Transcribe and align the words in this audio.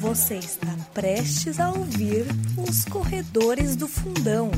Você 0.00 0.34
está 0.34 0.74
prestes 0.92 1.60
a 1.60 1.70
ouvir 1.70 2.26
os 2.58 2.84
corredores 2.84 3.76
do 3.76 3.86
fundão. 3.86 4.50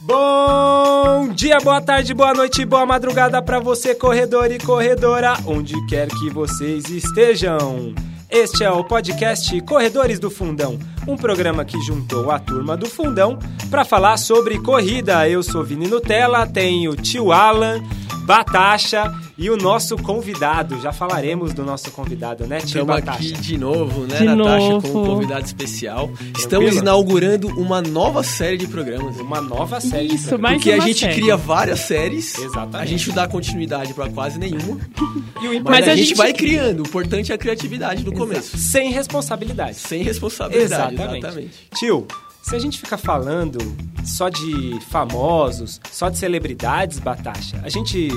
Bom 0.00 1.28
dia, 1.28 1.58
boa 1.58 1.80
tarde, 1.80 2.12
boa 2.12 2.34
noite, 2.34 2.64
boa 2.64 2.84
madrugada 2.84 3.40
para 3.40 3.60
você, 3.60 3.94
corredor 3.94 4.50
e 4.50 4.58
corredora, 4.58 5.34
onde 5.46 5.74
quer 5.86 6.08
que 6.08 6.30
vocês 6.30 6.88
estejam. 6.90 7.94
Este 8.30 8.62
é 8.62 8.70
o 8.70 8.84
podcast 8.84 9.58
Corredores 9.62 10.18
do 10.18 10.30
Fundão, 10.30 10.78
um 11.06 11.16
programa 11.16 11.64
que 11.64 11.80
juntou 11.80 12.30
a 12.30 12.38
turma 12.38 12.76
do 12.76 12.84
Fundão 12.84 13.38
para 13.70 13.86
falar 13.86 14.18
sobre 14.18 14.58
corrida. 14.60 15.26
Eu 15.26 15.42
sou 15.42 15.64
Vini 15.64 15.88
Nutella, 15.88 16.46
tenho 16.46 16.94
tio 16.94 17.32
Alan, 17.32 17.82
Batacha 18.28 19.10
e 19.38 19.48
o 19.48 19.56
nosso 19.56 19.96
convidado. 19.96 20.78
Já 20.82 20.92
falaremos 20.92 21.54
do 21.54 21.64
nosso 21.64 21.90
convidado, 21.90 22.46
né, 22.46 22.58
tio 22.58 22.66
Estamos 22.82 22.86
Batacha? 22.96 23.18
aqui 23.18 23.32
de 23.32 23.56
novo, 23.56 24.02
né, 24.06 24.18
De 24.18 24.24
Natasha, 24.26 24.68
novo. 24.68 24.92
com 24.92 25.02
um 25.02 25.06
convidado 25.06 25.46
especial. 25.46 26.10
Estamos 26.36 26.42
Tranquilo? 26.46 26.76
inaugurando 26.76 27.48
uma 27.58 27.80
nova 27.80 28.22
série 28.22 28.58
de 28.58 28.66
programas. 28.66 29.16
Uma 29.18 29.40
nova 29.40 29.80
série. 29.80 30.08
de 30.08 30.14
Isso, 30.16 30.28
programas. 30.28 30.50
mais 30.52 30.62
Porque 30.62 30.72
a 30.78 30.86
gente 30.86 31.00
série. 31.00 31.14
cria 31.14 31.36
várias 31.38 31.80
séries, 31.80 32.38
Exatamente. 32.38 32.76
a 32.76 32.84
gente 32.84 33.08
não 33.08 33.14
dá 33.14 33.26
continuidade 33.26 33.94
pra 33.94 34.08
quase 34.10 34.38
nenhuma, 34.38 34.78
E 35.40 35.46
o 35.46 35.50
mas, 35.50 35.56
importante 35.60 35.88
a, 35.88 35.92
a 35.92 35.96
gente, 35.96 36.08
gente- 36.08 36.16
vai 36.18 36.32
criando. 36.34 36.80
O 36.80 36.86
importante 36.86 37.32
é 37.32 37.34
a 37.34 37.38
criatividade 37.38 38.04
no 38.04 38.12
começo. 38.12 38.58
sem 38.58 38.90
responsabilidade. 38.90 39.76
Sem 39.76 40.02
responsabilidade, 40.02 40.92
Exatamente. 40.94 41.18
exatamente. 41.24 41.54
Tio, 41.76 42.06
se 42.42 42.54
a 42.56 42.58
gente 42.58 42.78
ficar 42.78 42.96
falando 42.96 43.58
só 44.04 44.28
de 44.30 44.78
famosos, 44.90 45.80
só 45.90 46.08
de 46.08 46.16
celebridades, 46.16 46.98
Batacha, 46.98 47.60
a 47.62 47.68
gente 47.68 48.08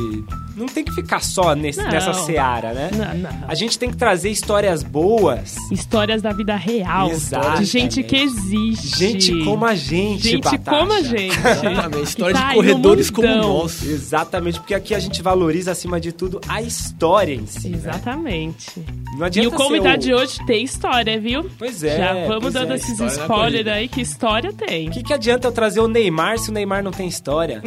não 0.56 0.66
tem 0.68 0.84
que 0.86 0.92
ficar 0.94 1.22
só 1.22 1.54
nesse- 1.54 1.82
Não. 1.82 1.90
nessa 1.90 2.14
seara, 2.14 2.74
né? 2.74 2.90
Não, 2.94 3.30
não. 3.30 3.46
A 3.48 3.54
gente 3.56 3.78
tem 3.78 3.90
que 3.90 3.98
trazer 3.98 4.30
histórias 4.30 4.84
boas. 4.84 5.56
Histórias 5.70 6.22
da 6.22 6.32
vida 6.32 6.56
real. 6.56 7.10
Exatamente. 7.10 7.60
De 7.60 7.66
gente 7.66 8.04
que 8.04 8.16
existe. 8.16 8.98
Gente 8.98 9.44
como 9.44 9.66
a 9.66 9.76
gente, 9.76 10.30
Gente 10.30 10.44
Batacha. 10.44 10.80
como 10.80 10.94
a 10.94 11.02
gente. 11.02 11.36
Exatamente. 11.38 12.04
História 12.04 12.36
Que 12.36 12.42
tá 12.42 12.50
de 12.50 12.56
corredores 12.56 13.10
como 13.10 13.28
mundão. 13.28 13.58
nós. 13.60 13.84
Exatamente, 13.84 14.60
porque 14.60 14.74
aqui 14.74 14.96
a 14.96 15.00
gente 15.00 15.22
valoriza, 15.22 15.72
acima 15.72 16.00
de 16.00 16.12
tudo, 16.14 16.40
a 16.48 16.62
história 16.62 17.34
em 17.34 17.46
si. 17.48 17.68
né? 17.70 17.78
Exatamente. 17.78 18.72
Não 19.14 19.24
E 19.24 19.24
adianta 19.26 19.50
o 19.50 19.52
convidado 19.58 20.02
ser 20.04 20.10
de 20.10 20.14
hoje 20.14 20.46
tem 20.46 20.64
história, 20.64 21.20
viu? 21.20 21.50
Pois 21.58 21.84
é. 21.84 21.98
Já 21.98 22.28
vamos 22.28 22.54
dando 22.54 22.72
é. 22.74 22.76
esses 22.76 23.00
spoilers 23.00 23.68
aí, 23.68 23.88
que 23.88 24.02
história 24.12 24.54
tem. 24.54 24.90
O 24.90 24.92
que, 24.92 25.04
que 25.04 25.14
adianta 25.14 25.48
eu 25.48 25.52
trazer 25.52 25.80
o 25.80 25.88
Neymar 25.88 26.38
se 26.38 26.50
o 26.50 26.54
Neymar 26.54 26.84
não 26.84 26.92
tem 26.92 27.08
história? 27.08 27.62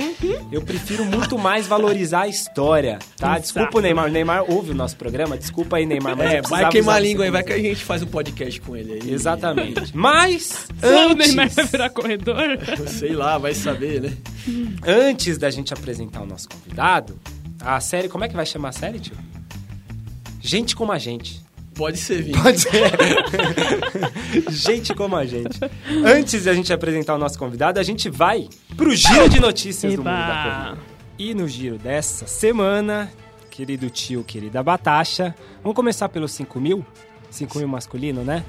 Eu 0.52 0.62
prefiro 0.62 1.04
muito 1.04 1.38
mais 1.38 1.66
valorizar 1.66 2.22
a 2.22 2.28
história, 2.28 2.98
tá? 3.16 3.32
Exato. 3.32 3.42
Desculpa 3.42 3.78
o 3.78 3.80
Neymar. 3.80 4.06
O 4.06 4.08
Neymar 4.08 4.44
ouve 4.50 4.70
o 4.70 4.74
nosso 4.74 4.96
programa. 4.96 5.36
Desculpa 5.36 5.76
aí, 5.76 5.86
Neymar. 5.86 6.16
Mas 6.16 6.32
É, 6.32 6.38
eu 6.40 6.42
vai 6.44 6.68
queimar 6.68 6.96
a 6.96 7.00
língua 7.00 7.24
aí, 7.24 7.30
vai 7.30 7.42
que 7.42 7.52
a 7.52 7.58
gente 7.58 7.84
faz 7.84 8.02
um 8.02 8.06
podcast 8.06 8.60
com 8.60 8.76
ele 8.76 8.92
aí. 8.94 9.12
Exatamente. 9.12 9.96
Mas, 9.96 10.66
Só 10.80 11.12
o 11.12 11.14
Neymar 11.14 11.46
antes, 11.46 11.54
vai 11.56 11.64
virar 11.66 11.90
corredor? 11.90 12.58
Sei 12.88 13.12
lá, 13.12 13.38
vai 13.38 13.54
saber, 13.54 14.02
né? 14.02 14.16
antes 14.86 15.38
da 15.38 15.50
gente 15.50 15.72
apresentar 15.72 16.22
o 16.22 16.26
nosso 16.26 16.48
convidado, 16.48 17.18
a 17.60 17.80
série... 17.80 18.08
Como 18.08 18.24
é 18.24 18.28
que 18.28 18.36
vai 18.36 18.46
chamar 18.46 18.68
a 18.68 18.72
série, 18.72 19.00
tio? 19.00 19.16
Gente 20.40 20.76
como 20.76 20.92
a 20.92 20.98
gente. 20.98 21.43
Pode 21.74 21.98
ser, 21.98 22.22
Vini. 22.22 22.40
Pode 22.40 22.60
ser. 22.60 22.70
gente 24.50 24.94
como 24.94 25.16
a 25.16 25.24
gente. 25.24 25.58
Antes 26.04 26.44
da 26.44 26.54
gente 26.54 26.72
apresentar 26.72 27.14
o 27.14 27.18
nosso 27.18 27.38
convidado, 27.38 27.80
a 27.80 27.82
gente 27.82 28.08
vai 28.08 28.48
pro 28.76 28.94
giro 28.94 29.28
de 29.28 29.40
notícias 29.40 29.94
do 29.94 30.04
mundo 30.04 30.14
da 30.14 30.42
corrida. 30.42 30.72
Eba. 30.72 30.94
E 31.18 31.34
no 31.34 31.48
giro 31.48 31.78
dessa 31.78 32.26
semana, 32.26 33.10
querido 33.50 33.88
tio, 33.90 34.24
querida 34.24 34.62
Batacha, 34.62 35.34
vamos 35.62 35.76
começar 35.76 36.08
pelos 36.08 36.32
5 36.32 36.60
mil? 36.60 36.84
5 37.30 37.58
mil 37.58 37.68
masculino, 37.68 38.22
né? 38.22 38.44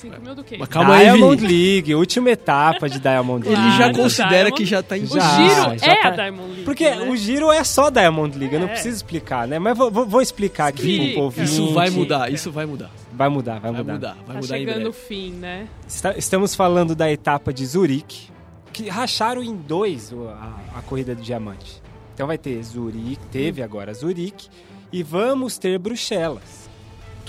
5 0.00 0.20
mil 0.20 0.34
do 0.34 0.42
quê? 0.44 0.56
Mas 0.58 0.68
calma 0.68 0.94
aí, 0.96 1.10
Diamond. 1.10 1.46
League, 1.46 1.94
última 1.94 2.30
etapa 2.30 2.88
de 2.88 2.98
Diamond 2.98 3.46
Ele 3.46 3.54
League. 3.56 3.70
já 3.72 3.76
Claro, 3.78 3.94
considera 3.96 4.30
Diamond- 4.44 4.54
que 4.56 4.64
já 4.64 4.82
tá 4.82 4.96
em 4.98 5.02
O 5.04 5.06
Já, 5.06 5.20
giro 5.36 5.78
já 5.78 5.92
é 5.92 6.02
tá- 6.02 6.08
a 6.08 6.10
Diamond 6.12 6.48
League. 6.48 6.64
Porque 6.64 6.90
né? 6.90 7.08
o 7.10 7.16
giro 7.16 7.50
é 7.52 7.62
só 7.64 7.90
Diamond 7.90 8.38
League, 8.38 8.54
eu 8.54 8.60
não 8.60 8.68
É. 8.68 8.72
preciso 8.72 8.96
explicar, 8.96 9.46
né? 9.46 9.58
Mas 9.58 9.76
vou, 9.76 9.90
vou- 9.90 10.20
explicar 10.22 10.68
aqui 10.68 10.80
Explica. 10.92 11.12
pro 11.14 11.22
povo. 11.22 11.42
Isso 11.42 11.72
vai 11.72 11.90
mudar, 11.90 12.32
isso 12.32 12.50
vai 12.50 12.66
mudar. 12.66 12.90
Vai 13.12 13.28
mudar, 13.28 13.52
vai 13.60 13.72
Vai 13.72 13.80
mudar. 13.80 13.92
mudar, 13.92 14.14
vai 14.26 14.36
Tá 14.36 14.40
mudar 14.42 14.58
em 14.58 14.66
chegando 14.66 14.88
o 14.88 14.92
fim, 14.92 15.32
né? 15.32 15.66
Está- 15.86 16.14
Estamos 16.16 16.54
falando 16.54 16.94
da 16.94 17.10
etapa 17.10 17.52
de 17.52 17.66
Zurique, 17.66 18.28
que 18.72 18.88
racharam 18.88 19.42
em 19.42 19.54
dois 19.54 20.12
a, 20.12 20.78
a 20.78 20.82
corrida 20.82 21.14
do 21.14 21.20
diamante. 21.22 21.82
Então 22.14 22.26
vai 22.26 22.38
ter 22.38 22.62
Zurique, 22.62 23.18
teve 23.32 23.62
agora 23.62 23.92
Zurique, 23.94 24.48
e 24.92 25.02
vamos 25.02 25.58
ter 25.58 25.78
Bruxelas. 25.78 26.69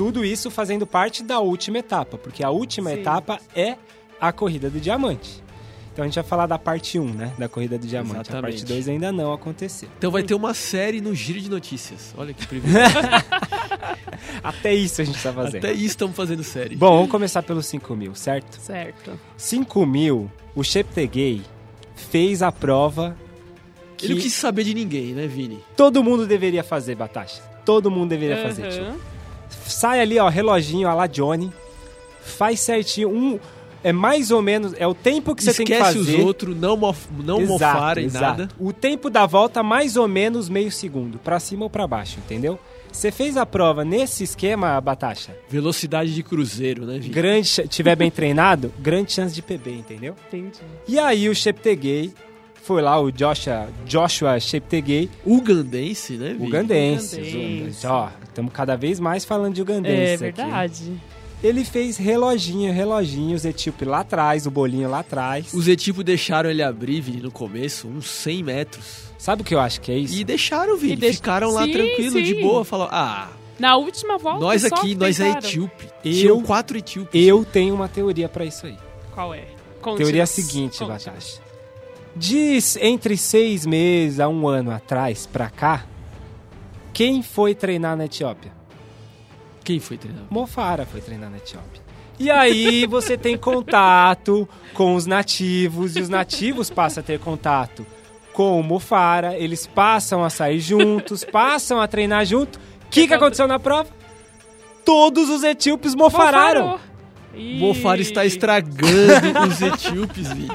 Tudo 0.01 0.25
isso 0.25 0.49
fazendo 0.49 0.87
parte 0.87 1.21
da 1.21 1.39
última 1.39 1.77
etapa, 1.77 2.17
porque 2.17 2.43
a 2.43 2.49
última 2.49 2.89
Sim. 2.89 3.01
etapa 3.01 3.39
é 3.55 3.75
a 4.19 4.31
corrida 4.31 4.67
do 4.67 4.79
diamante. 4.79 5.43
Então 5.93 6.03
a 6.03 6.07
gente 6.07 6.15
vai 6.15 6.23
falar 6.23 6.47
da 6.47 6.57
parte 6.57 6.97
1, 6.97 7.05
né? 7.05 7.31
Da 7.37 7.47
corrida 7.47 7.77
do 7.77 7.85
diamante. 7.85 8.17
A 8.17 8.21
Exatamente. 8.21 8.61
parte 8.61 8.65
2 8.65 8.89
ainda 8.89 9.11
não 9.11 9.31
aconteceu. 9.31 9.87
Então 9.99 10.09
vai 10.09 10.23
ter 10.23 10.33
uma 10.33 10.55
série 10.55 11.01
no 11.01 11.13
Giro 11.13 11.39
de 11.39 11.51
Notícias. 11.51 12.15
Olha 12.17 12.33
que 12.33 12.47
privilégio. 12.47 12.97
Até 14.41 14.73
isso 14.73 15.03
a 15.03 15.05
gente 15.05 15.21
tá 15.21 15.31
fazendo. 15.31 15.57
Até 15.57 15.71
isso 15.71 15.85
estamos 15.85 16.15
fazendo 16.15 16.43
série. 16.43 16.75
Bom, 16.75 16.95
vamos 16.95 17.11
começar 17.11 17.43
pelos 17.43 17.67
5 17.67 17.95
mil, 17.95 18.15
certo? 18.15 18.59
Certo. 18.59 19.11
5 19.37 19.85
mil, 19.85 20.31
o 20.55 20.63
Cheptegei 20.63 21.43
fez 21.95 22.41
a 22.41 22.51
prova 22.51 23.15
que 23.97 24.07
Ele 24.07 24.15
não 24.15 24.21
quis 24.21 24.33
saber 24.33 24.63
de 24.63 24.73
ninguém, 24.73 25.13
né, 25.13 25.27
Vini? 25.27 25.59
todo 25.77 26.03
mundo 26.03 26.25
deveria 26.25 26.63
fazer, 26.63 26.95
Batacha. 26.95 27.39
Todo 27.63 27.91
mundo 27.91 28.09
deveria 28.09 28.41
fazer, 28.41 28.67
tio. 28.69 29.10
Sai 29.73 29.99
ali, 30.01 30.19
ó, 30.19 30.27
reloginho, 30.29 30.87
a 30.87 30.93
lá 30.93 31.07
Johnny. 31.07 31.51
Faz 32.21 32.59
certinho. 32.59 33.09
Um, 33.09 33.39
é 33.83 33.91
mais 33.91 34.31
ou 34.31 34.41
menos. 34.41 34.73
É 34.77 34.85
o 34.85 34.93
tempo 34.93 35.35
que 35.35 35.43
você 35.43 35.53
tem 35.53 35.65
que 35.65 35.73
Esquece 35.73 35.97
fazer. 35.97 36.17
os 36.19 36.25
outros, 36.25 36.55
não, 36.55 36.77
mof, 36.77 37.07
não 37.23 37.41
Exato, 37.41 37.51
mofarem 37.51 38.05
exato. 38.05 38.25
nada. 38.41 38.49
O 38.59 38.71
tempo 38.71 39.09
da 39.09 39.25
volta, 39.25 39.63
mais 39.63 39.95
ou 39.97 40.07
menos 40.07 40.49
meio 40.49 40.71
segundo. 40.71 41.17
Pra 41.19 41.39
cima 41.39 41.63
ou 41.63 41.69
pra 41.69 41.87
baixo, 41.87 42.19
entendeu? 42.23 42.59
Você 42.91 43.09
fez 43.09 43.37
a 43.37 43.45
prova 43.45 43.85
nesse 43.85 44.23
esquema, 44.23 44.79
Batacha. 44.81 45.35
Velocidade 45.49 46.13
de 46.13 46.21
cruzeiro, 46.21 46.85
né, 46.85 46.99
Vini? 46.99 47.13
Grande, 47.13 47.49
tiver 47.69 47.95
bem 47.95 48.11
treinado, 48.11 48.71
grande 48.79 49.13
chance 49.13 49.33
de 49.33 49.41
PB, 49.41 49.71
entendeu? 49.71 50.13
Entendi. 50.27 50.59
E 50.87 50.99
aí 50.99 51.29
o 51.29 51.33
Cheptegei 51.33 52.13
foi 52.63 52.81
lá, 52.81 52.99
o 52.99 53.11
Joshua, 53.11 53.67
Joshua 53.85 54.39
Cheptegei, 54.39 55.09
Ugandense, 55.25 56.13
né, 56.13 56.33
Vini? 56.33 56.47
ugandense. 56.47 57.15
Ugandense. 57.19 57.87
Ó, 57.87 58.09
estamos 58.23 58.53
cada 58.53 58.75
vez 58.77 58.99
mais 58.99 59.25
falando 59.25 59.53
de 59.55 59.61
É 59.61 59.63
ugandense 59.63 60.13
aqui. 60.25 60.37
verdade. 60.41 60.93
Ele 61.43 61.65
fez 61.65 61.97
reloginho, 61.97 62.71
reloginho, 62.71 63.35
os 63.35 63.43
etíope 63.45 63.83
lá 63.83 64.01
atrás, 64.01 64.45
o 64.45 64.51
bolinho 64.51 64.87
lá 64.87 64.99
atrás. 64.99 65.51
Os 65.53 65.67
etípicos 65.67 66.05
deixaram 66.05 66.51
ele 66.51 66.61
abrir, 66.61 67.01
Vini, 67.01 67.19
no 67.21 67.31
começo, 67.31 67.87
uns 67.87 68.07
100 68.07 68.43
metros. 68.43 69.09
Sabe 69.17 69.41
o 69.41 69.45
que 69.45 69.55
eu 69.55 69.59
acho 69.59 69.81
que 69.81 69.91
é 69.91 69.97
isso? 69.97 70.13
E 70.15 70.23
deixaram, 70.23 70.77
Vini. 70.77 70.93
E 70.93 70.95
deix- 70.97 71.15
Ficaram 71.15 71.49
lá 71.51 71.65
Sim, 71.65 71.71
tranquilo, 71.71 72.21
de 72.21 72.35
sim. 72.35 72.41
boa. 72.41 72.63
Falaram, 72.63 72.91
ah, 72.93 73.29
Na 73.57 73.75
última 73.75 74.17
volta, 74.19 74.39
nós 74.39 74.61
só 74.61 74.67
aqui, 74.75 74.93
nós 74.95 75.19
é 75.19 75.31
etíope. 75.31 75.85
Eu- 76.05 76.11
Tinham 76.13 76.41
quatro 76.43 76.77
etíopes. 76.77 77.25
Eu 77.25 77.43
tenho 77.43 77.73
uma 77.73 77.87
teoria 77.87 78.29
pra 78.29 78.45
isso 78.45 78.67
aí. 78.67 78.77
Qual 79.11 79.33
é? 79.33 79.39
A 79.39 79.81
Conte-nos. 79.81 79.97
teoria 79.97 80.21
é 80.21 80.23
a 80.23 80.27
seguinte, 80.27 80.77
Conte-nos. 80.77 81.41
Diz 82.15 82.75
entre 82.77 83.15
seis 83.17 83.65
meses 83.65 84.19
a 84.19 84.27
um 84.27 84.47
ano 84.47 84.71
atrás 84.71 85.25
pra 85.25 85.49
cá, 85.49 85.85
quem 86.93 87.21
foi 87.23 87.55
treinar 87.55 87.95
na 87.95 88.05
Etiópia? 88.05 88.51
Quem 89.63 89.79
foi 89.79 89.97
treinador? 89.97 90.27
Mofara 90.29 90.85
foi 90.85 91.01
treinar 91.01 91.29
na 91.29 91.37
Etiópia. 91.37 91.81
E 92.19 92.29
aí 92.29 92.85
você 92.85 93.17
tem 93.17 93.37
contato 93.37 94.47
com 94.73 94.95
os 94.95 95.05
nativos, 95.05 95.95
e 95.95 96.01
os 96.01 96.09
nativos 96.09 96.69
passam 96.69 97.01
a 97.01 97.03
ter 97.03 97.19
contato 97.19 97.85
com 98.33 98.59
o 98.59 98.63
Mofara, 98.63 99.35
eles 99.35 99.65
passam 99.65 100.23
a 100.23 100.29
sair 100.29 100.59
juntos, 100.59 101.23
passam 101.23 101.81
a 101.81 101.87
treinar 101.87 102.25
junto. 102.25 102.57
O 102.57 102.89
que, 102.89 103.07
que 103.07 103.13
aconteceu 103.13 103.47
na 103.47 103.59
prova? 103.59 103.89
Todos 104.85 105.29
os 105.29 105.43
etíopes 105.43 105.95
mofararam. 105.95 106.63
Mofarou. 106.63 106.91
Mofara 107.33 108.01
está 108.01 108.25
estragando 108.25 109.39
os 109.47 109.61
etíopes, 109.61 110.27
Vini. 110.33 110.47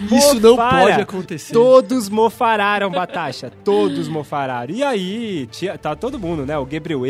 Isso 0.00 0.40
não 0.40 0.56
pode 0.56 1.00
acontecer. 1.00 1.52
Todos 1.52 2.08
mofararam, 2.08 2.90
Batacha. 2.90 3.50
Todos 3.64 4.08
mofararam. 4.08 4.72
E 4.72 4.82
aí, 4.82 5.48
tinha, 5.50 5.76
tá 5.76 5.96
todo 5.96 6.18
mundo, 6.18 6.46
né? 6.46 6.56
O 6.56 6.64
Gabriel, 6.64 7.02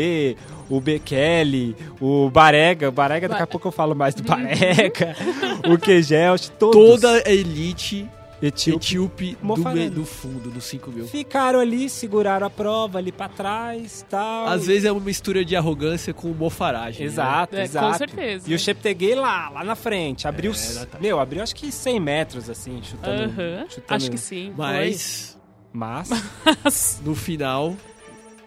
o 0.69 0.81
Bekele, 0.81 1.75
o 1.99 2.29
Barega. 2.29 2.89
O 2.89 2.91
Barega, 2.91 3.27
daqui 3.27 3.43
a 3.43 3.47
pouco 3.47 3.67
eu 3.67 3.71
falo 3.71 3.95
mais 3.95 4.15
do 4.15 4.23
Barega. 4.23 5.15
o 5.69 5.77
Kegel, 5.77 6.35
todos. 6.57 6.75
Toda 6.75 7.23
a 7.25 7.31
elite 7.31 8.07
Etíope. 8.41 8.85
Etíope 8.85 9.37
do, 9.41 9.89
do 9.89 10.05
fundo, 10.05 10.49
do 10.49 10.61
5 10.61 10.91
mil. 10.91 11.07
Ficaram 11.07 11.59
ali, 11.59 11.89
seguraram 11.89 12.47
a 12.47 12.49
prova 12.49 12.97
ali 12.97 13.11
pra 13.11 13.27
trás 13.27 14.05
tal. 14.09 14.47
Às 14.47 14.65
vezes 14.67 14.85
é 14.85 14.91
uma 14.91 15.01
mistura 15.01 15.43
de 15.43 15.55
arrogância 15.55 16.13
com 16.13 16.29
mofaragem. 16.29 17.01
né? 17.01 17.05
Exato, 17.07 17.55
É, 17.55 17.59
com 17.59 17.63
exato. 17.65 17.97
certeza. 17.97 18.49
E 18.49 18.53
o 18.53 18.59
Cheptegei 18.59 19.15
lá, 19.15 19.49
lá 19.49 19.63
na 19.63 19.75
frente. 19.75 20.27
Abriu. 20.27 20.51
É, 20.51 20.55
exatamente. 20.55 21.01
meu, 21.01 21.19
abriu 21.19 21.43
acho 21.43 21.55
que 21.55 21.71
100 21.71 21.99
metros, 21.99 22.49
assim, 22.49 22.79
chutando. 22.81 23.23
Aham. 23.23 23.65
chutando 23.69 23.83
Acho 23.95 24.11
que 24.11 24.17
sim. 24.17 24.53
Mas, 24.57 25.37
Mas. 25.73 26.15
Mas 26.63 27.01
no 27.05 27.13
final, 27.15 27.75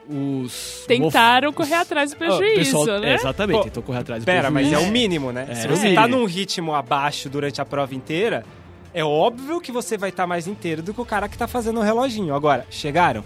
os... 0.08 0.84
tentaram 0.88 1.52
correr 1.52 1.74
atrás 1.74 2.10
do 2.10 2.14
o 2.14 2.18
prejuízo, 2.18 2.58
pessoal, 2.78 3.00
né? 3.00 3.10
é, 3.10 3.14
exatamente, 3.14 3.56
Pô, 3.58 3.64
tentou 3.64 3.82
correr 3.82 3.98
atrás 4.00 4.22
do 4.22 4.26
Pera, 4.26 4.50
mas 4.50 4.66
é 4.66 4.70
prejuízo. 4.70 4.88
o 4.90 4.92
mínimo, 4.92 5.32
né? 5.32 5.46
É, 5.48 5.54
Se 5.54 5.66
é 5.66 5.68
você 5.68 5.94
tá 5.94 6.02
mínimo. 6.02 6.20
num 6.22 6.24
ritmo 6.26 6.74
abaixo 6.74 7.28
durante 7.28 7.60
a 7.60 7.64
prova 7.64 7.94
inteira, 7.94 8.44
é 8.94 9.04
óbvio 9.04 9.60
que 9.60 9.72
você 9.72 9.96
vai 9.96 10.10
estar 10.10 10.26
mais 10.26 10.46
inteiro 10.46 10.82
do 10.82 10.92
que 10.94 11.00
o 11.00 11.04
cara 11.06 11.28
que 11.28 11.36
tá 11.38 11.46
fazendo 11.48 11.80
o 11.80 11.82
reloginho. 11.82 12.34
Agora, 12.34 12.66
chegaram? 12.70 13.24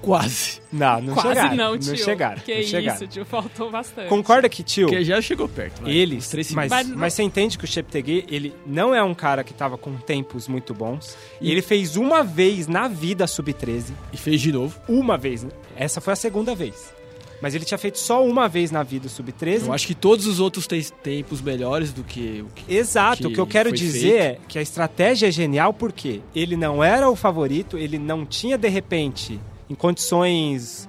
Quase. 0.00 0.60
Não, 0.70 1.00
não 1.00 1.14
Quase 1.14 1.28
chegaram. 1.28 1.56
não, 1.56 1.78
tio. 1.78 1.90
Não 1.92 1.96
chegaram. 1.96 2.40
Que 2.42 2.52
não 2.52 2.60
isso, 2.60 2.70
chegaram. 2.70 3.06
tio. 3.06 3.24
Faltou 3.24 3.70
bastante. 3.70 4.08
Concorda 4.08 4.48
que, 4.50 4.62
tio, 4.62 4.86
Porque 4.88 5.02
já 5.02 5.18
chegou 5.22 5.48
perto. 5.48 5.80
vai. 5.82 5.92
eles, 5.92 6.28
três 6.28 6.50
mas. 6.52 6.68
Mas- 6.70 6.88
mas 6.90 7.14
você 7.14 7.22
entende 7.22 7.56
que 7.56 7.64
o 7.64 7.66
Cheptegei, 7.66 8.26
ele 8.28 8.54
não 8.66 8.94
é 8.94 9.02
um 9.02 9.14
cara 9.14 9.42
que 9.42 9.54
tava 9.54 9.78
com 9.78 9.96
tempos 9.96 10.46
muito 10.46 10.74
bons. 10.74 11.16
E 11.40 11.50
ele 11.50 11.62
fez 11.62 11.96
uma 11.96 12.22
vez 12.22 12.66
na 12.66 12.86
vida 12.86 13.26
sub-13. 13.26 13.92
E 14.12 14.16
fez 14.18 14.42
de 14.42 14.52
novo. 14.52 14.78
Uma 14.86 15.16
vez. 15.16 15.46
Essa 15.74 16.02
foi 16.02 16.12
a 16.12 16.16
segunda 16.16 16.54
vez. 16.54 16.92
Mas 17.40 17.54
ele 17.54 17.64
tinha 17.64 17.76
feito 17.78 17.98
só 17.98 18.24
uma 18.24 18.48
vez 18.48 18.70
na 18.70 18.82
vida 18.82 19.06
o 19.06 19.10
sub-13. 19.10 19.66
Eu 19.66 19.72
acho 19.72 19.86
que 19.86 19.94
todos 19.94 20.26
os 20.26 20.40
outros 20.40 20.66
têm 20.66 20.82
tempos 21.02 21.40
melhores 21.42 21.92
do 21.92 22.02
que 22.02 22.42
o 22.42 22.50
que... 22.54 22.74
Exato, 22.74 23.22
que 23.22 23.26
o 23.26 23.30
que 23.32 23.40
eu 23.40 23.46
quero 23.46 23.72
dizer 23.72 24.20
é 24.20 24.38
que 24.48 24.58
a 24.58 24.62
estratégia 24.62 25.28
é 25.28 25.30
genial 25.30 25.72
porque 25.72 26.20
ele 26.34 26.56
não 26.56 26.82
era 26.82 27.08
o 27.08 27.16
favorito, 27.16 27.76
ele 27.76 27.98
não 27.98 28.24
tinha 28.24 28.56
de 28.56 28.68
repente, 28.68 29.38
em 29.68 29.74
condições 29.74 30.88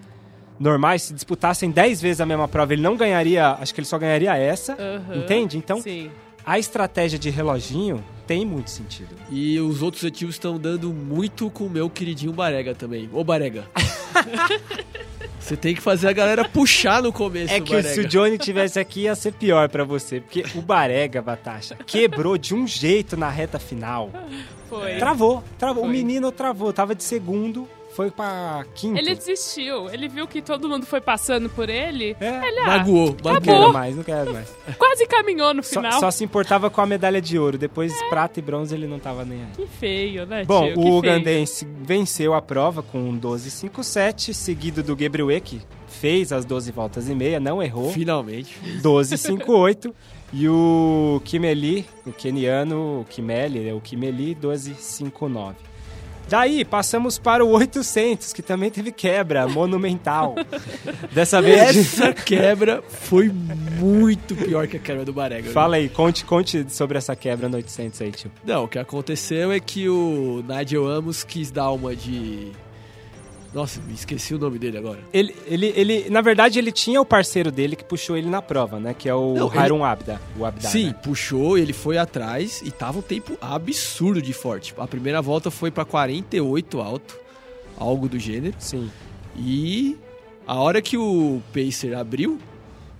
normais, 0.60 1.04
se 1.04 1.14
disputassem 1.14 1.70
10 1.70 2.02
vezes 2.02 2.22
a 2.22 2.26
mesma 2.26 2.48
prova, 2.48 2.74
ele 2.74 2.82
não 2.82 2.96
ganharia, 2.96 3.50
acho 3.60 3.74
que 3.74 3.80
ele 3.82 3.88
só 3.88 3.98
ganharia 3.98 4.36
essa, 4.38 4.74
Aham. 4.74 5.18
entende? 5.18 5.58
Então, 5.58 5.82
Sim. 5.82 6.10
a 6.46 6.58
estratégia 6.58 7.20
de 7.20 7.30
reloginho 7.30 8.04
tem 8.26 8.46
muito 8.46 8.70
sentido. 8.72 9.16
E 9.30 9.60
os 9.60 9.82
outros 9.82 10.04
etíopes 10.04 10.36
estão 10.36 10.58
dando 10.58 10.92
muito 10.94 11.50
com 11.50 11.66
o 11.66 11.70
meu 11.70 11.90
queridinho 11.90 12.32
Barega 12.32 12.74
também. 12.74 13.10
Ô, 13.12 13.24
Barega. 13.24 13.66
Você 15.40 15.56
tem 15.56 15.76
que 15.76 15.82
fazer 15.82 16.08
a 16.08 16.12
galera 16.14 16.44
puxar 16.48 17.04
no 17.04 17.14
começo, 17.14 17.54
É 17.54 17.60
que 17.62 17.72
Barega. 17.76 17.94
se 17.94 18.00
o 18.00 18.08
Johnny 18.08 18.38
tivesse 18.38 18.80
aqui 18.80 19.02
ia 19.02 19.14
ser 19.16 19.32
pior 19.34 19.70
pra 19.70 19.84
você, 19.84 20.20
porque 20.20 20.44
o 20.56 20.62
Barega, 20.62 21.22
Batasha, 21.22 21.78
quebrou 21.86 22.36
de 22.38 22.56
um 22.56 22.66
jeito 22.66 23.16
na 23.16 23.30
reta 23.30 23.60
final. 23.60 24.10
Foi. 24.68 24.96
Travou, 24.98 25.44
travou. 25.60 25.84
O 25.84 25.86
Foi. 25.88 25.96
menino 25.96 26.32
travou, 26.32 26.74
tava 26.74 26.96
de 26.96 27.04
segundo, 27.04 27.68
foi 27.96 28.12
pra 28.12 28.66
quinto. 28.76 29.00
Ele 29.00 29.16
desistiu. 29.16 29.90
Ele 29.90 30.10
viu 30.10 30.28
que 30.28 30.42
todo 30.42 30.68
mundo 30.68 30.86
foi 30.86 31.00
passando 31.00 31.50
por 31.50 31.70
ele. 31.70 32.16
É. 32.20 32.48
Ele, 32.48 32.60
ah, 32.60 32.66
Magoou, 32.78 33.16
Não 33.24 33.40
quero 33.40 33.74
mais, 33.74 33.96
não 33.96 34.04
quero 34.04 34.34
mais. 34.34 34.54
quase 34.78 35.08
caminhou 35.08 35.54
no 35.54 35.64
Só, 35.64 35.80
final. 35.82 36.00
só 36.00 36.12
se 36.12 36.24
importava 36.24 36.70
com 36.70 36.82
a 36.82 36.86
medalha 36.86 37.22
de 37.22 37.40
ouro. 37.40 37.58
Depois, 37.58 37.94
prata 38.10 38.40
e 38.40 38.42
bronze, 38.44 38.76
ele 38.76 38.86
não 38.86 39.00
tava 39.00 39.24
nem 39.24 39.40
aí. 39.40 39.48
Que 39.56 39.66
feio, 39.66 40.26
né, 40.26 40.44
Bom, 40.44 40.68
tio? 40.68 40.80
O 40.80 40.98
ugandense 40.98 41.66
venceu 41.66 42.34
a 42.34 42.42
prova 42.42 42.84
com 42.84 43.00
um 43.00 43.18
12,57, 43.18 44.34
seguido 44.34 44.84
do 44.84 44.96
Gabriel 44.96 45.26
que 45.42 45.62
fez 45.88 46.34
as 46.34 46.44
12 46.44 46.72
voltas 46.74 47.08
e 47.08 47.16
meia, 47.16 47.40
não 47.40 47.64
errou, 47.64 47.92
Finalmente. 47.92 48.60
12,58. 48.82 49.94
E 50.34 50.50
o 50.50 51.22
Kimeli, 51.24 51.86
o 52.06 52.12
keniano, 52.12 53.02
o 53.02 53.06
Kimeli, 53.06 53.72
o 53.72 53.80
Kimeli, 53.80 54.36
12,59. 54.36 55.54
Daí, 56.28 56.66
passamos 56.66 57.18
para 57.18 57.46
o 57.46 57.50
800, 57.52 58.34
que 58.34 58.42
também 58.42 58.72
teve 58.72 58.92
quebra 58.92 59.48
monumental. 59.48 60.36
Dessa 61.12 61.42
vez... 61.42 61.76
Essa 61.76 62.14
quebra 62.14 62.84
foi 62.88 63.30
muito 63.30 64.36
pior 64.36 64.68
que 64.68 64.78
a 64.78 64.80
quebra 64.80 65.06
do 65.06 65.14
Barega. 65.14 65.52
Fala 65.52 65.76
aí, 65.76 65.88
conte, 65.88 66.26
conte 66.26 66.66
sobre 66.70 66.98
essa 66.98 67.16
quebra 67.16 67.48
no 67.48 67.58
800 67.58 68.02
aí, 68.02 68.12
tio. 68.12 68.32
Não, 68.44 68.64
o 68.64 68.68
que 68.68 68.80
aconteceu 68.80 69.52
é 69.52 69.60
que 69.60 69.88
o 69.88 70.44
Nigel 70.48 70.88
Amos 70.88 71.24
quis 71.24 71.52
dar 71.52 71.72
uma 71.72 71.96
de... 71.96 72.52
Nossa, 73.56 73.80
me 73.88 73.94
esqueci 73.94 74.36
o 74.36 74.38
nome 74.38 74.60
dele 74.60 74.78
agora. 74.78 75.00
Ele, 75.14 75.34
ele, 75.48 75.72
ele, 75.78 76.10
na 76.10 76.20
verdade, 76.20 76.60
ele 76.60 76.74
tinha 76.74 77.00
o 77.00 77.06
parceiro 77.06 77.50
dele 77.50 77.78
que 77.78 77.86
puxou 77.86 78.18
ele 78.18 78.30
na 78.30 78.42
prova, 78.42 78.82
né? 78.82 78.94
Que 78.94 79.08
é 79.08 79.16
o 79.16 79.34
Não, 79.34 79.48
ele- 79.48 79.58
Harun 79.58 79.82
Abda. 79.82 80.20
O 80.38 80.44
Abda, 80.44 80.68
Sim, 80.68 80.88
né? 80.88 80.96
puxou, 81.02 81.58
ele 81.58 81.72
foi 81.72 81.98
atrás 81.98 82.62
e 82.66 82.70
tava 82.70 83.00
um 83.00 83.02
tempo 83.02 83.38
absurdo 83.40 84.22
de 84.22 84.34
forte. 84.34 84.74
A 84.78 84.86
primeira 84.86 85.22
volta 85.22 85.50
foi 85.50 85.72
pra 85.72 85.86
48 85.86 86.82
alto, 86.82 87.18
algo 87.78 88.10
do 88.10 88.20
gênero. 88.20 88.54
Sim. 88.60 88.92
E 89.38 89.98
a 90.46 90.56
hora 90.60 90.82
que 90.82 90.98
o 90.98 91.42
Pacer 91.54 91.96
abriu, 91.96 92.38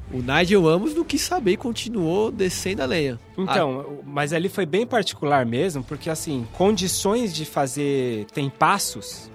o 0.10 0.22
Nigel 0.22 0.66
Amos 0.70 0.96
não 0.96 1.04
quis 1.04 1.20
saber 1.20 1.52
e 1.52 1.58
continuou 1.58 2.32
descendo 2.32 2.82
a 2.82 2.86
lenha. 2.86 3.20
Então, 3.38 4.00
mas 4.06 4.32
ali 4.32 4.48
foi 4.48 4.66
bem 4.66 4.88
particular 4.88 5.46
mesmo, 5.46 5.84
porque 5.84 6.10
assim, 6.10 6.48
condições 6.54 7.34
de 7.36 7.44
fazer 7.44 8.24
tempassos 8.34 9.30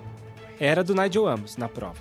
era 0.61 0.85
do 0.85 0.95
Nigel 0.95 1.27
Amos 1.27 1.57
na 1.57 1.69
prova. 1.69 1.97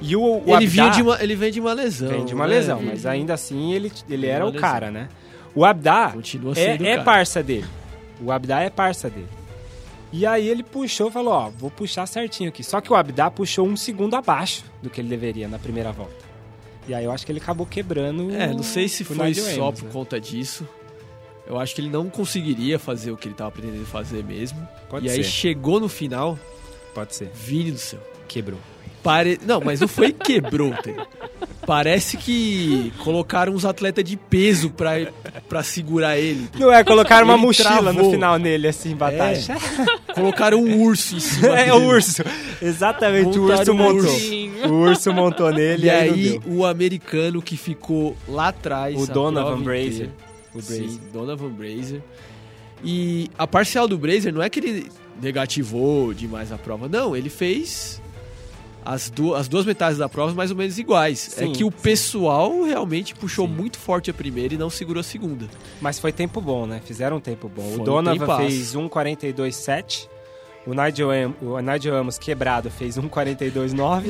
E 0.00 0.14
o, 0.14 0.42
o 0.46 0.56
ele, 0.56 0.66
vinha 0.66 0.90
de 0.90 1.02
uma, 1.02 1.20
ele 1.22 1.34
vem 1.34 1.50
de 1.50 1.60
uma 1.60 1.72
lesão. 1.72 2.08
vem 2.08 2.24
de 2.24 2.32
uma 2.32 2.46
né? 2.46 2.54
lesão, 2.54 2.80
mas 2.80 3.04
ainda 3.04 3.34
assim 3.34 3.72
ele, 3.72 3.92
ele 4.08 4.26
era 4.26 4.44
o 4.44 4.50
lesão. 4.50 4.60
cara, 4.60 4.90
né? 4.90 5.08
O 5.54 5.62
Continua 6.12 6.54
é, 6.56 6.80
é 6.80 7.02
parça 7.02 7.42
dele. 7.42 7.66
O 8.22 8.30
Abdá 8.30 8.60
é 8.60 8.70
parça 8.70 9.10
dele. 9.10 9.28
E 10.12 10.24
aí 10.24 10.48
ele 10.48 10.62
puxou 10.62 11.08
e 11.08 11.12
falou, 11.12 11.34
ó, 11.34 11.50
vou 11.50 11.70
puxar 11.70 12.06
certinho 12.06 12.48
aqui. 12.48 12.62
Só 12.62 12.80
que 12.80 12.92
o 12.92 12.96
Abdá 12.96 13.30
puxou 13.30 13.66
um 13.66 13.76
segundo 13.76 14.14
abaixo 14.14 14.64
do 14.82 14.88
que 14.88 15.00
ele 15.00 15.08
deveria 15.08 15.48
na 15.48 15.58
primeira 15.58 15.92
volta. 15.92 16.28
E 16.86 16.94
aí 16.94 17.04
eu 17.04 17.12
acho 17.12 17.26
que 17.26 17.32
ele 17.32 17.40
acabou 17.40 17.66
quebrando 17.66 18.30
É, 18.32 18.46
não 18.46 18.62
sei 18.62 18.88
se 18.88 19.04
foi 19.04 19.34
só 19.34 19.70
por 19.70 19.84
né? 19.84 19.90
conta 19.92 20.20
disso. 20.20 20.66
Eu 21.46 21.58
acho 21.58 21.74
que 21.74 21.80
ele 21.80 21.90
não 21.90 22.08
conseguiria 22.08 22.78
fazer 22.78 23.10
o 23.10 23.16
que 23.16 23.28
ele 23.28 23.34
tava 23.34 23.50
pretendendo 23.50 23.84
fazer 23.84 24.24
mesmo. 24.24 24.66
Pode 24.88 25.06
e 25.06 25.10
aí 25.10 25.24
ser. 25.24 25.30
chegou 25.30 25.80
no 25.80 25.88
final, 25.88 26.38
Pode 26.98 27.14
ser. 27.14 27.30
Vini 27.32 27.70
do 27.70 27.78
céu. 27.78 28.00
Quebrou. 28.26 28.58
Pare... 29.04 29.38
Não, 29.46 29.60
mas 29.60 29.80
não 29.80 29.86
foi 29.86 30.10
quebrou, 30.12 30.70
entendeu? 30.70 31.06
Parece 31.64 32.16
que 32.16 32.92
colocaram 33.04 33.52
uns 33.54 33.64
atletas 33.64 34.02
de 34.02 34.16
peso 34.16 34.68
pra, 34.70 34.94
pra 35.48 35.62
segurar 35.62 36.18
ele. 36.18 36.48
Não 36.58 36.72
é, 36.72 36.82
colocaram 36.82 37.24
uma 37.24 37.34
Ele 37.34 37.42
mochila 37.42 37.92
no 37.92 37.92
travou. 37.92 38.10
final 38.10 38.36
nele, 38.36 38.66
assim, 38.66 38.96
batata. 38.96 39.38
Colocaram 40.12 40.58
um 40.60 40.82
urso 40.82 41.14
em 41.14 41.20
cima 41.20 41.56
É, 41.60 41.72
o 41.72 41.84
urso. 41.86 42.24
Exatamente, 42.60 43.38
o 43.38 43.42
urso 43.44 43.52
Montaram 43.52 43.74
um 43.74 43.76
montou. 43.76 44.10
ursinho. 44.12 44.68
O 44.68 44.74
urso 44.80 45.12
montou 45.12 45.52
nele 45.52 45.84
E 45.84 45.86
e 45.86 45.90
aí, 45.90 46.40
o 46.46 46.66
americano 46.66 47.40
que 47.40 47.56
ficou 47.56 48.16
lá 48.26 48.48
atrás. 48.48 49.00
O 49.00 49.06
Donovan 49.06 49.60
Brazier. 49.62 50.10
O 50.52 50.60
Sim, 50.60 50.78
Brazier. 50.80 51.00
Donovan 51.12 51.50
Brazier. 51.50 52.02
E 52.82 53.30
a 53.38 53.46
parcial 53.46 53.86
do 53.86 53.96
Brazier 53.96 54.32
não 54.34 54.42
é 54.42 54.48
que 54.50 54.58
ele 54.58 54.86
negativou 55.20 56.12
demais 56.14 56.52
a 56.52 56.58
prova. 56.58 56.88
Não, 56.88 57.16
ele 57.16 57.28
fez 57.28 58.00
as, 58.84 59.10
du 59.10 59.34
as 59.34 59.48
duas 59.48 59.66
metades 59.66 59.98
da 59.98 60.08
prova 60.08 60.32
mais 60.32 60.50
ou 60.50 60.56
menos 60.56 60.78
iguais. 60.78 61.18
Sim, 61.18 61.50
é 61.50 61.54
que 61.54 61.62
o 61.64 61.70
sim. 61.70 61.76
pessoal 61.82 62.62
realmente 62.62 63.14
puxou 63.14 63.46
Sim. 63.46 63.52
muito 63.52 63.78
forte 63.78 64.10
a 64.10 64.14
primeira 64.14 64.54
e 64.54 64.56
não 64.56 64.70
segurou 64.70 65.00
a 65.00 65.04
segunda. 65.04 65.46
Mas 65.80 65.98
foi 65.98 66.10
tempo 66.10 66.40
bom, 66.40 66.66
né? 66.66 66.80
Fizeram 66.84 67.18
um 67.18 67.20
tempo 67.20 67.48
bom. 67.48 67.62
Foi 67.62 67.78
o 67.78 67.82
um 67.82 67.84
Donovan 67.84 68.18
tempasso. 68.18 68.40
fez 68.40 68.74
1,42,7. 68.74 70.08
O 70.66 70.74
Nigel, 70.74 71.10
Am- 71.10 71.34
o 71.40 71.60
Nigel 71.60 71.96
Amos 71.96 72.18
quebrado 72.18 72.70
fez 72.70 72.96
1,42,9. 72.98 74.04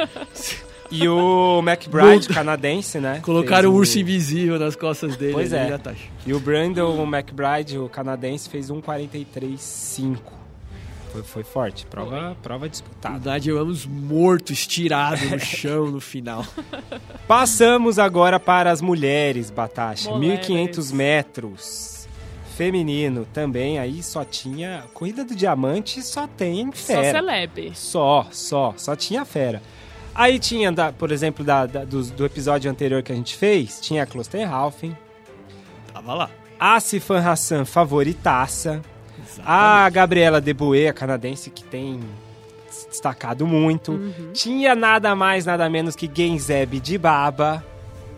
e 0.90 1.08
o 1.08 1.62
McBride, 1.62 2.28
canadense, 2.28 2.98
né? 2.98 3.20
Colocaram 3.22 3.68
fez 3.68 3.74
um 3.74 3.78
urso 3.78 3.98
invisível 3.98 4.58
nas 4.58 4.76
costas 4.76 5.16
dele. 5.16 5.32
Pois 5.34 5.52
é. 5.52 5.78
E 6.26 6.32
o 6.32 6.40
Brandon 6.40 7.02
McBride, 7.06 7.78
o 7.78 7.88
canadense, 7.88 8.48
fez 8.48 8.70
1,43,5. 8.70 10.35
Foi, 11.16 11.22
foi 11.22 11.42
forte. 11.44 11.86
Prova, 11.86 12.36
prova 12.42 12.66
O 12.66 12.68
disputada. 12.68 13.32
Nigel 13.34 13.58
Amos 13.58 13.86
morto, 13.86 14.52
estirado 14.52 15.24
no 15.30 15.38
chão 15.38 15.86
no 15.90 16.00
final. 16.00 16.44
Passamos 17.26 17.98
agora 17.98 18.38
para 18.38 18.70
as 18.70 18.80
mulheres, 18.80 19.50
Batasha. 19.50 20.10
Mulheres. 20.10 20.46
1.500 20.46 20.92
metros. 20.92 22.08
Feminino 22.56 23.26
também, 23.34 23.78
aí 23.78 24.02
só 24.02 24.24
tinha. 24.24 24.84
Corrida 24.94 25.24
do 25.24 25.34
Diamante 25.34 26.00
só 26.02 26.26
tem 26.26 26.70
Só 26.72 26.86
fera. 26.94 27.12
celebre. 27.18 27.72
Só, 27.74 28.26
só, 28.30 28.72
só 28.76 28.96
tinha 28.96 29.24
fera. 29.26 29.60
Aí 30.14 30.38
tinha, 30.38 30.72
da- 30.72 30.90
por 30.90 31.12
exemplo, 31.12 31.44
da, 31.44 31.66
da- 31.66 31.84
do, 31.84 32.02
do 32.02 32.24
episódio 32.24 32.70
anterior 32.70 33.02
que 33.02 33.12
a 33.12 33.14
gente 33.14 33.36
fez, 33.36 33.78
tinha 33.80 34.04
a 34.04 34.06
Klosterhalfen, 34.06 34.96
Tava 35.92 36.14
lá. 36.14 36.30
a 36.58 36.80
Sifan 36.80 37.18
Hassan 37.20 37.66
favoritaça, 37.66 38.80
a 39.44 39.88
Gabriela 39.90 40.40
Deboué, 40.40 40.88
a 40.88 40.92
canadense, 40.92 41.50
que 41.50 41.64
tem 41.64 42.00
se 42.70 42.88
destacado 42.88 43.46
muito. 43.46 43.92
Uhum. 43.92 44.30
Tinha 44.32 44.74
nada 44.74 45.14
mais, 45.14 45.46
nada 45.46 45.68
menos 45.70 45.96
que 45.96 46.10
Genzeb 46.12 46.80
de 46.80 46.98
Baba. 46.98 47.64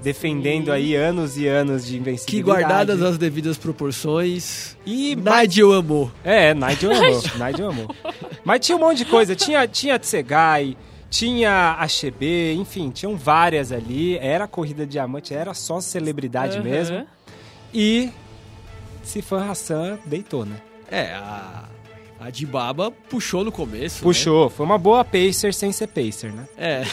defendendo 0.02 0.66
Sim. 0.66 0.70
aí 0.70 0.94
anos 0.94 1.36
e 1.36 1.48
anos 1.48 1.84
de 1.84 1.92
Que 1.94 1.98
invencibilidade. 1.98 2.60
guardadas 2.62 3.02
as 3.02 3.18
devidas 3.18 3.58
proporções, 3.58 4.76
E 4.86 5.16
Nigel 5.16 5.72
amou. 5.72 6.10
É, 6.22 6.54
Nigel 6.54 6.92
amou. 6.92 7.22
Nigel 7.46 7.70
amou. 7.70 7.94
Mas 8.44 8.60
tinha 8.64 8.76
um 8.76 8.80
monte 8.80 8.98
de 8.98 9.04
coisa. 9.06 9.34
Tinha, 9.34 9.66
tinha 9.66 9.98
Tsegai, 9.98 10.76
tinha 11.10 11.76
a 11.78 11.86
enfim, 12.54 12.90
tinham 12.90 13.16
várias 13.16 13.72
ali. 13.72 14.16
Era 14.18 14.46
corrida 14.46 14.84
de 14.86 14.92
diamante, 14.92 15.34
era 15.34 15.52
só 15.52 15.80
celebridade 15.80 16.58
Aham. 16.58 16.64
mesmo. 16.64 17.06
E 17.74 18.10
Sifan 19.02 19.50
Hassan 19.50 19.98
deitou, 20.06 20.44
né? 20.44 20.56
É, 20.90 21.12
a, 21.12 21.64
a 22.20 22.30
Dibaba 22.30 22.90
puxou 22.90 23.44
no 23.44 23.52
começo. 23.52 23.96
né? 23.96 24.02
Puxou. 24.02 24.48
Foi 24.50 24.66
uma 24.66 24.78
boa 24.78 25.04
pacer 25.04 25.54
sem 25.54 25.70
ser 25.70 25.86
pacer, 25.88 26.32
né? 26.32 26.48
É. 26.56 26.82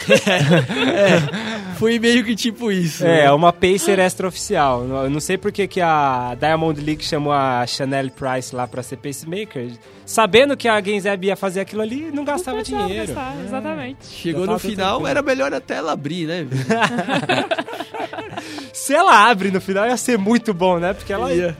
É, 0.96 1.76
Foi 1.78 1.98
meio 1.98 2.24
que 2.24 2.34
tipo 2.34 2.72
isso. 2.72 3.04
É, 3.04 3.24
né? 3.24 3.32
uma 3.32 3.52
pacer 3.52 3.98
extraoficial. 3.98 4.84
Eu 4.86 5.10
não 5.10 5.20
sei 5.20 5.36
porque 5.36 5.66
que 5.68 5.80
a 5.80 6.34
Diamond 6.40 6.80
League 6.80 7.04
chamou 7.04 7.32
a 7.32 7.66
Chanel 7.66 8.08
Price 8.10 8.54
lá 8.54 8.66
pra 8.66 8.82
ser 8.82 8.96
pacemaker. 8.96 9.72
Sabendo 10.06 10.56
que 10.56 10.68
a 10.68 10.80
Genzeb 10.80 11.26
ia 11.26 11.36
fazer 11.36 11.60
aquilo 11.60 11.82
ali, 11.82 12.10
não 12.12 12.24
gastava 12.24 12.58
Não 12.58 12.62
dinheiro. 12.62 13.12
gastar, 13.12 13.34
Exatamente. 13.44 14.06
Chegou 14.06 14.46
no 14.46 14.58
final, 14.58 15.00
tranquilo. 15.00 15.08
era 15.08 15.22
melhor 15.22 15.52
até 15.52 15.74
ela 15.74 15.92
abrir, 15.92 16.26
né? 16.26 16.46
Se 18.72 18.94
ela 18.94 19.28
abre 19.28 19.50
no 19.50 19.60
final, 19.60 19.86
ia 19.86 19.96
ser 19.96 20.16
muito 20.18 20.54
bom, 20.54 20.78
né? 20.78 20.92
Porque 20.94 21.12
ela 21.12 21.32
Ia. 21.34 21.56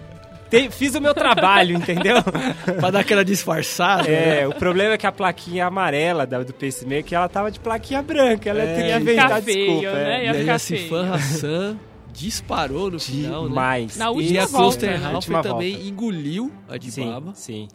Tem- 0.61 0.71
fiz 0.71 0.95
o 0.95 1.01
meu 1.01 1.15
trabalho, 1.15 1.77
entendeu? 1.77 2.17
pra 2.81 2.91
dar 2.91 3.01
aquela 3.01 3.25
disfarçada. 3.25 4.05
né? 4.05 4.41
É, 4.43 4.49
o 4.49 4.55
problema 4.55 4.95
é 4.95 4.99
que 4.99 5.07
a 5.07 5.13
plaquinha 5.13 5.67
amarela 5.67 6.27
da, 6.27 6.43
do 6.43 6.53
pacemaker, 6.53 7.17
ela 7.19 7.29
tava 7.29 7.51
de 7.51 7.61
plaquinha 7.61 8.03
branca. 8.03 8.51
Ela 8.51 8.63
É, 8.63 8.67
ia 8.67 8.75
ter 8.77 8.87
ia 8.89 8.95
que 8.97 9.01
inventar 9.03 9.29
ficar 9.29 9.43
feio, 9.43 9.67
desculpa. 9.81 9.93
né? 9.93 10.15
É. 10.17 10.21
E 10.21 10.25
Ia 10.25 10.33
aí 10.33 10.39
ficar 10.41 10.55
a 10.55 10.59
Sifan 10.59 11.15
Hassan 11.15 11.77
disparou 12.13 12.91
no 12.91 12.99
final, 12.99 13.43
né? 13.43 13.49
Demais. 13.49 13.97
Na 13.97 14.07
E 14.07 14.09
última 14.09 14.43
a 14.43 14.47
volta, 14.47 14.87
né? 14.87 14.99
Também 15.43 15.73
volta. 15.75 15.89
engoliu 15.89 16.53
a 16.69 16.73
Sim, 16.75 16.79
Dibaba. 17.05 17.33
sim. 17.35 17.69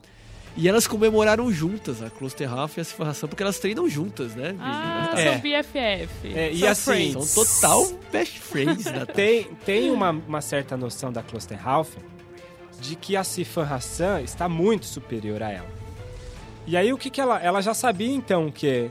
E 0.57 0.67
elas 0.67 0.85
comemoraram 0.85 1.49
juntas, 1.49 2.03
a 2.03 2.09
Kloster 2.09 2.51
Half 2.51 2.75
e 2.77 2.81
a 2.81 2.83
Hassan, 3.07 3.27
porque 3.29 3.41
elas 3.41 3.57
treinam 3.57 3.87
juntas, 3.87 4.35
né? 4.35 4.53
Ah, 4.59 5.09
É. 5.15 5.31
são 5.31 5.39
BFF. 5.39 6.27
É, 6.35 6.51
e 6.51 6.59
São 6.59 6.67
assim, 6.69 6.91
friends. 7.13 7.25
São 7.29 7.45
total 7.45 7.99
best 8.11 8.39
friends 8.39 8.83
Tem, 9.15 9.45
tem 9.65 9.89
uma, 9.91 10.09
uma 10.09 10.41
certa 10.41 10.75
noção 10.75 11.09
da 11.09 11.23
Klosterhalfen 11.23 12.03
de 12.81 12.95
que 12.95 13.15
a 13.15 13.23
Sifan 13.23 13.63
Hassan 13.63 14.21
está 14.21 14.49
muito 14.49 14.85
superior 14.85 15.41
a 15.43 15.51
ela. 15.51 15.69
E 16.67 16.75
aí 16.75 16.91
o 16.91 16.97
que 16.97 17.09
que 17.09 17.21
ela... 17.21 17.39
Ela 17.39 17.61
já 17.61 17.73
sabia 17.73 18.13
então 18.13 18.51
que 18.51 18.89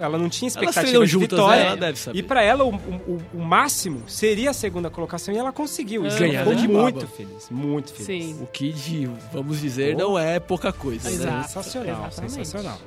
ela 0.00 0.18
não 0.18 0.28
tinha 0.28 0.48
expectativa 0.48 1.04
de 1.04 1.06
juntas, 1.06 1.30
vitória. 1.38 1.60
né? 1.62 1.66
Ela 1.68 1.76
deve 1.76 1.98
saber. 1.98 2.18
E 2.18 2.22
pra 2.22 2.42
ela 2.42 2.64
o, 2.64 2.74
o- 2.74 3.22
o 3.34 3.38
máximo 3.38 4.02
seria 4.08 4.50
a 4.50 4.52
segunda 4.52 4.90
colocação 4.90 5.32
e 5.32 5.38
ela 5.38 5.52
conseguiu. 5.52 6.04
Isso 6.06 6.18
Ganhar 6.18 6.44
ficou 6.44 6.68
muito 6.82 7.06
feliz, 7.06 7.48
muito 7.50 7.92
feliz. 7.94 8.06
Sim. 8.34 8.38
O 8.42 8.46
que, 8.48 8.72
de- 8.72 9.08
vamos 9.32 9.60
dizer, 9.60 9.94
Oh. 9.94 9.98
não 9.98 10.18
é 10.18 10.40
pouca 10.40 10.72
coisa, 10.72 11.08
né? 11.08 11.14
Exato. 11.14 11.46
Sensacional, 11.48 12.06
exatamente. 12.08 12.32
sensacional. 12.34 12.78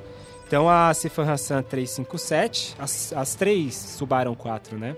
Então 0.46 0.68
a 0.68 0.92
Sifan 0.92 1.32
Hassan 1.32 1.62
357, 1.62 2.74
as, 2.78 3.12
as 3.14 3.34
três 3.34 3.74
Subaram 3.74 4.34
4, 4.34 4.76
né? 4.78 4.94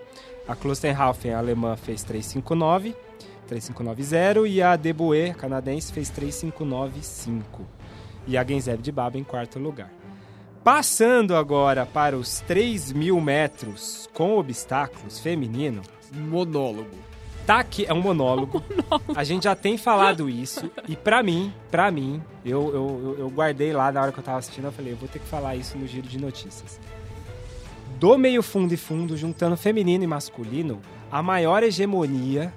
A 0.48 0.56
Klosterhalfen, 0.56 1.32
a 1.32 1.38
alemã, 1.38 1.76
fez 1.76 2.02
359, 2.02 2.94
3590 3.44 4.48
e 4.48 4.62
a 4.62 4.74
Deboe, 4.76 5.34
canadense, 5.34 5.92
fez 5.92 6.10
3595. 6.10 7.62
E 8.26 8.36
a 8.38 8.44
Genzeb 8.44 8.80
de 8.82 8.90
Baba 8.90 9.18
em 9.18 9.24
quarto 9.24 9.58
lugar. 9.58 9.90
Passando 10.62 11.36
agora 11.36 11.84
para 11.84 12.16
os 12.16 12.40
3 12.40 12.92
mil 12.92 13.20
metros 13.20 14.08
com 14.14 14.38
obstáculos 14.38 15.18
feminino, 15.18 15.82
Monólogo. 16.10 16.96
tá 17.46 17.58
aqui, 17.58 17.84
é 17.86 17.92
um 17.92 18.00
monólogo. 18.00 18.62
A 19.14 19.22
gente 19.24 19.44
já 19.44 19.54
tem 19.54 19.76
falado 19.76 20.26
isso. 20.30 20.70
E 20.88 20.96
pra 20.96 21.22
mim, 21.22 21.52
pra 21.70 21.90
mim, 21.90 22.22
eu, 22.44 22.68
eu, 22.72 23.00
eu- 23.04 23.16
eu 23.18 23.30
guardei 23.30 23.74
lá 23.74 23.92
na 23.92 24.00
hora 24.00 24.12
que 24.12 24.18
eu 24.18 24.24
tava 24.24 24.38
assistindo, 24.38 24.64
eu 24.64 24.72
falei, 24.72 24.92
eu 24.92 24.96
vou 24.96 25.08
ter 25.08 25.18
que 25.18 25.26
falar 25.26 25.54
isso 25.54 25.76
no 25.76 25.86
giro 25.86 26.08
de 26.08 26.18
notícias. 26.18 26.80
Do 27.98 28.16
meio 28.16 28.42
fundo 28.42 28.72
e 28.72 28.76
fundo, 28.78 29.16
juntando 29.18 29.56
feminino 29.58 30.02
e 30.04 30.06
masculino, 30.06 30.80
a 31.12 31.22
maior 31.22 31.62
hegemonia, 31.62 32.52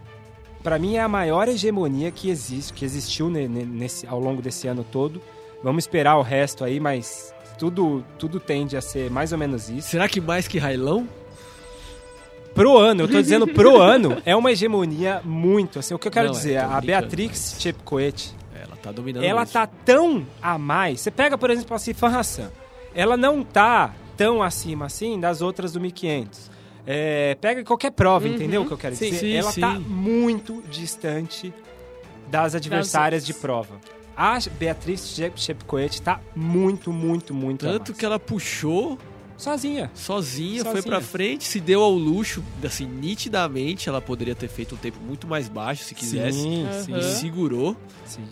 pra 0.68 0.78
mim 0.78 0.96
é 0.98 1.00
a 1.02 1.08
maior 1.08 1.48
hegemonia 1.48 2.12
que 2.12 2.30
existe, 2.30 2.74
que 2.74 2.84
existiu 2.84 3.30
ne- 3.30 3.48
ne- 3.48 3.64
nesse, 3.64 4.06
ao 4.06 4.20
longo 4.20 4.42
desse 4.42 4.68
ano 4.68 4.84
todo. 4.92 5.22
Vamos 5.64 5.84
esperar 5.86 6.18
o 6.18 6.22
resto 6.22 6.66
aí, 6.66 6.78
mas 6.78 7.34
tudo, 7.58 8.04
tudo 8.20 8.38
tende 8.38 8.76
a 8.76 8.82
ser 8.82 9.10
mais 9.10 9.32
ou 9.32 9.38
menos 9.38 9.70
isso. 9.70 9.88
Será 9.88 10.10
que 10.10 10.20
mais 10.20 10.46
que 10.46 10.58
Railão? 10.60 11.08
Pro 12.54 12.78
ano, 12.78 13.04
eu 13.04 13.08
tô 13.08 13.22
dizendo 13.22 13.48
pro 13.48 13.80
ano, 13.82 14.18
é 14.26 14.36
uma 14.36 14.52
hegemonia 14.52 15.22
muito, 15.24 15.80
assim, 15.80 15.94
o 15.94 16.00
que 16.00 16.10
eu 16.10 16.12
quero 16.12 16.28
Não, 16.28 16.34
é, 16.34 16.38
dizer, 16.38 16.62
tô 16.62 16.74
a 16.74 16.82
Beatrix 16.82 17.52
mas- 17.54 17.62
Chepcoet, 17.62 18.36
Ela 18.54 18.76
tá 18.76 18.92
dominando 18.92 19.24
ela 19.24 19.40
mesmo. 19.42 19.54
tá 19.54 19.68
tão 19.68 20.28
a 20.42 20.58
mais, 20.58 21.00
você 21.00 21.10
pega, 21.12 21.38
por 21.38 21.50
exemplo, 21.50 21.74
a 21.76 21.80
Sifan 21.80 22.10
Hassan, 22.10 22.52
ela 22.94 23.16
não 23.16 23.42
tá 23.42 23.94
tão 24.18 24.44
acima 24.44 24.88
assim 24.88 25.18
das 25.18 25.42
outras 25.42 25.72
do 25.72 25.80
1500. 25.80 26.57
É, 26.89 27.36
pega 27.41 27.63
qualquer 27.65 27.91
prova, 27.91 28.25
Uhum, 28.27 28.36
entendeu 28.36 28.62
o 28.62 28.65
que 28.65 28.72
eu 28.72 28.77
quero 28.77 28.96
sim. 28.96 29.06
dizer? 29.10 29.20
Sim, 29.20 29.34
ela 29.34 29.51
sim. 29.51 29.60
tá 29.62 29.72
muito 29.77 30.63
distante 30.72 31.53
das 32.29 32.56
adversárias 32.56 33.25
de 33.25 33.34
outras. 33.34 33.41
prova. 33.41 33.75
A 34.15 34.39
Beatriz 34.58 35.15
Chepcoet 35.36 36.01
tá 36.01 36.20
muito, 36.36 36.91
muito, 36.91 37.34
muito 37.34 37.65
Tanto 37.65 37.94
que 37.94 38.03
ela 38.06 38.17
puxou 38.17 38.98
Sozinha. 39.38 39.91
sozinha, 39.94 40.63
foi 40.63 40.77
Sozinha. 40.77 40.91
pra 40.91 41.01
frente, 41.01 41.44
se 41.44 41.60
deu 41.60 41.84
ao 41.84 41.91
luxo, 41.91 42.44
assim, 42.63 42.88
nitidamente 42.88 43.88
ela 43.88 44.01
poderia 44.01 44.34
ter 44.34 44.48
feito 44.48 44.74
um 44.74 44.77
tempo 44.77 44.98
muito 45.00 45.27
mais 45.27 45.48
baixo 45.48 45.84
se 45.84 45.94
quisesse. 45.94 46.39
Sim, 46.39 46.67
sim, 46.86 46.98
E 46.98 47.03
segurou. 47.03 47.75
sim. 48.06 48.24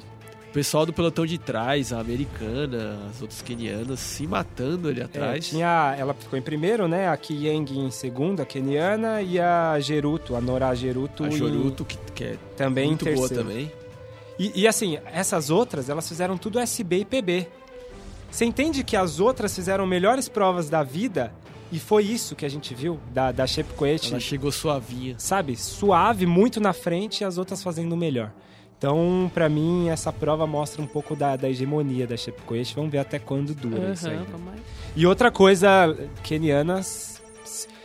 O 0.56 0.58
pessoal 0.58 0.86
do 0.86 0.94
pelotão 0.94 1.26
de 1.26 1.38
trás, 1.38 1.92
a 1.92 2.00
americana, 2.00 2.98
as 3.10 3.22
outras 3.22 3.42
quenianas, 3.42 4.00
se 4.00 4.26
matando 4.26 4.88
ali 4.88 5.02
É, 5.02 5.04
atrás. 5.04 5.50
tinha, 5.50 5.94
ela 6.00 6.14
ficou 6.14 6.40
em 6.40 6.42
primeiro, 6.42 6.88
né? 6.88 7.10
A 7.10 7.18
Kiyeng 7.18 7.66
em 7.78 7.92
segundo, 7.92 8.40
a 8.42 8.46
keniana, 8.46 9.22
e 9.22 9.38
a 9.38 9.78
Geruto, 9.82 10.34
a 10.34 10.40
Nora 10.40 10.74
Geruto, 10.74 11.26
a 11.26 11.28
em- 11.28 11.32
Joruto, 11.34 11.84
que, 11.84 11.98
que 12.16 12.24
é 12.24 12.38
também 12.56 12.88
muito 12.88 13.04
boa 13.14 13.28
também. 13.28 13.70
E, 14.40 14.62
e, 14.62 14.66
assim, 14.66 14.98
essas 15.12 15.50
outras, 15.50 15.90
elas 15.90 16.08
fizeram 16.08 16.38
tudo 16.38 16.58
SB 16.58 17.00
e 17.00 17.06
PB. 17.06 17.48
Você 18.32 18.46
entende 18.46 18.82
que 18.82 18.96
as 18.96 19.20
outras 19.20 19.54
fizeram 19.54 19.86
melhores 19.86 20.30
provas 20.30 20.70
da 20.70 20.84
vida 20.84 21.34
e 21.70 21.78
foi 21.80 22.06
isso 22.06 22.34
que 22.34 22.46
a 22.46 22.50
gente 22.50 22.74
viu 22.74 22.98
da, 23.14 23.34
da 23.34 23.46
Chepcoet, 23.46 24.10
Ela 24.10 24.22
chegou 24.22 24.54
suavinha. 24.54 25.16
sabe? 25.18 25.58
Suave, 25.58 26.26
muito 26.26 26.62
na 26.62 26.72
frente 26.72 27.22
e 27.22 27.24
as 27.26 27.38
outras 27.38 27.62
fazendo 27.62 27.98
melhor. 27.98 28.32
Então, 28.78 29.32
pra 29.34 29.48
mim, 29.50 29.90
essa 29.90 30.12
prova 30.12 30.46
mostra 30.46 30.82
um 30.82 30.86
pouco 30.88 31.16
da, 31.16 31.36
da 31.36 31.50
hegemonia 31.50 32.06
da 32.06 32.18
Chepcoet. 32.18 32.76
Vamos 32.76 32.92
ver 32.92 33.00
até 33.00 33.18
quando 33.18 33.54
dura 33.56 33.92
isso 33.94 34.08
aí. 34.08 34.18
Né? 34.18 34.26
E 34.96 35.08
outra 35.08 35.32
coisa, 35.32 35.98
kenianas. 36.22 37.22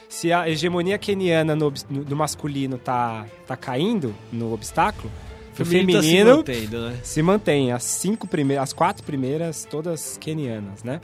Se 0.08 0.32
a 0.32 0.48
hegemonia 0.48 0.98
keniana 0.98 1.54
no, 1.54 1.72
no- 1.88 2.04
do 2.04 2.16
masculino 2.16 2.76
tá, 2.76 3.24
tá 3.46 3.56
caindo 3.56 4.14
no 4.32 4.52
obstáculo, 4.52 5.10
o 5.52 5.64
feminino, 5.64 6.02
feminino 6.02 6.42
tá 6.42 6.52
se 6.52 6.58
mantendo, 6.58 6.88
né? 6.88 6.96
se 7.02 7.22
mantém. 7.22 7.72
As 7.72 7.84
cinco 7.84 8.26
primeiras, 8.26 8.64
as 8.64 8.72
quatro 8.72 9.04
primeiras, 9.04 9.64
todas 9.70 10.18
kenianas, 10.18 10.82
né? 10.82 11.00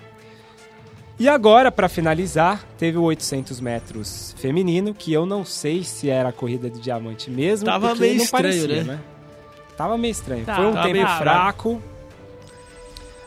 E 1.18 1.28
agora, 1.28 1.72
pra 1.72 1.88
finalizar, 1.88 2.62
teve 2.76 2.98
o 2.98 3.02
800 3.04 3.58
metros 3.60 4.34
feminino, 4.36 4.92
que 4.92 5.12
eu 5.12 5.24
não 5.24 5.44
sei 5.46 5.82
se 5.82 6.10
era 6.10 6.28
a 6.28 6.32
corrida 6.32 6.68
de 6.68 6.78
diamante 6.80 7.30
mesmo. 7.30 7.64
Tava 7.64 7.88
porque 7.88 8.00
meio 8.02 8.16
não 8.16 8.24
estranho, 8.24 8.44
parecia, 8.66 8.84
né? 8.84 9.00
Tava 9.76 9.98
meio 9.98 10.12
estranho. 10.12 10.44
Tá. 10.44 10.56
Foi 10.56 10.66
um 10.66 10.72
Tava 10.72 10.82
tempo 10.86 10.92
meio 10.94 11.08
fraco. 11.18 11.82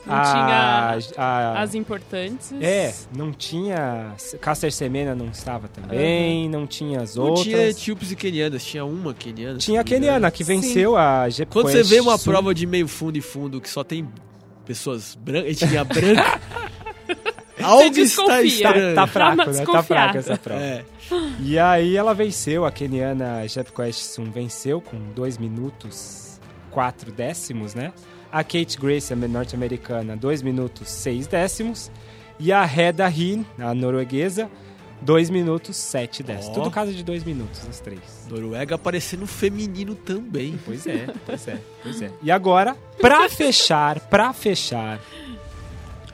Não 0.06 0.16
A- 0.16 0.24
tinha 0.24 1.24
a- 1.24 1.62
as 1.62 1.76
importantes. 1.76 2.52
é, 2.60 2.94
não 3.16 3.32
tinha. 3.32 4.14
Caster 4.42 4.72
Semena 4.72 5.14
não 5.14 5.28
estava 5.28 5.68
também, 5.68 6.50
não 6.50 6.66
tinha 6.66 7.02
as 7.02 7.16
Não 7.16 7.26
outras. 7.26 7.44
tinha 7.46 7.68
etíopes 7.70 8.12
e 8.12 8.16
quenianas, 8.16 8.66
tinha 8.66 8.84
uma 8.84 9.14
keniana. 9.14 9.60
se 9.60 9.66
Tinha 9.68 9.82
a 9.82 9.84
não 9.84 9.88
keniana 9.88 10.32
que 10.32 10.44
venceu 10.44 10.98
a 10.98 11.30
Jeep 11.30 11.52
Quando 11.52 11.70
você 11.70 11.84
vê 11.84 12.00
uma 12.00 12.18
Sul. 12.18 12.34
prova 12.34 12.56
de 12.56 12.66
meio 12.66 12.88
fundo 12.88 13.18
e 13.18 13.22
fundo 13.22 13.62
que 13.62 13.70
só 13.70 13.84
tem 13.84 14.08
pessoas 14.66 15.14
brancas, 15.14 15.62
etnia 15.62 15.84
branca, 15.84 16.40
algo 17.62 17.84
está 17.84 17.90
desconfia. 18.02 18.46
estranho. 18.46 18.96
Tá 18.96 19.06
fraco, 19.06 19.38
Dá 19.38 19.44
uma 19.44 19.52
né? 19.54 19.66
Tá 19.66 19.84
fraca 19.84 20.18
essa 20.18 20.38
prova. 20.38 20.62
É. 20.62 20.86
E 21.40 21.60
aí 21.60 21.96
ela 21.96 22.14
venceu, 22.16 22.66
a 22.66 22.72
keniana 22.72 23.46
Jeff 23.48 23.72
Question 23.72 24.32
venceu 24.32 24.82
com 24.82 24.98
2 25.14 25.38
minutos 25.38 26.29
4 26.72 27.12
décimos, 27.12 27.74
né? 27.74 27.94
A 28.32 28.44
Kate 28.44 28.78
Grace, 28.80 29.12
a 29.12 29.16
norte-americana, 29.16 30.16
2 30.16 30.42
minutos 30.42 30.90
6 30.90 31.28
décimos. 31.28 31.92
E 32.40 32.54
a 32.54 32.64
Hedda 32.66 33.10
Hin, 33.10 33.46
a 33.58 33.74
norueguesa, 33.74 34.50
2 35.02 35.30
minutos 35.30 35.76
7 35.76 36.24
décimos. 36.24 36.58
Ó. 36.58 36.62
Tudo 36.62 36.72
casa 36.72 36.92
de 36.92 37.04
2 37.04 37.24
minutos, 37.24 37.68
os 37.70 37.80
três. 37.80 38.00
Noruega 38.30 38.76
aparecendo 38.76 39.26
feminino 39.26 39.96
também. 39.96 40.60
Pois 40.66 40.86
é, 40.88 41.08
pois 41.26 41.48
é, 41.48 41.58
pois 41.84 42.02
é. 42.02 42.12
E 42.22 42.32
agora, 42.32 42.76
pra 43.00 43.28
fechar, 43.30 44.00
pra 44.02 44.34
fechar 44.34 45.00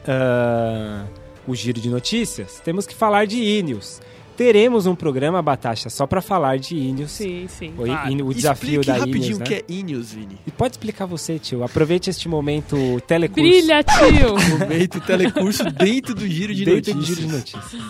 ah, 0.07 1.05
o 1.47 1.55
giro 1.55 1.79
de 1.79 1.89
notícias, 1.89 2.59
temos 2.63 2.85
que 2.85 2.95
falar 2.95 3.25
de 3.25 3.37
Ineos. 3.37 4.01
Teremos 4.35 4.85
um 4.85 4.95
programa, 4.95 5.41
Batasha, 5.41 5.89
só 5.89 6.05
pra 6.05 6.21
falar 6.21 6.57
de 6.57 6.75
Ineos. 6.75 7.11
Sim, 7.11 7.47
sim. 7.47 7.73
O, 7.77 7.83
claro. 7.85 8.25
o 8.27 8.33
desafio 8.33 8.81
Explique 8.81 8.85
da 8.87 8.93
rapidinho 8.97 9.23
Ineos, 9.23 9.37
o 9.37 9.39
né? 9.39 9.45
que 9.45 9.53
é 9.55 9.63
Ineos, 9.67 10.11
Vini. 10.13 10.37
E 10.45 10.51
pode 10.51 10.73
explicar 10.73 11.05
você, 11.05 11.39
tio. 11.39 11.63
Aproveite 11.63 12.09
este 12.09 12.27
momento 12.27 12.75
telecurso. 13.07 13.41
Brilha, 13.49 13.83
tio! 13.83 14.35
Momento 14.59 14.99
telecurso 15.01 15.63
dentro 15.71 16.13
do 16.15 16.27
giro 16.27 16.53
de 16.53 16.65
Dentro 16.65 16.93
do 16.93 16.97
notícias. 16.97 17.17
giro 17.17 17.27
de 17.29 17.33
notícias. 17.35 17.81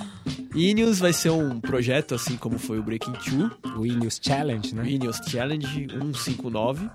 Ineos 0.56 1.00
vai 1.00 1.12
ser 1.14 1.30
um 1.32 1.60
projeto, 1.60 2.16
assim 2.16 2.38
como 2.38 2.58
foi 2.58 2.80
o 2.80 2.84
Breaking 2.84 3.14
Two, 3.14 3.52
O 3.78 3.86
Ineos 3.86 4.20
Challenge, 4.22 4.74
o 4.74 4.76
né? 4.78 4.90
Ineos 4.90 5.18
Challenge 5.28 5.88
159, 5.92 6.90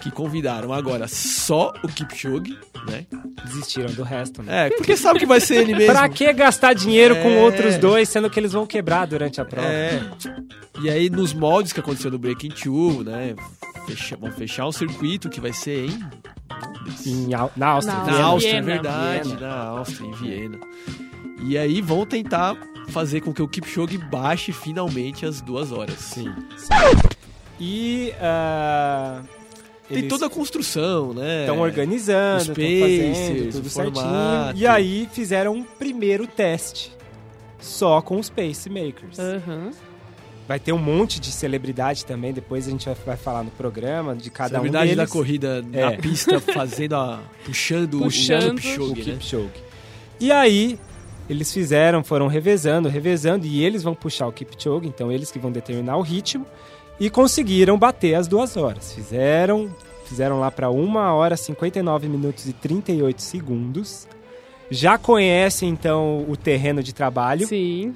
que 0.00 0.10
convidaram 0.10 0.72
agora 0.72 1.08
só 1.08 1.72
o 1.82 1.88
Kipchoge, 1.88 2.56
né? 2.88 3.06
Desistiram 3.44 3.92
do 3.94 4.02
resto, 4.02 4.42
né? 4.42 4.66
É, 4.66 4.70
porque 4.70 4.96
sabe 4.96 5.18
que 5.18 5.26
vai 5.26 5.40
ser 5.40 5.62
ele 5.62 5.74
mesmo. 5.74 5.92
Pra 5.96 6.08
que 6.08 6.30
gastar 6.32 6.74
dinheiro 6.74 7.16
com 7.16 7.28
É. 7.30 7.40
outros 7.42 7.76
dois, 7.78 8.08
sendo 8.08 8.28
que 8.30 8.38
eles 8.38 8.52
vão 8.52 8.66
quebrar 8.66 9.06
durante 9.06 9.40
a 9.40 9.44
prova? 9.44 9.66
É. 9.68 10.02
E 10.82 10.90
aí, 10.90 11.08
nos 11.08 11.32
moldes 11.32 11.72
que 11.72 11.80
aconteceu 11.80 12.10
no 12.10 12.18
Breaking 12.18 12.50
Two, 12.50 13.02
né? 13.02 13.34
fecha- 13.86 14.16
vão 14.16 14.30
fechar 14.32 14.66
um 14.66 14.72
circuito 14.72 15.28
que 15.30 15.40
vai 15.40 15.52
ser 15.52 15.86
em. 15.86 16.00
Em 17.06 17.28
na 17.56 17.68
Áustria. 17.68 17.98
Na. 18.04 18.22
Áustria, 18.24 18.50
é 18.58 18.62
Viena. 18.62 18.66
verdade, 18.66 19.28
Viena. 19.30 19.40
na 19.46 19.54
Áustria, 19.64 20.06
em 20.06 20.12
Viena. 20.12 20.58
E 21.44 21.56
aí 21.58 21.80
vão 21.80 22.04
tentar 22.06 22.56
fazer 22.88 23.20
com 23.20 23.32
que 23.32 23.42
o 23.42 23.48
Kipchoge 23.48 23.98
baixe 23.98 24.52
finalmente 24.52 25.26
as 25.26 25.40
duas 25.40 25.72
horas. 25.72 25.98
Sim, 25.98 26.32
sim. 26.56 26.68
E 27.58 28.12
ah, 28.20 29.22
Tem 29.88 29.98
eles 29.98 30.08
toda 30.10 30.26
a 30.26 30.30
construção, 30.30 31.12
né? 31.14 31.40
estão 31.40 31.60
organizando, 31.60 32.36
os 32.42 32.48
estão 32.48 32.54
fazendo 32.80 33.52
tudo 33.52 33.66
o 33.66 33.70
certinho. 33.70 34.56
E 34.56 34.66
aí 34.66 35.08
fizeram 35.12 35.54
um 35.54 35.62
primeiro 35.62 36.26
teste 36.26 36.92
só 37.58 38.00
com 38.02 38.18
os 38.18 38.28
pacemakers. 38.28 39.18
Aham. 39.18 39.70
Vai 40.46 40.60
ter 40.60 40.70
um 40.72 40.78
monte 40.78 41.18
de 41.18 41.32
celebridade 41.32 42.06
também, 42.06 42.32
depois 42.32 42.68
a 42.68 42.70
gente 42.70 42.86
vai, 42.86 42.94
vai 43.04 43.16
falar 43.16 43.42
no 43.42 43.50
programa 43.50 44.14
de 44.14 44.30
cada 44.30 44.50
Celebridade 44.50 44.84
um 44.92 44.94
deles. 44.94 45.08
da 45.08 45.12
corrida 45.12 45.64
É. 45.72 45.84
na 45.90 45.92
pista, 45.96 46.38
fazendo 46.40 46.94
a. 46.94 47.20
puxando, 47.44 47.98
Puxando 47.98 48.50
o 48.50 48.52
o 48.52 48.60
Kipchoge, 48.60 48.94
né? 49.10 49.16
Kipchoge. 49.18 49.50
E 50.20 50.30
aí, 50.30 50.78
eles 51.28 51.52
fizeram, 51.52 52.04
foram 52.04 52.26
revezando, 52.26 52.88
revezando, 52.88 53.46
e 53.46 53.64
eles 53.64 53.82
vão 53.82 53.94
puxar 53.94 54.26
o 54.26 54.32
Kipchoge, 54.32 54.86
então 54.86 55.10
eles 55.10 55.30
que 55.30 55.38
vão 55.38 55.50
determinar 55.50 55.96
o 55.96 56.02
ritmo, 56.02 56.46
e 56.98 57.10
conseguiram 57.10 57.78
bater 57.78 58.14
as 58.14 58.26
duas 58.26 58.56
horas. 58.56 58.92
Fizeram, 58.92 59.68
fizeram 60.06 60.40
lá 60.40 60.50
para 60.50 60.70
1 60.70 60.96
hora 60.96 61.36
59 61.36 62.08
minutos 62.08 62.46
e 62.48 62.52
38 62.52 63.20
segundos. 63.20 64.08
Já 64.70 64.98
conhecem, 64.98 65.68
então, 65.68 66.24
o 66.28 66.36
terreno 66.36 66.82
de 66.82 66.92
trabalho, 66.92 67.46
Sim. 67.46 67.94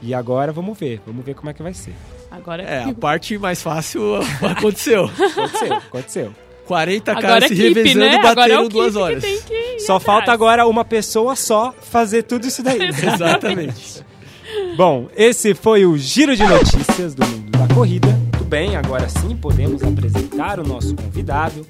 e 0.00 0.14
agora 0.14 0.52
vamos 0.52 0.78
ver, 0.78 1.00
vamos 1.06 1.24
ver 1.24 1.34
como 1.34 1.50
é 1.50 1.52
que 1.52 1.62
vai 1.62 1.74
ser. 1.74 1.94
Agora 2.30 2.62
É, 2.62 2.84
a 2.84 2.92
parte 2.94 3.36
mais 3.38 3.62
fácil 3.62 4.16
aconteceu. 4.42 5.04
Aconteceu, 5.04 5.74
aconteceu. 5.74 6.45
40 6.66 7.10
Agora 7.12 7.26
caras 7.26 7.44
é 7.44 7.48
se 7.48 7.54
equipe, 7.62 7.74
revezando 7.82 7.98
né? 8.06 8.12
e 8.12 8.16
Agora 8.16 8.30
é 8.30 8.34
bateram 8.34 8.64
o 8.64 8.68
duas 8.68 8.96
horas. 8.96 9.24
que 9.24 9.30
tem 9.30 9.40
que 9.42 9.54
ir 9.76 9.80
Só 9.80 9.96
atrás. 9.96 10.02
falta 10.04 10.32
agora 10.32 10.66
uma 10.66 10.84
pessoa 10.84 11.34
só 11.36 11.72
fazer 11.80 12.24
tudo 12.24 12.46
isso 12.46 12.62
daí. 12.62 12.80
Exatamente. 12.90 14.04
Bom, 14.76 15.08
esse 15.16 15.54
foi 15.54 15.84
o 15.86 15.96
giro 15.96 16.36
de 16.36 16.44
notícias 16.44 17.14
do 17.14 17.26
mundo 17.26 17.50
da 17.58 17.74
corrida. 17.74 18.08
Muito 18.08 18.44
bem, 18.44 18.76
agora 18.76 19.08
sim 19.08 19.36
podemos 19.36 19.82
apresentar 19.82 20.60
o 20.60 20.64
nosso 20.66 20.94
convidado. 20.94 21.66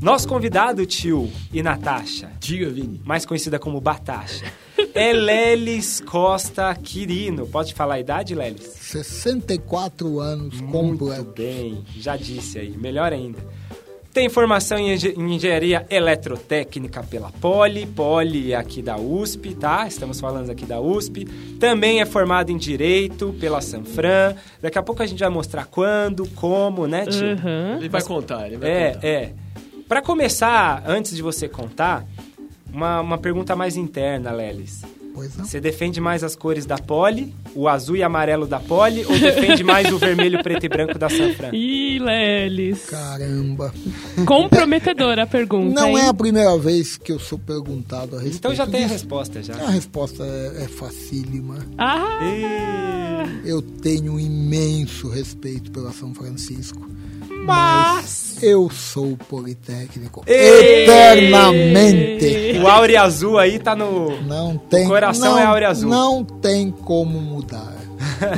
Nosso 0.00 0.26
convidado, 0.28 0.84
tio 0.86 1.30
e 1.52 1.62
Natasha, 1.62 2.30
Diga, 2.40 2.68
Vini. 2.70 3.00
mais 3.04 3.24
conhecida 3.26 3.58
como 3.58 3.80
Batasha, 3.80 4.44
é 4.94 5.12
Lelis 5.12 6.00
Costa 6.00 6.74
Quirino. 6.74 7.46
Pode 7.46 7.72
falar 7.74 7.94
a 7.94 8.00
idade, 8.00 8.34
Lelis? 8.34 8.62
64 8.64 10.20
anos 10.20 10.60
Muito 10.60 10.98
completo. 11.06 11.32
bem, 11.36 11.84
já 11.96 12.16
disse 12.16 12.58
aí, 12.58 12.76
melhor 12.76 13.12
ainda. 13.12 13.38
Tem 14.12 14.28
formação 14.28 14.76
em 14.76 14.92
engen- 14.92 15.14
em 15.16 15.34
engenharia 15.34 15.86
eletrotécnica 15.88 17.00
pela 17.04 17.30
Poli, 17.40 17.86
Poli 17.86 18.52
aqui 18.52 18.82
da 18.82 18.96
USP, 18.96 19.54
tá? 19.54 19.86
Estamos 19.86 20.20
falando 20.20 20.50
aqui 20.50 20.66
da 20.66 20.80
USP. 20.80 21.24
Também 21.60 22.00
é 22.00 22.04
formado 22.06 22.50
em 22.50 22.56
direito 22.56 23.32
pela 23.38 23.60
Sanfran. 23.60 24.34
Daqui 24.60 24.76
a 24.78 24.82
pouco 24.82 25.00
a 25.00 25.06
gente 25.06 25.20
vai 25.20 25.28
mostrar 25.28 25.64
quando, 25.66 26.26
como, 26.30 26.88
né, 26.88 27.06
tio? 27.06 27.24
Aham. 27.32 27.76
Ele 27.78 27.88
vai 27.88 28.02
contar, 28.02 28.46
ele 28.48 28.56
vai 28.56 28.70
É, 28.70 28.92
contar. 28.94 29.06
é. 29.06 29.32
Para 29.88 30.02
começar, 30.02 30.82
antes 30.88 31.14
de 31.14 31.22
você 31.22 31.48
contar, 31.48 32.04
uma, 32.72 33.00
uma 33.00 33.18
pergunta 33.18 33.54
mais 33.54 33.76
interna, 33.76 34.32
Lelis. 34.32 34.82
Pois 35.20 35.36
não? 35.36 35.44
Você 35.44 35.60
defende 35.60 36.00
mais 36.00 36.24
as 36.24 36.34
cores 36.34 36.64
da 36.64 36.78
Poli, 36.78 37.34
o 37.54 37.68
azul 37.68 37.94
e 37.94 38.02
amarelo 38.02 38.46
da 38.46 38.58
Poli, 38.58 39.04
ou 39.04 39.18
defende 39.18 39.62
mais 39.62 39.92
o 39.92 39.98
vermelho, 39.98 40.42
preto 40.42 40.64
e 40.64 40.68
branco 40.70 40.98
da 40.98 41.10
Sanfran? 41.10 41.50
Ih, 41.52 41.98
Lelis. 41.98 42.86
Caramba. 42.86 43.70
Comprometedora 44.24 45.24
a 45.24 45.26
pergunta. 45.26 45.78
Não 45.78 45.90
hein? 45.90 46.06
é 46.06 46.08
a 46.08 46.14
primeira 46.14 46.56
vez 46.56 46.96
que 46.96 47.12
eu 47.12 47.18
sou 47.18 47.38
perguntado 47.38 48.16
a 48.16 48.18
respeito 48.18 48.36
Então 48.38 48.54
já 48.54 48.66
tem 48.66 48.80
a 48.80 48.82
disso. 48.84 48.94
resposta 48.94 49.42
já. 49.42 49.54
A 49.56 49.70
resposta 49.70 50.24
é, 50.24 50.64
é 50.64 50.68
facílima. 50.68 51.58
Ah! 51.76 53.26
Eu 53.44 53.60
tenho 53.60 54.14
um 54.14 54.18
imenso 54.18 55.10
respeito 55.10 55.70
pela 55.70 55.92
São 55.92 56.14
Francisco. 56.14 56.88
Mas 57.50 58.38
Eu 58.42 58.70
sou 58.70 59.18
politécnico. 59.28 60.24
Eternamente. 60.26 62.58
o 62.58 62.66
áureo 62.66 62.98
azul 63.00 63.38
aí 63.38 63.58
tá 63.58 63.76
no. 63.76 64.22
Não 64.22 64.56
tem. 64.56 64.86
coração 64.86 65.32
não, 65.32 65.38
é 65.38 65.44
áurea 65.44 65.68
azul. 65.68 65.90
Não 65.90 66.24
tem 66.24 66.70
como 66.70 67.20
mudar. 67.20 67.76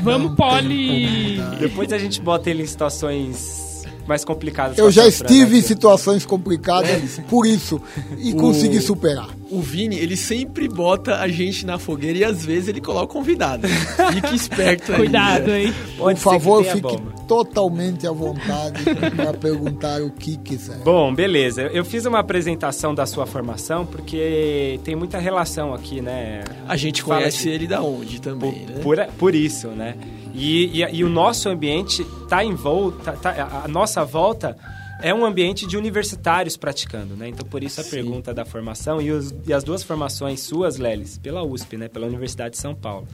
Vamos, 0.03 0.31
Não 0.31 0.37
Poli! 0.37 1.41
Depois 1.61 1.93
a 1.93 1.99
gente 1.99 2.21
bota 2.21 2.51
ele 2.51 2.65
em 2.65 2.67
situações 2.67 3.72
mais 4.07 4.25
complicadas. 4.25 4.79
Eu 4.79 4.91
já 4.91 5.05
Sanfran, 5.05 5.27
estive 5.27 5.53
né, 5.53 5.59
em 5.59 5.63
situações 5.63 6.27
complicadas 6.27 7.21
por 7.29 7.47
isso 7.47 7.81
e 8.19 8.33
O- 8.33 8.37
consegui 8.37 8.81
superar. 8.81 9.29
O 9.51 9.61
Vini, 9.61 9.97
ele 9.97 10.17
sempre 10.17 10.67
bota 10.67 11.17
a 11.17 11.29
gente 11.29 11.67
na 11.67 11.79
fogueira 11.79 12.19
e 12.19 12.25
às 12.25 12.43
vezes 12.45 12.69
ele 12.69 12.81
coloca 12.81 13.05
o 13.05 13.09
convidado. 13.09 13.69
Fique 13.69 14.35
esperto 14.35 14.93
aí. 14.93 14.97
Cuidado, 14.99 15.51
hein? 15.51 15.75
Por 15.97 16.05
Pode 16.05 16.21
favor, 16.21 16.65
fique 16.65 16.81
bomba. 16.81 17.13
totalmente 17.29 18.07
à 18.07 18.13
vontade 18.13 18.83
para 19.15 19.35
perguntar 19.35 20.01
o 20.01 20.11
que 20.11 20.39
quiser. 20.39 20.79
Bom, 20.79 21.15
beleza. 21.15 21.63
Eu 21.65 21.85
fiz 21.85 22.07
uma 22.07 22.21
apresentação 22.21 22.95
da 22.95 23.05
sua 23.05 23.27
formação 23.27 23.85
porque 23.85 24.81
tem 24.85 24.97
muita 24.97 25.19
relação 25.19 25.75
aqui, 25.75 26.01
né? 26.01 26.45
A 26.67 26.77
gente 26.77 27.03
Fala 27.03 27.17
conhece 27.21 27.43
de- 27.43 27.51
ele 27.51 27.67
da 27.67 27.83
onde 27.83 28.17
Por, 28.17 28.23
também, 28.23 28.53
né? 28.67 28.81
por, 28.83 29.07
por 29.19 29.35
isso, 29.35 29.69
né? 29.69 29.97
E, 30.35 30.81
e, 30.83 30.97
e 30.97 31.05
o 31.05 31.09
nosso 31.09 31.49
ambiente 31.49 32.05
tá 32.29 32.45
em 32.45 32.55
volta, 32.55 33.13
tá- 33.13 33.31
a- 33.31 33.65
a 33.65 33.69
nossa 33.69 34.05
volta 34.05 34.57
é 35.03 35.13
um 35.13 35.25
ambiente 35.25 35.67
de 35.67 35.77
universitários 35.77 36.57
praticando, 36.57 37.15
né? 37.17 37.29
Então, 37.29 37.47
por 37.47 37.63
isso 37.63 37.81
a 37.81 37.85
Sim. 37.85 37.91
pergunta 37.91 38.33
da 38.33 38.45
formação 38.45 39.01
e, 39.01 39.11
os- 39.11 39.35
e 39.47 39.53
as 39.53 39.63
duas 39.65 39.83
formações 39.83 40.41
suas, 40.41 40.79
Lelis, 40.79 41.19
pela 41.19 41.43
USP, 41.43 41.77
né? 41.77 41.89
Pela 41.89 42.07
Universidade 42.07 42.55
de 42.55 42.61
São 42.61 42.75
Paulo. 42.75 43.07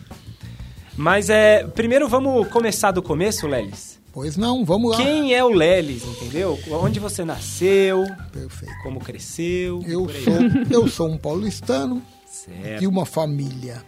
Mas 0.96 1.30
é, 1.30 1.64
primeiro 1.64 2.08
vamos 2.08 2.48
começar 2.48 2.90
do 2.90 3.02
começo, 3.02 3.46
Lelis. 3.46 3.98
Pois 4.12 4.36
não, 4.36 4.64
vamos 4.64 4.92
lá. 4.92 4.96
Quem 4.96 5.32
é 5.32 5.44
o 5.44 5.48
Lelis, 5.48 6.02
entendeu? 6.04 6.58
Onde 6.70 6.98
você 6.98 7.24
nasceu, 7.24 8.04
Perfeito. 8.32 8.74
como 8.82 8.98
cresceu. 9.00 9.82
Eu 9.86 10.08
sou, 10.08 10.34
eu 10.82 10.88
sou 10.88 11.08
um 11.08 11.16
paulistano 11.16 12.02
Certo. 12.26 12.80
de 12.80 12.86
uma 12.86 13.06
família 13.06 13.82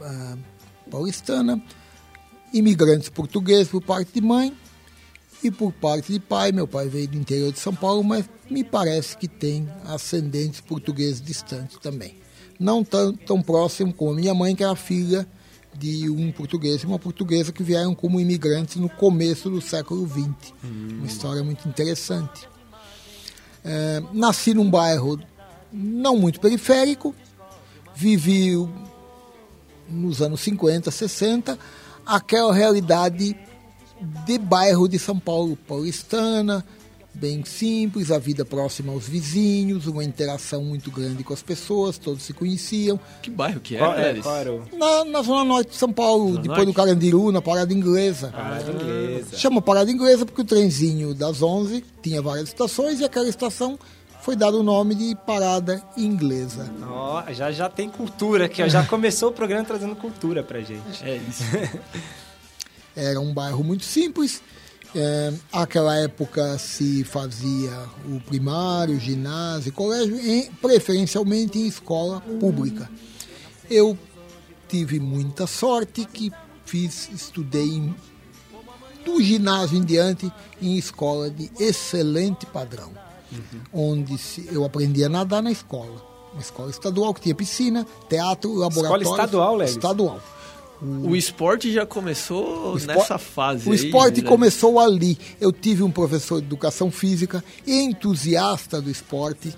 ah, 0.00 0.36
paulistana, 0.90 1.60
imigrantes 2.52 3.08
portugueses 3.08 3.68
por 3.68 3.82
parte 3.82 4.12
de 4.14 4.20
mãe 4.20 4.56
e 5.42 5.50
por 5.50 5.72
parte 5.72 6.12
de 6.12 6.20
pai. 6.20 6.52
Meu 6.52 6.66
pai 6.66 6.88
veio 6.88 7.08
do 7.08 7.16
interior 7.16 7.52
de 7.52 7.58
São 7.58 7.74
Paulo, 7.74 8.04
mas 8.04 8.28
me 8.50 8.62
parece 8.62 9.16
que 9.16 9.26
tem 9.26 9.68
ascendentes 9.84 10.60
portugueses 10.60 11.20
distantes 11.20 11.78
também. 11.78 12.16
Não 12.58 12.84
tão, 12.84 13.12
tão 13.12 13.42
próximo 13.42 13.92
como 13.92 14.12
a 14.12 14.14
minha 14.14 14.34
mãe, 14.34 14.54
que 14.54 14.62
era 14.62 14.76
filha 14.76 15.26
de 15.74 16.08
um 16.10 16.30
português 16.30 16.82
e 16.82 16.86
uma 16.86 16.98
portuguesa 16.98 17.50
que 17.50 17.62
vieram 17.62 17.94
como 17.94 18.20
imigrantes 18.20 18.76
no 18.76 18.88
começo 18.88 19.48
do 19.48 19.60
século 19.60 20.06
XX. 20.06 20.52
Uma 20.62 21.06
história 21.06 21.42
muito 21.42 21.66
interessante. 21.68 22.48
É, 23.64 24.02
nasci 24.12 24.54
num 24.54 24.68
bairro 24.68 25.18
não 25.72 26.16
muito 26.16 26.40
periférico, 26.40 27.14
vivi 27.94 28.52
nos 29.88 30.20
anos 30.20 30.40
50, 30.40 30.90
60, 30.90 31.58
aquela 32.06 32.52
realidade 32.52 33.36
de 34.26 34.38
bairro 34.38 34.88
de 34.88 34.98
São 34.98 35.18
Paulo, 35.18 35.56
paulistana, 35.56 36.64
bem 37.14 37.44
simples, 37.44 38.10
a 38.10 38.18
vida 38.18 38.44
próxima 38.44 38.92
aos 38.92 39.06
vizinhos, 39.06 39.86
uma 39.86 40.02
interação 40.02 40.64
muito 40.64 40.90
grande 40.90 41.22
com 41.22 41.32
as 41.32 41.42
pessoas, 41.42 41.98
todos 41.98 42.22
se 42.22 42.32
conheciam. 42.32 42.98
Que 43.20 43.30
bairro 43.30 43.60
que 43.60 43.76
é, 43.76 43.80
é, 43.80 44.20
era 44.40 44.52
o... 44.52 44.62
Na, 44.76 45.04
na 45.04 45.22
zona 45.22 45.44
norte 45.44 45.70
de 45.70 45.76
São 45.76 45.92
Paulo, 45.92 46.30
Zona 46.30 46.42
depois 46.42 46.60
do 46.60 46.64
norte? 46.66 46.76
Carandiru, 46.76 47.30
na 47.30 47.42
Parada 47.42 47.72
Inglesa. 47.72 48.28
Parada 48.28 48.72
inglesa. 48.72 49.36
Chama 49.36 49.60
Parada 49.60 49.90
Inglesa 49.90 50.24
porque 50.24 50.40
o 50.40 50.44
trenzinho 50.44 51.14
das 51.14 51.42
11 51.42 51.84
tinha 52.02 52.22
várias 52.22 52.48
estações 52.48 53.00
e 53.00 53.04
aquela 53.04 53.28
estação 53.28 53.78
foi 54.22 54.36
dado 54.36 54.60
o 54.60 54.62
nome 54.62 54.94
de 54.94 55.14
Parada 55.14 55.82
Inglesa. 55.96 56.72
Ó, 56.88 57.22
já, 57.32 57.50
já 57.50 57.68
tem 57.68 57.88
cultura 57.88 58.46
aqui, 58.46 58.62
ó. 58.62 58.68
Já 58.68 58.86
começou 58.86 59.30
o 59.30 59.32
programa 59.32 59.64
trazendo 59.64 59.96
cultura 59.96 60.42
pra 60.42 60.60
gente. 60.60 61.04
É 61.04 61.16
isso. 61.16 61.42
Era 62.94 63.20
um 63.20 63.34
bairro 63.34 63.64
muito 63.64 63.84
simples. 63.84 64.40
É, 64.94 65.32
aquela 65.52 65.96
época 65.96 66.58
se 66.58 67.02
fazia 67.02 67.72
o 68.06 68.20
primário, 68.20 69.00
ginásio, 69.00 69.72
colégio, 69.72 70.16
em, 70.16 70.50
preferencialmente 70.52 71.58
em 71.58 71.66
escola 71.66 72.20
pública. 72.20 72.90
Eu 73.70 73.98
tive 74.68 75.00
muita 75.00 75.46
sorte 75.46 76.04
que 76.04 76.30
fiz, 76.66 77.08
estudei 77.10 77.68
em, 77.68 77.94
do 79.04 79.20
ginásio 79.22 79.78
em 79.78 79.84
diante 79.84 80.30
em 80.60 80.76
escola 80.76 81.30
de 81.30 81.50
excelente 81.58 82.44
padrão, 82.46 82.92
onde 83.72 84.18
se, 84.18 84.48
eu 84.52 84.64
aprendi 84.64 85.04
a 85.04 85.08
nadar 85.08 85.42
na 85.42 85.50
escola. 85.50 86.02
Uma 86.32 86.40
escola 86.40 86.70
estadual 86.70 87.12
que 87.12 87.20
tinha 87.20 87.34
piscina, 87.34 87.86
teatro, 88.08 88.54
laboratório. 88.54 89.08
estadual, 89.08 89.56
Lelis? 89.56 89.72
Estadual. 89.72 90.20
O 90.82 91.14
esporte 91.14 91.70
já 91.70 91.86
começou 91.86 92.74
O 92.74 92.78
nessa 92.86 93.16
fase. 93.16 93.68
O 93.68 93.72
aí, 93.72 93.78
esporte 93.78 94.20
né? 94.20 94.28
começou 94.28 94.80
ali. 94.80 95.16
Eu 95.40 95.52
tive 95.52 95.82
um 95.82 95.90
professor 95.90 96.40
de 96.40 96.46
educação 96.46 96.90
física 96.90 97.44
entusiasta 97.64 98.80
do 98.80 98.90
esporte 98.90 99.54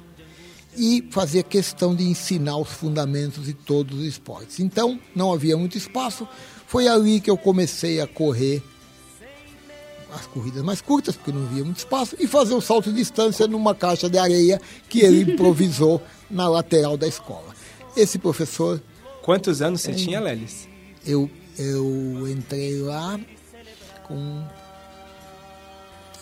e 0.77 1.09
fazia 1.11 1.43
questão 1.43 1.95
de 1.95 2.05
ensinar 2.05 2.57
os 2.59 2.69
fundamentos 2.69 3.47
de 3.47 3.55
todos 3.55 4.01
os 4.01 4.05
esportes. 4.05 4.61
Então, 4.61 4.99
não 5.15 5.33
havia 5.33 5.57
muito 5.57 5.79
espaço. 5.79 6.29
Foi 6.67 6.89
ali 6.89 7.21
que 7.21 7.31
eu 7.31 7.39
comecei 7.39 8.01
a 8.01 8.07
correr 8.07 8.63
as 10.15 10.27
corridas 10.27 10.63
mais 10.63 10.81
curtas, 10.81 11.17
porque 11.17 11.33
não 11.33 11.45
havia 11.47 11.65
muito 11.65 11.79
espaço, 11.79 12.17
e 12.19 12.27
fazer 12.27 12.55
o 12.55 12.61
salto 12.61 12.91
de 12.91 12.97
distância 12.97 13.47
numa 13.47 13.75
caixa 13.75 14.09
de 14.09 14.17
areia 14.19 14.61
que 14.89 15.01
ele 15.01 15.23
improvisou 15.35 16.01
na 16.31 16.49
lateral 16.49 16.97
da 16.97 17.07
escola. 17.09 17.55
Esse 17.97 18.19
professor 18.19 18.81
Quantos 19.23 19.63
anos 19.63 19.81
você 19.81 19.93
tinha, 19.95 20.21
Lelis? 20.21 20.69
eu, 21.07 21.31
eu 21.59 22.29
entrei 22.29 22.79
lá 22.81 23.19
com. 24.07 24.43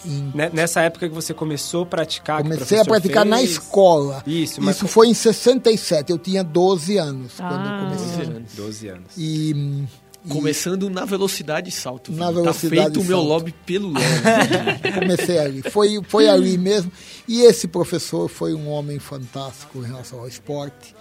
em- 0.05 0.31
Ne- 0.35 0.50
Nessa 0.50 0.83
época 0.83 1.09
que 1.09 1.14
você 1.14 1.33
começou 1.35 1.83
a 1.85 1.87
praticar, 1.87 2.42
comecei 2.42 2.78
a 2.78 2.85
praticar 2.85 3.24
na 3.24 3.38
fez? 3.38 3.50
escola. 3.52 4.22
Isso, 4.26 4.61
mas 4.61 4.76
Isso 4.76 4.88
foi 4.88 5.09
em 5.09 5.14
67, 5.14 6.11
eu 6.11 6.18
tinha 6.18 6.42
12 6.44 6.96
anos 6.96 7.33
quando 7.37 7.52
eu 7.52 7.70
Ah. 7.72 7.88
comecei. 7.94 8.44
12 8.55 8.88
anos. 8.88 9.07
E, 9.16 9.52
hum, 9.55 9.85
e 9.85 10.01
Começando 10.28 10.88
na 10.88 11.04
velocidade 11.04 11.70
de 11.70 11.76
salto. 11.76 12.12
Na 12.12 12.28
filho. 12.28 12.42
velocidade 12.42 12.76
tá 12.76 12.82
feito 12.85 13.00
o 13.00 13.04
meu 13.04 13.20
lobby 13.20 13.52
pelo 13.66 13.88
lobby. 13.92 14.92
comecei 15.00 15.38
ali. 15.38 15.62
Foi, 15.62 16.00
foi 16.06 16.28
ali 16.28 16.56
mesmo. 16.56 16.92
E 17.26 17.42
esse 17.42 17.66
professor 17.66 18.28
foi 18.28 18.54
um 18.54 18.68
homem 18.68 18.98
fantástico 18.98 19.78
em 19.78 19.87
relação 19.87 20.20
ao 20.20 20.28
esporte. 20.28 20.94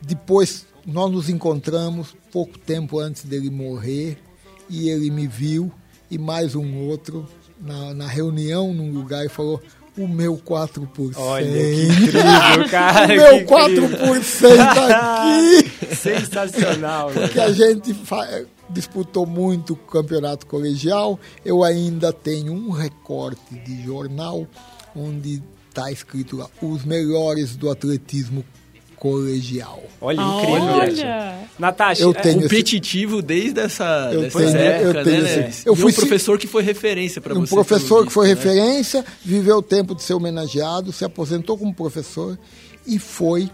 Depois 0.00 0.66
nós 0.86 1.10
nos 1.10 1.28
encontramos 1.28 2.14
pouco 2.32 2.58
tempo 2.58 2.98
antes 2.98 3.24
dele 3.24 3.50
morrer 3.50 4.16
e 4.70 4.88
ele 4.88 5.10
me 5.10 5.26
viu 5.26 5.72
e 6.10 6.16
mais 6.16 6.54
um 6.54 6.78
outro 6.86 7.28
na, 7.60 7.92
na 7.92 8.06
reunião 8.06 8.72
num 8.72 8.92
lugar 8.92 9.24
e 9.24 9.28
falou 9.28 9.60
o 9.96 10.06
meu 10.06 10.36
4%. 10.38 11.14
Olha 11.16 11.44
que 11.46 11.82
incrível, 11.82 12.68
cara. 12.70 13.04
o 13.04 13.16
meu 13.16 13.44
que 13.44 13.54
incrível. 13.54 13.92
4% 13.96 14.90
aqui. 14.94 15.67
Sensacional, 15.96 17.10
né? 17.10 17.28
que 17.28 17.40
a 17.40 17.52
gente 17.52 17.92
fa- 17.94 18.42
disputou 18.70 19.26
muito 19.26 19.72
o 19.72 19.76
campeonato 19.76 20.46
colegial. 20.46 21.18
Eu 21.44 21.62
ainda 21.64 22.12
tenho 22.12 22.52
um 22.52 22.70
recorte 22.70 23.54
de 23.64 23.82
jornal 23.84 24.46
onde 24.94 25.42
está 25.68 25.90
escrito 25.92 26.36
lá 26.36 26.46
os 26.60 26.84
melhores 26.84 27.56
do 27.56 27.70
atletismo 27.70 28.44
colegial. 28.96 29.80
Olha, 30.00 30.20
incrível. 30.20 30.62
Olha! 30.74 31.38
Natasha, 31.58 32.02
Eu 32.02 32.10
é, 32.10 32.14
tenho- 32.14 32.42
Competitivo 32.42 33.22
desde 33.22 33.60
essa, 33.60 34.10
Eu 34.12 34.22
dessa 34.22 34.38
tenho- 34.38 34.56
época, 34.56 34.98
eu 34.98 35.04
tenho 35.04 35.22
né, 35.22 35.48
esse- 35.48 35.66
eu 35.68 35.74
E 35.74 35.76
fui 35.76 35.92
um 35.92 35.94
professor 35.94 36.38
que 36.38 36.46
foi 36.48 36.62
referência 36.64 37.20
para 37.20 37.34
Um 37.34 37.40
você. 37.46 37.54
professor 37.54 37.94
pelo 37.98 38.06
que 38.06 38.12
foi 38.12 38.26
né? 38.28 38.34
referência, 38.34 39.04
viveu 39.24 39.58
o 39.58 39.62
tempo 39.62 39.94
de 39.94 40.02
ser 40.02 40.14
homenageado, 40.14 40.92
se 40.92 41.04
aposentou 41.04 41.56
como 41.56 41.72
professor 41.72 42.36
e 42.86 42.98
foi 42.98 43.48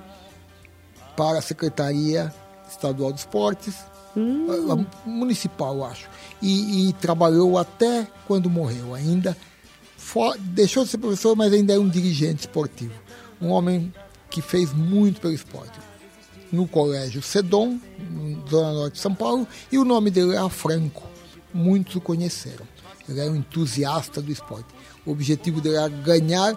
para 1.17 1.39
a 1.39 1.43
Secretaria 1.43 2.33
Estadual 2.71 3.13
de 3.13 3.21
Esportes, 3.21 3.75
a 4.17 5.09
municipal, 5.09 5.85
acho. 5.85 6.09
E, 6.41 6.89
e 6.89 6.93
trabalhou 6.95 7.59
até 7.59 8.07
quando 8.27 8.49
morreu 8.49 8.95
ainda. 8.95 9.37
Fo- 9.97 10.35
deixou 10.39 10.85
de 10.85 10.91
ser 10.91 10.99
professor, 10.99 11.35
mas 11.35 11.53
ainda 11.53 11.73
é 11.75 11.79
um 11.79 11.89
dirigente 11.89 12.41
esportivo. 12.41 12.95
Um 13.41 13.49
homem 13.51 13.93
que 14.31 14.41
fez 14.41 14.73
muito 14.73 15.21
pelo 15.21 15.33
esporte. 15.33 15.79
No 16.53 16.69
colégio 16.69 17.21
Sedom, 17.23 17.79
na 17.99 18.49
Zona 18.49 18.73
Norte 18.73 18.95
de 18.95 19.01
São 19.01 19.15
Paulo, 19.15 19.47
e 19.73 19.79
o 19.79 19.85
nome 19.85 20.11
dele 20.11 20.33
era 20.37 20.49
Franco. 20.49 21.03
Muitos 21.53 21.97
o 21.97 22.01
conheceram. 22.01 22.67
Ele 23.09 23.21
era 23.21 23.31
um 23.31 23.37
entusiasta 23.37 24.23
do 24.23 24.31
esporte. 24.31 24.69
O 25.05 25.11
objetivo 25.11 25.61
dele 25.61 25.77
era 25.77 25.89
ganhar 25.89 26.57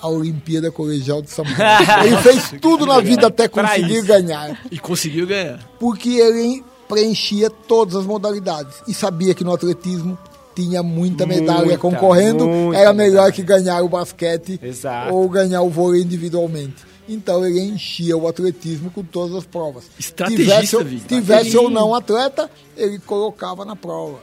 a 0.00 0.08
Olimpíada 0.08 0.70
Colegial 0.70 1.22
de 1.22 1.30
São 1.30 1.44
Paulo. 1.44 2.04
Ele 2.06 2.16
fez 2.18 2.54
tudo 2.60 2.84
na 2.86 3.00
vida 3.00 3.26
até 3.28 3.48
conseguir 3.48 4.02
ganhar 4.02 4.60
E 4.70 4.78
conseguiu 4.78 5.26
ganhar. 5.26 5.60
porque 5.78 6.10
ele 6.10 6.62
preenchia 6.88 7.48
todas 7.50 7.96
as 7.96 8.04
modalidades 8.06 8.76
e 8.86 8.92
sabia 8.94 9.34
que 9.34 9.42
no 9.44 9.52
atletismo 9.54 10.18
tinha 10.54 10.82
muita 10.82 11.26
medalha 11.26 11.62
Muita, 11.64 11.78
concorrendo, 11.78 12.46
muita 12.46 12.78
era 12.80 12.92
melhor 12.92 13.12
medalha. 13.12 13.32
que 13.32 13.42
ganhar 13.42 13.82
o 13.82 13.88
basquete 13.88 14.60
Exato. 14.62 15.12
ou 15.14 15.28
ganhar 15.28 15.62
o 15.62 15.70
vôlei 15.70 16.02
individualmente. 16.02 16.76
Então 17.08 17.44
ele 17.46 17.60
enchia 17.60 18.16
o 18.16 18.28
atletismo 18.28 18.90
com 18.90 19.02
todas 19.02 19.34
as 19.36 19.44
provas. 19.44 19.84
Estrategista, 19.98 20.78
tivesse, 20.84 21.04
tivesse 21.06 21.56
ou 21.56 21.68
não 21.68 21.94
atleta, 21.94 22.48
ele 22.76 22.98
colocava 22.98 23.64
na 23.64 23.74
prova. 23.76 24.18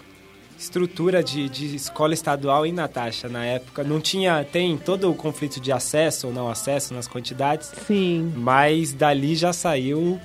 Estrutura 0.62 1.24
de, 1.24 1.50
de 1.50 1.76
escola 1.76 2.14
estadual 2.14 2.66
em 2.66 2.72
Natasha 2.72 3.28
na 3.28 3.44
época 3.46 3.84
não 3.84 4.00
tinha 4.00 4.46
tem 4.50 4.78
todo 4.78 5.10
o 5.10 5.16
conflito 5.16 5.60
de 5.60 5.72
acesso 5.72 6.28
ou 6.28 6.34
não 6.34 6.48
acesso 6.50 6.94
nas 6.94 7.08
quantidades 7.08 7.72
Sim. 7.88 8.32
mas 8.36 8.94
dali 8.94 9.36
já 9.36 9.52
saiu 9.54 10.20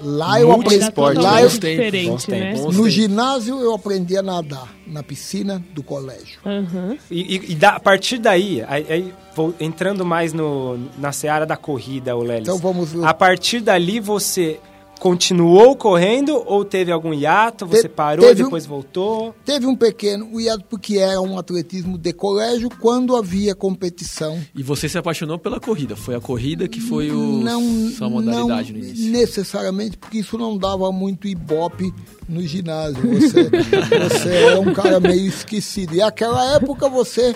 Lá 0.00 0.40
eu 0.40 0.52
aprendi, 0.52 0.76
esporte, 0.84 1.18
lá 1.20 1.42
eu, 1.42 1.50
tempos, 1.50 1.58
diferente, 1.58 2.08
bons 2.08 2.28
né? 2.28 2.54
no 2.72 2.88
ginásio 2.88 3.58
eu 3.60 3.74
aprendi 3.74 4.16
a 4.16 4.22
nadar 4.22 4.72
na 4.86 5.02
piscina 5.02 5.60
do 5.74 5.82
colégio. 5.82 6.38
Aham. 6.46 6.96
e, 7.10 7.34
e- 7.34 7.50
e 7.50 7.54
da- 7.56 7.70
a 7.70 7.80
partir 7.80 8.18
daí 8.18 8.62
aí, 8.68 8.86
aí, 8.88 9.14
vou 9.34 9.52
entrando 9.58 10.04
mais 10.04 10.32
no, 10.32 10.78
na 10.98 11.10
seara 11.10 11.44
da 11.44 11.56
corrida 11.56 12.14
o 12.16 12.22
Lelis 12.22 12.42
Então 12.42 12.58
vamos 12.58 12.94
a 13.02 13.12
partir 13.12 13.58
dali 13.58 13.98
você 13.98 14.60
continuou 14.98 15.76
correndo 15.76 16.42
ou 16.46 16.64
teve 16.64 16.90
algum 16.92 17.14
hiato 17.14 17.66
você 17.66 17.82
Te- 17.82 17.88
parou 17.88 18.24
e 18.24 18.28
teve 18.28 18.42
um- 18.42 18.46
depois 18.46 18.66
voltou 18.66 19.34
Teve 19.44 19.66
um 19.66 19.76
pequeno 19.76 20.40
hiato 20.40 20.64
porque 20.68 20.98
era 20.98 21.20
um 21.20 21.38
atletismo 21.38 21.96
de 21.96 22.12
colégio 22.12 22.68
quando 22.80 23.16
havia 23.16 23.54
competição. 23.54 24.38
E 24.54 24.62
você 24.62 24.88
se 24.88 24.98
apaixonou 24.98 25.38
pela 25.38 25.58
corrida. 25.60 25.96
Foi 25.96 26.14
a 26.14 26.20
corrida 26.20 26.68
que 26.68 26.80
foi 26.80 27.10
o, 27.10 27.40
não, 27.42 27.88
sua 27.90 28.10
modalidade 28.10 28.72
não 28.72 28.80
no 28.80 28.84
início. 28.86 29.10
necessariamente, 29.10 29.96
porque 29.96 30.18
isso 30.18 30.36
não 30.36 30.56
dava 30.58 30.90
muito 30.92 31.26
ibope 31.28 31.92
no 32.28 32.42
ginásio. 32.42 33.00
Você, 33.20 33.44
você 34.08 34.28
era 34.28 34.60
um 34.60 34.72
cara 34.72 35.00
meio 35.00 35.26
esquecido. 35.26 35.94
E 35.94 36.02
aquela 36.02 36.54
época 36.54 36.88
você, 36.88 37.34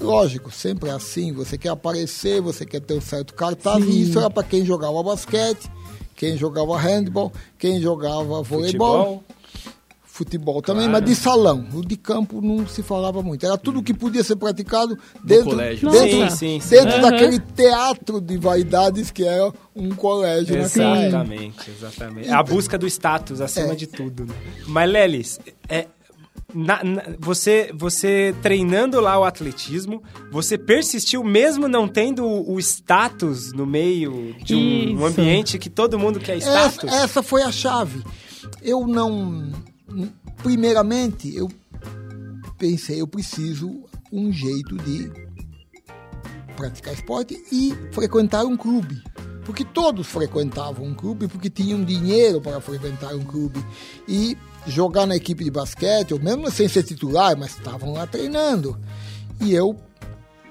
lógico, 0.00 0.50
sempre 0.50 0.90
é 0.90 0.92
assim, 0.92 1.32
você 1.32 1.56
quer 1.56 1.70
aparecer, 1.70 2.40
você 2.40 2.66
quer 2.66 2.80
ter 2.80 2.94
um 2.94 3.00
certo 3.00 3.32
cartaz, 3.34 3.84
e 3.84 4.02
isso 4.02 4.18
era 4.18 4.28
para 4.30 4.42
quem 4.42 4.64
jogava 4.64 5.02
basquete, 5.02 5.70
quem 6.16 6.36
jogava 6.36 6.76
handball, 6.78 7.30
quem 7.58 7.80
jogava 7.80 8.42
voleibol. 8.42 9.22
futebol 9.22 9.24
Futebol 10.04 10.62
também, 10.62 10.88
mas 10.88 11.04
de 11.04 11.14
salão. 11.14 11.66
O 11.74 11.84
de 11.84 11.94
campo 11.94 12.40
não 12.40 12.66
se 12.66 12.82
falava 12.82 13.22
muito. 13.22 13.44
Era 13.44 13.58
tudo 13.58 13.82
que 13.82 13.92
podia 13.92 14.24
ser 14.24 14.36
praticado 14.36 14.98
dentro, 15.22 15.50
colégio. 15.50 15.90
dentro, 15.90 16.30
Sim, 16.30 16.30
sim, 16.30 16.60
sim. 16.60 16.70
dentro 16.74 16.92
Aham. 16.94 17.10
daquele 17.10 17.38
teatro 17.38 18.18
de 18.18 18.38
vaidades 18.38 19.10
que 19.10 19.24
era 19.24 19.52
um 19.74 19.90
colégio 19.90 20.56
época. 20.56 20.80
Exatamente, 20.80 21.70
exatamente. 21.70 22.30
A 22.30 22.42
busca 22.42 22.78
do 22.78 22.86
status 22.86 23.42
acima 23.42 23.72
É. 23.72 23.74
de 23.74 23.86
tudo. 23.86 24.24
Né? 24.24 24.34
Mas, 24.66 24.90
Lelis, 24.90 25.38
é, 25.68 25.86
na- 26.54 26.82
na- 26.84 27.02
você, 27.18 27.70
você 27.74 28.34
treinando 28.42 29.00
lá 29.00 29.18
o 29.18 29.24
atletismo, 29.24 30.02
você 30.30 30.56
persistiu 30.56 31.22
mesmo 31.24 31.68
não 31.68 31.86
tendo 31.88 32.24
o, 32.26 32.58
status 32.60 33.52
no 33.52 33.66
meio 33.66 34.34
de 34.42 34.54
um, 34.54 35.00
um 35.00 35.04
ambiente 35.06 35.58
que 35.58 35.68
todo 35.68 35.98
mundo 35.98 36.18
quer 36.20 36.38
status? 36.38 36.84
Essa, 36.84 36.96
essa 37.04 37.22
foi 37.22 37.42
a 37.42 37.50
chave. 37.52 38.02
Eu 38.62 38.86
não. 38.86 39.50
Primeiramente, 40.42 41.34
eu 41.34 41.48
pensei, 42.58 43.00
eu 43.00 43.06
preciso 43.08 43.84
um 44.12 44.32
jeito 44.32 44.76
de 44.76 45.10
praticar 46.56 46.94
esporte 46.94 47.36
e 47.52 47.74
frequentar 47.92 48.44
um 48.44 48.56
clube. 48.56 49.02
Porque 49.46 49.64
todos 49.64 50.08
frequentavam 50.08 50.84
um 50.84 50.92
clube, 50.92 51.28
porque 51.28 51.48
tinham 51.48 51.84
dinheiro 51.84 52.40
para 52.40 52.60
frequentar 52.60 53.14
um 53.14 53.22
clube. 53.24 53.64
E 54.08 54.36
jogar 54.66 55.06
na 55.06 55.14
equipe 55.14 55.44
de 55.44 55.50
basquete, 55.52 56.12
ou 56.12 56.20
mesmo 56.20 56.50
sem 56.50 56.66
ser 56.68 56.82
titular, 56.82 57.38
mas 57.38 57.56
estavam 57.56 57.92
lá 57.92 58.08
treinando. 58.08 58.76
E 59.40 59.54
eu 59.54 59.78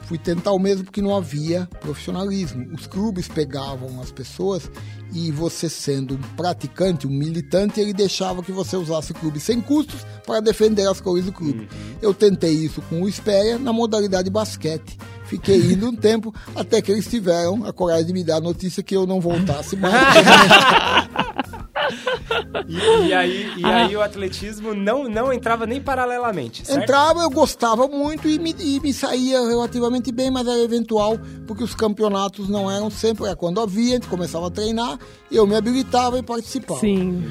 fui 0.06 0.18
tentar 0.18 0.52
o 0.52 0.60
mesmo 0.60 0.86
porque 0.86 1.02
não 1.02 1.16
havia 1.16 1.68
profissionalismo. 1.82 2.68
Os 2.74 2.88
clubes 2.88 3.28
pegavam 3.28 4.02
as 4.02 4.12
pessoas 4.12 4.70
e 5.14 5.32
você 5.32 5.70
sendo 5.70 6.16
um 6.16 6.22
praticante, 6.36 7.08
um 7.08 7.12
militante, 7.12 7.80
ele 7.80 7.94
deixava 7.94 8.44
que 8.44 8.52
você 8.52 8.76
usasse 8.76 9.12
o 9.12 9.16
clube 9.16 9.40
sem 9.40 9.62
custos 9.62 10.06
para 10.26 10.40
defender 10.40 10.88
as 10.88 11.02
cores 11.02 11.26
do 11.26 11.32
clube. 11.32 11.68
Eu 12.02 12.14
tentei 12.14 12.54
isso 12.54 12.82
com 12.84 13.02
o 13.02 13.10
Espéria 13.10 13.58
na 13.58 13.74
modalidade 13.74 14.30
basquete. 14.30 14.98
Fiquei 15.26 15.58
indo 15.74 15.88
um 15.90 15.96
tempo 15.96 16.34
até 16.56 16.82
que 16.82 16.92
eles 16.92 17.08
tiveram 17.08 17.66
a 17.66 17.74
coragem 17.74 18.06
de 18.08 18.14
me 18.14 18.24
dar 18.24 18.38
a 18.38 18.42
notícia 18.42 18.84
que 18.84 18.96
eu 18.96 19.08
não 19.08 19.20
voltasse 19.20 19.76
mais. 19.76 19.96
E, 22.68 23.08
e 23.08 23.14
aí, 23.14 23.54
e 23.58 23.66
aí 23.66 23.96
o 23.96 24.02
atletismo 24.02 24.74
não, 24.74 25.10
não 25.10 25.32
entrava 25.32 25.66
nem 25.66 25.82
paralelamente, 25.82 26.66
certo? 26.66 26.84
Entrava, 26.84 27.22
eu 27.22 27.30
gostava 27.30 27.88
muito 27.88 28.28
e 28.28 28.40
me, 28.40 28.56
e 28.60 28.80
me 28.80 28.94
saía 28.94 29.40
relativamente 29.42 30.12
bem, 30.12 30.32
mas 30.32 30.48
era 30.48 30.60
eventual, 30.60 31.18
porque 31.46 31.64
os 31.64 31.76
campeonatos 31.76 32.48
não 32.48 32.70
eram 32.72 32.90
sempre, 32.90 33.26
era 33.26 33.36
quando 33.36 33.60
havia, 33.60 33.92
a 33.92 33.96
gente 33.96 34.08
começava 34.08 34.48
a 34.48 34.52
treinar, 34.52 34.98
eu 35.32 35.46
me 35.46 35.56
habilitava 35.56 36.18
e 36.18 36.24
participava. 36.24 36.80
Sim. 36.80 37.24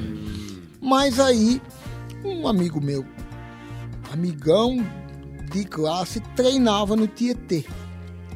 Mas 0.81 1.19
aí, 1.19 1.61
um 2.23 2.47
amigo 2.47 2.79
meu, 2.79 3.03
amigão 4.13 4.85
de 5.51 5.65
classe, 5.65 6.19
treinava 6.35 6.95
no 6.95 7.07
Tietê. 7.07 7.65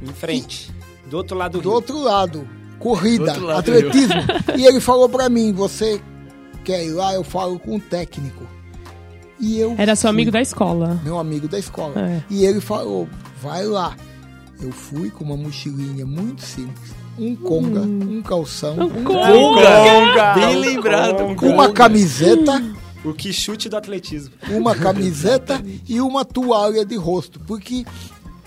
Em 0.01 0.13
frente. 0.13 0.71
Do 1.09 1.17
outro 1.17 1.37
lado 1.37 1.53
do, 1.53 1.61
Do 1.61 1.69
rio. 1.69 1.75
outro 1.75 2.01
lado, 2.01 2.47
corrida, 2.79 3.25
Do 3.25 3.29
outro 3.31 3.45
lado 3.45 3.65
do 3.65 3.77
atletismo. 3.77 4.21
e 4.57 4.65
ele 4.65 4.79
falou 4.79 5.09
pra 5.09 5.27
mim, 5.27 5.51
você 5.51 6.01
quer 6.63 6.83
ir 6.85 6.91
lá? 6.91 7.13
Eu 7.13 7.23
falo 7.23 7.59
com 7.59 7.75
o 7.75 7.79
técnico. 7.79 8.45
E 9.39 9.57
eu 9.59 9.73
Era 9.77 9.95
seu 9.95 10.09
amigo 10.09 10.31
da 10.31 10.41
escola. 10.41 10.99
meu 11.03 11.17
amigo 11.17 11.47
da 11.47 11.57
escola. 11.57 11.93
É. 11.99 12.21
E 12.29 12.45
ele 12.45 12.59
falou, 12.59 13.07
vai 13.41 13.65
lá. 13.65 13.95
Eu 14.61 14.71
fui 14.71 15.09
com 15.09 15.23
uma 15.23 15.37
mochilinha 15.37 16.05
muito 16.05 16.41
simples. 16.41 16.91
Um 17.17 17.35
conga, 17.35 17.81
um 17.81 18.21
calção, 18.21 18.75
um 18.79 19.03
Conga! 19.03 20.33
Bem 20.35 20.55
Um 20.55 20.59
lembrado. 20.59 21.17
conga. 21.17 21.35
com 21.35 21.47
uma 21.49 21.71
camiseta, 21.71 22.61
O 23.03 23.13
que 23.13 23.31
chute 23.33 23.67
do 23.69 23.75
atletismo. 23.77 24.33
uma 24.49 24.75
camiseta 24.75 25.61
e 25.87 25.99
uma 26.01 26.23
toalha 26.25 26.85
de 26.85 26.95
rosto. 26.95 27.39
Porque 27.41 27.85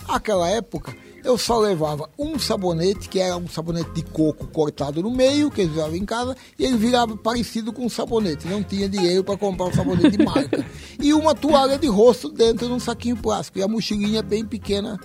naquela 0.09 0.49
época 0.51 0.95
eu 1.25 1.39
só 1.39 1.59
levava 1.59 2.09
um 2.19 2.39
sabonete, 2.39 3.09
que 3.09 3.19
era 3.19 3.37
um 3.37 3.49
sabonete 3.49 3.91
de 3.93 4.03
coco 4.03 4.47
cortado 4.49 5.03
no 5.03 5.11
meio, 5.11 5.51
que 5.51 5.61
eles 5.63 5.73
usavam 5.73 5.97
em 5.97 6.05
casa, 6.05 6.37
e 6.59 6.65
ele 6.65 6.77
virava 6.77 7.17
parecido 7.17 7.73
com 7.73 7.87
um 7.87 7.89
sabonete. 7.89 8.49
Não 8.49 8.63
tinha 8.63 8.89
dinheiro 8.89 9.23
para 9.23 9.37
comprar 9.37 9.67
um 9.67 9.73
sabonete 9.73 10.17
de 10.17 10.25
marca. 10.25 10.65
E 11.01 11.13
uma 11.13 11.35
toalha 11.35 11.79
de 11.79 11.87
rosto 11.87 12.29
dentro 12.29 12.67
de 12.67 12.73
um 12.73 12.81
saquinho 12.81 13.17
plástico. 13.17 13.59
E 13.59 13.63
a 13.63 13.69
mochilinha 13.69 14.23
bem 14.23 14.45
pequena 14.45 14.99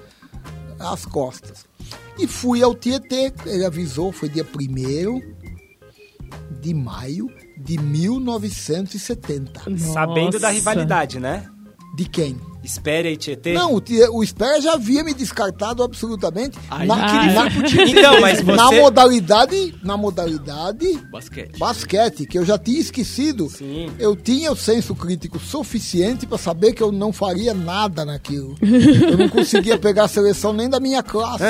às 0.80 1.06
costas. 1.06 1.66
E 2.20 2.28
fui 2.28 2.64
ao 2.64 2.74
Tietê, 2.74 3.32
ele 3.46 3.66
avisou, 3.66 4.12
foi 4.12 4.30
dia 4.30 4.46
1 4.46 5.22
de 6.60 6.74
maio 6.74 7.32
de 7.58 7.78
1970. 7.78 9.62
Sabendo 9.78 10.32
da 10.34 10.40
Nossa. 10.40 10.50
rivalidade, 10.50 11.20
né? 11.20 11.48
De 11.96 12.06
quem? 12.06 12.40
Espere 12.68 13.08
aí, 13.08 13.16
Tietê. 13.16 13.54
Não, 13.54 13.74
o, 13.74 13.82
o 14.12 14.22
Espera 14.22 14.60
já 14.60 14.74
havia 14.74 15.02
me 15.02 15.14
descartado 15.14 15.82
absolutamente. 15.82 16.60
Aí 16.70 16.86
na, 16.86 17.08
que 17.08 17.16
ele 17.16 17.32
na-. 17.34 17.48
Então, 17.88 18.20
mas 18.20 18.42
você... 18.42 18.58
na 18.58 18.72
modalidade, 18.72 19.74
na 19.82 19.96
modalidade 19.96 20.98
Basquete. 21.10 21.58
basquete, 21.58 22.26
que 22.26 22.38
eu 22.38 22.44
já 22.44 22.58
tinha 22.58 22.82
esquecido. 22.82 23.50
Sim. 23.50 23.90
Eu 23.98 24.18
tinha 24.18 24.52
o 24.52 24.56
senso 24.56 24.94
crítico 24.94 25.40
suficiente 25.40 26.28
para 26.28 26.38
saber 26.38 26.74
que 26.74 26.84
eu 26.84 26.92
não 26.92 27.14
faria 27.14 27.54
nada 27.54 28.04
naquilo. 28.04 28.58
Eu 28.62 29.18
não 29.18 29.30
conseguia 29.30 29.78
pegar 29.78 30.04
a 30.04 30.08
seleção 30.08 30.52
nem 30.52 30.70
da 30.70 30.80
minha 30.80 31.02
classe. 31.02 31.44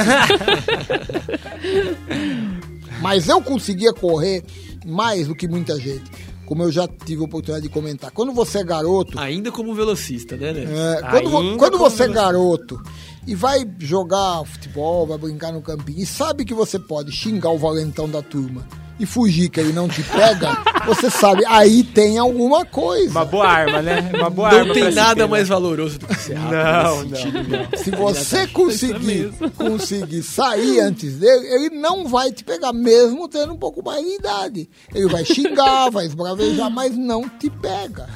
Mas 3.02 3.28
eu 3.28 3.42
conseguia 3.42 3.94
correr 3.94 4.44
mais 4.86 5.28
do 5.28 5.36
que 5.36 5.48
muita 5.48 5.80
gente. 5.80 6.12
Como 6.48 6.64
eu 6.64 6.72
já 6.72 6.88
tive 6.88 7.22
a 7.22 7.26
oportunidade 7.26 7.68
de 7.68 7.74
comentar. 7.74 8.10
Quando 8.10 8.32
você 8.34 8.60
é 8.60 8.64
garoto, 8.64 9.20
Ainda 9.20 9.52
como 9.52 9.76
velocista, 9.76 10.36
né, 10.38 10.52
né? 10.54 10.64
é, 10.64 11.02
quando, 11.12 11.58
quando 11.58 11.78
você 11.78 12.04
é 12.04 12.08
você- 12.08 12.14
garoto 12.14 12.82
e 13.28 13.36
vai 13.36 13.70
jogar 13.80 14.44
futebol, 14.46 15.06
vai 15.06 15.18
brincar 15.18 15.52
no 15.52 15.62
campinho 15.62 16.00
e 16.00 16.06
sabe 16.06 16.46
que 16.46 16.54
você 16.54 16.80
pode 16.80 17.12
xingar 17.12 17.50
o 17.52 17.58
valentão 17.60 18.10
da 18.10 18.22
turma 18.22 18.66
e 19.00 19.06
fugir 19.06 19.50
que 19.50 19.60
ele 19.60 19.74
não 19.74 19.88
te 19.88 20.02
pega, 20.04 20.58
você 20.86 21.10
sabe, 21.10 21.44
aí 21.46 21.84
tem 21.84 22.18
alguma 22.18 22.66
coisa. 22.66 23.12
Uma 23.12 23.26
boa 23.26 23.48
arma, 23.48 23.82
né? 23.82 24.10
Uma 24.14 24.30
boa 24.30 24.50
Não 24.52 24.60
arma 24.60 24.74
tem 24.74 24.84
pra 24.84 24.92
se 24.92 24.96
nada 24.96 25.16
ter, 25.16 25.22
né? 25.22 25.28
mais 25.28 25.48
valoroso 25.48 26.00
do 26.00 26.08
que 26.08 26.16
ser 26.16 26.34
rápido. 26.34 26.56
Não, 26.56 27.04
não, 27.04 27.18
sentido, 27.18 27.44
né? 27.50 27.70
Se 27.76 27.92
você 27.92 28.48
conseguir, 28.48 29.32
conseguir 29.56 30.24
sair 30.24 30.80
antes 30.80 31.18
dele, 31.18 31.48
ele 31.48 31.70
não 31.76 32.08
vai 32.08 32.32
te 32.32 32.44
pegar, 32.44 32.74
mesmo 32.74 33.28
tendo 33.28 33.54
um 33.54 33.58
pouco 33.58 33.84
mais 33.84 34.04
de 34.04 34.16
idade. 34.16 34.70
Ele 34.94 35.08
vai 35.08 35.24
xingar, 35.26 35.90
vai 35.90 36.06
esbravejar, 36.06 36.70
mas 36.70 36.96
não 36.98 37.28
te 37.28 37.50
pega. 37.50 38.08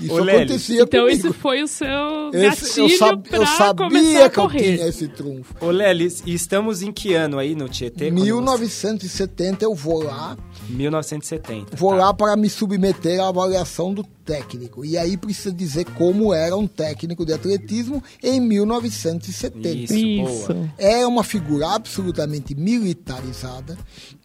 Isso 0.00 0.12
Ô, 0.14 0.22
acontecia 0.22 0.82
Então 0.82 1.04
comigo. 1.04 1.18
isso 1.28 1.32
foi 1.34 1.62
o 1.62 1.68
seu 1.68 2.30
Esse- 2.32 2.64
gatilho 2.80 2.92
eu, 2.94 2.98
sab- 2.98 3.22
pra 3.28 3.36
eu 3.38 3.40
começar 3.44 3.56
sabia 3.66 4.24
a 4.26 4.28
que 4.30 4.38
eu 4.38 4.42
correr. 4.42 4.76
tinha 4.76 4.88
esse 4.88 5.08
trunfo. 5.08 5.54
Ô, 5.60 5.70
Lelis, 5.70 6.22
e 6.26 6.34
estamos 6.34 6.82
em 6.82 6.90
que 6.92 7.14
ano 7.14 7.38
aí 7.38 7.54
no 7.54 7.68
Tietê? 7.68 8.10
Quando 8.10 8.22
1970 8.24 9.64
eu 9.64 9.74
vou 9.74 10.02
lá, 10.02 10.36
você- 10.66 10.72
1970. 10.72 11.76
vou 11.76 11.90
tá. 11.90 11.96
lá 11.96 12.14
para 12.14 12.36
me 12.36 12.48
submeter 12.50 13.20
à 13.20 13.28
avaliação 13.28 13.94
do 13.94 14.02
técnico. 14.24 14.84
E 14.84 14.96
aí 14.96 15.16
precisa 15.16 15.52
dizer 15.52 15.84
como 15.96 16.32
era 16.34 16.56
um 16.56 16.66
técnico 16.66 17.24
de 17.24 17.32
atletismo 17.32 18.02
em 18.22 18.40
1970. 18.40 19.68
Isso, 19.68 19.94
Isso. 19.94 20.52
boa. 20.54 20.72
É 20.78 21.06
uma 21.06 21.22
figura 21.22 21.68
absolutamente 21.68 22.54
militarizada 22.54 23.76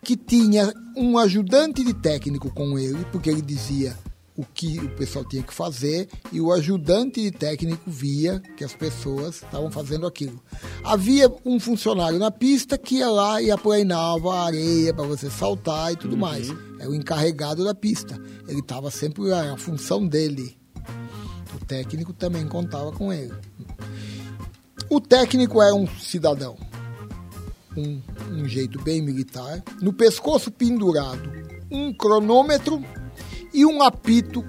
que 0.04 0.16
tinha 0.16 0.74
um 0.96 1.18
ajudante 1.18 1.84
de 1.84 1.94
técnico 1.94 2.50
com 2.54 2.78
ele, 2.80 3.06
porque 3.12 3.30
ele 3.30 3.42
dizia 3.42 3.96
o 4.40 4.46
que 4.54 4.80
o 4.80 4.90
pessoal 4.92 5.26
tinha 5.26 5.44
que 5.44 5.54
fazer 5.54 6.08
e 6.32 6.40
o 6.40 6.54
ajudante 6.54 7.22
de 7.22 7.30
técnico 7.30 7.92
via 7.92 8.40
que 8.56 8.64
as 8.64 8.74
pessoas 8.74 9.36
estavam 9.44 9.70
fazendo 9.70 10.08
aquilo. 10.08 10.42
Havia 10.82 11.30
um 11.44 11.60
funcionário 11.60 12.18
na 12.18 12.32
pista 12.32 12.78
que 12.78 13.00
ia 13.00 13.10
lá 13.10 13.42
e 13.42 13.52
aplanava 13.52 14.34
a 14.34 14.46
areia 14.46 14.94
para 14.94 15.04
você 15.04 15.30
saltar 15.30 15.92
e 15.92 15.98
tudo 15.98 16.16
mais. 16.16 16.48
Era 16.80 16.90
o 16.90 16.96
encarregado 16.96 17.66
da 17.66 17.76
pista. 17.76 18.18
Ele 18.48 18.62
estava 18.62 18.90
sempre 18.90 19.24
lá, 19.24 19.52
a 19.52 19.58
função 19.58 20.08
dele. 20.08 20.58
O 21.54 21.66
técnico 21.66 22.14
também 22.14 22.48
contava 22.48 22.94
com 22.94 23.12
ele. 23.12 23.34
O 24.90 25.02
técnico 25.02 25.62
era 25.62 25.76
um 25.76 25.86
cidadão 25.86 26.56
com 27.76 28.02
um 28.32 28.48
jeito 28.48 28.82
bem 28.82 29.02
militar, 29.02 29.62
no 29.82 29.92
pescoço 29.92 30.50
pendurado 30.50 31.30
um 31.70 31.94
cronômetro 31.94 32.82
e 33.54 33.66
um 33.66 33.82
apito 33.82 34.44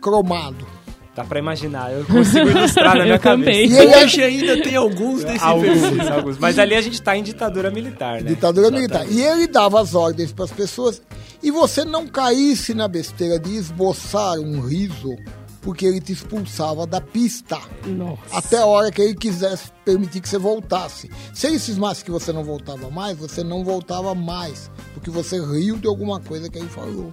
cromado. 0.00 0.66
Dá 1.14 1.22
pra 1.24 1.38
imaginar, 1.38 1.92
eu 1.92 2.04
consigo 2.06 2.48
ilustrar 2.50 2.96
na 2.96 3.04
minha 3.04 3.14
Eu 3.16 3.18
também. 3.20 3.68
cabeça. 3.68 3.82
E 3.82 3.86
ele 3.86 4.04
Hoje 4.04 4.22
ainda 4.22 4.62
tem 4.62 4.74
alguns 4.74 5.22
desses 5.22 5.42
Alguns, 5.42 6.10
alguns. 6.10 6.38
Mas 6.38 6.58
ali 6.58 6.74
a 6.74 6.80
gente 6.80 7.00
tá 7.00 7.16
em 7.16 7.22
ditadura 7.22 7.70
militar, 7.70 8.20
né? 8.20 8.28
ditadura 8.30 8.68
militar. 8.68 9.06
E 9.08 9.20
ele 9.22 9.46
dava 9.46 9.80
as 9.80 9.94
ordens 9.94 10.32
para 10.32 10.44
as 10.44 10.50
pessoas 10.50 11.00
e 11.40 11.52
você 11.52 11.84
não 11.84 12.08
caísse 12.08 12.74
na 12.74 12.88
besteira 12.88 13.38
de 13.38 13.54
esboçar 13.54 14.40
um 14.40 14.60
riso, 14.60 15.14
porque 15.64 15.86
ele 15.86 15.98
te 15.98 16.12
expulsava 16.12 16.86
da 16.86 17.00
pista. 17.00 17.58
Nossa. 17.86 18.20
Até 18.30 18.58
a 18.58 18.66
hora 18.66 18.92
que 18.92 19.00
ele 19.00 19.14
quisesse 19.14 19.72
permitir 19.82 20.20
que 20.20 20.28
você 20.28 20.36
voltasse. 20.36 21.10
Se 21.32 21.46
ele 21.46 21.58
cismasse 21.58 22.04
que 22.04 22.10
você 22.10 22.32
não 22.32 22.44
voltava 22.44 22.90
mais, 22.90 23.16
você 23.16 23.42
não 23.42 23.64
voltava 23.64 24.14
mais. 24.14 24.70
Porque 24.92 25.10
você 25.10 25.40
riu 25.40 25.78
de 25.78 25.88
alguma 25.88 26.20
coisa 26.20 26.50
que 26.50 26.58
ele 26.58 26.68
falou. 26.68 27.10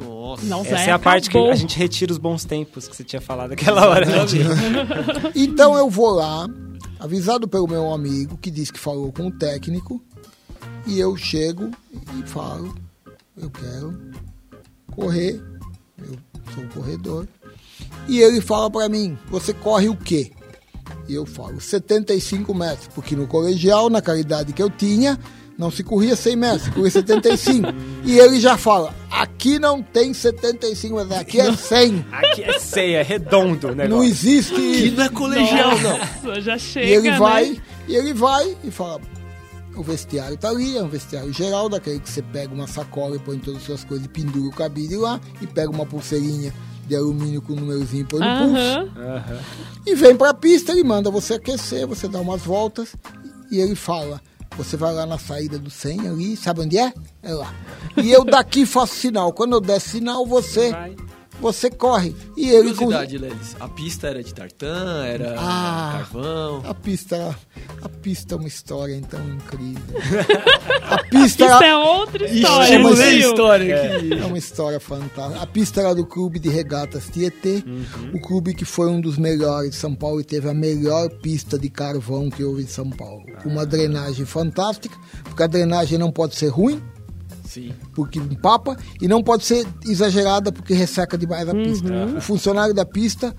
Nossa. 0.00 0.44
Nossa, 0.46 0.70
Essa 0.70 0.82
aí 0.82 0.88
é 0.88 0.92
a 0.92 0.98
parte 0.98 1.30
que 1.30 1.38
a 1.38 1.54
gente 1.54 1.78
retira 1.78 2.10
os 2.10 2.18
bons 2.18 2.44
tempos 2.44 2.88
que 2.88 2.96
você 2.96 3.04
tinha 3.04 3.22
falado 3.22 3.52
aquela 3.52 3.88
hora. 3.88 4.04
Né? 4.04 4.14
Então 5.36 5.76
eu 5.76 5.88
vou 5.88 6.10
lá, 6.10 6.48
avisado 6.98 7.46
pelo 7.46 7.68
meu 7.68 7.92
amigo, 7.92 8.36
que 8.36 8.50
disse 8.50 8.72
que 8.72 8.80
falou 8.80 9.12
com 9.12 9.28
o 9.28 9.30
técnico, 9.30 10.02
e 10.86 10.98
eu 10.98 11.16
chego 11.16 11.70
e 11.92 12.26
falo, 12.26 12.74
eu 13.36 13.50
quero 13.50 14.10
correr, 14.92 15.40
eu 15.98 16.16
sou 16.54 16.64
um 16.64 16.68
corredor. 16.68 17.28
E 18.08 18.20
ele 18.20 18.40
fala 18.40 18.70
pra 18.70 18.88
mim, 18.88 19.18
você 19.28 19.52
corre 19.52 19.88
o 19.88 19.96
quê? 19.96 20.30
E 21.08 21.14
eu 21.14 21.26
falo, 21.26 21.60
75 21.60 22.54
metros, 22.54 22.88
porque 22.94 23.14
no 23.14 23.26
colegial, 23.26 23.90
na 23.90 24.00
qualidade 24.00 24.52
que 24.52 24.62
eu 24.62 24.70
tinha, 24.70 25.18
não 25.56 25.70
se 25.70 25.82
corria 25.84 26.16
100 26.16 26.36
metros, 26.36 26.62
se 26.62 26.70
corria 26.70 26.90
75. 26.90 27.68
e 28.04 28.18
ele 28.18 28.40
já 28.40 28.56
fala, 28.56 28.94
aqui 29.10 29.58
não 29.58 29.82
tem 29.82 30.12
75 30.12 30.94
metros, 30.96 31.18
aqui 31.18 31.40
é 31.40 31.54
100. 31.54 32.06
Aqui 32.12 32.42
é 32.42 32.58
ceia, 32.58 32.98
é 32.98 33.02
redondo 33.02 33.68
o 33.68 33.74
Não 33.74 34.02
existe 34.02 34.54
isso. 34.54 34.96
não 34.96 35.04
é 35.04 35.08
colegial, 35.08 35.78
não. 35.78 35.98
Nossa, 35.98 36.40
já 36.40 36.58
chega, 36.58 36.86
E 36.86 36.92
ele 36.94 37.10
vai, 37.12 37.50
né? 37.50 37.56
e 37.86 37.96
ele 37.96 38.12
vai 38.14 38.56
e 38.64 38.70
fala: 38.70 39.00
o 39.76 39.82
vestiário 39.82 40.36
tá 40.36 40.48
ali, 40.48 40.76
é 40.76 40.82
um 40.82 40.88
vestiário 40.88 41.32
geral, 41.32 41.68
daquele 41.68 42.00
que 42.00 42.10
você 42.10 42.22
pega 42.22 42.52
uma 42.52 42.66
sacola 42.66 43.16
e 43.16 43.18
põe 43.18 43.38
todas 43.38 43.60
as 43.60 43.66
suas 43.66 43.84
coisas 43.84 44.06
e 44.06 44.08
pendura 44.08 44.48
o 44.48 44.52
cabide 44.52 44.96
lá, 44.96 45.20
e 45.40 45.46
pega 45.46 45.70
uma 45.70 45.86
pulseirinha 45.86 46.52
de 46.86 46.96
alumínio 46.96 47.42
com 47.42 47.52
o 47.52 47.56
númerozinho 47.56 48.06
por 48.06 48.20
no 48.20 48.26
pulso. 48.26 48.56
Aham. 48.56 48.88
Aham. 48.96 49.38
E 49.86 49.94
vem 49.94 50.16
pra 50.16 50.34
pista, 50.34 50.72
ele 50.72 50.84
manda 50.84 51.10
você 51.10 51.34
aquecer, 51.34 51.86
você 51.86 52.08
dá 52.08 52.20
umas 52.20 52.42
voltas 52.42 52.94
e 53.50 53.58
ele 53.58 53.74
fala: 53.74 54.20
você 54.56 54.76
vai 54.76 54.92
lá 54.92 55.06
na 55.06 55.18
saída 55.18 55.58
do 55.58 55.70
100 55.70 56.08
ali, 56.08 56.36
sabe 56.36 56.60
onde 56.60 56.78
é? 56.78 56.92
É 57.22 57.32
lá. 57.32 57.52
E 57.96 58.10
eu 58.10 58.24
daqui 58.24 58.64
faço 58.66 58.94
sinal. 58.94 59.32
Quando 59.32 59.54
eu 59.54 59.60
der 59.60 59.80
sinal, 59.80 60.26
você 60.26 60.70
Vai. 60.70 60.96
Você 61.40 61.70
corre. 61.70 62.14
E 62.36 62.48
ele 62.48 62.70
com- 62.70 62.84
Curiosidade, 62.86 63.18
Lelis. 63.18 63.56
A 63.60 63.68
pista 63.68 64.06
era 64.08 64.22
de 64.22 64.32
tartan, 64.34 65.04
era 65.04 65.34
Ah. 65.38 65.92
carvão. 65.98 66.62
a 66.64 66.74
pista, 66.74 67.36
a 67.82 67.88
pista 67.88 68.34
é 68.34 68.38
uma 68.38 68.48
história 68.48 68.94
então 68.94 69.20
incrível. 69.28 69.82
A 70.84 70.98
pista 71.02 71.44
Isso 71.44 71.54
era, 71.54 71.66
é 71.66 71.76
outra 71.76 72.24
história, 72.28 72.76
a 72.78 73.10
viu? 73.10 73.28
história 73.30 73.96
aqui. 73.96 74.12
É 74.14 74.26
uma 74.26 74.38
história 74.38 74.78
fantástica. 74.80 75.40
A 75.42 75.46
pista 75.46 75.80
era 75.80 75.94
do 75.94 76.04
clube 76.06 76.38
de 76.38 76.48
regatas 76.48 77.08
Tietê, 77.08 77.64
o 78.12 78.20
clube 78.20 78.54
que 78.54 78.64
foi 78.64 78.88
um 78.90 79.00
dos 79.00 79.16
melhores 79.16 79.70
de 79.70 79.76
São 79.76 79.94
Paulo 79.94 80.20
e 80.20 80.24
teve 80.24 80.48
a 80.48 80.54
melhor 80.54 81.08
pista 81.08 81.58
de 81.58 81.68
carvão 81.70 82.28
que 82.30 82.44
houve 82.44 82.62
em 82.62 82.66
São 82.66 82.90
Paulo. 82.90 83.24
Com 83.42 83.48
uma 83.48 83.64
drenagem 83.66 84.24
fantástica, 84.24 84.96
porque 85.24 85.42
a 85.42 85.46
drenagem 85.46 85.98
não 85.98 86.12
pode 86.12 86.36
ser 86.36 86.48
ruim, 86.48 86.82
Sim. 87.54 87.72
porque 87.94 88.18
empapa, 88.18 88.76
e 89.00 89.06
não 89.08 89.22
pode 89.22 89.44
ser 89.44 89.66
exagerada 89.86 90.50
porque 90.52 90.74
resseca 90.74 91.16
demais 91.16 91.48
a 91.48 91.52
pista. 91.54 91.88
O 92.16 92.20
funcionário 92.20 92.74
da 92.74 92.84
pista 92.84 93.34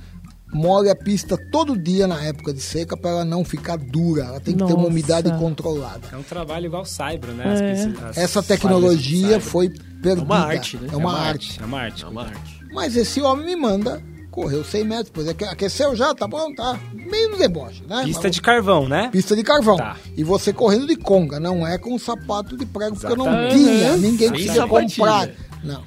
molha 0.54 0.94
a 0.94 0.96
pista 0.96 1.38
todo 1.52 1.78
dia 1.78 2.08
na 2.08 2.22
época 2.24 2.54
de 2.54 2.62
seca 2.62 2.96
para 2.96 3.10
ela 3.12 3.26
não 3.26 3.44
ficar 3.44 3.78
dura. 3.78 4.24
Ela 4.24 4.40
tem 4.40 4.54
que 4.54 4.60
ter 4.60 4.72
uma 4.72 4.76
Nossa. 4.76 4.88
umidade 4.88 5.32
controlada. 5.38 6.08
É 6.14 6.16
um 6.18 6.24
trabalho 6.24 6.68
igual 6.68 6.86
Saibro, 6.86 7.34
né? 7.34 7.44
As 7.54 7.62
É. 7.62 7.74
pistas- 7.74 8.04
as 8.10 8.18
Essa 8.18 8.42
tecnologia 8.44 9.40
foi 9.42 9.70
perdida. 10.02 10.22
uma 10.24 10.38
arte, 10.40 10.78
né? 10.78 10.88
É 10.92 10.96
uma 10.96 11.14
arte. 11.20 11.60
É 11.62 11.66
uma 11.66 11.80
arte. 11.82 12.06
É 12.06 12.08
uma 12.08 12.22
arte. 12.24 12.60
Mas 12.74 12.96
esse 12.96 13.22
homem 13.22 13.46
me 13.46 13.56
manda, 13.56 14.02
correu 14.36 14.64
100 14.66 14.84
metros, 14.84 15.06
depois 15.08 15.28
aque- 15.30 15.46
aqueceu 15.46 15.96
já, 15.96 16.14
tá 16.14 16.28
bom, 16.28 16.54
tá. 16.54 16.78
Meio 16.94 17.30
no 17.32 17.38
deboche, 17.38 17.82
né? 17.88 18.04
Pista 18.04 18.24
Mas- 18.24 18.32
de 18.36 18.42
carvão, 18.42 18.88
né? 18.88 19.08
Pista 19.10 19.34
de 19.36 19.42
carvão. 19.44 19.78
Tá. 19.78 19.96
E 20.18 20.24
você 20.26 20.52
correndo 20.52 20.86
de 20.86 20.98
conga, 20.98 21.40
não 21.40 21.66
é 21.66 21.78
com 21.78 21.98
sapato 21.98 22.58
de 22.58 22.66
prego, 22.66 22.98
porque 22.98 23.16
não 23.16 23.26
Exatamente. 23.28 23.56
tinha, 23.56 23.98
ninguém 23.98 24.32
queria 24.32 24.54
sapatilha. 24.54 24.90
comprar. 25.06 25.30
Não. 25.64 25.84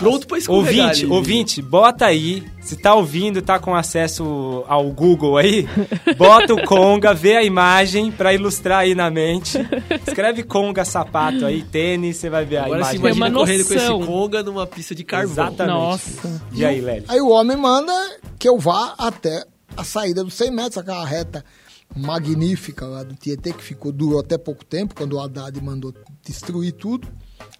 Pronto 0.00 0.26
pra 0.26 0.38
escorregar 0.38 0.86
Ouvinte, 0.88 1.04
ali. 1.04 1.12
ouvinte, 1.14 1.62
bota 1.62 2.06
aí. 2.06 2.42
Se 2.60 2.74
tá 2.74 2.94
ouvindo, 2.94 3.40
tá 3.42 3.58
com 3.58 3.74
acesso 3.74 4.64
ao 4.66 4.90
Google 4.90 5.36
aí, 5.36 5.68
bota 6.16 6.54
o 6.54 6.64
Conga, 6.64 7.12
vê 7.14 7.36
a 7.36 7.42
imagem 7.44 8.10
pra 8.10 8.32
ilustrar 8.34 8.80
aí 8.80 8.94
na 8.94 9.10
mente. 9.10 9.58
Escreve 10.06 10.42
Conga 10.42 10.84
sapato 10.84 11.44
aí, 11.46 11.62
tênis, 11.62 12.16
você 12.16 12.28
vai 12.30 12.44
ver 12.44 12.56
a 12.58 12.64
Agora 12.64 12.84
se 12.84 12.96
imagem. 12.96 13.16
imagina 13.16 13.26
uma 13.38 13.38
correndo 13.46 13.66
com 13.66 13.74
esse 13.74 13.88
noção. 13.88 14.06
conga 14.06 14.42
numa 14.42 14.66
pista 14.66 14.94
de 14.94 15.04
carvão. 15.04 15.32
Exatamente. 15.46 15.74
Nossa. 15.76 16.42
E 16.52 16.64
aí, 16.64 16.80
Lélio? 16.80 17.04
Aí 17.08 17.20
o 17.20 17.28
homem 17.28 17.56
manda 17.56 17.92
que 18.38 18.48
eu 18.48 18.58
vá 18.58 18.94
até 18.98 19.44
a 19.76 19.84
saída 19.84 20.24
dos 20.24 20.34
100 20.34 20.50
metros, 20.50 20.78
aquela 20.78 21.04
reta 21.04 21.44
magnífica 21.96 22.86
lá 22.86 23.02
do 23.02 23.14
Tietê, 23.14 23.52
que 23.52 23.62
ficou 23.62 23.92
durou 23.92 24.20
até 24.20 24.38
pouco 24.38 24.64
tempo, 24.64 24.94
quando 24.94 25.14
o 25.14 25.20
Haddad 25.20 25.60
mandou 25.60 25.92
destruir 26.24 26.72
tudo, 26.72 27.08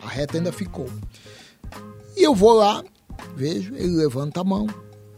a 0.03 0.09
reta 0.09 0.37
ainda 0.39 0.53
ficou. 0.53 0.89
E 2.17 2.23
eu 2.27 2.35
vou 2.35 2.53
lá, 2.53 2.83
vejo, 3.37 3.75
ele 3.75 3.89
levanta 3.97 4.41
a 4.41 4.45
mão 4.45 4.67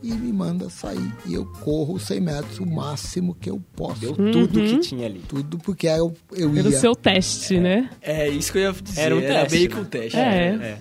e 0.03 0.13
me 0.13 0.33
manda 0.33 0.69
sair. 0.71 1.15
E 1.27 1.35
eu 1.35 1.45
corro 1.65 1.95
os 1.95 2.03
100 2.03 2.21
metros, 2.21 2.59
o 2.59 2.67
máximo 2.67 3.35
que 3.35 3.49
eu 3.51 3.63
posso. 3.77 4.01
Deu 4.01 4.15
tudo 4.15 4.61
que 4.61 4.79
tinha 4.81 5.07
ali. 5.07 5.21
Tudo 5.29 5.59
porque 5.59 5.87
eu, 5.87 6.13
eu 6.33 6.51
Era 6.57 6.69
o 6.69 6.73
ia. 6.73 6.79
seu 6.81 6.95
teste, 6.95 7.59
né? 7.59 7.89
É 8.01 8.29
isso 8.29 8.51
que 8.53 8.59
eu 8.59 8.63
ia 8.63 8.73
dizer. 8.73 9.01
Era 9.01 9.17
um 9.17 9.21
Era 9.21 9.41
teste, 9.43 9.57
meio 9.59 9.69
né? 9.71 9.75
que 9.77 9.81
um 9.81 9.85
teste. 9.85 10.19
É. 10.19 10.49
É. 10.49 10.79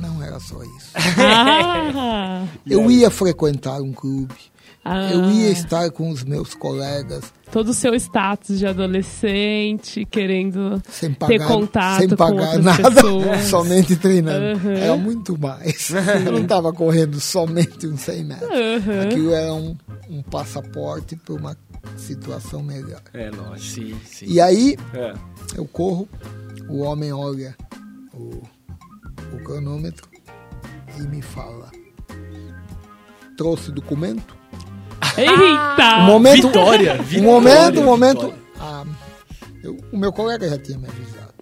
Não 0.00 0.22
era 0.22 0.40
só 0.40 0.62
isso. 0.62 0.90
Ah, 1.18 2.46
Eu 2.66 2.90
ia 2.90 3.10
frequentar 3.10 3.80
um 3.80 3.92
clube. 3.92 4.34
Ah. 4.84 5.12
Eu 5.12 5.30
ia 5.30 5.50
estar 5.50 5.90
com 5.90 6.10
os 6.10 6.24
meus 6.24 6.54
colegas 6.54 7.32
todo 7.52 7.68
o 7.68 7.74
seu 7.74 7.94
status 7.94 8.58
de 8.58 8.66
adolescente, 8.66 10.04
querendo 10.06 10.82
sem 10.90 11.12
pagar, 11.12 11.38
ter 11.38 11.46
contato 11.46 11.98
sem 12.00 12.08
com 12.08 12.16
pagar 12.16 12.42
outras 12.56 12.64
nada, 12.64 12.90
pessoas. 12.90 13.40
somente 13.46 13.94
treinando. 13.94 14.58
Uhum. 14.66 14.72
Era 14.72 14.96
muito 14.96 15.38
mais. 15.38 15.90
Eu 16.24 16.32
não 16.32 16.42
estava 16.42 16.72
correndo 16.72 17.20
somente 17.20 17.86
uns 17.86 18.00
100 18.00 18.24
metros. 18.24 18.48
Uhum. 18.50 19.00
Aquilo 19.02 19.34
era 19.34 19.52
um, 19.54 19.76
um 20.08 20.22
passaporte 20.22 21.14
para 21.14 21.34
uma 21.34 21.56
situação 21.98 22.62
melhor. 22.62 23.02
É, 23.12 23.30
lógico. 23.30 23.60
Sim, 23.86 24.00
sim. 24.06 24.26
E 24.26 24.40
aí 24.40 24.76
É. 24.94 25.12
eu 25.54 25.66
corro, 25.66 26.08
o 26.68 26.78
homem 26.80 27.12
olha 27.12 27.54
o, 28.14 28.42
o 29.34 29.44
cronômetro 29.44 30.08
e 30.98 31.02
me 31.02 31.20
fala: 31.20 31.70
trouxe 33.36 33.70
documento? 33.70 34.41
Eita! 35.16 35.98
Um 36.00 36.06
momento, 36.06 36.46
Vitória, 36.48 36.94
um 37.00 37.02
vitória, 37.02 37.22
momento, 37.22 37.80
um 37.80 37.84
momento. 37.84 38.34
Ah, 38.58 38.84
eu- 39.62 39.76
o 39.92 39.96
meu 39.96 40.12
colega 40.12 40.48
já 40.48 40.58
tinha 40.58 40.78
me 40.78 40.86
avisado. 40.88 41.32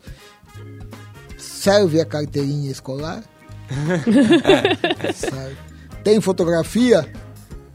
Serve 1.36 2.00
a 2.00 2.04
carteirinha 2.04 2.70
escolar? 2.70 3.22
Serve. 5.14 5.56
Tem 6.02 6.20
fotografia? 6.20 7.10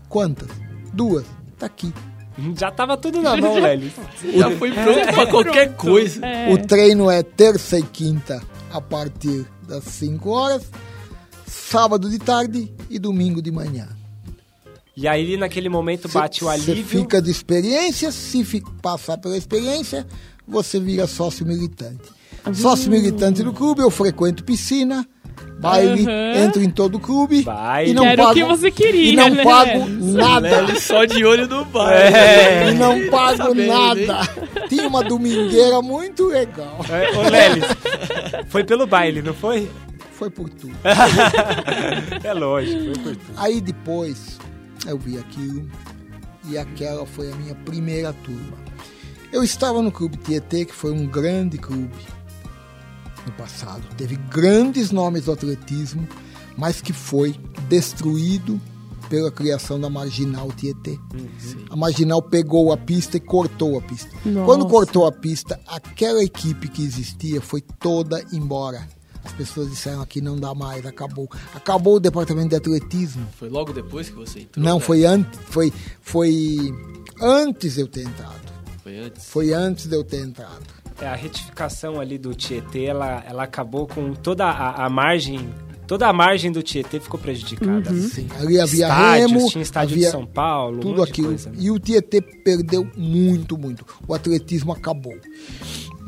Quantas? 0.09 0.49
Duas. 0.93 1.25
Tá 1.57 1.65
aqui. 1.67 1.93
Já 2.57 2.69
tava 2.71 2.97
tudo 2.97 3.21
na 3.21 3.37
mão, 3.37 3.55
Lélio. 3.61 3.91
Já 4.33 4.51
foi 4.51 4.71
pronto 4.71 5.13
pra 5.13 5.27
qualquer 5.27 5.75
coisa. 5.75 6.25
É. 6.25 6.51
O 6.53 6.57
treino 6.65 7.09
é 7.09 7.23
terça 7.23 7.77
e 7.79 7.83
quinta 7.83 8.41
a 8.73 8.81
partir 8.81 9.45
das 9.67 9.83
5 9.85 10.29
horas, 10.29 10.63
sábado 11.47 12.09
de 12.09 12.19
tarde 12.19 12.73
e 12.89 12.99
domingo 12.99 13.41
de 13.41 13.51
manhã. 13.51 13.87
E 14.97 15.07
aí, 15.07 15.35
naquele 15.37 15.67
momento, 15.69 16.07
bate 16.07 16.43
o 16.43 16.47
Você 16.47 16.53
alívio. 16.71 16.85
fica 17.01 17.21
de 17.21 17.29
experiência, 17.29 18.11
se 18.11 18.43
fi- 18.45 18.63
passar 18.81 19.17
pela 19.17 19.37
experiência, 19.37 20.07
você 20.47 20.79
vira 20.79 21.05
sócio 21.05 21.45
militante. 21.45 22.03
Sócio 22.53 22.89
militante 22.91 23.43
do 23.43 23.51
clube, 23.51 23.81
eu 23.81 23.89
frequento 23.89 24.43
piscina, 24.43 25.05
baile, 25.59 26.03
Uhum. 26.05 26.35
entro 26.45 26.61
em 26.63 26.69
todo 26.69 26.95
o 26.95 26.99
clube 26.99 27.41
Baile. 27.41 27.91
e 27.91 27.93
não 27.93 28.05
Era 28.05 28.21
o 28.21 28.25
pago, 28.27 28.39
que 28.39 28.43
você 28.45 28.69
queria, 28.71 29.11
e 29.11 29.15
não 29.15 29.29
né, 29.31 29.43
pago 29.43 29.85
nada. 29.89 30.59
Ele 30.59 30.79
só 30.79 31.03
de 31.05 31.25
olho 31.25 31.47
no 31.47 31.65
bar. 31.65 31.91
É. 31.91 32.69
E 32.69 32.73
não 32.75 33.09
pago 33.09 33.37
sabendo, 33.37 33.67
nada. 33.67 34.19
Tinha 34.69 34.87
uma 34.87 35.03
domingueira 35.03 35.81
muito 35.81 36.27
legal. 36.27 36.79
É, 36.89 37.17
Ô, 37.17 37.21
Lelis, 37.29 37.65
foi 38.47 38.63
pelo 38.63 38.85
baile, 38.87 39.21
não 39.23 39.33
foi? 39.33 39.69
Foi 40.13 40.29
por 40.29 40.47
tudo. 40.49 40.73
É 42.23 42.33
lógico, 42.33 42.83
foi 42.83 42.93
por 42.93 43.15
tudo. 43.15 43.33
Aí 43.37 43.59
depois 43.59 44.37
eu 44.85 44.97
vi 44.97 45.17
aquilo 45.17 45.69
e 46.47 46.57
aquela 46.57 47.05
foi 47.05 47.31
a 47.31 47.35
minha 47.35 47.55
primeira 47.55 48.13
turma. 48.13 48.57
Eu 49.31 49.43
estava 49.43 49.81
no 49.81 49.91
Clube 49.91 50.17
Tietê, 50.17 50.65
que 50.65 50.73
foi 50.73 50.91
um 50.91 51.05
grande 51.05 51.57
clube 51.57 51.95
no 53.25 53.31
passado. 53.33 53.83
Teve 53.97 54.15
grandes 54.15 54.91
nomes 54.91 55.25
do 55.25 55.31
atletismo, 55.31 56.07
mas 56.57 56.81
que 56.81 56.93
foi 56.93 57.35
destruído 57.67 58.61
pela 59.09 59.31
criação 59.31 59.79
da 59.79 59.89
Marginal 59.89 60.51
Tietê. 60.51 60.97
A 61.69 61.75
Marginal 61.75 62.21
pegou 62.21 62.71
a 62.71 62.77
pista 62.77 63.17
e 63.17 63.19
cortou 63.19 63.77
a 63.77 63.81
pista. 63.81 64.09
Nossa. 64.25 64.45
Quando 64.45 64.67
cortou 64.67 65.05
a 65.05 65.11
pista, 65.11 65.59
aquela 65.67 66.23
equipe 66.23 66.67
que 66.67 66.83
existia 66.83 67.41
foi 67.41 67.61
toda 67.61 68.23
embora. 68.31 68.87
As 69.25 69.33
pessoas 69.33 69.69
disseram 69.69 70.01
aqui 70.01 70.21
não 70.21 70.37
dá 70.37 70.53
mais, 70.53 70.85
acabou. 70.85 71.27
Acabou 71.53 71.95
o 71.95 71.99
departamento 71.99 72.49
de 72.49 72.55
atletismo. 72.55 73.27
Foi 73.37 73.49
logo 73.49 73.73
depois 73.73 74.09
que 74.09 74.15
você 74.15 74.41
entrou? 74.41 74.63
Não, 74.63 74.75
né? 74.75 74.79
foi 74.79 75.03
antes, 75.03 75.39
foi, 75.45 75.73
foi 76.01 76.71
antes 77.19 77.75
de 77.75 77.81
eu 77.81 77.87
ter 77.87 78.03
entrado. 78.03 78.53
Foi 78.83 78.97
antes? 78.99 79.25
Foi 79.25 79.51
antes 79.51 79.87
de 79.87 79.95
eu 79.95 80.03
ter 80.03 80.21
entrado. 80.21 80.63
É, 81.01 81.07
a 81.07 81.15
retificação 81.15 81.99
ali 81.99 82.17
do 82.17 82.33
Tietê, 82.33 82.85
ela, 82.85 83.23
ela 83.27 83.43
acabou 83.43 83.87
com 83.87 84.13
toda 84.13 84.45
a, 84.45 84.85
a 84.85 84.89
margem. 84.89 85.49
Toda 85.87 86.07
a 86.07 86.13
margem 86.13 86.51
do 86.51 86.63
Tietê 86.63 86.99
ficou 86.99 87.19
prejudicada. 87.19 87.93
Sim, 87.93 88.27
ali 88.39 88.59
havia 88.59 88.87
Estádios, 88.87 89.31
remo, 89.31 89.49
tinha 89.49 89.61
estádio 89.61 89.93
havia 89.95 90.05
de 90.05 90.11
São 90.11 90.25
Paulo, 90.25 90.77
um 90.77 90.79
tudo 90.79 91.03
de 91.03 91.09
aquilo. 91.09 91.27
coisa. 91.29 91.51
E 91.57 91.69
o 91.69 91.77
Tietê 91.77 92.21
perdeu 92.21 92.87
muito, 92.95 93.57
muito. 93.57 93.85
O 94.07 94.13
atletismo 94.13 94.71
acabou. 94.71 95.15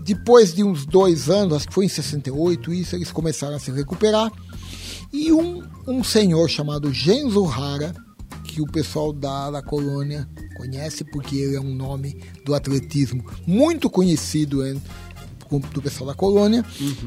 Depois 0.08 0.54
de 0.54 0.64
uns 0.64 0.86
dois 0.86 1.30
anos, 1.30 1.58
acho 1.58 1.68
que 1.68 1.74
foi 1.74 1.86
em 1.86 1.90
68, 1.90 2.74
isso, 2.74 2.96
eles 2.96 3.12
começaram 3.12 3.56
a 3.56 3.60
se 3.60 3.70
recuperar. 3.72 4.32
E 5.12 5.32
um, 5.34 5.62
um 5.88 6.04
senhor 6.04 6.50
chamado 6.50 6.92
Genzo 6.94 7.46
Hara, 7.46 7.94
que 8.46 8.62
o 8.62 8.66
pessoal 8.66 9.12
da, 9.12 9.52
da 9.52 9.62
colônia 9.62 10.28
conhece, 10.56 11.04
porque 11.04 11.36
ele 11.36 11.56
é 11.58 11.60
um 11.62 11.76
nome 11.76 12.22
do 12.46 12.56
atletismo 12.56 13.24
muito 13.46 13.90
conhecido 13.90 14.66
hein, 14.66 14.82
com- 15.50 15.60
do 15.60 15.82
pessoal 15.82 16.08
da 16.10 16.14
colônia. 16.16 16.64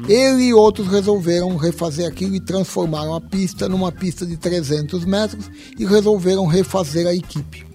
Ele 0.07 0.43
e 0.45 0.53
outros 0.53 0.87
resolveram 0.87 1.57
refazer 1.57 2.07
aquilo 2.07 2.35
e 2.35 2.39
transformaram 2.39 3.13
a 3.15 3.19
pista 3.21 3.67
numa 3.67 3.91
pista 3.91 4.25
de 4.25 4.37
300 4.37 5.03
metros 5.05 5.49
e 5.77 5.85
resolveram 5.85 6.45
refazer 6.45 7.07
a 7.07 7.13
equipe. 7.15 7.65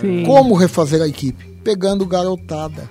Sim. 0.00 0.24
Como 0.26 0.54
refazer 0.54 1.00
a 1.00 1.08
equipe? 1.08 1.44
Pegando 1.64 2.04
garotada. 2.04 2.90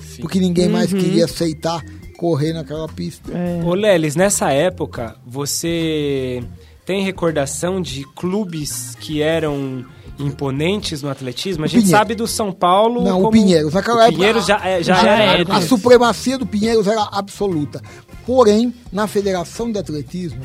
Sim. 0.00 0.22
Porque 0.22 0.38
ninguém 0.40 0.68
mais 0.68 0.92
queria 0.92 1.24
aceitar 1.24 1.84
correr 2.18 2.52
naquela 2.52 2.88
pista. 2.88 3.32
Ô 3.64 3.74
Lelis, 3.74 4.14
nessa 4.14 4.50
época, 4.52 5.16
você 5.26 6.42
tem 6.86 7.02
recordação 7.02 7.80
de 7.80 8.04
clubes 8.14 8.96
que 9.00 9.20
eram 9.22 9.84
imponentes 10.18 11.02
no 11.02 11.10
atletismo? 11.10 11.64
A 11.64 11.66
gente 11.66 11.82
Pinheiros. 11.82 11.98
sabe 11.98 12.14
do 12.14 12.26
São 12.26 12.52
Paulo. 12.52 13.02
Não, 13.02 13.16
como... 13.16 13.28
o 13.28 13.30
Pinheiros. 13.30 13.74
Naquela 13.74 13.98
o 13.98 14.00
época, 14.02 14.16
Pinheiros 14.16 14.46
já, 14.46 14.56
é- 14.66 14.82
já 14.82 14.94
já 15.02 15.12
era. 15.16 15.40
era. 15.40 15.54
A 15.56 15.60
supremacia 15.62 16.38
do 16.38 16.46
Pinheiros 16.46 16.86
era 16.86 17.02
absoluta. 17.12 17.80
Porém, 18.26 18.72
na 18.92 19.06
Federação 19.08 19.70
de 19.72 19.78
Atletismo, 19.78 20.42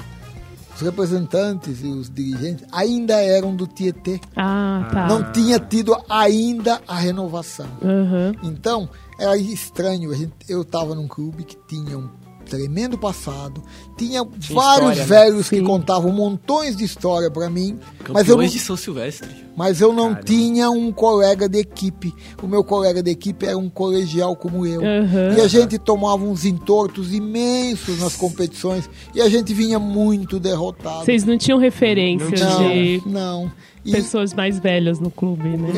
os 0.78 0.82
representantes 0.82 1.82
e 1.84 1.88
os 1.88 2.10
dirigentes 2.10 2.66
ainda 2.72 3.16
eram 3.16 3.56
do 3.56 3.66
Tietê. 3.66 4.20
Ah, 4.36 4.88
tá. 4.92 5.08
Não 5.08 5.32
tinha 5.32 5.60
tido 5.60 5.98
ainda 6.08 6.80
a 6.88 6.96
renovação. 6.96 7.68
Aham. 7.84 8.36
Então, 8.44 8.88
era 9.20 9.36
estranho. 9.38 10.12
A 10.12 10.16
gente, 10.16 10.34
eu 10.48 10.62
estava 10.62 10.94
num 10.94 11.08
clube 11.08 11.44
que 11.44 11.58
tinha 11.68 11.98
um 11.98 12.08
tremendo 12.46 12.98
passado, 12.98 13.62
tinha, 13.98 14.24
vários 14.24 14.50
história, 14.50 14.96
né? 14.96 15.04
velhos 15.04 15.50
que 15.50 15.58
Sim. 15.58 15.66
contavam 15.66 16.12
montões 16.14 16.78
de 16.78 16.86
história 16.86 17.30
para 17.30 17.50
mim, 17.50 17.78
mas 18.08 18.30
eu, 18.30 18.36
não, 18.36 18.44
Campeões 18.44 18.52
de 18.54 18.60
São 18.60 18.78
Silvestre. 18.78 19.47
Mas 19.58 19.82
eu 19.82 19.92
não 19.92 20.12
Cara. 20.14 20.24
tinha 20.24 20.70
um 20.70 20.92
colega 20.92 21.50
de 21.50 21.58
equipe. 21.58 22.14
O 22.44 22.48
meu 22.48 22.64
colega 22.64 23.02
de 23.02 23.10
equipe 23.10 23.44
era 23.48 23.58
um 23.58 23.70
colegial 23.72 24.36
como 24.36 24.68
eu. 24.68 24.82
Aham. 24.82 25.34
E 25.36 25.42
a 25.42 25.48
gente 25.48 25.80
tomava 25.80 26.24
uns 26.24 26.46
entortos 26.46 27.12
imensos 27.12 28.00
nas 28.00 28.16
competições 28.16 28.88
e 29.16 29.20
a 29.22 29.28
gente 29.28 29.56
vinha 29.56 29.80
muito 29.80 30.40
derrotado. 30.40 31.04
Vocês 31.06 31.24
não 31.24 31.40
tinham 31.40 31.58
referências 31.58 32.40
Não, 32.40 32.60
de 32.70 33.02
não. 33.08 33.52
E- 33.84 33.92
pessoas 33.94 34.32
mais 34.34 34.60
velhas 34.60 35.00
no 35.00 35.10
clube, 35.10 35.48
né? 35.58 35.70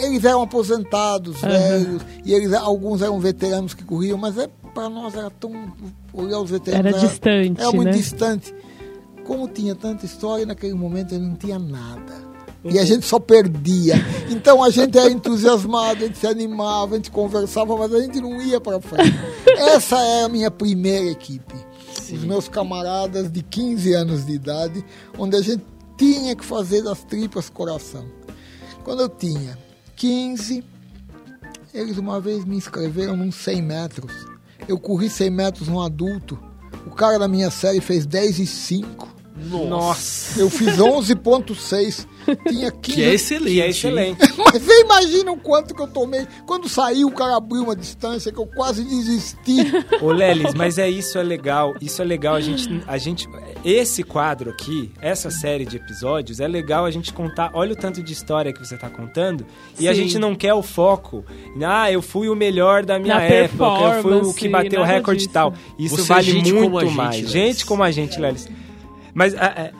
Eles 0.00 0.24
eram 0.24 0.42
aposentados, 0.42 1.40
velhos, 1.40 2.02
e 2.24 2.32
eles, 2.34 2.52
alguns 2.54 3.02
eram 3.02 3.20
veteranos 3.20 3.72
que 3.74 3.84
corriam, 3.84 4.18
mas 4.18 4.36
é, 4.36 4.48
para 4.74 4.88
nós 4.88 5.14
era 5.14 5.30
tão. 5.30 5.52
Olhar 6.12 6.40
os 6.40 6.50
veteranos. 6.50 6.86
Era 6.92 6.98
distante, 7.06 7.60
Era 7.60 7.70
muito 7.70 7.84
né? 7.84 7.92
distante. 7.92 8.54
Como 9.24 9.46
tinha 9.46 9.74
tanta 9.76 10.06
história, 10.06 10.44
naquele 10.46 10.74
momento 10.74 11.14
ele 11.14 11.24
não 11.26 11.36
tinha 11.36 11.58
nada. 11.58 12.26
E 12.64 12.78
a 12.78 12.84
gente 12.84 13.06
só 13.06 13.18
perdia. 13.18 13.94
Então 14.30 14.62
a 14.62 14.70
gente 14.70 14.98
era 14.98 15.10
entusiasmado, 15.10 16.04
a 16.04 16.06
gente 16.06 16.18
se 16.18 16.26
animava, 16.26 16.94
a 16.94 16.96
gente 16.96 17.10
conversava, 17.10 17.76
mas 17.76 17.92
a 17.94 18.00
gente 18.00 18.20
não 18.20 18.40
ia 18.42 18.60
para 18.60 18.80
frente. 18.80 19.16
Essa 19.46 19.96
era 19.98 20.26
a 20.26 20.28
minha 20.28 20.50
primeira 20.50 21.06
equipe. 21.06 21.54
Os 22.12 22.24
meus 22.24 22.48
camaradas 22.48 23.30
de 23.30 23.42
15 23.42 23.92
anos 23.92 24.26
de 24.26 24.32
idade, 24.32 24.84
onde 25.16 25.36
a 25.36 25.42
gente 25.42 25.62
tinha 25.96 26.34
que 26.34 26.44
fazer 26.44 26.82
das 26.82 27.02
tripas 27.04 27.50
coração. 27.50 28.06
Quando 28.82 29.00
eu 29.00 29.08
tinha 29.08 29.58
15, 29.96 30.64
eles 31.74 31.98
uma 31.98 32.20
vez 32.20 32.44
me 32.44 32.56
inscreveram 32.56 33.16
num 33.16 33.30
100 33.30 33.62
metros. 33.62 34.12
Eu 34.66 34.78
corri 34.78 35.10
100 35.10 35.30
metros 35.30 35.68
num 35.68 35.80
adulto. 35.80 36.38
O 36.86 36.90
cara 36.90 37.18
da 37.18 37.28
minha 37.28 37.50
série 37.50 37.80
fez 37.80 38.06
10 38.06 38.38
e 38.38 38.46
5. 38.46 39.17
Nossa. 39.46 40.40
Eu 40.40 40.50
fiz 40.50 40.76
11.6. 40.76 42.06
Tinha 42.46 42.70
15. 42.70 42.88
Que 42.98 43.04
é 43.04 43.14
excelente. 43.14 43.54
Que 43.54 43.60
é 43.62 43.68
excelente. 43.68 44.18
Mas 44.36 44.62
você 44.62 44.80
imagina 44.80 45.30
o 45.32 45.36
quanto 45.36 45.74
que 45.74 45.80
eu 45.80 45.86
tomei. 45.86 46.26
Quando 46.46 46.68
saiu, 46.68 47.08
o 47.08 47.12
cara 47.12 47.36
abriu 47.36 47.62
uma 47.62 47.76
distância 47.76 48.32
que 48.32 48.38
eu 48.38 48.46
quase 48.46 48.82
desisti. 48.82 49.58
Ô, 50.02 50.10
Lelis, 50.10 50.54
mas 50.54 50.78
é 50.78 50.88
isso 50.88 51.18
é 51.18 51.22
legal. 51.22 51.74
Isso 51.80 52.02
é 52.02 52.04
legal 52.04 52.34
a 52.34 52.40
gente, 52.40 52.82
a 52.86 52.98
gente. 52.98 53.28
Esse 53.64 54.02
quadro 54.02 54.50
aqui, 54.50 54.90
essa 55.00 55.30
série 55.30 55.64
de 55.64 55.76
episódios, 55.76 56.40
é 56.40 56.48
legal 56.48 56.84
a 56.84 56.90
gente 56.90 57.12
contar. 57.12 57.50
Olha 57.54 57.72
o 57.72 57.76
tanto 57.76 58.02
de 58.02 58.12
história 58.12 58.52
que 58.52 58.58
você 58.58 58.76
tá 58.76 58.88
contando. 58.88 59.46
E 59.78 59.88
a 59.88 59.92
gente 59.92 60.18
não 60.18 60.34
quer 60.34 60.54
o 60.54 60.62
foco. 60.62 61.24
Ah, 61.64 61.90
eu 61.90 62.02
fui 62.02 62.28
o 62.28 62.34
melhor 62.34 62.84
da 62.84 62.98
minha 62.98 63.14
Na 63.16 63.22
época. 63.22 63.64
Eu 63.64 64.02
fui 64.02 64.14
o 64.14 64.34
que 64.34 64.48
bateu 64.48 64.80
o 64.80 64.84
recorde 64.84 65.24
e 65.24 65.28
tal. 65.28 65.54
Isso 65.78 65.96
Você 65.96 66.12
é 66.12 66.14
vale 66.14 66.30
gente 66.30 66.52
muito 66.52 66.64
como 66.64 66.78
a 66.78 66.84
gente, 66.84 66.96
mais. 66.96 67.16
Lelis. 67.16 67.30
gente 67.30 67.66
como 67.66 67.82
a 67.82 67.90
gente, 67.90 68.20
Lelis. 68.20 68.48
Mas 69.14 69.34
ah, 69.34 69.52
é, 69.56 69.72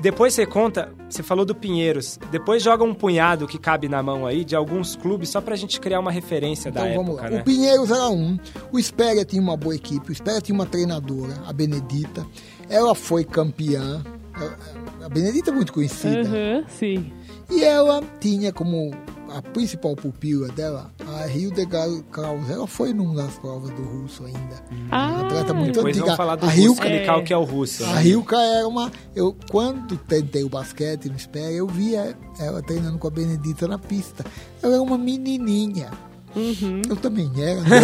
depois 0.00 0.32
você 0.34 0.46
conta, 0.46 0.92
você 1.08 1.22
falou 1.22 1.44
do 1.44 1.54
Pinheiros. 1.54 2.18
Depois 2.30 2.62
joga 2.62 2.82
um 2.84 2.94
punhado 2.94 3.46
que 3.46 3.58
cabe 3.58 3.88
na 3.88 4.02
mão 4.02 4.26
aí 4.26 4.44
de 4.44 4.56
alguns 4.56 4.96
clubes 4.96 5.28
só 5.28 5.40
pra 5.40 5.56
gente 5.56 5.78
criar 5.80 6.00
uma 6.00 6.10
referência 6.10 6.70
Então 6.70 6.84
da 6.84 6.94
vamos 6.94 7.10
época, 7.14 7.22
lá. 7.24 7.30
né? 7.30 7.40
O 7.40 7.44
Pinheiros 7.44 7.90
era 7.90 8.08
um. 8.08 8.38
O 8.72 8.78
Espéria 8.78 9.24
tinha 9.24 9.42
uma 9.42 9.56
boa 9.56 9.74
equipe. 9.74 10.08
O 10.10 10.12
Espéria 10.12 10.40
tinha 10.40 10.54
uma 10.54 10.66
treinadora, 10.66 11.34
a 11.46 11.52
Benedita. 11.52 12.26
Ela 12.68 12.94
foi 12.94 13.24
campeã. 13.24 14.02
A- 14.32 14.80
A 15.06 15.08
Benedita 15.08 15.50
é 15.50 15.52
muito 15.54 15.72
conhecida. 15.72 16.20
Aham, 16.20 16.64
sim. 16.68 17.12
E 17.50 17.64
ela 17.64 18.02
tinha 18.20 18.52
como 18.52 18.92
a 19.36 19.42
principal 19.42 19.94
pupila 19.96 20.48
dela 20.48 20.90
a 21.06 21.26
Hildegard 21.28 22.02
Kraus. 22.10 22.48
Ela 22.50 22.66
foi 22.66 22.92
numa 22.92 23.14
das 23.22 23.34
provas 23.38 23.70
do 23.70 23.82
russo 23.82 24.24
ainda. 24.24 24.62
Ah, 24.90 25.20
atleta 25.26 25.54
muito 25.54 25.74
Depois 25.74 25.96
antiga. 25.96 26.04
vamos 26.06 26.16
falar 26.16 26.36
do 26.36 26.46
a 26.46 26.56
explicar 26.56 27.18
É. 27.18 27.22
que 27.22 27.32
é 27.32 27.36
o 27.36 27.44
russo. 27.44 27.84
a 27.84 27.94
né? 27.94 28.06
Hilka 28.06 28.36
era 28.36 28.66
uma. 28.66 28.90
Eu, 29.14 29.36
quando 29.50 29.96
tentei 29.96 30.42
o 30.44 30.48
basquete 30.48 31.08
no 31.08 31.16
Espéria, 31.16 31.54
eu 31.56 31.66
via 31.66 32.16
ela 32.38 32.62
treinando 32.62 32.98
com 32.98 33.06
a 33.06 33.10
Benedita 33.10 33.66
na 33.68 33.78
pista. 33.78 34.24
Ela 34.62 34.74
era 34.74 34.82
uma 34.82 34.98
menininha. 34.98 35.90
Uhum. 36.36 36.82
Eu 36.88 36.96
também 36.96 37.30
era. 37.36 37.60
né? 37.62 37.80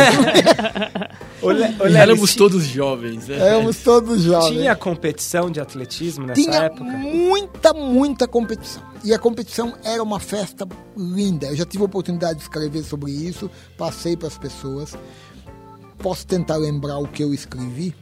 Ô, 1.43 1.51
Le- 1.51 1.65
ô, 1.65 1.67
E 1.67 1.83
Lelis, 1.85 1.97
éramos 1.97 2.35
todos 2.35 2.65
jovens, 2.65 3.27
né? 3.29 3.37
Éramos 3.39 3.79
todos 3.79 4.23
jovens. 4.23 4.51
Tinha 4.59 4.77
competição 4.77 5.51
de 5.51 5.61
atletismo 5.61 6.27
nessa 6.27 6.41
Tinha 6.41 6.59
época? 6.65 6.85
muita, 6.85 7.73
muita 7.75 8.29
competição. 8.29 8.83
E 9.05 9.13
a 9.13 9.19
competição 9.19 9.75
era 9.85 10.03
uma 10.03 10.19
festa 10.21 10.67
linda. 10.97 11.47
Eu 11.49 11.57
já 11.57 11.65
tive 11.65 11.83
a 11.83 11.87
oportunidade 11.87 12.37
de 12.39 12.43
escrever 12.43 12.83
sobre 12.85 13.11
isso, 13.13 13.51
passei 13.77 14.17
para 14.17 14.29
as 14.29 14.39
pessoas. 14.39 14.97
Posso 15.99 16.27
tentar 16.27 16.57
lembrar 16.57 16.99
o 16.99 17.07
que 17.09 17.23
eu 17.23 17.33
escrevi? 17.35 17.95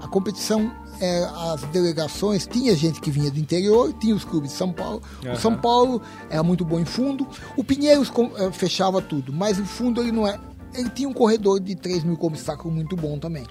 A 0.00 0.08
competição, 0.08 0.70
é, 1.00 1.24
as 1.52 1.62
delegações, 1.64 2.46
tinha 2.46 2.74
gente 2.76 3.00
que 3.00 3.10
vinha 3.10 3.30
do 3.30 3.38
interior, 3.38 3.92
tinha 3.94 4.14
os 4.14 4.24
clubes 4.24 4.50
de 4.52 4.56
São 4.56 4.72
Paulo. 4.72 5.02
Aham. 5.24 5.32
O 5.32 5.36
São 5.36 5.56
Paulo 5.56 6.02
era 6.30 6.42
muito 6.42 6.64
bom 6.64 6.78
em 6.78 6.84
fundo. 6.84 7.26
O 7.56 7.64
Pinheiros 7.64 8.08
com- 8.10 8.30
eh, 8.36 8.52
fechava 8.52 9.00
tudo, 9.02 9.32
mas 9.32 9.58
o 9.58 9.64
fundo 9.64 10.00
ele 10.00 10.12
não 10.12 10.26
é. 10.26 10.38
Ele 10.74 10.88
tinha 10.88 11.06
um 11.06 11.12
corredor 11.12 11.60
de 11.60 11.74
3 11.74 12.02
mil 12.02 12.16
como 12.16 12.34
obstáculo 12.34 12.72
muito 12.74 12.96
bom 12.96 13.18
também. 13.18 13.44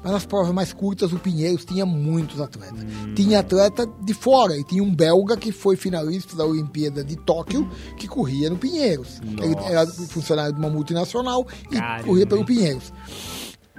Mas 0.00 0.12
nas 0.12 0.24
provas 0.24 0.52
mais 0.54 0.72
curtas, 0.72 1.12
o 1.12 1.18
Pinheiros 1.18 1.64
tinha 1.64 1.84
muitos 1.84 2.40
atletas. 2.40 2.78
Tinha 3.16 3.40
atleta 3.40 3.84
de 4.00 4.14
fora, 4.14 4.56
e 4.56 4.62
tinha 4.62 4.80
um 4.80 4.94
belga 4.94 5.36
que 5.36 5.50
foi 5.50 5.74
finalista 5.74 6.36
da 6.36 6.44
Olimpíada 6.46 7.02
de 7.02 7.16
Tóquio, 7.16 7.68
que 7.96 8.06
corria 8.06 8.48
no 8.48 8.56
Pinheiros. 8.56 9.20
Ele 9.42 9.56
Nossa. 9.56 9.68
era 9.68 9.86
funcionário 9.88 10.52
de 10.52 10.60
uma 10.60 10.70
multinacional 10.70 11.44
e 11.68 11.74
Caramba, 11.76 12.04
corria 12.04 12.26
pelo? 12.28 12.44
Pinheiros. 12.44 12.92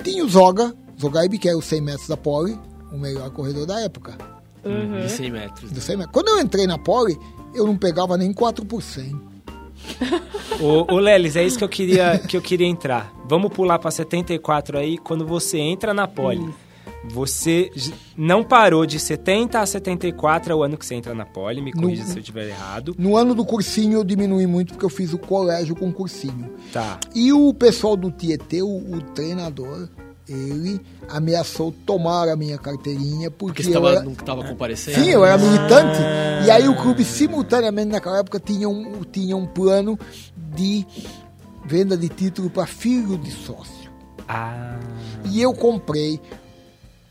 Tinha 0.04 0.26
o 0.26 0.28
Zoga, 0.28 0.76
Zogaib, 1.00 1.38
que 1.38 1.48
era 1.48 1.58
os 1.58 1.64
100 1.66 1.80
metros 1.82 2.08
da 2.10 2.18
Poli, 2.18 2.60
o 2.92 2.98
melhor 2.98 3.30
corredor 3.32 3.66
da 3.66 3.80
época. 3.82 4.18
Uhum. 4.64 5.00
De 5.02 5.10
100 5.10 5.32
metros. 5.32 5.72
Dos 5.72 5.84
100 5.84 5.98
metros. 5.98 6.14
Quando 6.14 6.28
eu 6.30 6.40
entrei 6.42 6.68
na 6.68 6.78
Poli, 6.78 7.18
eu 7.56 7.66
não 7.66 7.78
pegava 7.78 8.18
nem 8.18 8.34
4%. 8.34 9.20
Ô, 10.60 10.94
ô 10.94 11.00
Lelis, 11.00 11.36
é 11.36 11.44
isso 11.44 11.58
que 11.58 11.64
eu 11.64 11.70
queria 11.70 12.20
que 12.20 12.36
eu 12.36 12.42
queria 12.42 12.68
entrar. 12.68 13.14
Vamos 13.26 13.52
pular 13.54 13.80
pra 13.80 13.90
74 13.92 14.78
aí. 14.78 14.98
Quando 14.98 15.26
você 15.26 15.58
entra 15.58 15.94
na 15.94 16.06
Poli, 16.08 16.54
você 17.10 17.72
j- 17.74 17.94
não 18.18 18.44
parou 18.44 18.86
de 18.86 19.00
70 19.00 19.60
a 19.60 19.66
74 19.66 20.52
é 20.52 20.56
o 20.56 20.62
ano 20.64 20.78
que 20.78 20.86
você 20.86 20.96
entra 20.96 21.14
na 21.16 21.26
Poli, 21.26 21.62
me 21.62 21.72
corrija 21.72 22.04
No- 22.04 22.10
se 22.10 22.16
eu 22.18 22.20
estiver 22.20 22.50
errado. 22.50 22.94
No 22.98 23.16
ano 23.16 23.34
do 23.34 23.46
cursinho 23.46 24.00
eu 24.00 24.04
diminui 24.04 24.46
muito 24.46 24.74
porque 24.74 24.86
eu 24.86 24.90
fiz 24.90 25.14
o 25.14 25.18
colégio 25.18 25.76
com 25.76 25.92
cursinho. 25.94 26.50
Tá. 26.74 27.00
E 27.16 27.32
o 27.32 27.54
pessoal 27.54 27.96
do 27.96 28.12
Tietê, 28.12 28.62
o, 28.62 28.68
o 28.68 29.02
treinador, 29.16 29.88
ele 30.30 30.82
ameaçou 31.08 31.72
tomar 31.86 32.30
a 32.30 32.36
minha 32.36 32.58
carteirinha 32.58 33.30
Porque 33.32 33.62
porque, 33.62 33.64
você 33.64 33.72
tava, 33.72 33.90
era, 33.90 34.02
não 34.04 34.14
tava 34.14 34.44
comparecendo? 34.44 35.00
sim, 35.00 35.10
eu 35.10 35.26
era 35.26 35.38
militante. 35.38 36.00
E 36.46 36.52
aí 36.52 36.68
o 36.68 36.76
clube 36.76 37.04
simultaneamente 37.04 37.92
naquela 37.92 38.20
época 38.20 38.40
tinha 38.40 38.70
um, 38.70 39.04
tinha 39.04 39.36
um 39.36 39.46
plano 39.46 39.98
de 40.56 40.86
venda 41.66 41.98
de 41.98 42.10
título 42.10 42.50
para 42.50 42.66
filho 42.66 43.18
de 43.18 43.32
sócio. 43.32 43.90
Ah. 44.28 44.80
E 45.26 45.42
eu 45.42 45.54
comprei, 45.54 46.20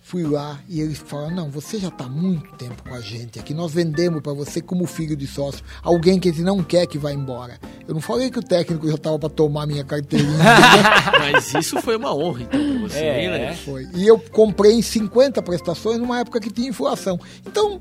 fui 0.02 0.22
lá 0.22 0.58
e 0.68 0.80
eles 0.80 0.98
falaram: 0.98 1.34
Não, 1.34 1.50
você 1.50 1.78
já 1.78 1.88
está 1.88 2.08
muito 2.08 2.52
tempo 2.56 2.82
com 2.82 2.94
a 2.94 3.00
gente 3.00 3.38
aqui. 3.38 3.52
Nós 3.52 3.72
vendemos 3.72 4.22
para 4.22 4.32
você 4.32 4.60
como 4.60 4.86
filho 4.86 5.16
de 5.16 5.26
sócio, 5.26 5.64
alguém 5.82 6.18
que 6.18 6.28
a 6.28 6.32
gente 6.32 6.44
não 6.44 6.62
quer 6.62 6.86
que 6.86 6.96
vá 6.96 7.12
embora. 7.12 7.58
Eu 7.86 7.94
não 7.94 8.00
falei 8.00 8.30
que 8.30 8.38
o 8.38 8.42
técnico 8.42 8.88
já 8.88 8.94
estava 8.94 9.18
para 9.18 9.28
tomar 9.28 9.66
minha 9.66 9.84
carteirinha. 9.84 10.38
Mas 11.32 11.54
isso 11.54 11.80
foi 11.82 11.96
uma 11.96 12.14
honra, 12.14 12.42
então, 12.42 12.60
pra 12.60 12.88
você, 12.88 12.98
É. 12.98 13.28
né? 13.30 13.54
Foi. 13.64 13.86
E 13.94 14.06
eu 14.06 14.18
comprei 14.32 14.72
em 14.72 14.82
50 14.82 15.40
prestações 15.42 15.98
numa 15.98 16.20
época 16.20 16.40
que 16.40 16.50
tinha 16.50 16.68
inflação. 16.68 17.18
Então, 17.46 17.78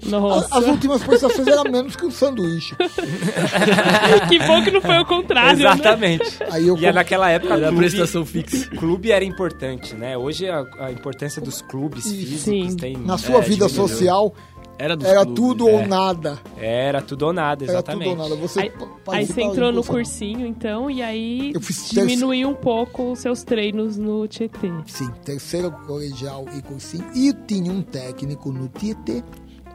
a- 0.52 0.58
as 0.58 0.66
últimas 0.66 1.04
prestações 1.04 1.48
eram 1.48 1.64
menos 1.66 1.96
que 1.96 2.06
um 2.06 2.12
sanduíche. 2.12 2.76
que 4.30 4.40
bom 4.40 4.64
que 4.64 4.72
não 4.72 4.82
foi 4.82 4.98
o 5.00 5.06
contrário, 5.06 5.60
né? 5.60 5.66
Exatamente. 5.74 6.38
Aí 6.52 6.68
eu 6.68 6.76
E 6.78 6.80
é 6.86 6.88
comp- 6.90 6.96
naquela 6.96 7.30
época 7.30 7.54
Era 7.54 7.70
a 7.70 7.74
prestação 7.74 8.26
fixa. 8.26 8.68
clube 8.72 9.12
era 9.12 9.24
importante, 9.24 9.96
né? 9.96 10.18
Hoje 10.18 10.48
a, 10.50 10.64
a 10.80 10.92
importância 10.92 11.42
dos 11.42 11.62
clubes 11.62 12.04
físicos 12.10 12.42
Sim. 12.42 12.76
tem 12.76 12.98
Na 12.98 13.18
sua 13.18 13.38
é, 13.38 13.42
vida 13.42 13.68
diminuiu. 13.68 13.88
social, 13.88 14.34
Era, 14.80 14.96
dos 14.96 15.08
era 15.08 15.22
clubes, 15.26 15.36
tudo 15.36 15.70
é. 15.70 15.74
ou 15.74 15.88
nada. 15.88 16.40
Era 16.58 17.02
tudo 17.02 17.26
ou 17.26 17.34
nada, 17.34 17.64
Era 17.64 17.74
exatamente. 17.74 18.10
tudo 18.10 18.22
ou 18.22 18.30
nada. 18.30 18.42
Você 18.42 18.60
Aí, 18.60 18.72
aí 19.08 19.26
você 19.26 19.42
entrou 19.42 19.72
no 19.72 19.84
cursinho, 19.84 20.46
então, 20.46 20.90
e 20.90 21.02
aí 21.02 21.52
Eu 21.54 21.62
fiz 21.62 21.90
diminuiu 21.90 22.50
um 22.50 22.54
pouco 22.54 23.12
os 23.12 23.20
seus 23.20 23.44
treinos 23.44 23.98
no 23.98 24.28
Tietê. 24.28 24.72
Sim, 24.86 25.10
terceiro 25.24 25.72
colegial 25.86 26.46
e 26.56 26.62
cursinho. 26.62 27.06
E 27.16 27.34
tinha 27.34 27.72
um 27.72 27.82
técnico 27.82 28.52
no 28.52 28.68
Tietê 28.68 29.24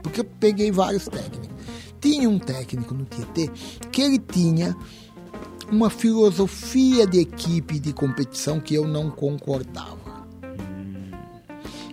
porque 0.03 0.21
eu 0.21 0.25
peguei 0.25 0.71
vários 0.71 1.05
técnicos. 1.07 1.49
Tinha 2.01 2.29
um 2.29 2.39
técnico 2.39 2.95
no 2.95 3.05
Tietê 3.05 3.49
que 3.91 4.03
ele 4.03 4.19
tinha 4.19 4.77
uma 5.71 5.89
filosofia 5.89 7.07
de 7.07 7.21
equipe 7.21 7.79
de 7.79 7.93
competição 7.93 8.61
que 8.61 8.75
eu 8.75 8.87
não 8.87 9.11
concordava. 9.11 10.02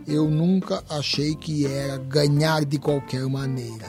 Eu 0.09 0.29
nunca 0.29 0.83
achei 0.89 1.35
que 1.35 1.65
era 1.65 1.97
ganhar 1.97 2.65
de 2.65 2.77
qualquer 2.79 3.25
maneira. 3.27 3.85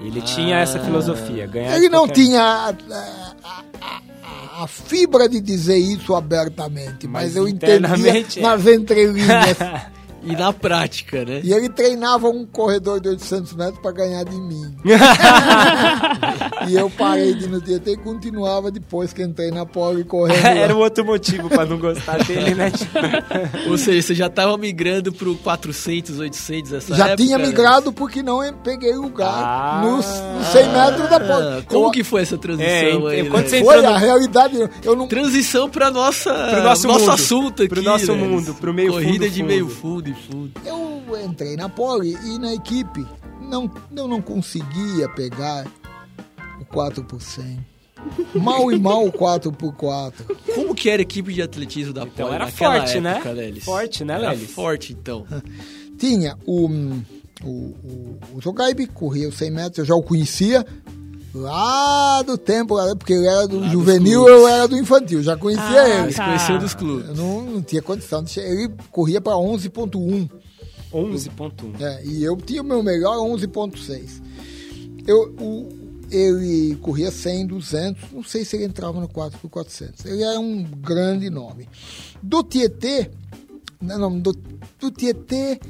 Ele 0.00 0.20
tinha 0.22 0.58
essa 0.58 0.78
filosofia, 0.80 1.46
ganhar 1.46 1.72
Ele 1.76 1.82
de 1.82 1.88
não 1.90 2.00
qualquer- 2.06 2.14
tinha 2.14 2.40
a, 2.42 2.68
a- 2.70 3.34
a- 3.42 4.62
a 4.62 4.66
fibra 4.66 5.28
de 5.28 5.40
dizer 5.40 5.76
isso 5.76 6.14
abertamente, 6.14 7.06
mas, 7.06 7.24
Mas 7.24 7.36
eu 7.36 7.46
entendia 7.48 7.76
internamente 7.76 8.38
é. 8.38 8.42
nas 8.42 8.66
entrelinhas. 8.66 9.56
E 10.22 10.32
na 10.36 10.52
prática, 10.52 11.24
né? 11.24 11.40
e 11.42 11.52
ele 11.52 11.68
treinava 11.68 12.28
um 12.28 12.44
corredor 12.44 13.00
de 13.00 13.08
800 13.08 13.54
metros 13.54 13.78
para 13.80 13.92
ganhar 13.92 14.24
de 14.24 14.36
mim. 14.36 14.74
e 16.68 16.74
eu 16.76 16.90
parei 16.90 17.34
de 17.34 17.44
ir 17.44 17.48
no 17.48 17.60
Tietê 17.60 17.92
e 17.92 17.96
continuava 17.96 18.70
depois 18.70 19.12
que 19.12 19.22
entrei 19.22 19.50
na 19.50 19.64
pole 19.66 20.04
correndo. 20.04 20.44
Era 20.46 20.74
um 20.74 20.78
outro 20.78 21.04
motivo 21.04 21.48
pra 21.48 21.64
não 21.64 21.78
gostar 21.78 22.22
dele, 22.24 22.54
né? 22.54 22.70
Ou 23.68 23.78
seja, 23.78 24.02
você 24.02 24.14
já 24.14 24.28
tava 24.28 24.56
migrando 24.58 25.12
pro 25.12 25.34
400, 25.36 26.18
800 26.18 26.72
essa 26.72 26.94
Já 26.94 27.08
época, 27.08 27.22
tinha 27.24 27.38
né? 27.38 27.46
migrado 27.46 27.92
porque 27.92 28.22
não 28.22 28.40
peguei 28.62 28.94
lugar 28.94 29.30
Ah. 29.32 29.80
nos, 29.84 30.06
nos 30.06 30.46
100 30.52 30.68
metros 30.72 31.08
da 31.10 31.20
pole. 31.20 31.46
Ah, 31.58 31.62
como 31.66 31.86
Eu- 31.86 31.90
que 31.90 32.04
foi 32.04 32.22
essa 32.22 32.36
transição 32.36 32.68
É, 32.68 33.14
aí, 33.20 33.28
quando 33.28 33.42
né? 33.44 33.48
você 33.48 33.64
Foi 33.64 33.76
entrou 33.76 33.90
a 33.90 33.94
no- 33.94 33.98
realidade. 34.04 34.70
Eu 34.84 34.96
não, 34.96 35.06
Transição 35.08 35.68
pra 35.68 35.90
nossa, 35.90 36.32
Pro 36.32 36.62
nosso 36.62 36.88
mundo. 36.88 37.10
assunto 37.10 37.62
aqui, 37.62 37.68
Pro 37.68 37.82
nosso 37.82 38.12
né? 38.14 38.18
mundo, 38.22 38.54
pro 38.54 38.72
meio 38.72 38.92
Corrida 38.92 39.12
fundo, 39.24 39.30
de 39.30 39.38
fundo. 39.40 39.46
meio 39.48 39.68
fundo 39.68 40.09
fundo. 40.14 40.52
Eu 40.64 41.02
entrei 41.24 41.56
na 41.56 41.68
pole 41.68 42.16
e 42.24 42.38
na 42.38 42.54
equipe 42.54 43.06
não, 43.40 43.70
eu 43.94 44.06
não 44.06 44.20
conseguia 44.22 45.08
pegar 45.14 45.66
o 46.60 46.64
4 46.66 47.04
por 47.04 47.20
100. 47.20 47.66
Mal 48.34 48.72
e 48.72 48.78
mal 48.78 49.04
o 49.06 49.12
4 49.12 49.52
por 49.52 49.74
4. 49.74 50.24
Como 50.54 50.74
que 50.74 50.88
era 50.88 51.02
a 51.02 51.04
equipe 51.04 51.34
de 51.34 51.42
atletismo 51.42 51.92
da 51.92 52.04
Então 52.04 52.26
Poli 52.28 52.34
era 52.36 52.46
naquela 52.46 52.78
forte, 52.78 53.00
né? 53.00 53.10
época, 53.12 53.30
Lelis? 53.32 53.64
Forte, 53.64 54.04
né, 54.04 54.14
Era 54.14 54.30
Lelis? 54.30 54.50
forte, 54.50 54.92
então. 54.94 55.26
Tinha 55.98 56.34
o, 56.46 56.66
o, 57.44 57.48
o, 57.50 58.18
o 58.34 58.40
Zogaibe, 58.40 58.86
corria 58.86 59.28
os 59.28 59.34
100 59.36 59.50
metros, 59.50 59.78
eu 59.80 59.84
já 59.84 59.94
o 59.94 60.02
conhecia 60.02 60.64
lá 61.34 62.22
do 62.22 62.36
tempo, 62.36 62.76
porque 62.96 63.12
ele 63.12 63.26
era 63.26 63.46
do 63.46 63.60
Lá 63.60 63.68
juvenil, 63.68 64.26
eu 64.26 64.48
era 64.48 64.66
do 64.68 64.76
infantil, 64.76 65.22
já 65.22 65.36
conhecia 65.36 65.64
Ah, 65.82 65.88
ele. 65.88 66.02
Eles 66.04 66.16
Tá. 66.16 66.26
conheciam 66.26 66.58
dos 66.58 66.74
clubes. 66.74 67.08
Eu 67.08 67.14
não, 67.14 67.42
não 67.42 67.62
tinha 67.62 67.80
condição 67.82 68.24
Ele 68.36 68.74
corria 68.90 69.20
para 69.20 69.34
11.1. 69.34 70.28
11.1. 70.92 71.80
É, 71.80 72.04
e 72.04 72.24
eu 72.24 72.36
tinha 72.36 72.62
o 72.62 72.64
meu 72.64 72.82
melhor 72.82 73.16
11.6. 73.18 74.20
Eu, 75.06 75.34
o, 75.40 75.68
ele 76.10 76.76
corria 76.82 77.10
100, 77.10 77.46
200, 77.46 78.10
não 78.12 78.24
sei 78.24 78.44
se 78.44 78.56
ele 78.56 78.64
entrava 78.64 79.00
no 79.00 79.08
4 79.08 79.38
por 79.38 79.48
400. 79.48 80.04
Ele 80.04 80.22
era 80.22 80.38
um 80.38 80.62
grande 80.64 81.30
nome. 81.30 81.68
Do 82.22 82.42
Tietê, 82.42 83.10
não, 83.80 83.98
não, 83.98 84.18
do, 84.18 84.32
do 84.80 84.90
Tietê 84.90 85.60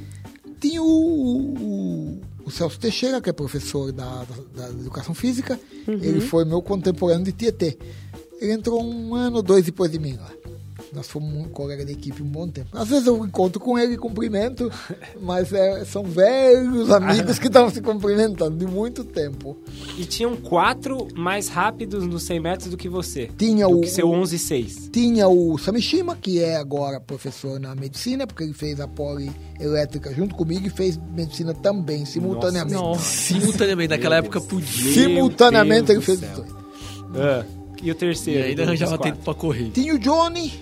tinha 0.60 0.82
o, 0.82 0.86
o, 0.86 2.20
o 2.44 2.50
Celso 2.50 2.78
Teixeira, 2.78 3.20
que 3.20 3.30
é 3.30 3.32
professor 3.32 3.90
da, 3.92 4.24
da, 4.54 4.68
da 4.68 4.70
Educação 4.70 5.14
Física. 5.14 5.58
Ele 5.86 6.20
foi 6.20 6.44
meu 6.44 6.60
contemporâneo 6.62 7.24
de 7.24 7.32
Tietê. 7.32 7.78
Ele 8.40 8.52
entrou 8.52 8.82
um 8.82 9.14
ano 9.14 9.36
ou 9.38 9.42
dois 9.42 9.64
depois 9.64 9.90
de 9.90 9.98
mim 9.98 10.16
lá. 10.16 10.30
Nós 10.92 11.08
fomos 11.08 11.32
um 11.34 11.48
colega 11.48 11.84
de 11.84 11.92
equipe 11.92 12.20
um 12.22 12.26
bom 12.26 12.48
tempo. 12.48 12.68
Às 12.76 12.88
vezes 12.88 13.06
eu 13.06 13.24
encontro 13.24 13.60
com 13.60 13.78
ele 13.78 13.94
e 13.94 13.96
cumprimento, 13.96 14.70
mas 15.20 15.52
é, 15.52 15.84
são 15.84 16.02
velhos 16.02 16.90
amigos 16.90 17.38
que 17.38 17.46
estavam 17.46 17.70
se 17.70 17.80
cumprimentando 17.80 18.56
de 18.56 18.66
muito 18.66 19.04
tempo. 19.04 19.56
E 19.96 20.04
tinham 20.04 20.34
quatro 20.36 21.06
mais 21.14 21.48
rápidos 21.48 22.04
nos 22.06 22.24
100 22.24 22.40
metros 22.40 22.70
do 22.70 22.76
que 22.76 22.88
você. 22.88 23.30
Tinha 23.38 23.68
do 23.68 23.78
o- 23.78 23.80
que 23.82 23.88
seu 23.88 24.08
11.6. 24.08 24.90
Tinha 24.92 25.28
o 25.28 25.56
Samishima, 25.58 26.16
que 26.16 26.42
é 26.42 26.56
agora 26.56 26.98
professor 27.00 27.60
na 27.60 27.74
medicina, 27.74 28.26
porque 28.26 28.42
ele 28.42 28.52
fez 28.54 28.80
a 28.80 28.88
poli 28.88 29.30
elétrica 29.60 30.12
junto 30.12 30.34
comigo 30.34 30.66
e 30.66 30.70
fez 30.70 30.98
medicina 31.14 31.54
também, 31.54 32.04
simultaneamente. 32.04 32.74
Nossa. 32.74 33.00
Simultaneamente, 33.04 33.90
naquela 33.90 34.16
época 34.16 34.40
podia. 34.40 34.92
Simultaneamente 34.92 35.92
ele 35.92 36.00
fez 36.00 36.20
os 36.22 36.28
dois. 36.30 36.50
Ah, 37.14 37.44
e 37.82 37.90
o 37.90 37.92
E 37.92 37.94
terceiro? 37.94 38.44
ainda 38.44 38.62
dos 38.62 38.68
arranjava 38.68 38.98
tempo 38.98 39.18
pra 39.24 39.34
correr. 39.34 39.70
Tinha 39.70 39.94
o 39.94 39.98
Johnny, 39.98 40.52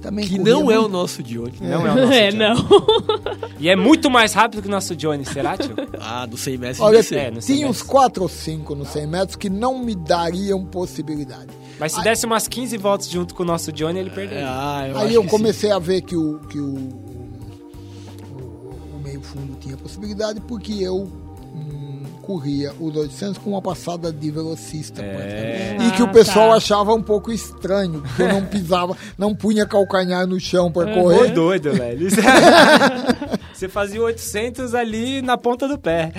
também 0.00 0.26
Que 0.26 0.38
não 0.38 0.70
é 0.70 0.78
o 0.78 0.82
muito. 0.82 0.92
nosso 0.92 1.22
Johnny. 1.22 1.52
Não 1.60 1.86
é 1.86 1.92
o 1.92 1.94
nosso 2.00 2.12
É, 2.12 2.30
Johnny. 2.30 2.38
não. 2.38 2.56
E 3.58 3.68
é 3.68 3.76
muito 3.76 4.10
mais 4.10 4.32
rápido 4.32 4.62
que 4.62 4.68
o 4.68 4.70
nosso 4.70 4.96
Johnny, 4.96 5.24
será, 5.24 5.56
tio? 5.56 5.74
Ah, 6.00 6.24
do 6.26 6.36
100 6.36 6.58
metros 6.58 6.80
Olha, 6.80 7.02
ser. 7.02 7.16
É, 7.16 7.30
no 7.30 7.40
100 7.42 7.54
tinha 7.56 7.66
uns 7.68 7.76
metros. 7.78 7.88
4 7.90 8.22
ou 8.22 8.28
5 8.28 8.74
nos 8.74 8.88
100 8.88 9.06
metros 9.06 9.36
que 9.36 9.50
não 9.50 9.78
me 9.84 9.94
dariam 9.94 10.64
possibilidade. 10.64 11.48
Mas 11.78 11.92
se 11.92 12.02
desse 12.02 12.26
umas 12.26 12.46
15 12.48 12.76
voltas 12.76 13.08
junto 13.08 13.34
com 13.34 13.42
o 13.42 13.46
nosso 13.46 13.70
Johnny, 13.72 13.98
ele 14.00 14.10
perderia. 14.10 14.44
Ah, 14.46 14.88
eu 14.88 14.98
Aí 14.98 15.14
eu 15.14 15.24
comecei 15.24 15.70
a 15.70 15.78
ver 15.78 16.02
que 16.02 16.14
o, 16.16 16.38
que 16.40 16.58
o, 16.58 16.74
o, 18.32 18.96
o 18.96 19.00
meio 19.02 19.20
fundo 19.22 19.56
tinha 19.60 19.76
possibilidade 19.76 20.40
porque 20.40 20.72
eu 20.74 21.10
corria 22.20 22.72
os 22.78 22.94
800 22.96 23.38
com 23.38 23.50
uma 23.50 23.62
passada 23.62 24.12
de 24.12 24.30
velocista. 24.30 25.02
É. 25.02 25.14
praticamente. 25.74 25.84
E 25.84 25.96
que 25.96 26.02
o 26.02 26.06
Ah, 26.06 26.10
pessoal 26.12 26.50
tá. 26.50 26.56
achava 26.56 26.94
um 26.94 27.02
pouco 27.02 27.32
estranho, 27.32 28.02
porque 28.02 28.22
não 28.26 28.44
pisava, 28.46 28.96
não 29.18 29.34
punha 29.34 29.66
calcanhar 29.66 30.26
no 30.26 30.38
chão 30.38 30.70
para 30.70 30.90
Ô, 30.90 31.02
correr. 31.02 31.30
doido, 31.30 31.72
velho. 31.72 32.08
Você 33.52 33.68
fazia 33.68 34.00
800 34.02 34.74
ali 34.74 35.20
na 35.20 35.36
ponta 35.36 35.68
do 35.68 35.78
pé. 35.78 36.12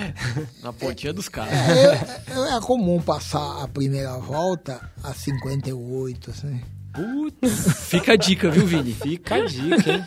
Na 0.62 0.72
pontinha 0.72 1.12
dos 1.12 1.28
caras. 1.28 1.52
É, 1.52 2.56
é 2.56 2.60
comum 2.60 3.00
passar 3.00 3.62
a 3.62 3.68
primeira 3.68 4.16
volta 4.18 4.80
a 5.02 5.12
58, 5.12 6.30
assim. 6.30 6.60
Putz, 6.92 7.88
Fica 7.88 8.12
a 8.12 8.16
dica, 8.16 8.50
viu, 8.50 8.66
Vini? 8.66 8.92
fica 8.92 9.36
a 9.36 9.46
dica, 9.46 9.90
hein? 9.92 10.04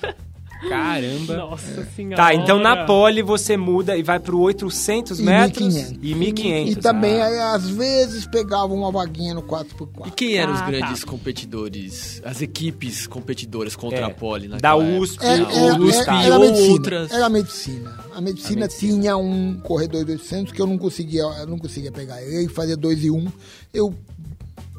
Caramba. 0.70 1.38
Nossa 1.38 1.86
senhora. 1.96 2.16
Tá, 2.16 2.34
então 2.34 2.60
na 2.60 2.86
pole 2.86 3.22
você 3.22 3.56
muda 3.58 3.96
e 3.98 4.04
vai 4.04 4.20
pro 4.20 4.40
800 4.40 5.20
E 5.20 5.24
metros 5.24 5.64
1500. 5.74 6.00
e 6.02 6.16
1500. 6.16 6.72
E 6.72 6.76
também, 6.76 7.22
Ah. 7.22 7.26
aí, 7.26 7.40
às 7.56 7.70
vezes, 7.70 8.26
pegava 8.28 8.74
uma 8.74 8.92
vaguinha 8.92 9.34
no 9.34 9.42
4x4. 9.44 10.08
E 10.08 10.12
quem 10.12 10.36
eram 10.36 10.54
os 10.54 10.62
Ah, 10.62 10.70
grandes 10.70 11.02
tá. 11.02 11.08
competidores, 11.12 12.22
as 12.24 12.42
equipes 12.42 13.08
competidoras 13.08 13.76
contra 13.76 14.00
É, 14.00 14.04
a 14.04 14.10
Poli 14.10 14.48
da 14.48 14.76
USP, 14.76 15.24
época? 15.26 15.54
ou 15.60 15.70
era, 15.70 15.82
USP, 15.82 16.10
era, 16.10 16.24
era 16.24 16.36
ou 16.36 16.42
medicina, 16.46 16.72
outras. 16.74 17.12
era 17.12 17.30
medicina. 17.30 18.06
A 18.16 18.22
medicina, 18.22 18.62
medicina. 18.62 18.68
tinha 19.02 19.18
um 19.18 19.60
corredor 19.62 20.06
de 20.06 20.12
800 20.12 20.54
que 20.54 20.62
eu 20.62 20.68
não 20.68 20.78
conseguia, 20.78 21.22
eu 21.24 21.48
não 21.48 21.58
conseguia 21.58 21.92
pegar. 21.92 22.22
Ele 22.22 22.48
fazia 22.48 22.78
2 22.78 23.04
e 23.04 23.12
1, 23.12 23.18
um, 23.18 23.28
eu 23.74 23.94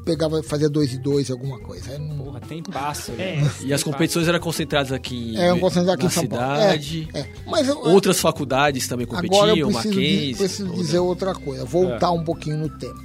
pegava, 0.07 0.41
fazia 0.41 0.69
2 0.69 0.93
e 0.93 0.97
2, 0.97 1.29
alguma 1.31 1.59
coisa. 1.59 1.99
Não- 1.99 2.17
Porra, 2.17 2.39
tem 2.39 2.63
passo. 2.63 3.11
É. 3.13 3.35
né? 3.41 3.51
E 3.63 3.73
as 3.73 3.83
competições 3.83 4.27
eram 4.27 4.39
concentradas 4.39 4.91
aqui 4.91 5.35
em, 5.35 5.37
Eram 5.37 5.59
concentradas 5.59 5.93
aqui 5.95 6.03
na 6.03 6.09
em 6.09 6.13
São 6.13 6.25
Paulo. 6.27 6.45
cidade. 6.61 7.09
É, 7.13 7.19
é. 7.19 7.29
Mas 7.45 7.67
eu, 7.67 7.77
Outras 7.79 8.19
faculdades 8.19 8.87
também 8.87 9.05
agora 9.05 9.21
competiam, 9.27 9.57
eu 9.57 9.67
preciso, 9.67 9.89
Mackenzie. 9.95 10.35
preciso 10.35 10.69
ou 10.71 10.75
dizer 10.77 10.99
outra 10.99 11.33
coisa, 11.35 11.65
voltar 11.65 12.11
um 12.11 12.23
pouquinho 12.23 12.57
no 12.57 12.69
tempo. 12.69 13.03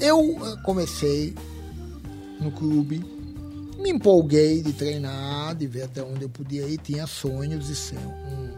Eu 0.00 0.18
eh, 0.44 0.56
comecei 0.64 1.34
no 2.40 2.50
clube, 2.50 3.04
me 3.78 3.90
empolguei 3.90 4.60
de 4.62 4.72
treinar, 4.72 5.54
de 5.54 5.66
ver 5.66 5.82
até 5.82 6.02
onde 6.02 6.22
eu 6.22 6.28
podia 6.28 6.66
ir, 6.66 6.78
tinha 6.78 7.06
sonhos 7.06 7.66
de 7.68 7.74
ser 7.76 7.98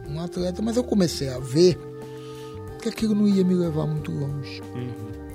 um, 0.09 0.14
um 0.14 0.20
atleta, 0.20 0.62
mas 0.62 0.77
eu 0.77 0.85
comecei 0.85 1.29
a 1.29 1.39
ver 1.39 1.79
que 2.81 2.89
aquilo 2.89 3.14
não 3.14 3.27
ia 3.29 3.45
me 3.45 3.55
levar 3.55 3.87
muito 3.87 4.11
longe. 4.11 4.62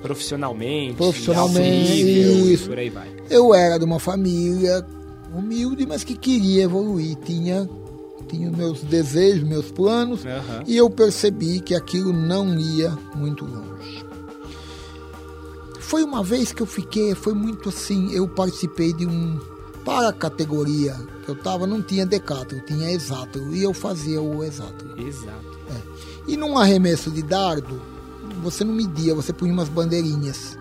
Profissionalmente, 0.02 0.96
Profissionalmente, 0.96 2.04
nível, 2.04 2.52
isso. 2.54 2.68
por 2.70 2.78
aí 2.78 2.90
vai. 2.90 3.10
Eu 3.30 3.54
era 3.54 3.78
de 3.78 3.86
uma 3.86 4.00
família 4.00 4.86
humilde, 5.34 5.86
mas 5.86 6.04
que 6.04 6.16
queria 6.16 6.64
evoluir, 6.64 7.16
tinha, 7.18 7.70
tinha 8.28 8.50
meus 8.50 8.82
desejos, 8.82 9.48
meus 9.48 9.70
planos, 9.72 10.26
Aham. 10.26 10.64
e 10.66 10.76
eu 10.78 10.90
percebi 10.90 11.60
que 11.60 11.76
aquilo 11.76 12.12
não 12.14 12.58
ia 12.60 12.98
muito 13.16 13.46
longe. 13.46 14.06
Foi 15.80 16.04
uma 16.04 16.24
vez 16.24 16.52
que 16.52 16.62
eu 16.62 16.68
fiquei, 16.68 17.16
foi 17.16 17.34
muito 17.34 17.70
assim, 17.70 18.12
eu 18.14 18.28
participei 18.28 18.94
de 18.94 19.06
um 19.06 19.40
para 19.84 20.10
a 20.10 20.14
categoria 20.14 20.96
que 21.26 21.30
eu 21.32 21.36
tava 21.36 21.66
não 21.66 21.82
tinha 21.82 22.06
decathlon, 22.06 22.60
tinha 22.60 22.92
exato, 22.92 23.40
e 23.54 23.64
eu 23.64 23.74
fazia 23.74 24.22
o 24.22 24.44
exato. 24.44 24.86
Exato. 25.00 25.60
E 26.28 26.38
num 26.38 26.58
arremesso 26.58 27.10
de 27.10 27.24
dardo, 27.24 27.82
você 28.36 28.64
não 28.64 28.74
media, 28.74 29.14
você 29.16 29.32
punha 29.34 29.52
umas 29.54 29.70
bandeirinhas. 29.70 30.58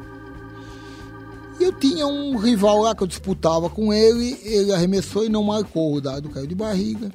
E 1.61 1.65
eu 1.65 1.73
tinha 1.73 2.07
um 2.07 2.37
rival 2.37 2.81
lá 2.83 2.95
que 2.95 3.03
eu 3.03 3.07
disputava 3.07 3.69
com 3.69 3.93
ele, 3.93 4.39
ele 4.45 4.73
arremessou 4.73 5.25
e 5.25 5.29
não 5.29 5.43
marcou, 5.43 5.95
o 5.95 6.01
dardo 6.01 6.29
caiu 6.29 6.47
de 6.47 6.55
barriga. 6.55 7.11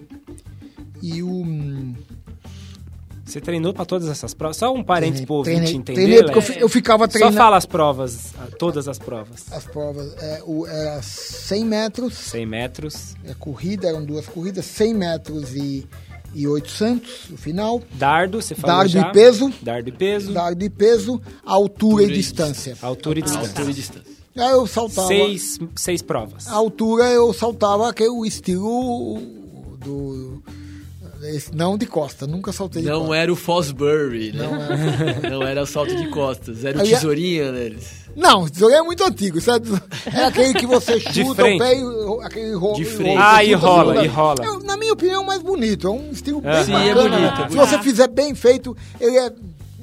E 1.02 1.24
o. 1.24 1.28
hum, 1.30 1.96
Você 3.26 3.40
treinou 3.40 3.74
pra 3.74 3.86
todas 3.86 4.08
essas 4.10 4.34
provas? 4.34 4.58
Só 4.58 4.74
um 4.74 4.84
parênteses 4.84 5.26
pro 5.26 5.36
ouvinte 5.36 5.56
treinei, 5.60 5.76
entender, 5.76 5.94
treinei 6.02 6.24
porque 6.24 6.38
eu, 6.38 6.42
fi- 6.42 6.60
eu 6.60 6.70
ficava 6.70 7.06
Só 7.06 7.12
treinando. 7.12 7.38
fala 7.38 7.56
as 7.58 7.66
provas, 7.66 8.34
todas 8.60 8.88
as 8.90 9.00
provas. 9.00 9.46
As 9.52 9.64
provas, 9.66 10.14
é, 10.22 10.44
o, 10.46 10.68
era 10.68 11.02
100 11.02 11.66
metros, 11.66 12.14
100 12.14 12.46
metros, 12.46 13.16
é, 13.24 13.34
corrida, 13.34 13.88
eram 13.88 14.04
duas 14.04 14.28
corridas, 14.28 14.66
100 14.66 14.94
metros 14.94 15.56
e, 15.56 15.88
e 16.34 16.48
800, 16.48 17.30
o 17.32 17.38
final. 17.38 17.82
Dardo, 17.94 18.42
você 18.42 18.56
falou 18.56 18.78
Dardo 18.78 18.92
já. 18.92 19.10
e 19.10 19.12
peso. 19.12 19.54
Dardo 19.62 19.90
e 19.90 19.92
peso. 19.92 20.34
Dardo 20.34 20.64
e 20.64 20.70
peso, 20.70 21.22
altura, 21.46 22.04
Altura 22.04 22.04
e 22.04 22.08
e 22.08 22.14
distância. 22.14 22.78
Altura 22.82 23.20
e 23.20 23.22
distância. 23.22 23.50
Altura 23.50 23.70
e 23.70 23.74
distância. 23.74 24.14
Aí 24.36 24.52
eu 24.52 24.66
saltava. 24.66 25.08
Seis, 25.08 25.60
seis 25.76 26.02
provas. 26.02 26.48
A 26.48 26.54
altura 26.54 27.06
eu 27.06 27.32
saltava 27.34 27.90
aquele 27.90 28.10
o 28.10 28.26
estilo 28.26 29.22
do. 29.80 30.42
Esse- 31.30 31.54
Não 31.56 31.78
de 31.78 31.86
costa, 31.86 32.26
nunca 32.28 32.52
saltei 32.52 32.82
de 32.82 32.88
Não 32.90 33.02
costa. 33.02 33.16
era 33.18 33.32
o 33.32 33.36
Fosbury, 33.36 34.32
né? 34.34 34.44
Não 34.48 34.56
era. 34.62 35.30
Não 35.30 35.44
era 35.44 35.62
o 35.64 35.66
salto 35.66 35.96
de 35.96 36.08
costas, 36.10 36.64
era 36.66 36.78
o 36.78 36.82
é- 36.82 36.86
tesourinha 36.86 37.52
deles. 37.52 38.04
Não, 38.16 38.46
isso 38.46 38.68
aí 38.68 38.76
é 38.76 38.82
muito 38.84 39.04
antigo. 39.04 39.40
Isso 39.40 39.50
é, 39.50 39.56
é 40.14 40.26
aquele 40.26 40.54
que 40.54 40.68
você 40.68 41.00
chuta 41.00 41.42
o 41.44 41.58
pé 41.58 41.74
e 41.76 41.82
aquele 42.24 42.54
ro 42.54 42.74
De 42.74 42.86
frente. 42.86 43.16
rola, 43.18 43.36
Ah, 43.38 43.44
e 43.44 43.54
rola, 43.54 43.94
chuta. 43.96 44.06
e 44.06 44.08
rola. 44.08 44.36
É, 44.46 44.66
na 44.66 44.78
minha 44.78 44.94
opinião, 44.94 45.22
é 45.22 45.24
o 45.24 45.26
mais 45.26 45.42
bonito. 45.42 45.88
É 45.88 45.90
um 45.90 46.12
estilo 46.12 46.40
bem 46.40 46.64
Sim, 46.64 46.74
é 46.76 46.94
bacana. 46.94 47.10
bonito, 47.18 47.34
é 47.34 47.36
Se 47.50 47.56
bonito. 47.56 47.56
você 47.68 47.80
fizer 47.80 48.08
bem 48.10 48.36
feito, 48.36 48.78
ele 49.02 49.18
é, 49.18 49.32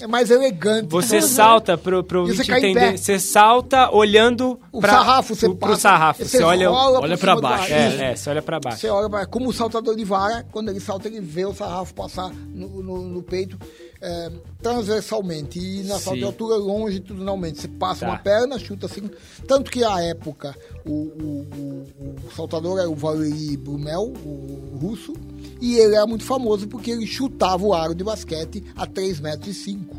é 0.05 0.07
mais 0.07 0.31
elegante. 0.31 0.89
Você 0.91 1.17
Uhum. 1.17 1.23
salta 1.23 1.77
pro, 1.79 2.03
pro 2.05 2.27
você 2.27 2.43
entender. 2.53 2.81
pé. 2.93 2.97
Você 2.97 3.19
salta 3.19 3.91
olhando 3.95 4.59
O 4.73 4.81
pra, 4.81 4.93
sarrafo, 4.93 5.35
você 5.35 5.47
pro, 5.47 5.57
pro 5.57 5.69
passa. 5.71 5.81
sarrafo. 5.83 6.25
Você 6.25 6.43
olha. 6.43 6.69
rola 6.69 7.01
olha 7.01 7.17
cima 7.17 7.35
do 7.35 7.41
baixo. 7.43 7.73
É, 7.73 8.11
é, 8.13 8.17
você 8.17 8.31
olha 8.31 8.43
pra 8.43 8.61
baixo. 8.61 8.79
Você 8.79 8.89
olha 8.89 9.09
pra, 9.11 9.27
como 9.27 9.49
o 9.49 9.53
saltador 9.53 9.95
de 9.97 10.05
vara, 10.05 10.47
quando 10.53 10.69
ele 10.71 10.81
salta, 10.81 11.09
ele 11.09 11.21
vê 11.21 11.45
o 11.45 11.53
sarrafo 11.55 11.95
passar 11.95 12.31
no, 12.55 12.83
no- 12.83 13.03
no 13.09 13.23
peito 13.23 13.59
é, 14.01 14.31
transversalmente. 14.63 15.59
E 15.59 15.83
na 15.85 15.99
salto 15.99 16.17
de 16.17 16.21
Sim. 16.23 16.27
altura, 16.27 16.57
longitudinalmente. 16.57 17.61
Você 17.61 17.69
passa 17.69 18.07
Tá. 18.07 18.13
uma 18.13 18.19
perna, 18.19 18.59
chuta 18.59 18.87
assim. 18.87 19.11
Tanto 19.47 19.71
que 19.71 19.85
à 19.85 20.01
época, 20.03 20.55
o, 20.87 20.91
o- 20.91 21.47
o- 21.57 22.17
o 22.29 22.35
saltador 22.35 22.79
era 22.79 22.89
o 22.89 22.95
Valery 22.95 23.57
Brumel, 23.57 24.13
o 24.25 24.79
russo. 24.81 25.13
E 25.61 25.77
ele 25.77 25.95
era 25.95 26.07
muito 26.07 26.25
famoso 26.25 26.67
porque 26.69 26.91
ele 26.91 27.07
chutava 27.07 27.65
o 27.65 27.75
aro 27.75 27.95
de 27.95 28.03
basquete 28.03 28.65
a 28.75 28.87
3 28.87 29.21
metros 29.21 29.49
e 29.49 29.55
5 29.55 29.97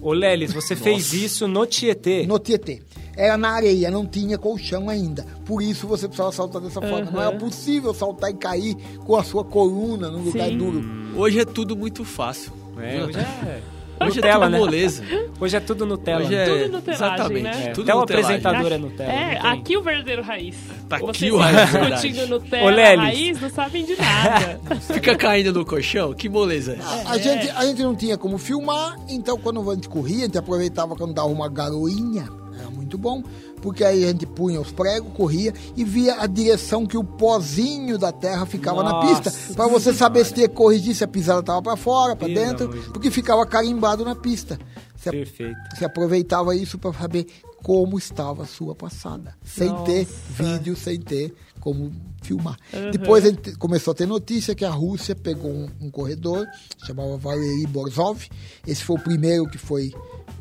Ô, 0.00 0.12
Lelis, 0.12 0.52
você 0.52 0.76
fez 0.76 1.12
isso 1.12 1.48
no 1.48 1.66
Tietê. 1.66 2.24
no 2.26 2.38
Tietê. 2.38 2.80
Era 3.16 3.36
na 3.36 3.48
areia, 3.50 3.90
não 3.90 4.06
tinha 4.06 4.36
colchão 4.38 4.88
ainda. 4.90 5.24
Por 5.46 5.60
isso 5.62 5.86
você 5.88 6.06
precisava 6.06 6.30
saltar 6.30 6.60
dessa 6.60 6.80
forma. 6.80 7.10
Não 7.10 7.20
era 7.20 7.34
possível 7.36 7.92
saltar 7.94 8.30
e 8.30 8.34
cair 8.34 8.76
com 9.04 9.16
a 9.16 9.24
sua 9.24 9.42
coluna 9.42 10.08
num 10.10 10.22
lugar 10.22 10.48
Sim. 10.50 10.58
duro. 10.58 10.84
Hoje 11.16 11.40
é 11.40 11.44
tudo 11.46 11.74
muito 11.74 12.04
fácil. 12.04 12.52
É, 12.78 13.04
hoje 13.04 13.18
é. 13.18 13.62
Hoje 13.98 14.18
é 14.18 14.22
Nutella, 14.22 14.44
tudo 14.44 14.50
né? 14.52 14.58
moleza. 14.58 15.02
Hoje 15.40 15.56
é 15.56 15.60
tudo 15.60 15.86
Nutella. 15.86 16.20
Hoje 16.20 16.34
é... 16.34 16.44
Tudo 16.44 16.72
nutelagem, 16.72 16.94
Exatamente. 16.94 17.42
né? 17.42 17.64
É, 17.64 17.70
Tudo 17.72 17.90
até 17.90 17.94
o 17.94 18.00
apresentador 18.02 18.72
é 18.72 18.78
Nutella. 18.78 19.12
É, 19.12 19.38
aqui 19.42 19.76
o 19.76 19.82
verdadeiro 19.82 20.22
raiz. 20.22 20.56
Tá 20.88 20.96
aqui 20.96 21.30
o 21.30 21.38
raiz, 21.38 21.70
discutindo 21.70 22.24
Ô, 22.24 22.26
Nutella, 22.26 22.70
Lelis. 22.70 22.98
raiz, 22.98 23.40
não 23.40 23.50
sabem 23.50 23.84
de 23.86 23.96
nada. 23.96 24.60
Fica 24.92 25.16
caindo 25.16 25.52
no 25.52 25.64
colchão? 25.64 26.12
Que 26.12 26.28
moleza 26.28 26.72
é? 26.72 26.78
A, 27.08 27.16
gente, 27.16 27.48
a 27.50 27.64
gente 27.64 27.82
não 27.82 27.94
tinha 27.94 28.18
como 28.18 28.36
filmar, 28.36 28.96
então 29.08 29.38
quando 29.38 29.70
a 29.70 29.74
gente 29.74 29.88
corria, 29.88 30.24
a 30.24 30.26
gente 30.26 30.38
aproveitava 30.38 30.94
quando 30.94 31.14
dava 31.14 31.28
uma 31.28 31.48
garoinha, 31.48 32.28
era 32.66 32.70
muito 32.70 32.98
bom, 32.98 33.22
porque 33.62 33.84
aí 33.84 34.04
a 34.04 34.08
gente 34.08 34.26
punha 34.26 34.60
os 34.60 34.72
pregos, 34.72 35.12
corria 35.14 35.54
e 35.76 35.84
via 35.84 36.20
a 36.20 36.26
direção 36.26 36.86
que 36.86 36.96
o 36.96 37.04
pozinho 37.04 37.96
da 37.96 38.12
terra 38.12 38.44
ficava 38.44 38.82
na 38.82 38.90
Nossa 38.90 39.22
pista, 39.22 39.54
para 39.54 39.68
você 39.68 39.92
saber 39.92 40.24
se 40.24 40.34
tinha 40.34 40.48
que 40.48 40.54
corrigir, 40.54 40.94
se 40.94 41.04
a 41.04 41.08
pisada 41.08 41.40
estava 41.40 41.62
para 41.62 41.76
fora, 41.76 42.16
para 42.16 42.28
dentro, 42.28 42.68
porque 42.92 43.10
ficava 43.10 43.46
carimbado 43.46 44.04
na 44.04 44.14
pista. 44.14 44.58
Você, 44.96 45.10
Perfeito. 45.10 45.56
você 45.74 45.84
aproveitava 45.84 46.56
isso 46.56 46.78
para 46.78 46.92
saber 46.92 47.26
como 47.62 47.98
estava 47.98 48.42
a 48.42 48.46
sua 48.46 48.74
passada, 48.74 49.34
sem 49.44 49.72
ter 49.84 50.06
vídeo, 50.30 50.76
sem 50.76 51.00
ter 51.00 51.34
como 51.60 51.92
filmar. 52.22 52.56
Depois 52.92 53.24
a 53.24 53.28
gente 53.28 53.56
começou 53.56 53.92
a 53.92 53.94
ter 53.94 54.06
notícia 54.06 54.54
que 54.54 54.64
a 54.64 54.70
Rússia 54.70 55.14
pegou 55.14 55.50
um, 55.50 55.68
um 55.80 55.90
corredor, 55.90 56.46
chamava 56.86 57.16
Valery 57.16 57.66
Borzov. 57.66 58.24
Esse 58.66 58.84
foi 58.84 58.96
o 58.96 59.02
primeiro 59.02 59.48
que 59.48 59.58
foi 59.58 59.92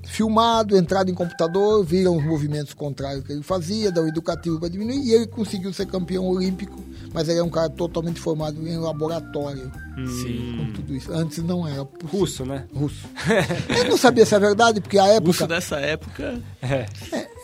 filmado, 0.05 0.77
entrado 0.77 1.09
em 1.09 1.13
computador, 1.13 1.83
viram 1.83 2.17
os 2.17 2.23
movimentos 2.23 2.73
contrários 2.73 3.25
que 3.25 3.33
ele 3.33 3.43
fazia, 3.43 3.91
deu 3.91 4.07
educativo 4.07 4.59
para 4.59 4.69
diminuir, 4.69 4.99
e 4.99 5.13
ele 5.13 5.27
conseguiu 5.27 5.73
ser 5.73 5.85
campeão 5.85 6.27
olímpico, 6.27 6.83
mas 7.13 7.27
ele 7.27 7.39
é 7.39 7.43
um 7.43 7.49
cara 7.49 7.69
totalmente 7.69 8.19
formado 8.19 8.67
em 8.67 8.77
laboratório 8.77 9.71
Sim. 9.95 10.55
com 10.57 10.73
tudo 10.73 10.95
isso. 10.95 11.11
Antes 11.11 11.39
não 11.39 11.67
era 11.67 11.83
possível. 11.85 12.19
Russo, 12.19 12.45
né? 12.45 12.65
Russo. 12.73 13.07
Eu 13.77 13.89
não 13.89 13.97
sabia 13.97 14.25
se 14.25 14.35
é 14.35 14.39
verdade, 14.39 14.81
porque 14.81 14.99
a 14.99 15.07
época 15.07 15.27
Russo 15.27 15.47
nessa 15.47 15.77
época. 15.77 16.41
É, 16.61 16.85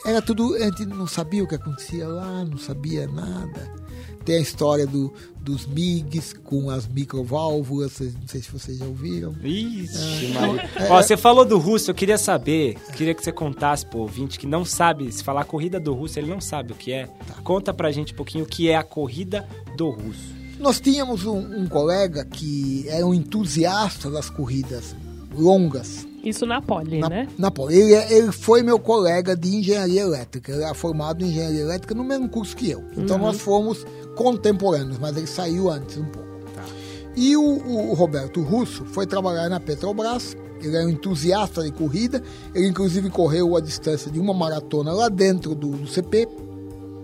era 0.05 0.21
tudo, 0.21 0.55
a 0.55 0.65
gente 0.65 0.85
não 0.85 1.07
sabia 1.07 1.43
o 1.43 1.47
que 1.47 1.55
acontecia 1.55 2.07
lá, 2.07 2.43
não 2.43 2.57
sabia 2.57 3.07
nada. 3.07 3.80
Tem 4.25 4.37
a 4.37 4.39
história 4.39 4.85
do, 4.85 5.13
dos 5.39 5.65
MIGs 5.65 6.33
com 6.43 6.69
as 6.69 6.87
microválvulas, 6.87 7.99
não 7.99 8.27
sei 8.27 8.41
se 8.41 8.51
vocês 8.51 8.77
já 8.77 8.85
ouviram. 8.85 9.33
Ixi, 9.43 10.25
É, 10.25 10.39
Maria. 10.39 10.69
é, 10.75 10.91
Ó, 10.91 11.01
você 11.01 11.17
falou 11.17 11.43
do 11.45 11.57
russo, 11.57 11.89
eu 11.91 11.95
queria 11.95 12.17
saber, 12.17 12.75
queria 12.95 13.13
que 13.13 13.23
você 13.23 13.31
contasse 13.31 13.85
pro 13.85 13.99
ouvinte 13.99 14.37
que 14.39 14.45
não 14.47 14.63
sabe, 14.63 15.11
se 15.11 15.23
falar 15.23 15.43
corrida 15.45 15.79
do 15.79 15.93
russo, 15.93 16.19
ele 16.19 16.29
não 16.29 16.39
sabe 16.41 16.71
o 16.71 16.75
que 16.75 16.91
é. 16.91 17.09
Conta 17.43 17.73
pra 17.73 17.91
gente 17.91 18.13
um 18.13 18.15
pouquinho 18.15 18.43
o 18.45 18.47
que 18.47 18.69
é 18.69 18.75
a 18.75 18.83
corrida 18.83 19.47
do 19.75 19.89
russo. 19.89 20.41
Nós 20.59 20.79
tínhamos 20.79 21.25
um, 21.25 21.39
um 21.61 21.67
colega 21.67 22.23
que 22.23 22.85
era 22.87 23.05
um 23.05 23.13
entusiasta 23.13 24.11
das 24.11 24.29
corridas 24.29 24.95
longas. 25.33 26.05
Isso 26.23 26.45
na 26.45 26.61
poli, 26.61 26.99
Na, 26.99 27.09
né? 27.09 27.27
na 27.37 27.49
Poli. 27.49 27.75
ele, 27.75 27.93
é- 27.93 28.13
ele 28.13 28.31
foi 28.31 28.61
meu 28.61 28.77
colega 28.79 29.35
de 29.35 29.55
engenharia 29.55 30.01
elétrica. 30.01 30.51
Ele 30.51 30.63
era 30.63 30.73
formado 30.73 31.23
em 31.23 31.29
engenharia 31.29 31.61
elétrica 31.61 31.95
no 31.95 32.03
mesmo 32.03 32.29
curso 32.29 32.55
que 32.55 32.69
eu. 32.69 32.83
Então 32.95 33.17
nós 33.17 33.39
fomos 33.39 33.85
contemporâneos, 34.15 34.99
mas 34.99 35.17
ele 35.17 35.27
saiu 35.27 35.69
antes 35.69 35.97
um 35.97 36.05
pouco. 36.05 36.29
E 37.15 37.35
o, 37.35 37.41
o 37.43 37.93
Roberto 37.93 38.41
Russo 38.41 38.85
foi 38.85 39.05
trabalhar 39.07 39.49
na 39.49 39.59
Petrobras. 39.59 40.35
Ele 40.61 40.77
é 40.77 40.85
um 40.85 40.89
entusiasta 40.89 41.63
de 41.63 41.71
corrida. 41.71 42.21
Ele, 42.53 42.67
inclusive, 42.67 43.09
correu 43.09 43.55
a 43.57 43.59
distância 43.61 44.11
de 44.11 44.19
uma 44.19 44.33
maratona 44.33 44.93
lá 44.93 45.09
dentro 45.09 45.55
do, 45.55 45.71
do 45.71 45.87
CP. 45.87 46.27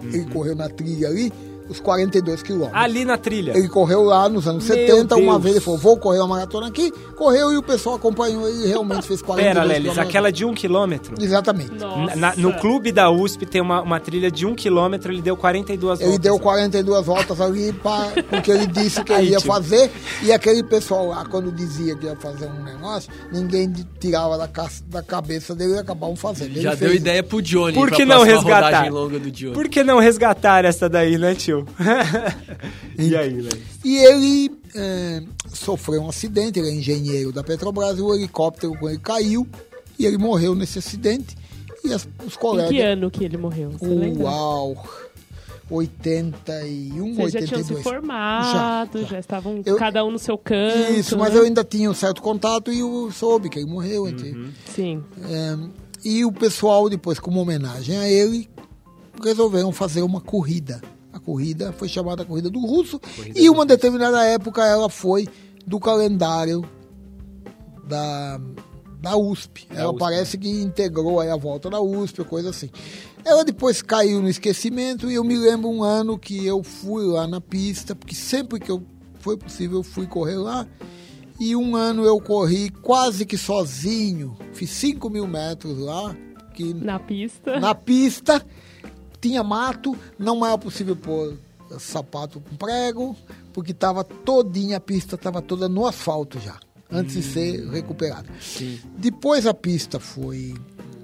Ele 0.04 0.26
correu 0.32 0.56
na 0.56 0.70
trilha 0.70 1.08
ali, 1.08 1.34
os 1.70 1.80
42 1.80 2.42
quilômetros. 2.44 2.82
Ali 2.82 3.04
na 3.06 3.18
trilha. 3.18 3.58
Ele 3.58 3.68
correu 3.68 4.04
lá 4.04 4.28
nos 4.30 4.48
anos 4.48 4.68
Meu 4.68 4.76
70, 4.78 5.16
uma 5.16 5.32
Deus. 5.34 5.44
vez 5.44 5.56
ele 5.56 5.64
falou, 5.66 5.80
vou 5.80 5.98
correr 5.98 6.20
uma 6.20 6.28
maratona 6.28 6.68
aqui. 6.68 6.92
Correu 7.16 7.52
e 7.52 7.58
o 7.58 7.64
pessoal 7.64 7.96
acompanhou 7.96 8.48
ele 8.48 8.66
e 8.66 8.68
realmente 8.68 9.08
fez 9.08 9.22
42 9.22 9.38
Pera, 9.54 9.64
Lelis, 9.66 9.82
quilômetros. 9.92 10.08
aquela 10.10 10.32
de 10.32 10.46
um 10.46 10.54
quilômetro. 10.54 11.16
Exatamente. 11.20 11.72
Na- 12.16 12.36
no 12.36 12.54
clube 12.54 12.92
da 12.92 13.10
USP 13.10 13.46
tem 13.46 13.62
uma, 13.62 13.82
uma 13.82 14.00
trilha 14.00 14.30
de 14.30 14.46
um 14.46 14.54
quilômetro, 14.56 15.12
ele 15.12 15.22
deu 15.22 15.36
42 15.36 16.00
Ele 16.00 16.10
voltas. 16.10 16.24
deu 16.24 16.40
42 16.40 17.06
voltas 17.06 17.42
ali 17.42 17.74
pra, 17.74 18.12
porque 18.30 18.52
ele 18.52 18.68
disse 18.68 19.04
que 19.04 19.12
ele 19.14 19.22
Aí, 19.22 19.30
ia 19.32 19.40
fazer. 19.42 19.92
E 20.24 20.32
aquele 20.32 20.64
pessoal 20.64 21.08
lá, 21.08 21.26
quando 21.26 21.52
dizia 21.52 21.96
que 21.96 22.06
ia 22.06 22.16
fazer 22.16 22.48
um 22.48 22.64
negócio, 22.64 23.12
ninguém 23.32 23.74
tirava 24.00 24.38
da, 24.38 24.48
ca- 24.48 24.70
da 24.88 25.02
cabeça 25.02 25.56
dele 25.56 25.74
e 25.76 25.78
acabavam 25.80 26.16
fazendo. 26.16 26.52
Ele 26.52 26.62
Já 26.62 26.76
fez 26.76 26.80
deu 26.92 26.96
ideia 26.96 27.24
pro 27.24 27.42
Johnny. 27.42 27.74
Por 27.74 27.88
pra 27.88 27.98
que 27.98 28.06
não 28.06 28.24
resgatar? 28.24 28.66
rodagem 28.66 28.90
longa 28.92 29.20
do 29.20 29.32
Johnny. 29.32 29.54
Por 29.54 29.68
que 29.70 29.84
não 29.84 30.00
resgatar 30.00 30.66
essa 30.66 30.88
daí, 30.88 31.18
né, 31.18 31.34
tio? 31.36 31.57
e 32.98 33.16
aí, 33.16 33.30
Lelis? 33.34 33.64
E 33.84 33.98
ele 33.98 34.52
eh, 34.76 35.24
sofreu 35.54 36.02
um 36.02 36.10
acidente, 36.10 36.60
ele 36.60 36.70
é 36.70 36.74
engenheiro 36.74 37.32
da 37.32 37.44
Petrobras, 37.44 38.00
o 38.00 38.14
helicóptero 38.14 38.74
com 38.78 38.90
ele 38.90 39.00
caiu 39.00 39.48
e 39.98 40.06
ele 40.06 40.18
morreu 40.18 40.54
nesse 40.56 40.80
acidente. 40.80 41.36
E 41.84 41.94
as- 41.94 42.08
os 42.26 42.34
Em 42.36 42.38
colegas. 42.40 42.72
que 42.72 42.82
ano 42.82 43.10
que 43.12 43.24
ele 43.24 43.38
morreu? 43.38 43.72
Você 43.72 43.86
lembra? 43.88 44.24
Uau! 44.24 44.86
81, 45.70 47.16
Vocês 47.16 47.34
já 47.34 47.40
tinham 47.42 47.60
82. 47.60 47.78
se 47.78 47.84
formado, 47.84 48.52
Já, 49.00 49.02
já, 49.02 49.08
já. 49.10 49.20
estavam 49.20 49.62
Eu- 49.66 49.76
cada 49.78 50.04
um 50.06 50.12
no 50.12 50.18
seu 50.20 50.38
canto. 50.38 50.94
Isso, 50.94 51.18
mas 51.18 51.34
né? 51.34 51.40
eu 51.40 51.44
ainda 51.44 51.64
tinha 51.64 51.90
um 51.90 51.94
certo 51.94 52.22
contato 52.22 52.72
e 52.72 52.80
eu 52.80 53.10
soube 53.12 53.50
que 53.50 53.60
ele 53.60 53.70
morreu. 53.70 54.08
entre- 54.08 54.50
Sim. 54.74 55.04
É, 55.30 55.58
e 56.06 56.24
o 56.26 56.32
pessoal, 56.32 56.90
depois, 56.90 57.20
como 57.20 57.40
homenagem 57.42 57.98
a 57.98 58.10
ele, 58.10 58.50
resolveram 59.22 59.72
fazer 59.74 60.02
uma 60.04 60.22
corrida. 60.22 60.82
Corrida 61.28 61.74
foi 61.74 61.90
chamada 61.90 62.24
Corrida 62.24 62.50
do 62.50 62.62
Russo. 62.66 63.02
e 63.36 63.50
uma 63.50 63.66
determinada 63.66 64.24
época 64.24 64.66
ela 64.66 64.90
foi 64.90 65.28
do 65.66 65.78
calendário 65.78 66.64
da, 67.86 68.40
da 69.02 69.18
USP. 69.18 69.68
ela 69.72 69.90
USP. 69.90 70.00
parece 70.00 70.38
que 70.38 70.48
integrou 70.50 71.20
aí 71.20 71.30
a 71.30 71.36
volta 71.36 71.70
da 71.70 71.82
USP, 71.82 72.24
coisa 72.24 72.52
assim. 72.52 72.70
Ela 73.26 73.44
depois 73.44 73.82
caiu 73.82 74.22
no 74.22 74.30
esquecimento 74.30 75.12
e 75.12 75.16
eu 75.16 75.24
me 75.26 75.36
lembro 75.36 75.68
um 75.70 75.84
ano 75.84 76.18
que 76.18 76.46
eu 76.46 76.64
fui 76.64 77.04
lá 77.04 77.28
na 77.28 77.42
pista, 77.42 77.94
porque 77.94 78.16
sempre 78.16 78.58
que 78.58 78.72
eu 78.72 78.82
foi 79.20 79.36
possível 79.36 79.80
eu 79.80 79.84
fui 79.84 80.08
correr 80.08 80.38
lá. 80.38 80.66
E 81.38 81.58
um 81.58 81.76
ano 81.76 82.06
eu 82.06 82.22
corri 82.22 82.70
quase 82.70 83.26
que 83.26 83.38
sozinho, 83.38 84.38
fiz 84.54 84.70
5 84.70 85.10
mil 85.10 85.28
metros 85.28 85.78
lá, 85.78 86.16
que 86.54 86.74
Na 86.74 86.98
pista. 86.98 87.60
na 87.60 87.76
pista 87.76 88.46
tinha 89.22 89.44
mato, 89.44 89.98
não 90.18 90.46
era 90.46 90.58
possível 90.58 90.96
pôr 90.96 91.38
sapato 91.80 92.40
com 92.40 92.56
prego, 92.56 93.16
porque 93.54 93.72
estava 93.72 94.04
todinha 94.04 94.78
a 94.78 94.80
pista, 94.80 95.16
estava 95.16 95.42
toda 95.42 95.68
no 95.68 95.86
asfalto 95.86 96.40
já, 96.40 96.58
antes 96.92 97.16
de 97.16 97.24
ser 97.24 97.70
recuperada. 97.70 98.28
Depois 98.98 99.46
a 99.46 99.54
pista 99.54 100.00
foi 100.00 100.56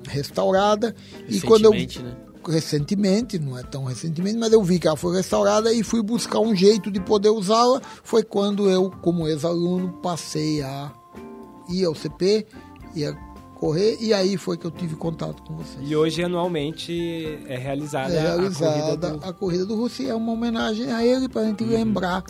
restaurada 0.08 0.96
e 1.28 1.42
quando 1.42 1.66
eu 1.66 1.72
Recentemente, 1.72 2.00
né? 2.02 2.16
recentemente, 2.48 3.40
não 3.40 3.58
é 3.58 3.64
tão 3.64 3.86
recentemente, 3.86 4.38
mas 4.38 4.52
eu 4.52 4.62
vi 4.64 4.80
que 4.80 4.88
ela 4.88 4.98
foi 4.98 5.16
restaurada 5.16 5.74
e 5.74 5.84
fui 5.84 6.02
buscar 6.02 6.40
um 6.40 6.56
jeito 6.56 6.92
de 6.92 7.00
poder 7.00 7.30
usá-la. 7.30 7.82
Foi 8.04 8.24
quando 8.24 8.70
eu, 8.70 8.92
como 9.02 9.28
ex-aluno, 9.28 9.94
passei 10.02 10.62
a 10.62 10.92
ir 11.70 11.86
ao 11.86 11.96
CP, 11.96 12.46
ia 12.96 13.18
correr, 13.66 13.98
e 14.02 14.14
aí 14.14 14.36
foi 14.38 14.58
que 14.58 14.66
eu 14.66 14.72
tive 14.72 14.96
contato 14.96 15.42
com 15.44 15.56
vocês. 15.56 15.78
E 15.90 15.96
hoje, 15.96 16.24
anualmente, 16.24 17.40
é 17.48 17.58
realizada, 17.58 18.14
É 18.14 18.20
realizada 18.22 18.76
a 18.76 18.82
corrida 18.82 18.98
do... 19.18 19.26
a 19.26 19.34
corrida 19.34 19.66
do 19.66 19.76
Russo 19.76 20.02
e 20.04 20.10
é 20.10 20.16
uma 20.16 20.32
homenagem 20.34 20.92
a 20.92 21.06
ele 21.06 21.30
para 21.30 21.42
a 21.42 21.46
gente 21.46 21.64
lembrar 21.64 22.24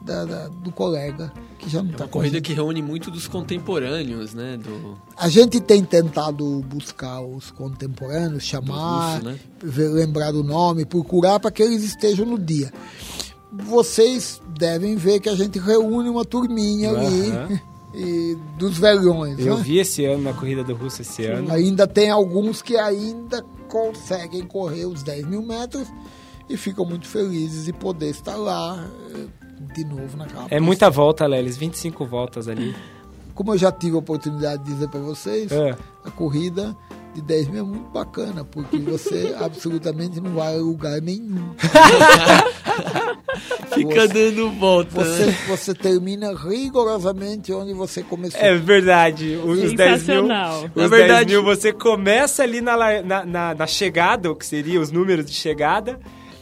da- 0.00 0.24
da- 0.24 0.46
do 0.48 0.70
colega 0.70 1.32
que 1.58 1.68
já 1.68 1.82
não 1.82 1.88
É 1.88 1.92
está 1.92 2.04
uma 2.04 2.10
corrida 2.10 2.40
que 2.40 2.52
reúne 2.52 2.80
muito 2.80 3.10
dos 3.10 3.26
contemporâneos, 3.26 4.32
né? 4.32 4.56
Do, 4.56 4.96
A 5.16 5.28
gente 5.28 5.60
tem 5.60 5.82
tentado 5.84 6.60
buscar 6.68 7.20
os 7.20 7.50
contemporâneos, 7.50 8.44
chamar, 8.44 9.14
russo, 9.16 9.24
né? 9.24 9.38
ver- 9.60 9.88
lembrar 9.88 10.30
do 10.30 10.44
nome, 10.44 10.84
procurar 10.84 11.40
para 11.40 11.50
que 11.50 11.60
eles 11.62 11.82
estejam 11.82 12.24
no 12.24 12.38
dia. 12.38 12.72
Vocês 13.52 14.40
devem 14.56 14.94
ver 14.96 15.20
que 15.20 15.28
a 15.28 15.34
gente 15.34 15.58
reúne 15.58 16.08
uma 16.08 16.24
turminha 16.24 16.90
Aham. 16.90 17.06
ali 17.06 17.60
e, 17.94 18.36
dos 18.58 18.78
velhões. 18.78 19.38
Eu 19.38 19.56
né? 19.56 19.62
vi 19.62 19.78
esse 19.78 20.04
ano, 20.04 20.22
na 20.24 20.32
corrida 20.32 20.62
do 20.64 20.74
Russo 20.74 21.02
esse 21.02 21.24
ano. 21.24 21.52
Ainda 21.52 21.86
tem 21.86 22.10
alguns 22.10 22.60
que 22.62 22.76
ainda 22.76 23.42
conseguem 23.68 24.42
correr 24.46 24.86
os 24.86 25.02
10 25.02 25.26
mil 25.26 25.42
metros 25.42 25.88
e 26.48 26.56
ficam 26.56 26.84
muito 26.84 27.06
felizes 27.06 27.64
de 27.66 27.72
poder 27.72 28.10
estar 28.10 28.36
lá 28.36 28.86
eh, 29.14 29.26
de 29.74 29.84
novo 29.84 30.16
naquela 30.16 30.44
É 30.44 30.48
pista. 30.48 30.60
muita 30.60 30.90
volta, 30.90 31.26
Lelis, 31.26 31.56
25 31.56 32.06
voltas 32.06 32.48
ali. 32.48 32.74
Como 33.34 33.52
eu 33.54 33.58
já 33.58 33.70
tive 33.70 33.94
a 33.96 33.98
oportunidade 33.98 34.64
de 34.64 34.72
dizer 34.72 34.88
para 34.88 35.00
vocês, 35.00 35.52
É. 35.52 35.76
a 36.04 36.10
corrida 36.10 36.74
de 37.14 37.22
10 37.22 37.48
mil 37.48 37.60
é 37.60 37.66
muito 37.66 37.88
bacana, 37.90 38.44
porque 38.44 38.76
você 38.78 39.34
absolutamente 39.40 40.20
não 40.20 40.32
vai 40.34 40.54
a 40.54 40.58
lugar 40.58 41.00
nenhum. 41.00 41.50
Fica 43.74 44.00
Você- 44.06 44.08
dando 44.08 44.50
volta. 44.52 44.90
Você, 45.04 45.26
né? 45.26 45.36
você 45.48 45.74
termina 45.74 46.34
rigorosamente 46.34 47.52
onde 47.52 47.72
você 47.74 48.02
começou. 48.02 48.40
É 48.40 48.54
verdade. 48.56 49.36
Os 49.36 49.58
10 49.58 49.68
mil, 49.72 49.76
Sensacional. 49.76 50.56
os 50.64 50.74
Na 50.74 50.88
10 50.88 50.90
verdade- 50.90 51.32
mil 51.34 51.42
você 51.44 51.72
começa 51.72 52.42
ali 52.42 52.60
na, 52.60 52.74
la- 52.74 53.02
na, 53.02 53.24
na, 53.24 53.54
na 53.54 53.66
chegada, 53.66 54.30
o 54.30 54.36
que 54.36 54.46
seria 54.46 54.80
os 54.80 54.90
números 54.90 55.26
de 55.26 55.32
chegada, 55.32 55.98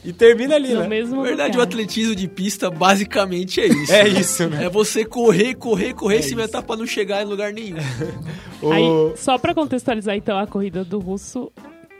e 0.07 0.12
termina 0.12 0.54
ali, 0.54 0.72
No 0.72 0.80
né? 0.80 0.88
mesmo 0.88 1.16
Na 1.16 1.22
verdade, 1.22 1.50
o 1.50 1.61
lugar. 1.61 1.66
atletismo 1.66 2.14
de 2.14 2.28
pista 2.28 2.70
basicamente 2.70 3.61
é 3.61 3.66
isso. 3.66 3.92
É 3.92 4.04
né? 4.04 4.09
isso, 4.20 4.48
né? 4.48 4.64
É 4.64 4.68
você 4.70 5.04
correr, 5.04 5.54
correr, 5.54 5.92
correr, 5.94 6.18
É 6.18 6.22
se 6.22 6.34
metar 6.36 6.62
pra 6.62 6.76
não 6.76 6.86
chegar 6.86 7.22
em 7.22 7.26
lugar 7.26 7.52
nenhum. 7.52 7.76
O- 8.62 8.72
Aí, 8.72 8.84
só 9.16 9.36
pra 9.36 9.52
contextualizar 9.52 10.16
então 10.16 10.38
a 10.38 10.46
corrida 10.46 10.82
do 10.82 10.98
Russo, 10.98 11.52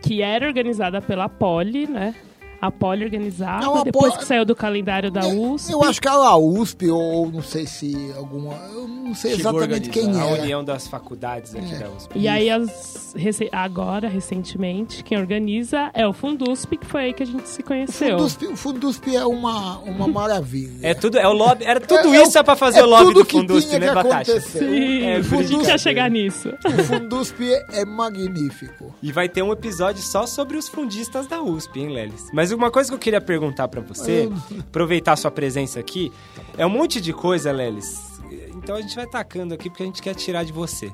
que 0.03 0.23
era 0.23 0.47
organizada 0.47 1.03
pela 1.03 1.29
Poli, 1.29 1.87
né? 1.87 2.15
A 2.61 2.71
Poli 2.71 3.05
organizava, 3.05 3.61
Não, 3.65 3.77
a 3.81 3.85
depois 3.85 4.13
Poli- 4.13 4.19
que 4.19 4.25
saiu 4.27 4.45
do 4.45 4.55
calendário 4.57 5.11
da 5.11 5.27
USP. 5.27 5.73
Eu 5.73 5.83
acho 5.85 6.01
que 6.01 6.09
era 6.09 6.17
a 6.17 6.37
USP, 6.37 6.89
ou 6.91 7.31
não 7.31 7.43
sei 7.43 7.67
se 7.67 8.13
alguma. 8.17 8.55
Eu 8.73 8.89
não 8.89 9.15
sei 9.15 9.37
Chegou 9.37 9.53
exatamente 9.53 9.91
quem 9.91 10.07
organizar. 10.07 10.35
a 10.39 10.43
união 10.43 10.65
das 10.65 10.89
faculdades 10.89 11.55
aqui 11.55 11.75
É. 11.75 11.79
da 11.79 11.91
USP. 11.91 12.19
E 12.19 12.27
aí, 12.29 12.51
as, 12.51 13.15
agora, 13.53 14.09
recentemente, 14.09 15.03
quem 15.05 15.19
organiza 15.19 15.91
é 15.95 16.07
o 16.07 16.13
Fundusp, 16.13 16.77
que 16.77 16.87
foi 16.87 17.05
aí 17.05 17.13
que 17.13 17.23
a 17.23 17.27
gente 17.27 17.49
se 17.49 17.61
O 17.61 17.65
conheceu. 17.65 18.17
Fundusp, 18.19 18.47
o 18.47 18.57
Fundusp 18.57 19.15
é 19.15 19.25
uma, 19.27 19.79
uma 19.79 20.07
maravilha. 20.09 20.79
É 20.87 20.95
tudo, 20.95 21.19
é 21.19 21.27
o 21.29 21.33
lobby, 21.33 21.65
era 21.65 21.81
tudo 21.81 22.13
É- 22.15 22.19
é 22.19 22.23
isso 22.23 22.37
o- 22.37 22.41
é 22.41 22.43
pra 22.43 22.57
fazer 22.57 22.81
é 22.81 22.85
o 22.85 22.87
lobby 22.87 23.07
tudo 23.07 23.21
do 23.21 23.25
que 23.27 23.37
Fundusp, 23.37 23.69
tinha 23.69 23.81
né, 23.81 23.89
acontecer. 23.91 24.41
Sim, 24.41 25.03
É, 25.05 25.17
a 25.17 25.43
gente 25.43 25.67
ia 25.69 25.79
chegar 25.79 26.11
nisso. 26.11 26.49
O 26.65 26.83
Fundusp 26.85 27.41
é 27.73 27.85
magnífico. 27.85 28.95
E 29.03 29.13
vai 29.13 29.29
ter 29.29 29.43
um 29.43 29.53
episódio 29.53 30.03
só 30.03 30.27
sobre 30.27 30.57
os 30.57 30.69
fundistas 30.69 31.27
da 31.27 31.41
USP, 31.43 31.81
hein, 31.81 31.89
Lelis? 31.89 32.27
Mas 32.33 32.46
uma 32.55 32.71
coisa 32.71 32.91
que 32.91 32.95
eu 32.95 32.99
queria 32.99 33.21
perguntar 33.21 33.69
pra 33.69 33.81
você, 33.81 34.31
aproveitar 34.61 35.13
a 35.13 35.17
sua 35.17 35.31
presença 35.31 35.81
aqui, 35.81 36.13
é 36.57 36.67
um 36.67 36.71
monte 36.71 37.01
de 37.01 37.13
coisa, 37.13 37.51
Lelis. 37.53 38.17
Então 38.55 38.77
a 38.77 38.81
gente 38.81 38.95
vai 38.97 39.07
tacando 39.07 39.55
aqui 39.55 39.71
porque 39.71 39.83
a 39.83 39.87
gente 39.87 40.03
quer 40.03 40.15
tirar 40.15 40.45
de 40.45 40.53
você. 40.53 40.93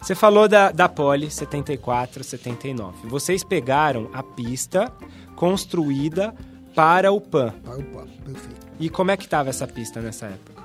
Você 0.00 0.14
falou 0.14 0.48
da, 0.48 0.70
da 0.70 0.88
Poli 0.88 1.30
74, 1.30 2.22
79. 2.22 3.08
Vocês 3.08 3.42
pegaram 3.42 4.10
a 4.12 4.22
pista 4.22 4.92
construída 5.34 6.34
para 6.74 7.10
o 7.12 7.20
PAN. 7.20 7.54
Para 7.62 7.78
o 7.78 7.84
PAN, 7.84 8.06
perfeito. 8.24 8.66
E 8.78 8.90
como 8.90 9.10
é 9.10 9.16
que 9.16 9.28
tava 9.28 9.50
essa 9.50 9.66
pista 9.66 10.00
nessa 10.00 10.26
época? 10.26 10.62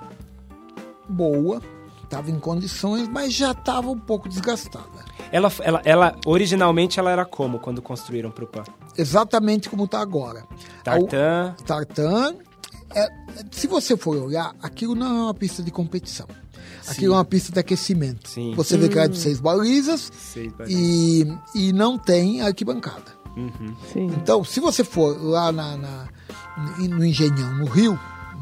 Boa, 1.07 1.61
estava 2.03 2.31
em 2.31 2.39
condições, 2.39 3.07
mas 3.07 3.33
já 3.33 3.51
estava 3.51 3.89
um 3.89 3.99
pouco 3.99 4.27
desgastada. 4.27 5.05
Ela, 5.31 5.51
ela, 5.61 5.81
ela 5.85 6.15
originalmente 6.25 6.99
ela 6.99 7.11
era 7.11 7.23
como 7.23 7.59
quando 7.59 7.81
construíram 7.81 8.31
para 8.31 8.43
o 8.43 8.47
PAN? 8.47 8.63
Exatamente 8.99 9.69
como 9.69 9.85
está 9.85 9.99
agora. 9.99 10.45
Tartan. 10.83 11.55
O 11.59 11.63
tartan. 11.63 12.35
é- 12.93 13.09
se 13.51 13.67
você 13.67 13.95
for 13.95 14.17
olhar, 14.17 14.53
aquilo 14.61 14.95
não 14.95 15.05
é 15.07 15.21
uma 15.23 15.33
pista 15.33 15.61
de 15.63 15.71
competição. 15.71 16.27
Aquilo 16.87 17.13
é 17.13 17.17
uma 17.17 17.25
pista 17.25 17.51
de 17.51 17.59
aquecimento. 17.59 18.27
Sim. 18.29 18.53
Você 18.55 18.75
vê 18.77 18.89
que 18.89 18.95
ela 18.97 19.05
é 19.05 19.07
de 19.07 19.17
seis 19.17 19.39
balizas 19.39 20.11
e, 20.73 21.27
e 21.53 21.71
não 21.71 21.97
tem 21.99 22.41
arquibancada. 22.41 23.17
Uhum. 23.37 23.75
Sim. 23.93 24.07
Então, 24.07 24.43
se 24.43 24.59
você 24.59 24.83
for 24.83 25.15
lá 25.23 25.51
na, 25.51 25.77
na- 25.77 26.07
no 26.89 27.05
Engenhão, 27.05 27.57
no 27.59 27.65
Rio, 27.65 27.97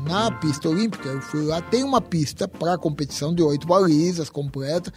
na 0.08 0.32
pista 0.32 0.70
olímpica, 0.70 1.10
eu 1.10 1.22
fui 1.22 1.44
lá, 1.44 1.62
tem 1.62 1.84
uma 1.84 2.00
pista 2.00 2.48
para 2.48 2.78
competição 2.78 3.36
de 3.36 3.44
oito 3.44 3.68
balizas 3.68 4.30
completa, 4.30 4.94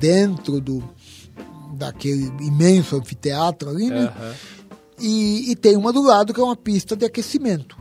dentro 0.00 0.60
do 0.60 0.82
daquele 1.74 2.26
imenso 2.40 2.96
anfiteatro 2.96 3.68
ali, 3.70 3.88
né? 3.90 4.04
Aham. 4.16 4.34
E, 5.00 5.50
e 5.50 5.56
tem 5.56 5.76
uma 5.76 5.92
do 5.92 6.02
lado 6.02 6.34
que 6.34 6.40
é 6.40 6.42
uma 6.42 6.56
pista 6.56 6.96
de 6.96 7.04
aquecimento, 7.04 7.76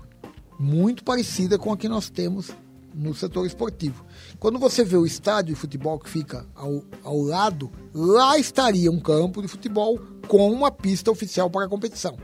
muito 0.59 1.03
parecida 1.03 1.57
com 1.57 1.71
a 1.71 1.77
que 1.77 1.89
nós 1.89 2.09
temos 2.09 2.51
no 2.93 3.13
setor 3.13 3.45
esportivo. 3.45 4.03
Quando 4.39 4.57
você 4.57 4.83
vê 4.83 4.97
o 4.97 5.05
estádio 5.05 5.53
de 5.53 5.59
futebol 5.59 5.99
que 5.99 6.09
fica 6.09 6.45
ao, 6.55 6.83
ao 7.03 7.21
lado, 7.21 7.71
lá 7.93 8.37
estaria 8.37 8.91
um 8.91 8.99
campo 8.99 9.41
de 9.41 9.47
futebol 9.47 9.99
com 10.27 10.51
uma 10.51 10.71
pista 10.71 11.11
oficial 11.11 11.49
para 11.49 11.65
a 11.65 11.69
competição. 11.69 12.17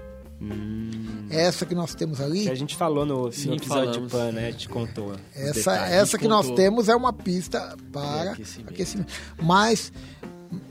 Essa 1.30 1.66
que 1.66 1.74
nós 1.74 1.96
temos 1.96 2.20
ali, 2.20 2.44
Que 2.44 2.50
a 2.50 2.56
gente 2.56 2.76
falou 2.76 3.06
no, 3.06 3.26
no 3.26 3.32
Sim, 3.32 3.54
episódio 3.56 3.94
falamos. 3.94 4.12
de 4.12 4.18
PAN, 4.18 4.32
né? 4.34 4.52
Te 4.52 4.68
contou. 4.68 5.14
essa, 5.34 5.76
essa 5.88 6.18
que 6.18 6.28
nós 6.28 6.48
contou. 6.48 6.56
temos 6.56 6.90
é 6.90 6.96
uma 6.96 7.14
pista 7.14 7.76
para 7.92 8.32
aquecimento. 8.32 8.70
aquecimento. 8.70 9.14
Mas, 9.42 9.92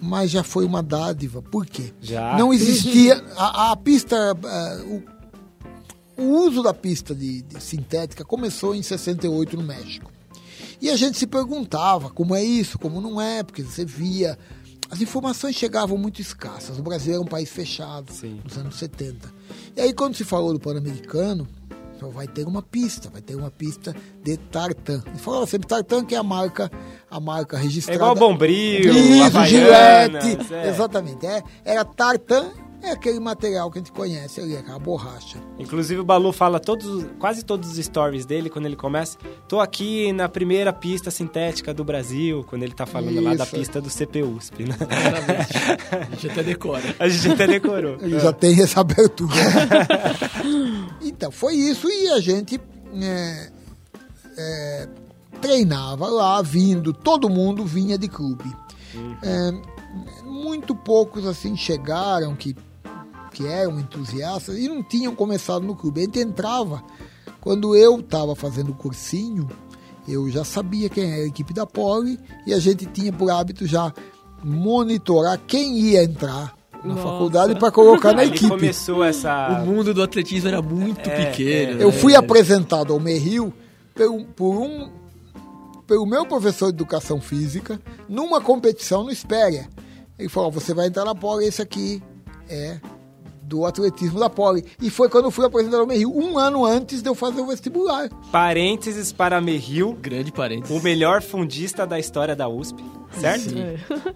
mas 0.00 0.30
já 0.30 0.42
foi 0.42 0.64
uma 0.64 0.82
dádiva. 0.82 1.42
Por 1.42 1.66
quê? 1.66 1.92
Já? 2.00 2.36
Não 2.36 2.52
existia. 2.52 3.22
A, 3.36 3.72
a 3.72 3.76
pista. 3.76 4.16
eh, 4.44 5.02
o, 6.16 6.22
o 6.22 6.46
uso 6.46 6.62
da 6.62 6.74
pista 6.74 7.14
de, 7.14 7.42
de 7.42 7.62
sintética 7.62 8.24
começou 8.24 8.74
em 8.74 8.82
68 8.82 9.56
no 9.56 9.62
México. 9.62 10.10
E 10.80 10.90
a 10.90 10.96
gente 10.96 11.16
se 11.18 11.26
perguntava 11.26 12.10
como 12.10 12.34
é 12.34 12.42
isso, 12.44 12.78
como 12.78 13.00
não 13.00 13.20
é, 13.20 13.42
porque 13.42 13.62
você 13.62 13.84
via. 13.84 14.38
As 14.90 15.00
informações 15.00 15.56
chegavam 15.56 15.96
muito 15.96 16.20
escassas. 16.20 16.78
O 16.78 16.82
Brasil 16.82 17.14
era 17.14 17.22
um 17.22 17.26
país 17.26 17.48
fechado 17.48 18.12
Sim. 18.12 18.40
nos 18.44 18.58
anos 18.58 18.76
70. 18.76 19.32
E 19.74 19.80
aí, 19.80 19.92
quando 19.94 20.14
se 20.14 20.22
falou 20.24 20.52
do 20.52 20.60
Pan-Americano, 20.60 21.48
só 22.02 22.08
vai 22.08 22.26
ter 22.26 22.44
uma 22.48 22.60
pista, 22.62 23.08
vai 23.10 23.22
ter 23.22 23.36
uma 23.36 23.50
pista 23.50 23.94
de 24.24 24.36
tartan. 24.36 25.00
E 25.14 25.18
falava 25.18 25.46
sempre 25.46 25.68
tartan, 25.68 26.04
que 26.04 26.16
é 26.16 26.18
a 26.18 26.22
marca, 26.22 26.68
a 27.08 27.20
marca 27.20 27.56
É 27.56 27.60
registrada. 27.60 27.96
igual 27.96 28.14
Bombril, 28.16 28.92
Isso, 28.92 29.22
Havaianas, 29.24 30.24
Gillette, 30.24 30.54
é. 30.54 30.68
exatamente. 30.68 31.24
É, 31.26 31.42
era 31.64 31.84
tartan, 31.84 32.50
é 32.82 32.90
aquele 32.90 33.20
material 33.20 33.70
que 33.70 33.78
a 33.78 33.80
gente 33.80 33.92
conhece 33.92 34.40
ali, 34.40 34.56
aquela 34.56 34.78
borracha. 34.78 35.38
Inclusive 35.58 36.00
o 36.00 36.04
Balu 36.04 36.32
fala 36.32 36.58
todos, 36.58 37.06
quase 37.18 37.44
todos 37.44 37.70
os 37.70 37.84
stories 37.84 38.26
dele 38.26 38.50
quando 38.50 38.66
ele 38.66 38.76
começa. 38.76 39.16
Tô 39.48 39.60
aqui 39.60 40.12
na 40.12 40.28
primeira 40.28 40.72
pista 40.72 41.10
sintética 41.10 41.72
do 41.72 41.84
Brasil, 41.84 42.44
quando 42.48 42.64
ele 42.64 42.74
tá 42.74 42.84
falando 42.84 43.20
lá 43.20 43.34
da 43.34 43.44
Isso. 43.44 43.54
pista 43.54 43.80
do 43.80 43.88
CPUSP, 43.88 44.64
né? 44.64 44.76
Exatamente. 44.80 45.52
A 46.12 46.14
gente 46.16 46.28
até 46.30 46.42
decora. 46.42 46.96
A 46.98 47.08
gente 47.08 47.32
até 47.32 47.46
decorou. 47.46 47.96
Ele 48.00 48.18
já 48.18 48.32
tem 48.32 48.60
essa 48.60 48.80
abertura. 48.80 49.32
então, 51.00 51.30
foi 51.30 51.54
isso 51.54 51.88
e 51.88 52.08
a 52.08 52.20
gente 52.20 52.60
é, 53.00 53.50
é, 54.36 54.88
treinava 55.40 56.08
lá, 56.08 56.42
vindo, 56.42 56.92
todo 56.92 57.28
mundo 57.28 57.64
vinha 57.64 57.96
de 57.96 58.08
clube. 58.08 58.50
É, 59.22 59.52
muito 60.24 60.74
poucos 60.74 61.26
assim 61.26 61.56
chegaram 61.56 62.34
que, 62.34 62.56
que 63.32 63.46
eram 63.46 63.78
entusiastas 63.80 64.56
e 64.58 64.68
não 64.68 64.82
tinham 64.82 65.14
começado 65.14 65.64
no 65.64 65.74
clube. 65.74 66.00
A 66.00 66.04
gente 66.04 66.20
entrava, 66.20 66.82
quando 67.40 67.74
eu 67.76 68.00
estava 68.00 68.34
fazendo 68.36 68.70
o 68.72 68.74
cursinho, 68.74 69.48
eu 70.06 70.28
já 70.30 70.44
sabia 70.44 70.88
quem 70.88 71.04
era 71.12 71.22
a 71.22 71.26
equipe 71.26 71.52
da 71.52 71.66
Poli 71.66 72.18
e 72.46 72.52
a 72.52 72.58
gente 72.58 72.86
tinha 72.86 73.12
por 73.12 73.30
hábito 73.30 73.66
já 73.66 73.92
monitorar 74.42 75.38
quem 75.46 75.78
ia 75.78 76.02
entrar 76.02 76.54
na 76.84 76.94
Nossa. 76.94 77.02
faculdade 77.02 77.54
para 77.56 77.70
colocar 77.70 78.12
na 78.12 78.24
equipe. 78.24 78.48
começou 78.48 79.04
essa. 79.04 79.60
O 79.62 79.66
mundo 79.66 79.94
do 79.94 80.02
atletismo 80.02 80.48
era 80.48 80.60
muito 80.60 81.08
É, 81.08 81.26
pequeno. 81.26 81.80
Eu 81.80 81.90
né? 81.90 81.92
fui 81.92 82.14
apresentado 82.16 82.92
ao 82.92 82.98
Merril 82.98 83.52
por, 83.94 84.24
por 84.34 84.56
um 84.60 84.90
pelo 85.86 86.06
meu 86.06 86.24
professor 86.26 86.72
de 86.72 86.76
educação 86.76 87.20
física 87.20 87.80
numa 88.08 88.40
competição 88.40 89.04
no 89.04 89.10
Espéria. 89.10 89.68
Ele 90.18 90.28
falou: 90.28 90.50
você 90.50 90.74
vai 90.74 90.88
entrar 90.88 91.04
na 91.04 91.14
pole, 91.14 91.44
esse 91.46 91.62
aqui 91.62 92.02
é 92.48 92.80
do 93.52 93.66
atletismo 93.66 94.18
da 94.18 94.30
Poli. 94.30 94.64
E 94.80 94.88
foi 94.88 95.10
quando 95.10 95.26
eu 95.26 95.30
fui 95.30 95.44
apresentador 95.44 95.86
Merrill, 95.86 96.10
um 96.10 96.38
ano 96.38 96.64
antes 96.64 97.02
de 97.02 97.08
eu 97.08 97.14
fazer 97.14 97.42
o 97.42 97.46
vestibular. 97.46 98.08
Parênteses 98.30 99.12
para 99.12 99.40
Merrill, 99.42 99.92
Grande 100.00 100.32
parênteses. 100.32 100.74
o 100.74 100.82
melhor 100.82 101.20
fundista 101.20 101.86
da 101.86 101.98
história 101.98 102.34
da 102.34 102.48
USP, 102.48 102.82
certo? 103.20 103.54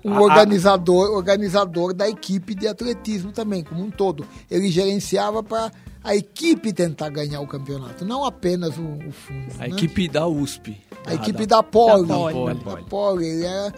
Um 0.03 0.15
Ah, 0.15 0.23
organizador, 0.23 1.11
organizador 1.11 1.93
da 1.93 2.09
equipe 2.09 2.55
de 2.55 2.67
atletismo 2.67 3.31
também, 3.31 3.63
como 3.63 3.85
um 3.85 3.91
todo. 3.91 4.27
Ele 4.51 4.71
gerenciava 4.71 5.43
para 5.43 5.71
a 6.03 6.17
equipe 6.17 6.73
tentar 6.73 7.11
ganhar 7.11 7.41
o 7.41 7.47
campeonato, 7.47 8.07
não 8.07 8.25
apenas 8.25 8.79
o, 8.79 8.83
o 8.83 9.13
fundo. 9.13 9.53
A 9.59 9.69
né? 9.69 9.69
equipe 9.69 10.09
da 10.09 10.27
USP. 10.27 10.81
A 11.05 11.15
equipe 11.15 11.45
da 11.45 11.63
Poli. 11.63 12.09
Da 12.09 12.15
Poli. 12.15 12.55
Da 12.55 12.77
Poli. 12.89 13.27
Ele 13.27 13.45
era, 13.45 13.75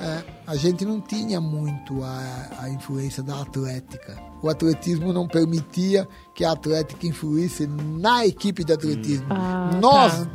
é, 0.00 0.22
a 0.46 0.56
gente 0.56 0.86
não 0.86 1.00
tinha 1.02 1.38
muito 1.40 2.02
a, 2.02 2.48
a 2.60 2.70
influência 2.70 3.22
da 3.22 3.42
Atlética. 3.42 4.31
O 4.42 4.48
atletismo 4.48 5.12
não 5.12 5.28
permitia 5.28 6.08
que 6.34 6.44
a 6.44 6.50
Atlética 6.52 7.06
influísse 7.06 7.66
na 7.66 8.26
equipe 8.26 8.64
de 8.64 8.72
atletismo. 8.72 9.26
Ah, 9.30 9.70
Nós 9.80 10.18
tá. 10.18 10.30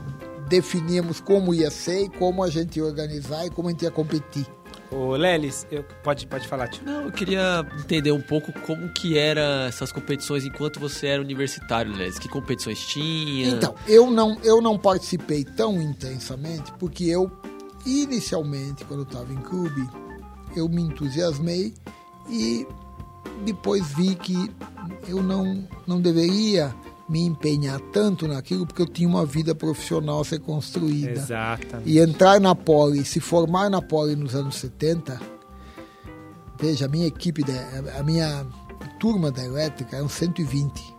definíamos 0.48 1.20
como 1.20 1.54
ia 1.54 1.70
ser 1.70 2.06
e 2.06 2.10
como 2.10 2.42
a 2.42 2.50
gente 2.50 2.78
ia 2.78 2.86
organizar 2.86 3.46
e 3.46 3.50
como 3.50 3.68
a 3.68 3.72
gente 3.72 3.84
ia 3.84 3.92
competir. 3.92 4.46
Ô, 4.90 5.12
Lelis, 5.18 5.68
eu- 5.70 5.84
pode, 6.02 6.26
pode 6.28 6.48
falar, 6.48 6.70
tio. 6.70 6.86
Não, 6.86 7.02
eu 7.02 7.12
queria 7.12 7.68
entender 7.78 8.14
um 8.14 8.22
pouco 8.22 8.54
como 8.62 8.88
que 8.94 9.18
era 9.18 9.66
essas 9.68 9.92
competições 9.92 10.46
enquanto 10.46 10.80
você 10.80 11.08
era 11.08 11.22
universitário, 11.22 11.92
Les. 11.94 12.18
Que 12.18 12.30
competições 12.30 12.80
tinha? 12.88 13.50
Então, 13.50 13.76
eu 13.86 14.10
não, 14.10 14.38
eu 14.42 14.62
não 14.62 14.78
participei 14.80 15.44
tão 15.44 15.82
intensamente 15.82 16.72
porque 16.80 17.04
eu, 17.04 17.30
inicialmente, 17.86 18.86
quando 18.86 19.02
eu 19.02 19.06
estava 19.08 19.34
em 19.34 19.42
clube, 19.42 19.86
eu 20.56 20.70
me 20.70 20.82
entusiasmei 20.84 21.74
e 22.30 22.66
depois 23.46 23.86
vi 23.94 24.16
que 24.16 24.52
eu 25.08 25.22
não, 25.24 25.68
não 25.86 26.02
deveria 26.02 26.74
me 27.08 27.26
empenhar 27.26 27.80
tanto 27.94 28.28
naquilo 28.28 28.66
porque 28.66 28.82
eu 28.82 28.88
tinha 28.88 29.08
uma 29.08 29.26
vida 29.26 29.56
profissional 29.56 30.22
a 30.22 30.26
ser 30.26 30.40
construída. 30.40 31.12
Exatamente. 31.12 31.90
E 31.90 32.00
entrar 32.00 32.40
na 32.40 32.54
Poli, 32.54 33.06
se 33.06 33.20
formar 33.20 33.70
na 33.70 33.82
Poli 33.82 34.16
nos 34.16 34.36
anos 34.36 34.56
70, 34.56 35.20
veja, 36.60 36.86
a 36.86 36.90
minha 36.90 37.08
equipe, 37.08 37.44
a 37.98 38.04
minha 38.04 38.46
turma 39.00 39.32
da 39.32 39.44
elétrica 39.44 39.96
eram 39.96 40.10
120. 40.10 40.96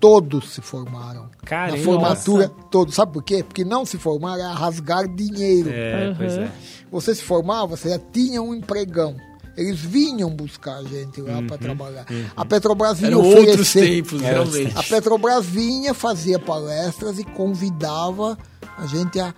Todos 0.00 0.52
se 0.52 0.60
formaram. 0.60 1.28
Caramba. 1.44 1.78
na 1.78 1.84
formatura, 1.84 2.48
todos. 2.70 2.94
Sabe 2.94 3.12
por 3.12 3.22
quê? 3.22 3.42
Porque 3.42 3.64
não 3.64 3.84
se 3.84 3.98
formar 3.98 4.38
era 4.38 4.52
rasgar 4.52 5.08
dinheiro. 5.08 5.70
É, 5.70 6.14
pois 6.14 6.36
é. 6.36 6.50
Você 6.90 7.14
se 7.14 7.22
formava, 7.22 7.76
você 7.76 7.90
já 7.90 7.98
tinha 7.98 8.42
um 8.42 8.54
empregão. 8.54 9.16
Eles 9.56 9.80
vinham 9.80 10.28
buscar 10.30 10.76
a 10.76 10.82
gente 10.84 11.20
lá 11.22 11.42
para 11.42 11.56
trabalhar. 11.56 12.04
A 12.36 12.44
Petrobras 12.44 12.98
vinha 12.98 13.10
Eram 13.12 13.20
outros 13.22 13.44
oferecer. 13.44 13.80
tempos, 13.80 14.22
Era 14.22 14.44
realmente. 14.44 14.76
A 14.78 14.82
Petrobras 14.82 15.46
vinha, 15.46 15.94
fazia 15.94 16.38
palestras 16.38 17.18
e 17.18 17.24
convidava 17.24 18.36
a 18.76 18.86
gente 18.86 19.18
a 19.18 19.34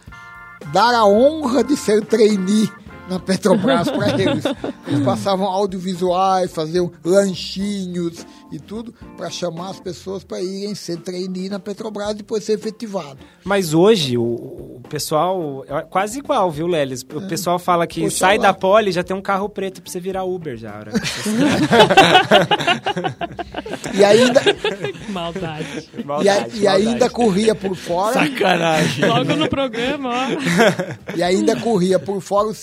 dar 0.73 0.93
a 0.95 1.05
honra 1.07 1.63
de 1.63 1.77
ser 1.77 2.05
trainee 2.05 2.69
na 3.09 3.19
Petrobras 3.19 3.91
para 3.91 4.11
eles. 4.21 4.45
Eles 4.87 5.01
passavam 5.05 5.47
audiovisuais, 5.47 6.53
faziam 6.53 6.91
lanchinhos 7.05 8.27
e 8.53 8.59
tudo 8.59 8.95
para 9.17 9.31
chamar 9.31 9.71
as 9.71 9.81
pessoas 9.81 10.25
para 10.25 10.41
irem 10.43 10.75
ser 10.75 10.99
trainee 10.99 11.49
na 11.49 11.59
Petrobras 11.59 12.11
e 12.11 12.15
depois 12.17 12.45
ser 12.45 12.53
efetivado. 12.55 13.19
Mas 13.45 13.73
hoje 13.75 14.17
o, 14.19 14.23
o 14.23 14.83
pessoal 14.89 15.65
é 15.69 15.83
quase 15.83 16.19
igual, 16.19 16.51
viu, 16.51 16.67
Lelis? 16.67 17.03
O 17.03 17.27
pessoal 17.29 17.59
fala 17.59 17.87
que 17.87 18.03
Poxa 18.03 18.17
sai 18.17 18.37
lá. 18.37 18.45
da 18.45 18.55
pole 18.55 18.93
já 18.93 19.03
tem 19.03 19.17
um 19.17 19.23
carro 19.23 19.49
preto 19.49 19.81
pra 19.83 19.91
você 19.91 20.01
virar 20.01 20.25
Uber 20.25 20.57
já. 20.57 20.85
você- 20.85 21.31
E 23.95 24.05
ainda, 24.05 24.41
maldade. 25.11 25.89
e, 25.97 26.01
a- 26.01 26.05
Maldade, 26.05 26.61
e 26.61 26.67
ainda 26.67 26.91
maldade. 26.91 27.13
corria 27.15 27.55
por 27.55 27.75
fora. 27.75 28.15
Sacanagem. 28.15 29.07
Logo 29.09 29.37
no 29.37 29.49
programa, 29.49 30.11
ó. 30.11 31.15
E 31.17 31.23
ainda 31.23 31.57
corria 31.61 31.99
por 31.99 32.21
fora 32.21 32.49
o 32.49 32.55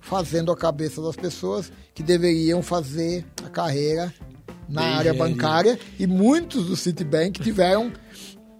Fazendo 0.00 0.50
a 0.50 0.56
cabeça 0.56 1.02
das 1.02 1.16
pessoas 1.16 1.70
que 1.94 2.02
deveriam 2.02 2.62
fazer 2.62 3.26
a 3.44 3.48
carreira 3.48 4.12
na 4.68 4.82
área 4.82 5.10
Engenharia. 5.10 5.34
bancária. 5.34 5.78
E 5.98 6.06
muitos 6.06 6.66
do 6.66 6.76
Citibank 6.76 7.40
tiveram 7.40 7.92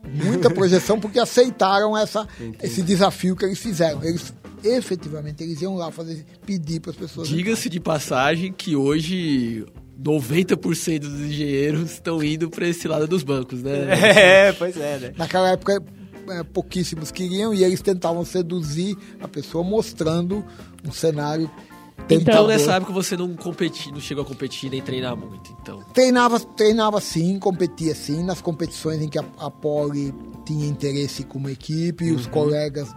muita 0.05 0.51
projeção 0.51 0.99
porque 0.99 1.19
aceitaram 1.19 1.97
essa, 1.97 2.27
esse 2.63 2.83
desafio 2.83 3.37
que 3.37 3.45
eles 3.45 3.59
fizeram. 3.59 4.03
Eles 4.03 4.33
efetivamente 4.63 5.43
eles 5.43 5.61
iam 5.63 5.77
lá 5.77 5.91
fazer 5.91 6.25
pedir 6.45 6.81
para 6.81 6.91
as 6.91 6.97
pessoas. 6.97 7.29
Diga-se 7.29 7.69
de 7.69 7.79
passagem 7.79 8.53
que 8.53 8.75
hoje 8.75 9.65
90% 10.01 11.01
dos 11.01 11.21
engenheiros 11.21 11.93
estão 11.93 12.23
indo 12.23 12.49
para 12.51 12.69
esse 12.69 12.87
lado 12.87 13.07
dos 13.07 13.23
bancos, 13.23 13.63
né? 13.63 13.89
É, 14.49 14.53
pois 14.53 14.77
é, 14.77 14.99
né? 14.99 15.13
Naquela 15.17 15.51
época 15.51 15.83
é, 16.31 16.43
pouquíssimos 16.43 17.11
queriam 17.11 17.53
e 17.55 17.65
eles 17.65 17.81
tentavam 17.83 18.25
seduzir 18.25 18.97
a 19.21 19.29
pessoa 19.29 19.63
mostrando 19.65 20.45
um 20.87 20.93
cenário 20.93 21.51
Então 21.99 22.19
tentador. 22.19 22.49
nessa 22.49 22.75
época 22.75 22.93
você 22.93 23.17
não 23.17 23.35
competiu, 23.35 23.93
não 23.93 24.01
chegou 24.01 24.23
a 24.25 24.27
competir 24.27 24.71
nem 24.71 24.81
treinar 24.81 25.17
muito, 25.17 25.55
então. 25.61 25.83
Treinava, 25.93 26.39
treinava 26.41 27.01
sim, 27.01 27.39
competia 27.39 27.95
sim, 27.95 28.23
nas 28.23 28.41
competições 28.41 29.03
em 29.03 29.09
que 29.09 29.19
a, 29.19 29.25
a 29.39 29.51
Poli 29.51 30.15
tinha 30.47 30.67
interesse 30.67 31.25
como 31.25 31.49
equipe, 31.51 32.05
e 32.05 32.13
os 32.13 32.25
Uhum. 32.27 32.31
colegas 32.33 32.95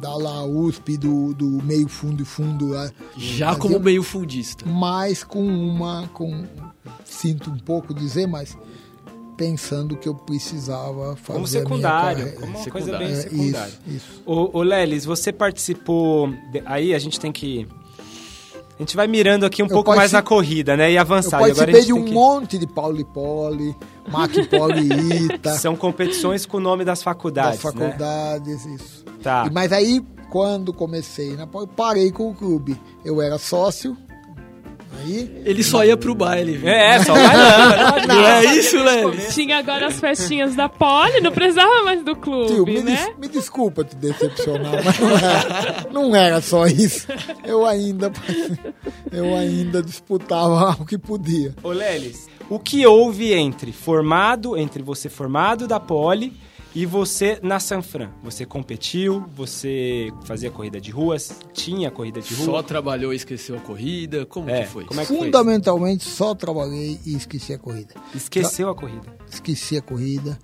da 0.00 0.14
lá 0.16 0.44
USP, 0.44 0.96
do, 0.96 1.34
do 1.34 1.46
meio 1.64 1.88
fundo 1.88 2.22
e 2.22 2.24
fundo 2.24 2.68
lá. 2.68 2.90
Já 3.16 3.48
faziam, 3.54 3.60
como 3.72 3.80
meio 3.80 4.02
fundista. 4.02 4.64
Mas 4.68 5.24
com 5.24 5.44
uma, 5.44 6.06
com, 6.14 6.44
sinto 7.04 7.50
um 7.50 7.58
pouco 7.58 7.92
dizer, 7.92 8.28
mas 8.28 8.56
pensando 9.46 9.96
que 9.96 10.08
eu 10.08 10.14
precisava 10.14 11.16
fazer 11.16 11.24
Como 11.24 11.36
a 11.36 11.38
minha 11.40 11.48
secundário, 11.48 12.18
carreira. 12.18 12.40
como 12.40 12.52
uma 12.52 12.62
secundário. 12.64 12.96
coisa 12.98 12.98
bem 12.98 13.12
É, 13.12 13.22
secundária. 13.22 13.72
Isso, 13.88 13.96
isso. 13.96 14.22
Ô, 14.24 14.58
ô 14.58 14.62
Lelis, 14.62 15.04
você 15.04 15.32
participou. 15.32 16.28
de- 16.52 16.62
Aí 16.64 16.94
a 16.94 16.98
gente 17.00 17.18
tem 17.18 17.32
que. 17.32 17.66
A 18.78 18.82
gente 18.82 18.94
vai 18.96 19.06
mirando 19.08 19.44
aqui 19.44 19.62
um 19.62 19.68
pouco 19.68 19.94
mais 19.94 20.12
na 20.12 20.22
corrida, 20.22 20.76
né? 20.76 20.90
E 20.92 20.94
Eu 20.94 21.00
avançar. 21.00 21.40
E 21.40 21.50
agora 21.50 21.52
a 21.52 21.56
participei 21.56 21.80
gente 21.82 21.86
de 21.86 21.92
um 21.92 22.04
que... 22.04 22.12
monte 22.12 22.56
de 22.58 22.66
Pauli 22.66 23.04
Poli, 23.04 23.76
Mac 24.08 24.30
Poli 24.48 25.24
Ita, 25.26 25.54
São 25.58 25.74
competições 25.76 26.46
com 26.46 26.56
o 26.56 26.60
nome 26.60 26.84
das 26.84 27.02
faculdades. 27.02 27.60
das 27.62 27.74
né? 27.74 27.80
faculdades, 27.80 28.64
isso. 28.66 29.04
Tá. 29.22 29.44
E- 29.46 29.50
Mas 29.52 29.72
aí, 29.72 30.00
quando 30.30 30.72
comecei 30.72 31.34
na 31.36 31.46
Poli, 31.48 31.66
parei 31.76 32.10
com 32.12 32.30
o 32.30 32.34
clube. 32.34 32.80
Eu 33.04 33.20
era 33.20 33.38
sócio, 33.38 33.96
aí 35.02 35.42
Ele 35.44 35.62
só 35.62 35.84
ia 35.84 35.96
pro 35.96 36.14
baile, 36.14 36.56
viu? 36.56 36.68
É, 36.68 37.02
só 37.04 37.12
vai 37.14 37.36
não. 37.36 38.06
Não 38.16 38.26
é 38.26 38.44
isso, 38.56 38.76
Léo? 38.82 39.12
Tinha 39.32 39.58
agora 39.58 39.86
as 39.88 39.98
festinhas 40.00 40.54
da 40.54 40.68
Poli, 40.68 41.20
não 41.20 41.32
precisava 41.32 41.82
mais 41.84 42.04
do 42.04 42.12
Tio, 42.14 42.20
clube, 42.22 42.72
me, 42.72 42.82
né? 42.82 42.94
des- 43.06 43.18
me 43.18 43.28
desculpa 43.28 43.84
te 43.84 43.96
decepcionar, 43.96 44.82
mas 44.84 44.98
não 44.98 45.16
era, 45.16 45.86
não 45.92 46.16
era 46.16 46.40
só 46.40 46.66
isso. 46.66 47.06
Eu 47.44 47.66
ainda, 47.66 48.10
eu 49.12 49.34
ainda 49.34 49.82
disputava 49.82 50.76
o 50.80 50.84
que 50.86 50.98
podia. 50.98 51.54
Ô 51.62 51.70
Lelis, 51.70 52.28
o 52.48 52.58
que 52.58 52.86
houve 52.86 53.32
entre 53.32 53.72
formado, 53.72 54.56
entre 54.56 54.82
você 54.82 55.08
formado 55.08 55.66
da 55.66 55.80
Poli 55.80 56.32
e 56.74 56.86
você 56.86 57.38
na 57.42 57.60
Sanfran? 57.60 58.10
Você 58.22 58.46
competiu, 58.46 59.24
você 59.34 60.10
fazia 60.24 60.50
corrida 60.50 60.80
de 60.80 60.90
ruas, 60.90 61.36
tinha 61.52 61.90
corrida 61.90 62.20
de 62.20 62.34
rua? 62.34 62.44
Só 62.46 62.62
trabalhou 62.62 63.12
e 63.12 63.16
esqueceu 63.16 63.56
a 63.56 63.60
corrida? 63.60 64.24
Como 64.26 64.48
É, 64.48 64.62
que 64.62 64.68
foi? 64.68 64.84
como 64.84 65.00
é 65.00 65.04
que 65.04 65.08
foi? 65.14 65.26
Fundamentalmente, 65.26 66.04
só 66.04 66.34
trabalhei 66.34 66.98
e 67.04 67.14
esqueci 67.14 67.52
a 67.52 67.58
corrida. 67.58 67.94
Esqueceu 68.14 68.68
a 68.70 68.74
corrida. 68.74 69.06
esqueci 69.30 69.76
a 69.76 69.82
corrida. 69.82 70.38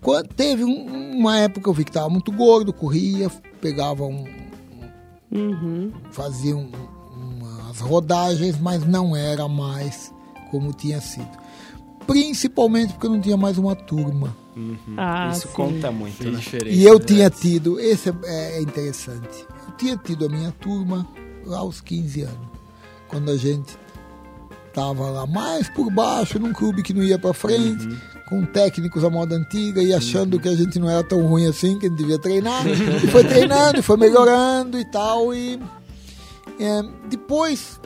Quando 0.00 0.28
teve 0.28 0.64
um- 0.64 1.18
uma 1.18 1.38
época 1.38 1.60
que 1.62 1.68
eu 1.68 1.72
vi 1.74 1.84
que 1.84 1.90
estava 1.90 2.08
muito 2.08 2.32
gordo, 2.32 2.72
corria, 2.72 3.28
pegava 3.60 4.04
um. 4.04 4.24
fazia 6.10 6.56
um- 6.56 6.70
umas 7.14 7.78
rodagens, 7.80 8.58
mas 8.58 8.84
não 8.86 9.14
era 9.14 9.46
mais 9.46 10.12
como 10.50 10.72
tinha 10.72 11.00
sido. 11.00 11.28
Principalmente 12.10 12.92
porque 12.94 13.06
eu 13.06 13.10
não 13.10 13.20
tinha 13.20 13.36
mais 13.36 13.56
uma 13.56 13.76
turma. 13.76 14.36
Ah, 14.96 15.30
Isso 15.32 15.46
sim. 15.46 15.54
conta 15.54 15.92
muito, 15.92 16.24
né? 16.24 16.38
diferença. 16.38 16.76
E 16.76 16.82
eu 16.82 16.98
né? 16.98 17.04
tinha 17.04 17.30
tido, 17.30 17.78
esse 17.78 18.08
é, 18.24 18.58
é 18.58 18.60
interessante, 18.60 19.46
eu 19.68 19.76
tinha 19.76 19.96
tido 19.96 20.26
a 20.26 20.28
minha 20.28 20.50
turma 20.50 21.06
lá 21.46 21.58
aos 21.58 21.80
15 21.80 22.22
anos, 22.22 22.48
quando 23.06 23.30
a 23.30 23.36
gente 23.36 23.78
tava 24.74 25.08
lá 25.08 25.24
mais 25.24 25.68
por 25.68 25.88
baixo, 25.92 26.40
num 26.40 26.52
clube 26.52 26.82
que 26.82 26.92
não 26.92 27.04
ia 27.04 27.16
para 27.16 27.32
frente, 27.32 27.88
com 28.28 28.44
técnicos 28.44 29.04
à 29.04 29.08
moda 29.10 29.36
antiga 29.36 29.80
e 29.80 29.94
achando 29.94 30.40
que 30.40 30.48
a 30.48 30.56
gente 30.56 30.80
não 30.80 30.90
era 30.90 31.04
tão 31.04 31.24
ruim 31.24 31.46
assim, 31.46 31.78
que 31.78 31.86
a 31.86 31.88
gente 31.88 31.98
devia 31.98 32.18
treinar. 32.18 32.66
e 32.66 33.06
foi 33.06 33.22
treinando, 33.22 33.78
e 33.78 33.82
foi 33.82 33.96
melhorando 33.96 34.80
e 34.80 34.84
tal. 34.84 35.32
E 35.32 35.60
é, 36.58 36.82
depois 37.08 37.80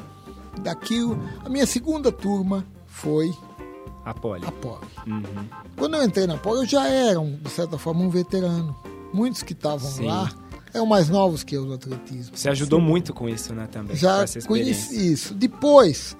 daquilo, 0.62 1.22
a 1.45 1.49
minha 1.51 1.66
segunda 1.66 2.11
turma 2.11 2.64
foi 2.87 3.35
A 4.05 4.13
Poli. 4.13 4.45
a 4.47 4.53
Poli. 4.53 4.87
Quando 5.77 5.97
eu 5.97 6.05
entrei 6.05 6.27
na 6.27 6.37
Poli, 6.37 6.61
eu 6.61 6.67
já 6.67 6.87
era, 6.87 7.21
um, 7.21 7.37
de 7.37 7.51
certa 7.51 7.79
forma, 7.79 8.03
um 8.03 8.11
veterano. 8.11 8.75
Muitos 9.13 9.43
que 9.43 9.53
estavam 9.53 9.89
Sim. 9.91 10.07
lá 10.07 10.31
eram 10.73 10.87
mais 10.87 11.09
novos 11.09 11.43
que 11.45 11.57
eu 11.57 11.65
no 11.65 11.75
atletismo. 11.75 12.37
Você 12.37 12.49
ajudou 12.49 12.81
muito 12.81 13.15
com 13.15 13.29
isso, 13.29 13.55
né, 13.55 13.69
também. 13.71 13.97
Já 13.97 14.25
conheci 14.47 15.13
isso. 15.13 15.33
Depois, 15.35 16.17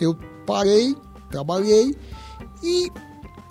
eu 0.00 0.16
parei, 0.46 0.94
trabalhei 1.30 1.96
e 2.62 2.90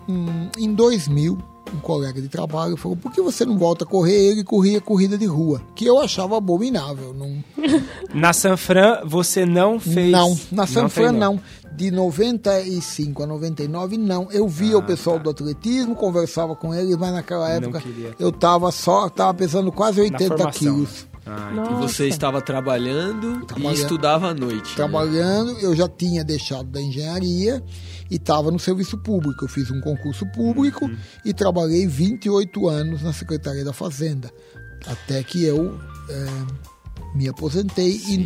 hum, 0.08 0.50
em 0.58 0.74
2000 0.74 1.38
um 1.74 1.80
colega 1.80 2.22
de 2.22 2.28
trabalho 2.28 2.76
falou: 2.76 2.98
por 2.98 3.12
que 3.12 3.22
você 3.22 3.46
não 3.46 3.58
volta 3.58 3.86
a 3.86 3.88
correr? 3.88 4.32
Ele 4.32 4.44
corria 4.44 4.82
corrida 4.82 5.18
de 5.18 5.26
rua, 5.26 5.62
que 5.74 5.86
eu 5.86 6.00
achava 6.00 6.38
abominável. 6.38 7.14
Não, 7.14 7.44
Na 8.14 8.34
Sanfran, 8.34 9.00
você 9.06 9.46
não 9.46 9.80
fez. 9.80 10.12
não 10.12 10.38
na 10.52 10.68
San 10.68 10.84
não 10.84 10.90
Fran 10.90 11.10
treinou. 11.10 11.20
não. 11.36 11.40
De 11.82 11.90
95 11.90 13.24
a 13.24 13.26
99, 13.26 13.98
não. 13.98 14.32
Eu 14.32 14.48
via 14.48 14.78
o 14.78 14.84
pessoal 14.84 15.18
do 15.18 15.32
atletismo, 15.32 15.96
conversava 15.96 16.56
com 16.56 16.74
eles, 16.76 16.96
mas 16.96 17.12
naquela 17.12 17.46
Ah, 17.46 17.50
tá. 17.50 17.56
Época 17.56 17.84
eu 18.20 18.32
tava 18.32 18.72
só, 18.72 19.10
tava 19.10 19.34
pesando 19.34 19.72
quase 19.72 20.00
80 20.00 20.28
formação. 20.38 20.52
quilos. 20.76 21.08
Ah, 21.26 21.52
E 21.72 21.74
você 21.82 22.08
estava 22.08 22.40
trabalhando 22.40 23.42
e 23.42 23.46
Trabalhando. 23.48 23.78
estudava 23.78 24.28
à 24.30 24.34
noite. 24.34 24.70
né? 24.70 24.76
Trabalhando, 24.76 25.52
eu 25.60 25.76
já 25.76 25.88
tinha 25.90 26.24
deixado 26.24 26.70
da 26.70 26.80
engenharia 26.80 27.64
e 28.12 28.16
estava 28.16 28.52
no 28.52 28.60
serviço 28.60 28.98
público. 29.00 29.46
Eu 29.46 29.50
fiz 29.50 29.72
um 29.72 29.82
concurso 29.82 30.24
público 30.34 30.86
Uhum. 30.86 30.96
e 31.26 31.34
trabalhei 31.34 31.88
28 31.88 32.68
anos 32.68 33.02
na 33.02 33.12
Secretaria 33.12 33.66
da 33.66 33.74
Fazenda. 33.74 34.32
Até 34.86 35.24
que 35.24 35.44
eu 35.44 35.80
eh, 36.10 36.28
me 37.16 37.28
aposentei 37.28 38.02
em 38.10 38.22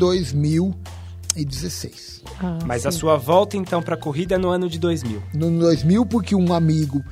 2016. 1.35 2.23
Ah, 2.39 2.59
Mas 2.65 2.85
a 2.85 2.91
sim. 2.91 2.99
sua 2.99 3.17
volta 3.17 3.57
então 3.57 3.81
pra 3.81 3.97
corrida 3.97 4.35
é 4.35 4.37
no 4.37 4.49
ano 4.49 4.69
de 4.69 4.79
2000. 4.79 5.21
No 5.33 5.49
2000, 5.59 6.05
porque 6.05 6.35
um 6.35 6.53
amigo 6.53 7.03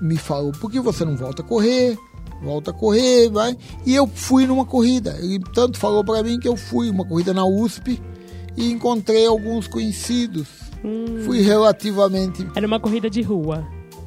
me 0.00 0.16
falou: 0.16 0.52
por 0.52 0.70
que 0.70 0.80
você 0.80 1.04
não 1.04 1.16
volta 1.16 1.42
a 1.42 1.44
correr? 1.44 1.96
Volta 2.42 2.72
a 2.72 2.74
correr, 2.74 3.30
vai. 3.30 3.56
E 3.86 3.94
eu 3.94 4.06
fui 4.06 4.46
numa 4.46 4.66
corrida. 4.66 5.16
Ele 5.20 5.38
tanto 5.54 5.78
falou 5.78 6.04
para 6.04 6.22
mim 6.24 6.40
que 6.40 6.48
eu 6.48 6.56
fui 6.56 6.90
uma 6.90 7.04
corrida 7.04 7.32
na 7.32 7.44
USP 7.44 8.02
e 8.56 8.70
encontrei 8.72 9.26
alguns 9.26 9.68
conhecidos. 9.68 10.48
Fui 11.24 11.40
relativamente. 11.40 12.44
Era 12.56 12.66
uma 12.66 12.80
corrida 12.80 13.08
de 13.08 13.22
rua. 13.22 13.64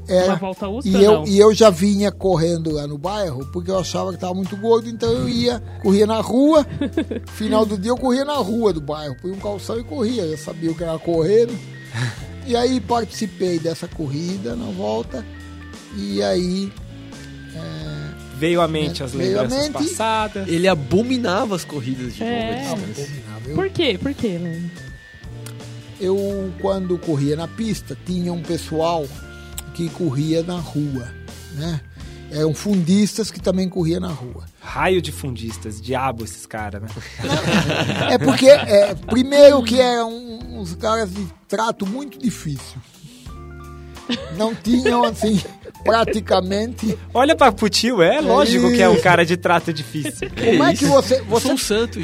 Era, 0.08 0.28
Uma 0.28 0.36
volta 0.36 0.68
USP 0.70 0.89
e 0.89 1.03
eu, 1.03 1.12
não? 1.14 1.28
e 1.28 1.39
eu 1.39 1.53
já 1.53 1.70
vinha 1.70 2.12
correndo 2.12 2.72
lá 2.72 2.86
no 2.86 2.97
bairro, 2.97 3.45
porque 3.51 3.72
eu 3.72 3.80
achava 3.80 4.10
que 4.10 4.16
estava 4.16 4.34
muito 4.34 4.56
gordo, 4.58 4.88
então 4.89 5.10
eu 5.12 5.28
ia, 5.28 5.60
corria 5.82 6.06
na 6.06 6.22
rua. 6.22 6.66
Final 7.34 7.66
do 7.66 7.78
dia 7.78 7.91
eu 7.91 7.97
corria 7.97 8.24
na 8.26 8.36
rua 8.36 8.72
do 8.72 8.82
bairro, 8.82 9.16
põe 9.22 9.32
um 9.32 9.39
calção 9.39 9.80
e 9.80 9.84
corria. 9.84 10.22
Eu 10.24 10.38
sabia 10.38 10.70
o 10.72 10.76
que 10.76 10.84
era 10.84 10.97
correndo. 10.99 11.58
E 12.45 12.56
aí 12.56 12.80
participei 12.80 13.58
dessa 13.58 13.88
corrida 13.88 14.56
na 14.56 14.66
volta. 14.66 15.26
E 15.97 16.22
aí 16.22 16.72
Veio 18.38 18.60
à 18.62 18.68
mente 18.68 19.01
É, 19.01 19.06
as 19.06 19.14
veio 19.14 19.39
à 19.39 19.43
lembranças 19.43 19.70
mente. 19.70 19.89
passadas. 19.89 20.47
Ele 20.49 20.68
abominava 20.68 21.56
as 21.56 21.64
corridas 21.64 22.14
de 22.16 22.22
É. 22.24 22.66
longa 22.70 22.86
distância. 22.88 23.24
Por 23.56 23.70
quê? 23.70 23.97
Por 24.01 24.14
quê, 24.14 24.38
né? 24.38 24.62
eu 25.99 26.51
quando 26.62 26.97
corria 26.97 27.38
na 27.38 27.47
pista 27.47 27.97
tinha 28.06 28.34
um 28.34 28.41
pessoal 28.41 29.06
que 29.76 29.89
corria 29.89 30.41
na 30.41 30.57
rua, 30.57 31.05
né? 31.53 31.82
Eram 32.32 32.53
fundistas 32.53 33.30
que 33.30 33.41
também 33.41 33.67
corria 33.67 33.99
na 33.99 34.07
rua. 34.07 34.45
Raio 34.59 35.01
de 35.01 35.11
fundistas, 35.11 35.82
diabo 35.82 36.23
esses 36.23 36.45
caras, 36.45 36.82
né? 36.82 36.88
É 38.09 38.17
porque 38.17 38.47
é, 38.49 38.95
primeiro 38.95 39.61
que 39.63 39.80
eram 39.80 40.11
uns 40.53 40.73
caras 40.76 41.13
de 41.13 41.28
trato 41.47 41.86
muito 41.86 42.17
difícil. 42.17 42.78
Não 44.38 44.55
tinham 44.55 45.03
assim 45.03 45.41
praticamente. 45.84 46.97
Olha 47.13 47.36
pra 47.36 47.51
Putil, 47.51 48.01
é 48.01 48.21
lógico 48.21 48.71
que 48.71 48.82
é 48.82 48.88
um 48.88 48.99
cara 49.01 49.26
de 49.26 49.36
trato 49.36 49.73
difícil. 49.73 50.30
Como 50.30 50.63
é 50.63 50.73
que 50.73 50.86
você, 50.86 51.19
Eu 51.19 51.26
você 51.26 51.47
sou 51.47 51.55
um 51.55 51.57
santo. 51.57 51.99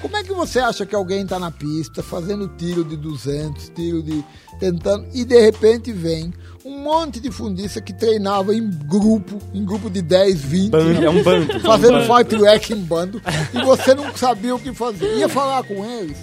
Como 0.00 0.16
é 0.16 0.22
que 0.22 0.32
você 0.32 0.60
acha 0.60 0.86
que 0.86 0.94
alguém 0.94 1.26
tá 1.26 1.38
na 1.38 1.50
pista 1.50 2.02
fazendo 2.02 2.48
tiro 2.56 2.84
de 2.84 2.96
200, 2.96 3.70
tiro 3.70 4.02
de 4.02 4.24
tentando 4.58 5.06
e 5.12 5.24
de 5.24 5.40
repente 5.40 5.92
vem 5.92 6.32
um 6.68 6.82
monte 6.82 7.18
de 7.18 7.30
fundista 7.30 7.80
que 7.80 7.94
treinava 7.94 8.54
em 8.54 8.68
grupo, 8.68 9.40
em 9.54 9.64
grupo 9.64 9.88
de 9.88 10.02
10, 10.02 10.40
20, 10.40 10.70
Bando, 10.70 11.04
é 11.04 11.10
um 11.10 11.22
bando. 11.22 11.60
fazendo 11.60 11.98
um 11.98 12.06
bando. 12.06 12.30
fight 12.30 12.44
rack 12.44 12.72
em 12.74 12.76
bando 12.76 13.22
e 13.54 13.62
você 13.64 13.94
não 13.94 14.14
sabia 14.14 14.54
o 14.54 14.60
que 14.60 14.74
fazer. 14.74 15.16
Ia 15.16 15.28
falar 15.28 15.62
com 15.62 15.84
eles. 15.84 16.18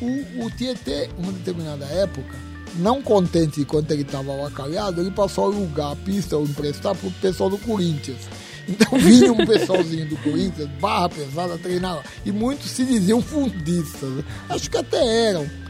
O, 0.00 0.44
o 0.44 0.50
Tietê, 0.50 1.08
uma 1.16 1.32
determinada 1.32 1.86
época, 1.86 2.36
não 2.76 3.00
contente 3.00 3.60
de 3.60 3.66
quanto 3.66 3.90
ele 3.92 4.02
estava 4.02 4.34
avacalhado, 4.34 5.00
ele 5.00 5.10
passou 5.10 5.44
a 5.44 5.46
alugar 5.48 5.92
a 5.92 5.96
pista 5.96 6.36
ou 6.36 6.44
emprestar 6.44 6.94
para 6.94 7.08
o 7.08 7.12
pessoal 7.12 7.48
do 7.48 7.58
Corinthians. 7.58 8.28
Então 8.68 8.98
vinha 8.98 9.32
um 9.32 9.44
pessoalzinho 9.44 10.08
do 10.08 10.16
Corinthians, 10.18 10.68
barra 10.80 11.08
pesada, 11.08 11.58
treinar 11.58 11.96
lá. 11.96 12.02
E 12.24 12.30
muitos 12.30 12.70
se 12.70 12.84
diziam 12.84 13.20
fundistas. 13.20 14.24
Acho 14.48 14.70
que 14.70 14.76
até 14.76 15.28
eram. 15.28 15.61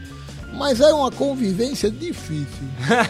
Mas 0.53 0.79
era 0.79 0.95
uma 0.95 1.11
convivência 1.11 1.89
difícil. 1.89 2.47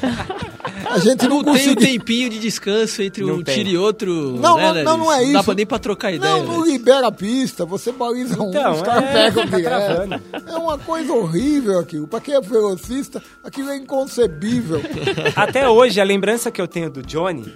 A 0.90 1.00
gente 1.00 1.28
não, 1.28 1.42
Não 1.42 1.54
tem 1.54 1.70
um 1.70 1.76
tempinho 1.76 2.30
de 2.30 2.40
descanso 2.40 3.02
entre 3.02 3.24
Não 3.24 3.36
um 3.36 3.44
tem. 3.44 3.56
tiro 3.56 3.70
e 3.70 3.78
outro. 3.78 4.38
Não, 4.40 4.58
né, 4.58 4.84
não, 4.84 4.84
não, 4.84 4.98
não 5.06 5.12
é 5.12 5.18
Lelis? 5.18 5.28
Não 5.28 5.34
dá 5.34 5.40
isso. 5.40 5.46
pra 5.46 5.54
nem 5.56 5.66
pra 5.66 5.80
trocar 5.80 6.12
ideia. 6.12 6.38
Não, 6.38 6.44
não 6.46 6.62
né? 6.66 6.72
libera 6.72 7.08
a 7.08 7.12
pista, 7.12 7.66
você 7.66 7.92
baliza 7.92 8.42
um, 8.42 8.50
Então, 8.50 8.72
os 8.74 8.82
caras 8.82 9.04
é, 9.04 9.12
pegam 9.14 9.46
direto. 9.46 9.86
travando. 9.86 10.22
É 10.48 10.56
uma 10.58 10.78
coisa 10.78 11.14
horrível 11.14 11.80
aquilo. 11.80 12.08
Pra 12.08 12.20
quem 12.22 12.36
é 12.36 12.42
velocista, 12.42 13.22
aquilo 13.44 13.70
é 13.70 13.78
inconcebível. 13.78 14.82
Até 15.36 15.68
hoje, 15.68 16.00
a 16.00 16.04
lembrança 16.04 16.52
que 16.52 16.62
eu 16.62 16.68
tenho 16.68 16.90
do 16.90 17.02
Johnny 17.02 17.52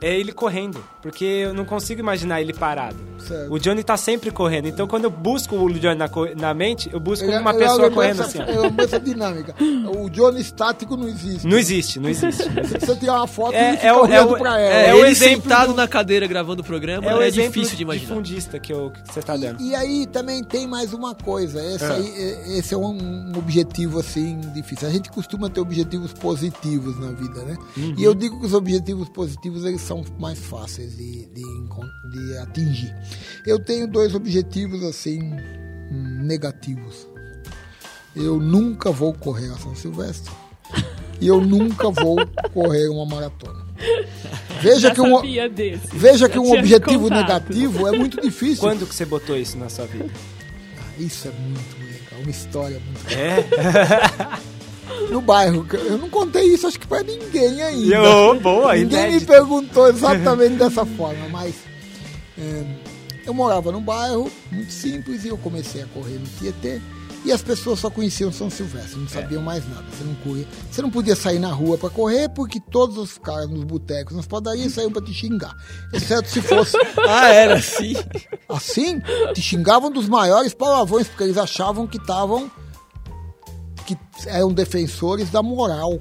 é 0.00 0.18
ele 0.18 0.32
correndo. 0.32 0.82
Porque 1.02 1.24
eu 1.24 1.54
não 1.54 1.64
consigo 1.64 2.00
imaginar 2.00 2.40
ele 2.42 2.52
parado. 2.52 2.96
Certo. 3.26 3.52
O 3.52 3.58
Johnny 3.58 3.82
tá 3.82 3.96
sempre 3.96 4.30
correndo. 4.30 4.68
Então, 4.68 4.86
quando 4.86 5.04
eu 5.04 5.10
busco 5.10 5.56
o 5.56 5.72
Johnny 5.72 5.94
na, 5.96 6.10
na 6.38 6.52
mente, 6.54 6.90
eu 6.92 7.00
busco 7.00 7.24
Ele 7.24 7.34
é- 7.34 7.40
uma 7.40 7.50
ele 7.52 7.62
é 7.62 7.66
pessoa 7.66 7.88
uma 7.88 7.90
correndo 7.90 8.18
lembrança- 8.18 8.42
assim. 8.42 8.50
É 8.50 8.54
uma 8.54 8.62
lembrança 8.62 9.00
dinâmica. 9.00 9.54
O 9.96 10.10
Johnny 10.10 10.40
estático 10.40 10.96
não 10.96 11.08
existe. 11.08 11.46
Não 11.46 11.56
existe, 11.58 11.98
não 12.00 12.08
existe. 12.10 12.42
Você 12.78 12.96
tirar 12.96 13.14
uma 13.14 13.26
foto 13.26 13.54
É- 13.54 13.70
e 13.70 13.76
fica 13.76 13.86
é 13.86 13.92
o- 13.94 14.06
é 14.06 14.22
o- 14.22 14.36
pra 14.38 14.60
É, 14.60 14.64
ela. 14.64 14.88
É 14.88 14.94
o 14.94 15.06
ele 15.06 15.14
sentado 15.14 15.68
do- 15.72 15.76
na 15.76 15.88
cadeira 15.88 16.26
gravando 16.26 16.60
o 16.62 16.64
programa 16.64 17.06
É 17.06 17.10
é, 17.10 17.14
o 17.16 17.22
exemplo 17.22 17.52
difícil 17.52 17.76
de 17.76 17.82
imaginar. 17.82 18.14
fundista 18.14 18.58
que, 18.58 18.72
eu, 18.72 18.90
que 18.90 19.12
você 19.12 19.22
tá 19.22 19.36
dando. 19.36 19.60
E 19.62 19.74
aí 19.74 20.06
também 20.06 20.42
tem 20.44 20.66
mais 20.66 20.92
uma 20.92 21.14
coisa. 21.14 21.64
Esse, 21.64 21.84
Ah. 21.84 21.94
aí, 21.94 22.06
é- 22.16 22.58
esse 22.58 22.74
é 22.74 22.76
um, 22.76 22.92
um 22.92 23.32
objetivo 23.38 23.98
assim 24.00 24.38
difícil. 24.54 24.86
A 24.88 24.90
gente 24.90 25.10
costuma 25.10 25.48
ter 25.48 25.60
objetivos 25.60 26.12
positivos 26.12 26.98
na 26.98 27.10
vida, 27.12 27.42
né? 27.42 27.56
Uhum. 27.76 27.94
E 27.96 28.04
eu 28.04 28.14
digo 28.14 28.38
que 28.40 28.46
os 28.46 28.52
objetivos 28.54 29.08
positivos 29.08 29.64
eles 29.64 29.80
são 29.90 30.04
mais 30.20 30.38
fáceis 30.38 30.96
de, 30.96 31.26
de, 31.26 31.42
de 32.12 32.38
atingir. 32.38 32.94
Eu 33.44 33.58
tenho 33.58 33.88
dois 33.88 34.14
objetivos 34.14 34.84
assim 34.84 35.18
negativos. 35.90 37.08
Eu 38.14 38.38
nunca 38.38 38.92
vou 38.92 39.12
correr 39.12 39.50
a 39.50 39.58
São 39.58 39.74
Silvestre 39.74 40.32
e 41.20 41.26
eu 41.26 41.40
nunca 41.40 41.90
vou 41.90 42.16
correr 42.54 42.88
uma 42.88 43.04
maratona. 43.04 43.66
Veja 44.60 44.88
Já 44.88 44.94
que 44.94 45.00
um, 45.00 45.16
sabia 45.16 45.48
desse. 45.48 45.88
veja 45.92 46.28
que 46.28 46.38
um 46.38 46.52
objetivo 46.52 47.04
contado. 47.08 47.18
negativo 47.20 47.88
é 47.88 47.92
muito 47.92 48.20
difícil. 48.20 48.60
Quando 48.60 48.86
que 48.86 48.94
você 48.94 49.04
botou 49.04 49.36
isso 49.36 49.58
na 49.58 49.68
sua 49.68 49.86
vida? 49.86 50.08
Isso 50.98 51.26
é 51.26 51.32
muito 51.32 51.78
legal, 51.78 52.20
uma 52.20 52.30
história 52.30 52.78
muito 52.78 53.08
É? 53.12 53.38
No 55.10 55.20
bairro, 55.20 55.66
eu 55.72 55.98
não 55.98 56.08
contei 56.08 56.44
isso 56.54 56.66
acho 56.66 56.78
que 56.78 56.86
pra 56.86 57.02
ninguém 57.02 57.62
ainda. 57.62 58.02
Ô, 58.02 58.34
boa, 58.34 58.74
ninguém 58.74 58.98
me 59.02 59.08
inédito. 59.08 59.26
perguntou 59.32 59.88
exatamente 59.88 60.54
dessa 60.56 60.84
forma, 60.86 61.28
mas 61.30 61.54
é, 62.38 62.64
eu 63.26 63.34
morava 63.34 63.70
num 63.72 63.82
bairro 63.82 64.30
muito 64.50 64.72
simples 64.72 65.24
e 65.24 65.28
eu 65.28 65.38
comecei 65.38 65.82
a 65.82 65.86
correr 65.86 66.18
no 66.18 66.26
Tietê. 66.38 66.80
E 67.22 67.30
as 67.32 67.42
pessoas 67.42 67.78
só 67.78 67.90
conheciam 67.90 68.32
São 68.32 68.48
Silvestre, 68.48 68.98
não 68.98 69.06
sabiam 69.06 69.42
mais 69.42 69.68
nada. 69.68 69.84
Você 69.92 70.04
não 70.04 70.14
corria, 70.14 70.46
você 70.70 70.80
não 70.80 70.90
podia 70.90 71.14
sair 71.14 71.38
na 71.38 71.52
rua 71.52 71.76
pra 71.76 71.90
correr 71.90 72.30
porque 72.30 72.58
todos 72.58 72.96
os 72.96 73.18
caras 73.18 73.50
nos 73.50 73.62
botecos, 73.64 74.16
nas 74.16 74.26
padarias 74.26 74.72
saíam 74.72 74.90
pra 74.90 75.02
te 75.02 75.12
xingar. 75.12 75.54
Exceto 75.92 76.30
se 76.30 76.40
fosse 76.40 76.78
Ah, 77.06 77.28
era 77.28 77.56
assim. 77.56 77.94
Assim, 78.48 79.02
te 79.34 79.42
xingavam 79.42 79.90
dos 79.90 80.08
maiores 80.08 80.54
palavrões, 80.54 81.08
porque 81.08 81.24
eles 81.24 81.36
achavam 81.36 81.86
que 81.86 81.98
estavam. 81.98 82.50
Que 83.94 84.28
eram 84.28 84.52
defensores 84.52 85.30
da 85.30 85.42
moral. 85.42 85.98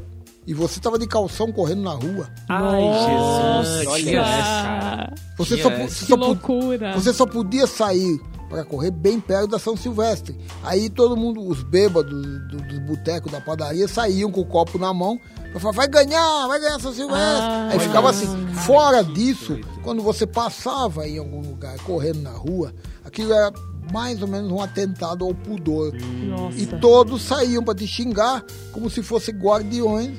E 0.48 0.54
você 0.54 0.80
tava 0.80 0.98
de 0.98 1.06
calção 1.06 1.52
correndo 1.52 1.84
na 1.84 1.92
rua. 1.92 2.28
Ai, 2.48 2.82
Jesus. 2.82 3.88
Olha 3.88 4.20
essa, 4.22 4.64
cara. 4.64 5.14
Você 5.38 5.62
só, 5.62 5.70
Que 5.70 5.88
só 5.90 6.18
po- 6.18 6.26
loucura. 6.26 6.94
você 6.94 7.14
só 7.14 7.26
podia 7.28 7.68
sair 7.68 8.20
para 8.50 8.64
correr 8.66 8.90
bem 8.90 9.20
perto 9.20 9.48
da 9.48 9.60
São 9.60 9.78
Silvestre. 9.78 10.36
Aí 10.64 10.90
todo 10.90 11.16
mundo, 11.16 11.46
os 11.48 11.62
bêbados 11.62 12.12
do, 12.48 12.58
do 12.68 12.80
boteco, 12.82 13.30
da 13.30 13.40
padaria, 13.40 13.88
saíam 13.88 14.32
com 14.32 14.42
o 14.42 14.46
copo 14.46 14.80
na 14.80 14.92
mão 14.92 15.20
pra 15.52 15.60
falar, 15.60 15.74
vai 15.76 15.88
ganhar, 15.88 16.48
vai 16.48 16.60
ganhar 16.60 16.80
São 16.80 16.94
Silvestre. 16.94 17.22
Ah. 17.48 17.70
Aí 17.72 17.80
ficava 17.80 18.10
assim. 18.10 18.26
Fora 18.66 19.04
disso, 19.04 19.60
quando 19.84 20.02
você 20.02 20.26
passava 20.26 21.08
em 21.08 21.20
algum 21.20 21.42
lugar 21.42 21.78
correndo 21.84 22.22
na 22.24 22.32
rua, 22.32 22.74
aquilo 23.06 23.32
era 23.34 23.52
mais 23.92 24.22
ou 24.22 24.28
menos 24.28 24.52
um 24.52 24.62
atentado 24.62 25.26
ao 25.26 25.34
pudor. 25.34 25.94
Nossa. 25.94 26.58
E 26.60 26.66
todos 26.66 27.22
saíam 27.22 27.64
para 27.64 27.76
te 27.76 27.88
xingar 27.88 28.44
como 28.72 28.90
se 28.90 29.02
fossem 29.04 29.36
guardiões 29.36 30.18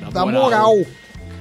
Da 0.00 0.10
da 0.10 0.20
moral. 0.26 0.42
moral. 0.76 0.86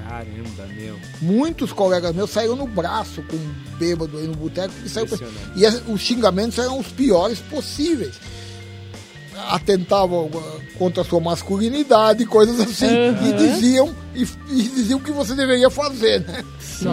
Caramba, 0.07 0.67
meu. 0.75 0.99
Muitos 1.21 1.71
colegas 1.71 2.13
meus 2.13 2.29
saíram 2.31 2.55
no 2.55 2.67
braço 2.67 3.23
com 3.23 3.35
um 3.37 3.53
bêbado 3.77 4.17
aí 4.17 4.27
no 4.27 4.35
boteco. 4.35 4.73
e 4.85 4.89
saiu 4.89 5.07
pra-. 5.07 5.17
E 5.55 5.65
os 5.91 6.01
xingamentos 6.01 6.57
eram 6.59 6.77
os 6.79 6.87
piores 6.87 7.39
possíveis. 7.39 8.15
atentavam 9.49 10.25
uh, 10.25 10.61
contra 10.77 11.01
a 11.01 11.05
sua 11.05 11.19
masculinidade, 11.19 12.25
coisas 12.25 12.59
assim, 12.59 12.87
e 12.87 13.33
diziam 13.33 13.95
e, 14.13 14.23
e 14.49 14.63
diziam 14.63 14.99
o 14.99 15.01
que 15.03 15.11
você 15.11 15.33
deveria 15.33 15.69
fazer, 15.69 16.21
né? 16.27 16.43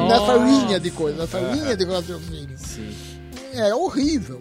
Nessa 0.07 0.35
linha 0.37 0.79
de 0.81 0.91
coisa, 0.91 1.19
nessa 1.19 1.39
linha 1.41 1.77
de 1.77 1.85
raciocínio. 1.85 2.57
Sim. 2.57 2.91
É 3.59 3.75
horrível. 3.75 4.41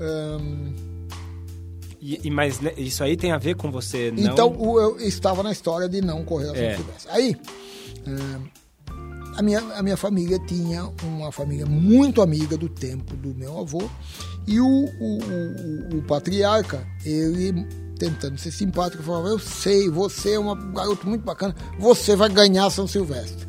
Ahn, 0.00 0.74
E, 2.00 2.20
e- 2.28 2.30
mas 2.30 2.60
né, 2.60 2.72
isso 2.76 3.02
aí 3.02 3.16
tem 3.16 3.32
a 3.32 3.38
ver 3.38 3.56
com 3.56 3.70
você 3.70 4.10
não... 4.12 4.22
Então, 4.32 4.54
eu 4.78 4.96
estava 5.00 5.42
na 5.42 5.50
história 5.50 5.88
de 5.88 6.00
não 6.00 6.24
correr 6.24 6.50
a 6.50 6.54
São 6.54 6.62
É. 6.64 6.76
Silvestre. 6.76 7.10
Aí, 7.12 7.36
a, 9.36 9.42
minha, 9.42 9.58
a 9.74 9.82
minha 9.82 9.96
família 9.96 10.38
tinha 10.46 10.90
uma 11.02 11.30
família 11.32 11.66
muito 11.66 12.22
amiga 12.22 12.56
do 12.56 12.68
tempo 12.68 13.16
do 13.16 13.34
meu 13.34 13.58
avô. 13.58 13.82
E 14.46 14.60
o, 14.60 14.66
o, 14.66 15.18
o- 15.18 15.98
o 15.98 16.02
patriarca, 16.02 16.86
ele 17.04 17.66
tentando 17.98 18.38
ser 18.38 18.52
simpático, 18.52 19.02
falava: 19.02 19.28
Eu 19.28 19.38
sei, 19.40 19.88
você 19.90 20.34
é 20.34 20.38
um 20.38 20.72
garoto 20.72 21.08
muito 21.08 21.24
bacana, 21.24 21.54
você 21.78 22.14
vai 22.14 22.28
ganhar 22.28 22.70
São 22.70 22.86
Silvestre. 22.86 23.44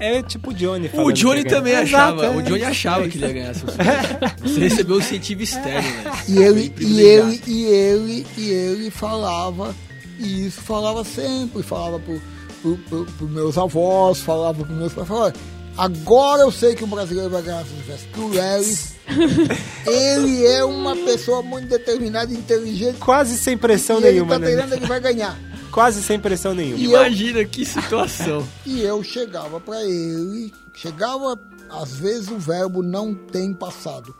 É 0.00 0.22
tipo 0.22 0.50
o 0.50 0.54
Johnny 0.54 0.90
O 0.94 1.12
Johnny 1.12 1.42
que 1.44 1.50
também 1.50 1.72
ganhar. 1.72 1.84
achava. 1.84 2.22
Exato, 2.24 2.38
é. 2.38 2.38
O 2.38 2.42
Johnny 2.42 2.64
achava 2.64 3.08
que 3.08 3.18
ele 3.18 3.26
ia 3.26 3.32
ganhar 3.32 3.54
São 3.54 3.68
Silvestre. 3.68 4.32
Você 4.42 4.60
recebeu 4.60 4.96
o 4.96 4.98
incentivo 5.00 5.42
externo, 5.42 5.88
né? 5.90 6.12
E 6.28 6.38
ele, 6.42 6.72
e 6.80 7.00
ele, 7.00 7.42
e 7.46 7.64
ele, 7.64 8.26
e 8.36 8.50
ele 8.50 8.90
falava 8.90 9.74
isso, 10.18 10.60
falava 10.60 11.04
sempre, 11.04 11.62
falava 11.62 11.98
pro, 11.98 12.20
pro, 12.62 12.76
pro, 12.88 13.04
pro 13.18 13.28
meus 13.28 13.58
avós, 13.58 14.20
falava 14.20 14.64
pro 14.64 14.74
meus 14.74 14.92
pais, 14.92 15.08
falava, 15.08 15.26
"Olha, 15.26 15.34
agora 15.76 16.42
eu 16.42 16.50
sei 16.52 16.74
que 16.74 16.84
o 16.84 16.86
brasileiro 16.86 17.30
vai 17.30 17.42
ganhar 17.42 17.64
Silvestre. 17.64 18.08
Que 18.12 18.20
o 18.20 18.28
Lelis, 18.28 18.94
ele 19.86 20.46
é 20.46 20.64
uma 20.64 20.94
pessoa 20.96 21.42
muito 21.42 21.68
determinada 21.68 22.32
e 22.32 22.36
inteligente. 22.36 22.96
Quase 22.98 23.36
sem 23.36 23.56
pressão 23.56 23.96
e 24.00 24.04
ele 24.04 24.12
nenhuma, 24.12 24.34
tá 24.34 24.38
né? 24.38 24.46
treinando, 24.46 24.74
ele 24.74 24.86
vai 24.86 25.00
ganhar. 25.00 25.36
Quase 25.74 26.02
sem 26.02 26.18
pressão 26.20 26.54
nenhuma. 26.54 26.78
E 26.78 26.84
eu- 26.84 26.90
Imagina 26.90 27.44
que 27.44 27.64
situação. 27.66 28.46
E 28.64 28.80
eu 28.80 29.02
chegava 29.02 29.58
para 29.60 29.82
ele, 29.84 30.54
chegava, 30.72 31.38
às 31.68 31.96
vezes 31.96 32.28
o 32.30 32.38
verbo 32.38 32.82
não 32.82 33.12
tem 33.14 33.52
passado. 33.52 34.14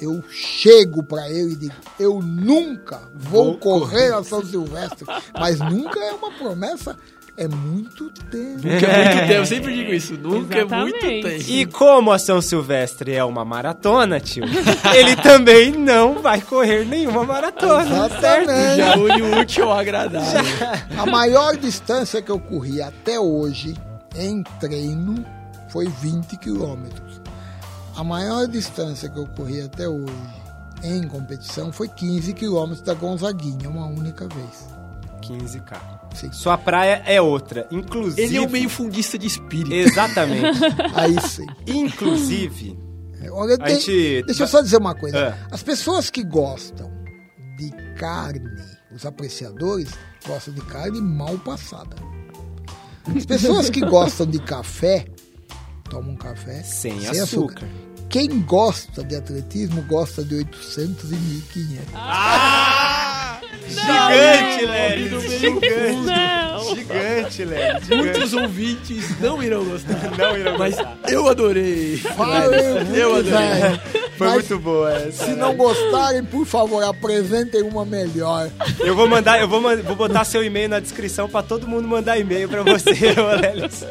Eu 0.00 0.22
chego 0.30 1.02
para 1.02 1.28
ele 1.28 1.52
e 1.52 1.56
digo, 1.56 1.74
eu 1.98 2.20
nunca 2.22 3.02
vou, 3.14 3.44
Vou 3.44 3.58
correr 3.58 4.14
a 4.14 4.22
São 4.24 4.42
Silvestre. 4.42 5.04
Mas 5.38 5.58
nunca 5.58 5.98
é 6.00 6.12
uma 6.12 6.30
promessa, 6.30 6.96
é 7.40 7.48
muito 7.48 8.10
tempo. 8.30 8.60
Nunca 8.62 8.86
é 8.86 9.04
muito 9.04 9.20
tempo. 9.20 9.32
Eu 9.32 9.46
sempre 9.46 9.74
digo 9.74 9.94
isso. 9.94 10.12
Nunca 10.12 10.58
é 10.58 10.64
muito 10.64 10.94
Exatamente. 10.94 11.22
tempo. 11.22 11.50
E 11.50 11.64
como 11.64 12.12
a 12.12 12.18
São 12.18 12.42
Silvestre 12.42 13.14
é 13.14 13.24
uma 13.24 13.46
maratona, 13.46 14.20
tio, 14.20 14.44
ele 14.94 15.16
também 15.16 15.72
não 15.72 16.20
vai 16.20 16.42
correr 16.42 16.84
nenhuma 16.84 17.24
maratona, 17.24 18.10
certo? 18.10 18.50
Exatamente. 18.50 18.76
Já 18.76 18.96
une 18.96 19.22
o 19.22 19.40
útil 19.40 19.64
ao 19.70 19.78
agradável. 19.78 20.68
A 20.98 21.06
maior 21.06 21.56
distância 21.56 22.20
que 22.20 22.30
eu 22.30 22.38
corri 22.38 22.82
até 22.82 23.18
hoje 23.18 23.74
em 24.14 24.42
treino 24.60 25.24
foi 25.70 25.88
20 25.88 26.36
quilômetros. 26.36 27.22
A 27.96 28.04
maior 28.04 28.46
distância 28.48 29.08
que 29.08 29.18
eu 29.18 29.26
corri 29.34 29.62
até 29.62 29.88
hoje 29.88 30.12
em 30.82 31.08
competição 31.08 31.72
foi 31.72 31.88
15 31.88 32.34
quilômetros 32.34 32.82
da 32.82 32.92
Gonzaguinha, 32.92 33.70
uma 33.70 33.86
única 33.86 34.28
vez. 34.28 34.68
15k. 35.22 35.99
Sim. 36.14 36.32
Sua 36.32 36.58
praia 36.58 37.02
é 37.06 37.20
outra, 37.20 37.66
inclusive... 37.70 38.22
Ele 38.22 38.36
é 38.36 38.40
um 38.40 38.48
meio 38.48 38.68
fundista 38.68 39.16
de 39.18 39.26
espírito. 39.26 39.72
Exatamente. 39.72 40.58
Aí 40.94 41.20
sim. 41.22 41.46
Inclusive, 41.66 42.78
Olha, 43.32 43.54
A 43.54 43.58
tem- 43.58 43.78
gente- 43.78 44.22
deixa 44.24 44.44
eu 44.44 44.48
só 44.48 44.60
dizer 44.62 44.78
uma 44.78 44.94
coisa. 44.94 45.18
É. 45.18 45.34
As 45.50 45.62
pessoas 45.62 46.08
que 46.10 46.24
gostam 46.24 46.90
de 47.58 47.70
carne, 47.96 48.40
os 48.94 49.04
apreciadores, 49.04 49.90
gostam 50.26 50.54
de 50.54 50.62
carne 50.62 51.00
mal 51.02 51.36
passada. 51.38 51.94
As 53.14 53.26
pessoas 53.26 53.68
que 53.68 53.80
gostam 53.84 54.26
de 54.26 54.38
café, 54.38 55.04
tomam 55.90 56.16
café 56.16 56.62
sem, 56.62 57.06
açúcar. 57.08 57.68
Quem 58.08 58.40
gosta 58.40 59.04
de 59.04 59.14
atletismo 59.14 59.82
gosta 59.82 60.24
de 60.24 60.34
800 60.36 61.12
e 61.12 61.14
1500. 61.14 61.84
Gigante, 63.68 64.66
Lélis! 64.66 65.40
Gigante! 65.40 65.96
Não! 66.06 66.74
Gigante, 66.74 67.44
Lélis! 67.44 67.88
Muitos 67.88 68.32
ouvintes 68.34 69.20
não 69.20 69.42
irão 69.42 69.64
gostar. 69.64 69.90
Não 70.18 70.36
irão 70.36 70.58
Mas 70.58 70.74
gostar. 70.76 70.98
eu 71.08 71.28
adorei. 71.28 71.96
Valeu, 72.16 72.52
Eu 72.52 72.84
muito, 73.14 73.28
adorei. 73.34 73.60
velho. 73.60 73.80
Foi 74.18 74.26
Mas 74.28 74.48
muito 74.48 74.58
boa 74.58 74.92
essa. 74.92 75.24
Se 75.24 75.30
não 75.30 75.54
gostarem, 75.56 76.22
por 76.24 76.44
favor, 76.44 76.82
apresentem 76.84 77.62
uma 77.62 77.84
melhor. 77.86 78.50
Eu 78.80 78.94
vou 78.94 79.08
mandar, 79.08 79.40
eu 79.40 79.48
vou, 79.48 79.60
vou 79.62 79.96
botar 79.96 80.24
seu 80.24 80.44
e-mail 80.44 80.68
na 80.68 80.78
descrição 80.78 81.26
pra 81.28 81.42
todo 81.42 81.66
mundo 81.66 81.88
mandar 81.88 82.18
e-mail 82.18 82.46
pra 82.48 82.62
você, 82.62 82.90
ô 83.18 83.40
Lélis. 83.40 83.84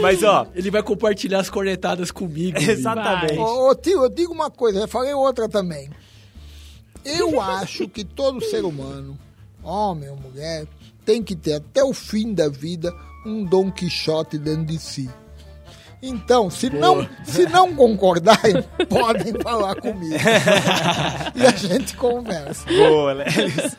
Mas 0.00 0.22
ó, 0.22 0.46
Ele 0.54 0.70
vai 0.70 0.82
compartilhar 0.82 1.40
as 1.40 1.50
cornetadas 1.50 2.10
comigo. 2.10 2.56
exatamente. 2.62 3.38
Ô, 3.38 3.68
ô, 3.70 3.74
tio, 3.74 4.04
eu 4.04 4.08
digo 4.08 4.32
uma 4.32 4.50
coisa, 4.50 4.80
eu 4.80 4.88
falei 4.88 5.12
outra 5.12 5.48
também. 5.48 5.90
Eu 7.04 7.40
acho 7.40 7.88
que 7.88 8.04
todo 8.04 8.40
ser 8.40 8.64
humano, 8.64 9.18
homem 9.62 10.08
ou 10.08 10.16
mulher, 10.16 10.66
tem 11.04 11.22
que 11.22 11.36
ter 11.36 11.54
até 11.54 11.84
o 11.84 11.92
fim 11.92 12.32
da 12.32 12.48
vida 12.48 12.94
um 13.26 13.44
Dom 13.44 13.70
Quixote 13.70 14.38
dentro 14.38 14.64
de 14.64 14.78
si. 14.78 15.10
Então, 16.06 16.50
se 16.50 16.68
não, 16.68 17.08
se 17.24 17.46
não 17.46 17.74
concordarem, 17.74 18.62
podem 18.90 19.32
falar 19.42 19.74
comigo. 19.76 20.14
e 21.34 21.46
a 21.46 21.50
gente 21.52 21.96
conversa. 21.96 22.66
Boa, 22.66 23.14
Lélis. 23.14 23.76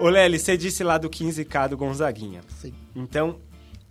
Ô 0.00 0.08
Lélis, 0.08 0.40
você 0.40 0.56
disse 0.56 0.82
lá 0.82 0.96
do 0.96 1.10
15K 1.10 1.68
do 1.68 1.76
Gonzaguinha. 1.76 2.40
Sim. 2.58 2.72
Então, 2.96 3.36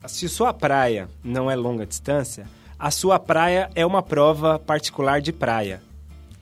se 0.08 0.28
sua 0.28 0.52
praia 0.52 1.08
não 1.24 1.50
é 1.50 1.56
longa 1.56 1.86
distância, 1.86 2.48
a 2.78 2.90
sua 2.90 3.20
praia 3.20 3.70
é 3.76 3.86
uma 3.86 4.02
prova 4.02 4.58
particular 4.58 5.22
de 5.22 5.32
praia, 5.32 5.80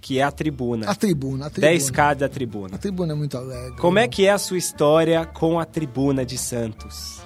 que 0.01 0.19
é 0.19 0.23
a 0.23 0.31
tribuna. 0.31 0.89
A 0.89 0.95
tribuna, 0.95 1.47
a 1.47 1.49
tribuna. 1.49 1.73
10K 1.73 2.15
da 2.15 2.29
tribuna. 2.29 2.75
A 2.75 2.77
tribuna 2.77 3.13
é 3.13 3.15
muito 3.15 3.37
alegre. 3.37 3.77
Como 3.77 3.99
é 3.99 4.07
que 4.07 4.25
é 4.25 4.31
a 4.31 4.37
sua 4.37 4.57
história 4.57 5.25
com 5.25 5.59
a 5.59 5.65
tribuna 5.65 6.25
de 6.25 6.37
Santos? 6.37 7.19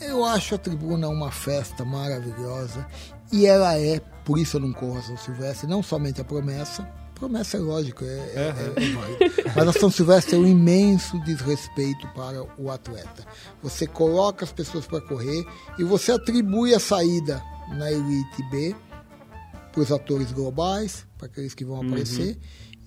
Eu 0.00 0.24
acho 0.24 0.54
a 0.54 0.58
tribuna 0.58 1.08
uma 1.08 1.30
festa 1.30 1.84
maravilhosa 1.84 2.86
e 3.32 3.46
ela 3.46 3.78
é, 3.78 4.00
por 4.24 4.38
isso 4.38 4.56
eu 4.56 4.60
não 4.60 4.72
corro 4.72 4.98
a 4.98 5.02
São 5.02 5.16
Silvestre, 5.16 5.68
não 5.68 5.82
somente 5.82 6.20
a 6.20 6.24
promessa, 6.24 6.88
promessa 7.14 7.56
é 7.56 7.60
lógico, 7.60 8.04
é, 8.04 8.08
é, 8.08 8.54
é, 8.76 8.84
é 8.84 8.92
válido, 8.92 9.52
mas 9.56 9.68
a 9.68 9.72
São 9.72 9.90
Silvestre 9.90 10.36
é 10.36 10.38
um 10.38 10.46
imenso 10.46 11.18
desrespeito 11.20 12.06
para 12.08 12.44
o 12.58 12.70
atleta. 12.70 13.26
Você 13.62 13.86
coloca 13.86 14.44
as 14.44 14.52
pessoas 14.52 14.86
para 14.86 15.00
correr 15.00 15.44
e 15.78 15.82
você 15.82 16.12
atribui 16.12 16.74
a 16.74 16.78
saída 16.78 17.42
na 17.70 17.90
Elite 17.90 18.42
B 18.50 18.76
para 19.76 19.82
os 19.82 19.92
atores 19.92 20.32
globais, 20.32 21.06
para 21.18 21.26
aqueles 21.26 21.52
que 21.52 21.62
vão 21.64 21.82
aparecer, 21.86 22.38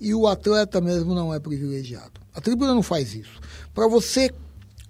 e 0.02 0.12
o 0.16 0.26
atleta 0.26 0.82
mesmo 0.82 1.14
não 1.14 1.32
é 1.32 1.40
privilegiado. 1.40 2.20
A 2.34 2.42
tribuna 2.42 2.74
não 2.74 2.82
faz 2.82 3.14
isso. 3.14 3.40
Para 3.76 3.88
você 3.88 4.32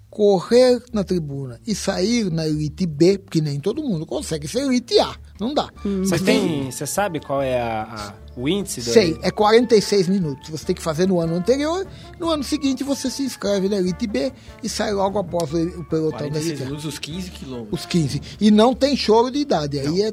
correr 0.08 0.82
na 0.92 1.04
tribuna 1.04 1.60
e 1.66 1.74
sair 1.74 2.30
na 2.32 2.46
Elite 2.48 2.86
B, 2.86 3.18
porque 3.18 3.40
nem 3.40 3.60
todo 3.60 3.82
mundo 3.82 4.04
consegue 4.06 4.48
ser 4.48 4.60
Elite 4.62 4.98
A, 4.98 5.14
não 5.38 5.52
dá. 5.54 5.68
Você 5.84 6.18
tem, 6.18 6.70
você 6.70 6.86
sabe 6.86 7.20
qual 7.20 7.40
é 7.42 7.60
a, 7.60 7.82
a- 7.82 8.14
o 8.36 8.48
índice 8.48 8.80
do 8.80 8.90
Sei, 8.90 9.18
é 9.22 9.30
46 9.30 10.08
minutos. 10.08 10.48
Você 10.48 10.64
tem 10.64 10.74
que 10.74 10.82
fazer 10.82 11.06
no 11.06 11.20
ano 11.20 11.34
anterior. 11.34 11.86
No 12.18 12.30
ano 12.30 12.42
seguinte, 12.42 12.82
você 12.82 13.10
se 13.10 13.22
inscreve 13.22 13.68
na 13.68 13.76
Elite 13.76 14.06
B 14.06 14.32
e 14.62 14.68
sai 14.68 14.92
logo 14.92 15.18
após 15.18 15.52
o, 15.52 15.58
o 15.80 15.84
pelotão 15.84 16.28
da 16.30 16.40
46 16.40 16.46
Elite 16.46 16.62
A. 16.62 16.64
minutos, 16.66 16.84
os 16.86 16.98
15 16.98 17.30
quilômetros. 17.32 17.80
Os 17.80 17.86
15. 17.86 18.22
E 18.40 18.50
não 18.50 18.74
tem 18.74 18.96
choro 18.96 19.30
de 19.30 19.40
idade. 19.40 19.78
Aí 19.80 20.02
é 20.02 20.12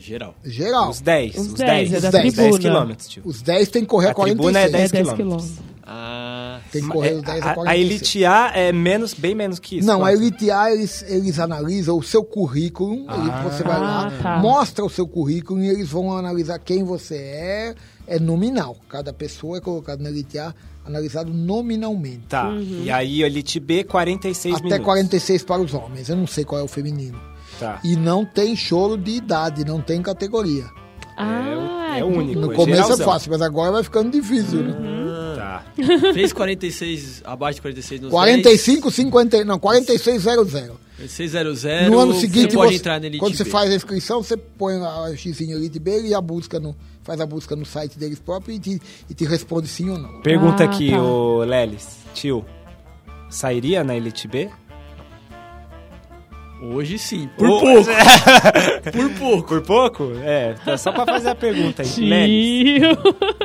Geral. 0.00 0.34
geral. 0.44 0.90
Os 0.90 1.00
10, 1.00 1.34
Os 1.36 1.46
os 1.48 1.52
10, 1.54 1.90
10, 1.90 1.92
é 1.92 2.00
da 2.00 2.08
os 2.08 2.12
10 2.22 2.34
tribuna. 2.34 2.58
quilômetros, 2.58 3.08
tio. 3.08 3.22
Os 3.24 3.42
10 3.42 3.68
tem 3.68 3.82
que 3.82 3.88
correr 3.88 4.08
a, 4.08 4.10
A 4.10 4.14
tribuna 4.14 4.58
é 4.60 4.68
46. 4.68 4.72
10 4.72 4.92
É 4.92 5.04
10 5.04 5.16
quilômetros. 5.16 5.52
Ah, 5.92 6.60
Tem 6.70 6.82
que 6.82 6.88
correr 6.88 7.14
os 7.14 7.22
É, 7.22 7.26
10 7.26 7.42
a 7.42 7.48
a, 7.48 7.50
a 7.50 7.54
46. 7.54 7.90
Elite 7.90 8.24
A 8.24 8.52
é 8.54 8.72
menos, 8.72 9.12
bem 9.12 9.34
menos 9.34 9.58
que 9.58 9.78
isso. 9.78 9.86
Não, 9.86 10.04
a 10.04 10.10
quanto? 10.10 10.22
Elite 10.22 10.50
A, 10.50 10.72
eles, 10.72 11.02
eles 11.08 11.38
analisam 11.40 11.98
o 11.98 12.02
seu 12.02 12.22
currículo, 12.22 12.92
ele- 12.94 13.50
você 13.50 13.62
vai 13.64 13.80
lá, 13.80 14.06
Ah, 14.06 14.22
tá. 14.22 14.38
mostra 14.38 14.84
o 14.84 14.88
seu 14.88 15.06
currículo 15.08 15.60
e 15.62 15.68
eles 15.68 15.88
vão 15.88 16.16
analisar 16.16 16.58
quem 16.60 16.84
você 16.84 17.16
é, 17.16 17.74
é 18.06 18.18
nominal. 18.20 18.76
Cada 18.88 19.12
pessoa 19.12 19.58
é 19.58 19.60
colocada 19.60 20.00
na 20.02 20.10
Elite 20.10 20.38
A, 20.38 20.54
analisado 20.86 21.32
nominalmente. 21.34 22.22
Tá, 22.28 22.48
Uhum. 22.48 22.82
e 22.84 22.90
aí 22.90 23.22
Elite 23.24 23.58
B, 23.58 23.82
46 23.82 24.54
Até 24.56 24.64
minutos. 24.64 24.84
46 24.84 25.42
para 25.42 25.60
os 25.60 25.74
homens, 25.74 26.08
eu 26.08 26.16
não 26.16 26.26
sei 26.26 26.44
qual 26.44 26.60
é 26.60 26.64
o 26.64 26.68
feminino. 26.68 27.20
Tá. 27.60 27.78
E 27.84 27.94
não 27.94 28.24
tem 28.24 28.56
choro 28.56 28.96
de 28.96 29.12
idade, 29.12 29.64
não 29.64 29.80
tem 29.80 30.02
categoria. 30.02 30.64
Ah, 31.16 31.96
é 31.98 32.02
o 32.04 32.06
único. 32.08 32.40
No 32.40 32.52
é 32.52 32.56
começo 32.56 32.82
geralzão. 32.82 33.06
é 33.06 33.12
fácil, 33.12 33.30
mas 33.30 33.42
agora 33.42 33.70
vai 33.72 33.82
ficando 33.82 34.10
difícil, 34.10 34.62
né? 34.62 34.74
Tá. 35.36 35.64
fez 36.14 36.32
46, 36.32 37.22
abaixo 37.24 37.56
de 37.56 37.62
46 37.62 38.00
nos 38.02 38.10
45, 38.10 38.90
50, 38.90 39.44
não, 39.44 39.58
46, 39.58 40.22
00. 40.22 40.80
10, 40.98 41.10
600. 41.10 41.62
No 41.90 41.98
ano 41.98 42.14
seguinte, 42.14 42.50
você 42.52 42.56
pode 42.56 42.72
você- 42.72 42.76
entrar 42.78 43.00
na 43.00 43.06
Elite 43.06 43.20
quando 43.20 43.36
você 43.36 43.44
B. 43.44 43.50
faz 43.50 43.70
a 43.70 43.74
inscrição, 43.74 44.22
você 44.22 44.36
põe 44.36 44.74
a 44.76 45.14
X 45.16 45.40
em 45.40 45.52
Elite 45.52 45.78
B 45.78 46.08
e 46.08 46.14
a 46.14 46.20
busca 46.20 46.58
no. 46.60 46.74
faz 47.02 47.20
a 47.20 47.26
busca 47.26 47.54
no 47.56 47.64
site 47.64 47.98
deles 47.98 48.18
próprios 48.18 48.56
e 48.56 48.60
te, 48.60 48.82
e 49.08 49.14
te 49.14 49.24
responde 49.24 49.66
sim 49.68 49.88
ou 49.90 49.98
não. 49.98 50.20
Pergunta 50.22 50.62
Ah, 50.64 50.66
aqui, 50.66 50.90
tá. 50.90 51.00
o 51.02 51.38
Lelis, 51.44 51.86
tio. 52.14 52.44
Sairia 53.30 53.84
na 53.84 53.94
Elite 53.96 54.26
B? 54.28 54.50
Hoje 56.62 56.98
sim, 56.98 57.28
por 57.38 57.48
Ô, 57.48 57.60
pouco. 57.60 57.90
por 58.92 59.10
pouco. 59.18 59.48
Por 59.48 59.62
pouco? 59.62 60.12
É, 60.22 60.54
tá 60.64 60.76
só 60.76 60.92
pra 60.92 61.06
fazer 61.06 61.30
a 61.30 61.34
pergunta 61.34 61.82
aí. 61.82 61.88
Lelis, 61.98 62.82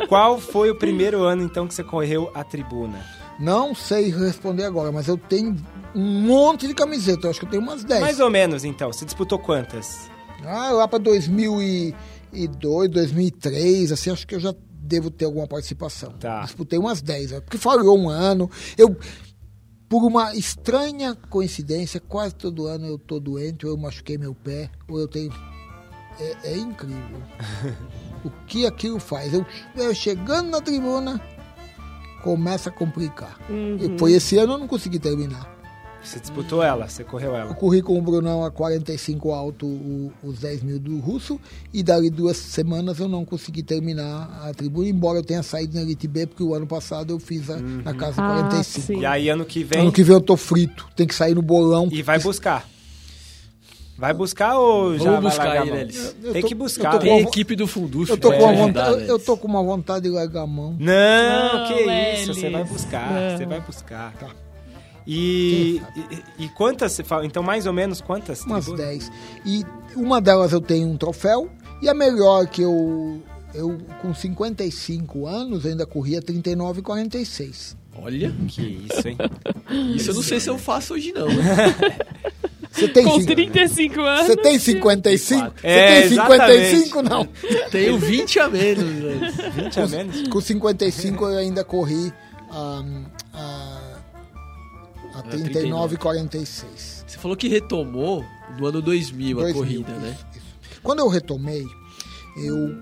qual 0.10 0.38
foi 0.38 0.70
o 0.70 0.76
primeiro 0.76 1.24
ano 1.24 1.42
então 1.42 1.66
que 1.66 1.74
você 1.74 1.84
correu 1.84 2.30
a 2.34 2.44
tribuna? 2.44 3.00
Não 3.40 3.74
sei 3.74 4.12
responder 4.12 4.66
agora, 4.66 4.92
mas 4.92 5.08
eu 5.08 5.18
tenho 5.18 5.56
um 5.94 6.22
monte 6.22 6.68
de 6.68 6.74
camiseta. 6.74 7.28
Eu 7.28 7.32
acho 7.32 7.40
que 7.40 7.46
eu 7.46 7.50
tenho 7.50 7.64
umas 7.64 7.84
10. 7.84 8.02
Mais 8.02 8.20
ou 8.20 8.30
menos 8.30 8.66
então. 8.66 8.92
Você 8.92 9.06
disputou 9.06 9.40
quantas? 9.40 10.10
Ah, 10.44 10.72
lá 10.72 10.88
para 10.88 11.00
2002, 11.00 12.90
2003, 12.90 13.92
assim, 13.92 14.12
acho 14.12 14.28
que 14.28 14.36
eu 14.36 14.40
já 14.40 14.54
devo 14.86 15.10
ter 15.10 15.26
alguma 15.26 15.48
participação. 15.48 16.12
Tá. 16.20 16.42
Disputei 16.42 16.78
umas 16.78 17.02
10, 17.02 17.32
né? 17.32 17.40
porque 17.42 17.58
falhou 17.58 17.98
um 17.98 18.10
ano. 18.10 18.50
Eu, 18.78 18.96
por 19.96 20.04
uma 20.04 20.36
estranha 20.36 21.16
coincidência, 21.30 22.02
quase 22.02 22.36
todo 22.36 22.68
ano 22.68 22.86
eu 22.86 23.00
tô 23.00 23.18
doente, 23.18 23.66
ou 23.66 23.72
eu 23.72 23.78
machuquei 23.78 24.18
meu 24.18 24.36
pé, 24.36 24.70
ou 24.90 25.00
eu 25.00 25.08
tenho. 25.08 25.32
É, 26.20 26.52
é 26.52 26.58
incrível. 26.58 27.22
o 28.26 28.30
que 28.46 28.66
aquilo 28.66 29.00
faz? 29.00 29.34
Eu, 29.34 29.46
eu 29.74 29.96
chegando 29.96 30.50
na 30.50 30.60
tribuna, 30.60 31.22
começa 32.22 32.70
a 32.70 32.74
complicar. 32.74 33.40
E 33.50 33.98
foi 33.98 34.12
esse 34.12 34.38
ano 34.38 34.56
eu 34.56 34.58
não 34.58 34.68
consegui 34.68 35.00
terminar. 35.00 35.55
Você 36.06 36.20
disputou 36.20 36.62
ela, 36.62 36.88
você 36.88 37.04
correu 37.04 37.32
Eu 37.32 37.36
ela. 37.36 37.54
corri 37.56 37.82
com 37.82 37.98
o 37.98 38.02
Brunão 38.02 38.46
a 38.46 38.52
45 38.52 39.32
alto 39.32 39.66
o- 39.66 40.12
os 40.24 40.38
10 40.40 40.62
mil 40.62 40.78
do 40.80 41.00
russo 41.00 41.40
e 41.74 41.82
dali 41.82 42.12
duas 42.12 42.38
semanas 42.38 43.00
eu 43.00 43.08
não 43.08 43.26
consegui 43.26 43.64
terminar 43.64 44.42
a 44.44 44.54
tribuna, 44.54 44.88
embora 44.88 45.18
eu 45.18 45.24
tenha 45.24 45.42
saído 45.42 45.74
na 45.76 45.82
Elite 45.82 46.08
B, 46.08 46.28
porque 46.28 46.44
o 46.44 46.54
ano 46.54 46.68
passado 46.68 47.12
eu 47.12 47.20
fiz 47.20 47.50
a- 47.50 47.58
na 47.58 47.94
casa 47.96 48.22
Ah, 48.22 48.44
45. 48.44 48.86
sim. 48.88 49.00
E 49.00 49.06
aí 49.06 49.30
ano 49.30 49.44
que 49.46 49.64
vem 49.64 49.82
Ano 49.82 49.92
que 49.92 50.04
vem 50.04 50.14
eu 50.14 50.22
tô 50.22 50.38
frito, 50.38 50.88
tem 50.96 51.08
que 51.08 51.16
sair 51.16 51.34
no 51.34 51.42
bolão. 51.42 51.90
e 51.92 52.04
vai 52.04 52.20
buscar. 52.20 52.68
Vai 53.98 54.14
buscar 54.14 54.60
ou 54.60 54.98
já 54.98 55.06
Vamos 55.06 55.22
vai 55.22 55.22
buscar 55.32 55.44
largar 55.46 55.62
a 55.62 55.64
aí? 55.64 55.72
Lelis. 55.72 56.16
Eu 56.22 56.34
Tem 56.34 56.42
tô- 56.42 56.48
que 56.50 56.54
eu 56.54 56.58
buscar. 56.58 56.92
tô 56.92 57.00
velho. 57.00 57.12
Tem 57.16 57.24
com- 57.24 57.30
equipe 57.30 57.56
do 57.56 57.66
Funduf 57.66 58.10
Eu 58.12 58.18
tô, 58.18 58.30
com 58.32 58.38
uma 58.40 58.48
te 58.54 58.60
ajudar, 58.62 58.84
vontade, 58.90 59.02
eu, 59.04 59.08
eu 59.08 59.20
tô 59.20 59.38
com 59.38 59.48
uma 59.48 59.64
vontade 59.64 60.04
de 60.04 60.10
largar 60.12 60.42
a 60.44 60.48
mão. 60.48 60.76
Não, 60.78 61.60
Não, 61.60 61.68
que 61.68 61.82
isso, 62.22 62.34
você 62.34 62.50
vai 62.50 62.64
buscar, 62.66 63.12
Não. 63.32 63.38
você 63.38 63.46
vai 63.46 63.60
buscar. 63.62 64.14
Tá. 64.20 64.28
E, 65.08 65.82
e, 66.40 66.46
e 66.46 66.50
quantas 66.50 66.92
você 66.94 67.04
fala? 67.04 67.26
Então, 67.26 67.44
mais 67.44 67.66
ou 67.66 67.74
menos 67.74 68.02
quantas? 68.02 68.42
Umas 68.42 68.66
tribunas? 68.66 69.10
10. 69.10 69.12
E 69.46 69.66
uma 69.96 70.20
delas 70.20 70.52
eu 70.52 70.62
tenho 70.62 70.88
um 70.88 70.98
troféu 70.98 71.50
e 71.82 71.88
a 71.90 71.94
melhor 71.94 72.48
que 72.48 72.62
eu. 72.62 73.22
Eu, 73.54 73.78
com 74.02 74.14
55 74.14 75.26
anos, 75.28 75.66
ainda 75.66 75.86
corria 75.86 76.22
39 76.22 76.80
e 76.80 76.84
46. 76.84 77.78
Olha, 77.98 78.36
Que 78.50 78.86
isso, 78.92 79.08
hein? 79.08 79.18
isso 79.96 80.10
eu 80.12 80.16
não 80.16 80.22
sei 80.22 80.40
se 80.42 80.50
eu 80.50 80.58
faço 80.58 80.94
hoje 80.96 81.14
não. 81.14 81.28
Você 82.70 82.90
tem, 82.90 83.06
Com 83.06 83.12
cinco- 83.22 83.28
35 83.36 84.02
anos. 84.02 84.28
você 84.28 84.36
tem 84.36 84.60
55? 84.60 85.54
Você 85.62 85.66
É, 85.66 86.02
tem 86.02 86.10
55? 86.10 87.02
Não. 87.04 87.26
Tenho 87.72 87.98
20 87.98 88.38
a 88.42 88.50
menos, 88.50 88.84
Lelis. 89.02 89.36
20 89.56 89.80
a 89.80 89.88
menos? 89.88 90.28
Com 90.28 90.42
55 90.42 91.26
eu 91.26 91.38
ainda 91.38 91.64
corri 91.64 92.12
um, 92.52 93.06
a, 93.34 93.65
a 95.20 95.22
39 95.24 95.96
e 95.96 95.98
46. 95.98 97.06
Você 97.08 97.18
falou 97.18 97.36
que 97.38 97.48
retomou 97.48 98.24
no 98.60 98.66
ano 98.66 98.82
2000 98.82 99.40
a 99.40 99.44
2000, 99.44 99.62
corrida, 99.84 99.92
isso, 99.92 100.00
né? 100.02 100.18
isso. 100.36 100.46
Quando 100.84 101.00
eu 101.00 101.08
retomei, 101.08 101.66
eu 102.38 102.76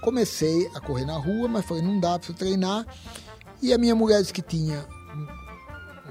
comecei 0.00 0.66
a 0.74 0.80
correr 0.80 1.04
na 1.04 1.16
rua, 1.18 1.48
mas 1.48 1.64
falei, 1.64 1.82
não 1.82 1.98
dá 2.00 2.18
para 2.18 2.32
treinar. 2.34 2.86
E 3.62 3.72
a 3.72 3.78
minha 3.78 3.94
mulher 3.94 4.20
disse 4.20 4.32
que 4.32 4.42
tinha 4.42 4.86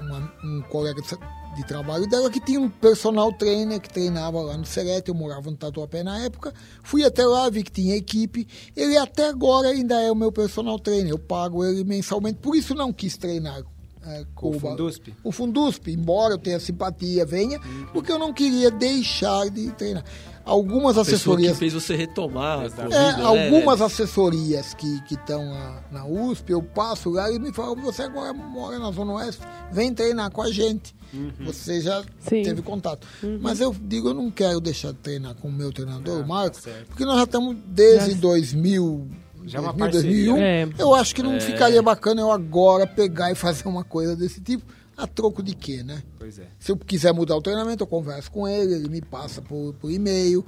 um, 0.00 0.04
uma- 0.06 0.32
um 0.44 0.62
colega 0.62 1.00
de, 1.02 1.08
de 1.56 1.66
trabalho 1.66 2.06
dela 2.08 2.30
que 2.30 2.38
tinha 2.40 2.60
um 2.60 2.68
personal 2.70 3.32
trainer 3.32 3.80
que 3.80 3.88
treinava 3.92 4.40
lá 4.40 4.56
no 4.56 4.64
Serete, 4.64 5.08
eu 5.08 5.14
morava 5.14 5.50
no 5.50 5.56
Tatuapé 5.56 6.02
na 6.04 6.18
época. 6.20 6.54
Fui 6.84 7.02
até 7.04 7.24
lá, 7.26 7.50
vi 7.50 7.64
que 7.64 7.72
tinha 7.72 7.96
equipe. 7.96 8.46
Ele 8.76 8.96
até 8.96 9.28
agora 9.28 9.68
ainda 9.68 10.00
é 10.00 10.12
o 10.12 10.14
meu 10.14 10.30
personal 10.30 10.78
trainer, 10.78 11.10
eu 11.10 11.18
pago 11.18 11.64
ele 11.64 11.82
mensalmente, 11.82 12.38
por 12.38 12.54
isso 12.54 12.74
não 12.74 12.92
quis 12.92 13.16
treinar. 13.16 13.62
É, 14.06 14.24
Com 14.34 14.50
o 14.50 14.58
Fundusp? 14.60 15.12
o 15.22 15.30
Fundusp, 15.32 15.88
embora 15.90 16.34
eu 16.34 16.38
tenha 16.38 16.58
simpatia, 16.60 17.24
venha, 17.26 17.58
porque 17.92 18.10
eu 18.10 18.18
não 18.18 18.32
queria 18.32 18.70
deixar 18.70 19.48
de 19.50 19.70
treinar. 19.72 20.04
Algumas 20.44 20.96
A 20.96 21.04
pessoa 21.04 21.36
que 21.36 21.46
assessorias 21.46 21.58
fez 21.58 21.72
você 21.74 21.94
retomar 21.94 22.60
a 22.60 22.64
Exato. 22.64 22.82
corrida, 22.90 22.96
é, 22.96 23.16
né, 23.18 23.24
algumas 23.24 23.80
assessorias 23.80 24.74
que 24.74 25.00
estão 25.10 25.44
na, 25.44 25.82
na 25.92 26.06
USP, 26.06 26.50
eu 26.52 26.62
passo 26.62 27.10
lá 27.10 27.30
e 27.30 27.38
me 27.38 27.52
falam, 27.52 27.76
você 27.76 28.02
agora 28.02 28.32
mora 28.32 28.78
na 28.78 28.90
Zona 28.90 29.12
Oeste, 29.12 29.42
vem 29.70 29.92
treinar 29.94 30.30
com 30.30 30.42
a 30.42 30.50
gente. 30.50 30.94
Você 31.40 31.80
já 31.80 32.02
Sim. 32.20 32.42
teve 32.42 32.62
contato. 32.62 33.06
Mas 33.40 33.60
eu 33.60 33.74
digo, 33.82 34.08
eu 34.10 34.14
não 34.14 34.30
quero 34.30 34.60
deixar 34.60 34.92
de 34.92 34.98
treinar 34.98 35.34
com 35.34 35.48
o 35.48 35.52
meu 35.52 35.72
treinador, 35.72 36.22
o 36.24 36.26
Marcos, 36.26 36.62
certo. 36.62 36.86
porque 36.86 37.04
nós 37.04 37.16
já 37.18 37.24
estamos 37.24 37.56
desde 37.66 38.12
Já- 38.12 38.16
2000, 38.20 39.08
Já 39.44 39.58
é 39.58 39.62
uma 39.62 39.72
2000 39.72 39.90
parceria. 39.90 40.32
2001. 40.32 40.36
É. 40.38 40.68
Eu 40.82 40.94
acho 40.94 41.14
que 41.14 41.22
não 41.22 41.40
ficaria 41.40 41.82
bacana 41.82 42.20
eu 42.20 42.30
agora 42.30 42.86
pegar 42.86 43.30
e 43.30 43.34
fazer 43.34 43.66
uma 43.68 43.84
coisa 43.84 44.16
desse 44.16 44.40
tipo. 44.40 44.64
A 44.96 45.06
troco 45.06 45.42
de 45.42 45.54
quê, 45.54 45.82
né? 45.82 46.02
Pois 46.18 46.38
é. 46.38 46.46
Se 46.58 46.70
eu 46.70 46.76
quiser 46.76 47.12
mudar 47.12 47.34
o 47.34 47.40
treinamento, 47.40 47.82
eu 47.82 47.86
converso 47.86 48.30
com 48.30 48.46
ele, 48.46 48.74
ele 48.74 48.88
me 48.88 49.00
passa 49.00 49.40
por, 49.40 49.72
por 49.74 49.90
e-mail. 49.90 50.44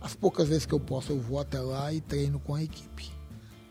As 0.00 0.14
poucas 0.14 0.48
vezes 0.48 0.64
que 0.64 0.72
eu 0.72 0.78
posso, 0.78 1.12
eu 1.12 1.18
vou 1.18 1.40
até 1.40 1.60
lá 1.60 1.92
e 1.92 2.00
treino 2.00 2.38
com 2.38 2.54
a 2.54 2.62
equipe. 2.62 3.10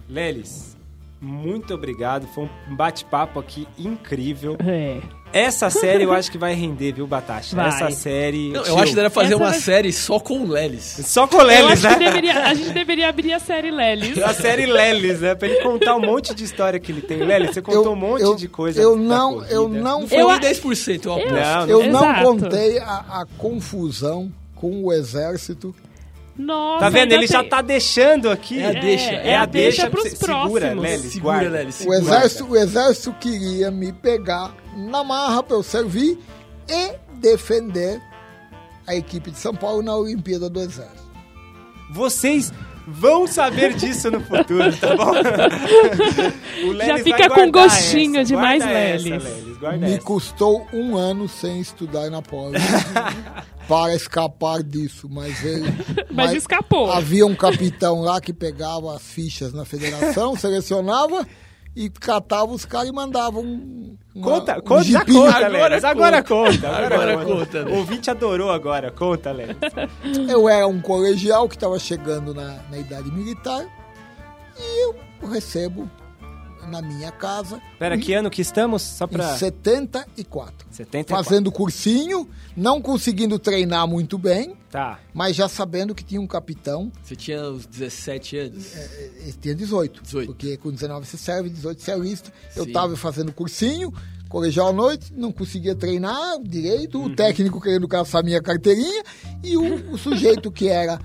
Lelis, 0.10 0.77
muito 1.22 1.73
obrigado. 1.73 2.27
Foi 2.27 2.45
um 2.69 2.76
bate-papo 2.76 3.39
aqui 3.39 3.68
incrível. 3.77 4.56
É. 4.60 4.99
Essa 5.34 5.69
série 5.69 6.03
eu 6.06 6.14
acho 6.14 6.31
que 6.31 6.38
vai 6.38 6.53
render, 6.53 6.94
viu, 6.94 7.06
Batata? 7.06 7.41
Essa 7.68 7.91
série. 7.91 8.49
Não, 8.52 8.64
eu 8.65 8.77
acho 8.80 8.91
que 8.91 8.95
deve 8.95 9.10
fazer 9.10 9.34
Essa 9.34 9.35
uma 9.44 9.49
vai- 9.49 9.60
série 9.60 9.91
só 9.91 10.19
com 10.22 10.39
o 10.39 10.48
Lelis. 10.48 10.84
Só 11.06 11.27
com 11.27 11.35
o 11.35 11.41
Eu 11.41 11.48
Lelis, 11.48 11.84
né? 11.84 11.95
deveria, 11.95 12.44
a 12.45 12.53
gente 12.53 12.69
deveria 12.72 13.10
abrir 13.10 13.34
a 13.34 13.39
série 13.39 13.69
Lelis. 13.69 14.18
A 14.19 14.34
série 14.34 14.65
Lelis, 14.65 15.19
né? 15.19 15.35
Pra 15.35 15.49
ele 15.49 15.61
contar 15.61 15.95
um 15.98 15.99
monte 15.99 16.34
de 16.34 16.45
história 16.45 16.80
que 16.80 16.94
ele 16.94 17.02
tem. 17.02 17.18
Lelis, 17.18 17.52
você 17.53 17.61
contou 17.61 17.85
Eu- 17.85 17.91
um 17.91 17.95
monte 17.95 18.22
eu- 18.22 18.35
de 18.35 18.48
coisa. 18.48 18.81
eu 18.81 18.95
não- 18.95 19.44
eu 19.45 19.68
não- 19.68 19.99
Não 20.02 20.07
foi 20.07 20.18
Eu 20.22 20.27
nem 20.27 20.35
a- 20.38 20.39
10%, 20.39 21.06
eu 21.10 21.14
aposto. 21.14 21.34
Não, 21.34 21.65
não 21.65 21.68
Eu 21.69 21.91
não 21.91 21.99
Exato. 22.10 22.23
contei 22.23 22.80
a, 22.80 22.85
a 23.22 23.26
confusão 23.38 24.31
com 24.56 24.84
o 24.85 24.94
exército. 24.94 25.76
Nossa, 26.38 26.80
Tá 26.82 26.90
vendo? 26.90 27.12
Ele 27.14 27.26
já 27.28 27.40
tem- 27.42 27.50
tá 27.50 27.62
deixando 27.62 28.30
aqui. 28.30 28.60
É 28.60 28.68
a 28.68 28.74
deixa. 28.80 29.12
É, 29.12 29.36
a 29.36 29.46
deixa 29.46 29.90
pros 29.90 30.04
pra 30.04 30.12
você- 30.12 30.44
Segura, 30.44 30.62
próximos. 30.68 30.84
Lelis. 30.84 31.12
Segura, 31.14 31.34
guarda. 31.38 31.50
Lelis, 31.58 31.76
O 31.76 31.78
segura. 31.80 31.98
exército, 32.00 32.46
o 32.46 32.56
exército 32.58 33.14
queria 33.20 33.72
me 33.72 33.92
pegar 33.92 34.54
na 34.76 35.04
marra 35.04 35.42
para 35.42 35.56
eu 35.58 35.64
servir 35.64 36.20
e 36.70 36.94
defender 37.16 38.00
a 38.86 38.96
equipe 38.96 39.32
de 39.32 39.38
São 39.40 39.54
Paulo 39.56 39.82
na 39.82 39.96
Olimpíada 39.96 40.50
do 40.50 40.60
Exército. 40.62 41.08
Vocês 41.92 42.54
vão 42.86 43.26
saber 43.28 43.74
disso 43.74 44.10
no 44.12 44.22
futuro, 44.22 44.72
tá 44.78 44.96
bom? 44.96 45.12
O 46.68 46.74
Já 46.76 46.94
vai 46.94 47.04
fica 47.04 47.30
com 47.30 47.52
gostinho 47.52 48.18
essa, 48.22 48.26
de 48.26 48.36
mais 48.36 48.64
guarda 48.64 48.80
essa, 48.80 49.04
Lelis. 49.04 49.24
Lelis, 49.62 49.80
Me 49.80 49.94
essa. 49.96 50.02
custou 50.04 50.68
um 50.74 50.96
ano 50.96 51.28
sem 51.28 51.60
estudar 51.60 52.10
na 52.10 52.22
poli 52.22 52.58
para 53.68 53.94
escapar 53.95 54.64
disso, 54.64 55.07
mas 55.10 55.44
ele. 55.44 55.68
Mas 56.11 56.34
escapou. 56.34 56.91
Havia 56.91 57.26
um 57.26 57.35
capitão 57.35 58.02
lá 58.02 58.19
que 58.22 58.31
pegava 58.34 58.95
as 58.95 59.02
fichas 59.03 59.53
na 59.53 59.65
federação, 59.65 60.35
selecionava 60.39 61.27
e 61.76 61.89
catava 61.89 62.52
os 62.52 62.65
caras 62.65 62.89
e 62.89 62.91
mandava 62.91 63.39
um. 63.39 63.95
uma- 64.15 64.23
Conta, 64.39 64.57
um 64.57 64.61
conta, 64.61 64.84
já 64.84 65.06
conta, 65.06 65.45
Agora. 65.45 65.88
Agora 65.89 66.23
conta. 66.23 66.52
conta. 66.53 66.68
Agora, 66.69 66.95
Agora 66.95 67.18
conta. 67.18 67.60
conta, 67.64 67.69
O 67.72 67.77
ouvinte 67.77 68.10
adorou 68.10 68.49
agora. 68.52 68.89
Conta, 68.91 69.31
Lelis. 69.31 69.57
Eu 70.30 70.48
era 70.49 70.65
um 70.68 70.80
colegial 70.81 71.48
que 71.48 71.56
estava 71.56 71.77
chegando 71.77 72.34
na, 72.34 72.56
na 72.72 72.77
idade 72.80 73.11
militar 73.11 73.64
e 74.60 74.85
eu 74.85 74.95
recebo 75.30 75.89
na 76.68 76.81
minha 76.81 77.11
casa 77.11 77.61
Pera, 77.80 77.98
que 77.98 78.14
ano 78.14 78.30
que 78.30 78.41
estamos? 78.41 78.81
Só 78.81 79.06
em 79.06 79.10
pra... 79.10 79.38
74. 79.38 80.68
74. 80.72 81.26
Fazendo 81.30 81.52
cursinho, 81.52 82.30
não 82.56 82.81
conseguindo 82.81 83.39
treinar 83.39 83.88
muito 83.88 84.18
bem, 84.18 84.56
Tá. 84.69 84.99
mas 85.14 85.35
já 85.35 85.48
sabendo 85.48 85.95
que 85.95 86.03
tinha 86.03 86.19
um 86.22 86.27
capitão, 86.27 86.91
Você 87.03 87.15
tinha 87.15 87.49
uns 87.49 87.65
17 87.65 88.38
anos. 88.38 88.65
ele 89.22 89.34
tinha 89.39 89.56
18, 89.56 90.02
18. 90.03 90.27
porque 90.27 90.57
com 90.57 90.72
19 90.72 91.06
você 91.06 91.18
serve, 91.18 91.49
18 91.49 91.81
você 91.81 91.91
alista. 91.91 92.31
Eu 92.56 92.64
Sim. 92.64 92.69
estava 92.69 92.95
fazendo 92.98 93.31
cursinho, 93.31 93.94
colegial 94.30 94.68
à 94.68 94.73
noite, 94.73 95.14
não 95.15 95.31
conseguia 95.31 95.73
treinar 95.76 96.38
direito, 96.44 96.99
Uhum. 96.99 97.06
o 97.06 97.15
técnico 97.15 97.61
querendo 97.61 97.88
caçar 97.88 98.23
minha 98.23 98.41
carteirinha 98.41 99.03
e 99.44 99.56
o, 99.56 99.91
o 99.94 99.98
sujeito 99.98 100.52
que 100.52 100.68
era 100.68 100.99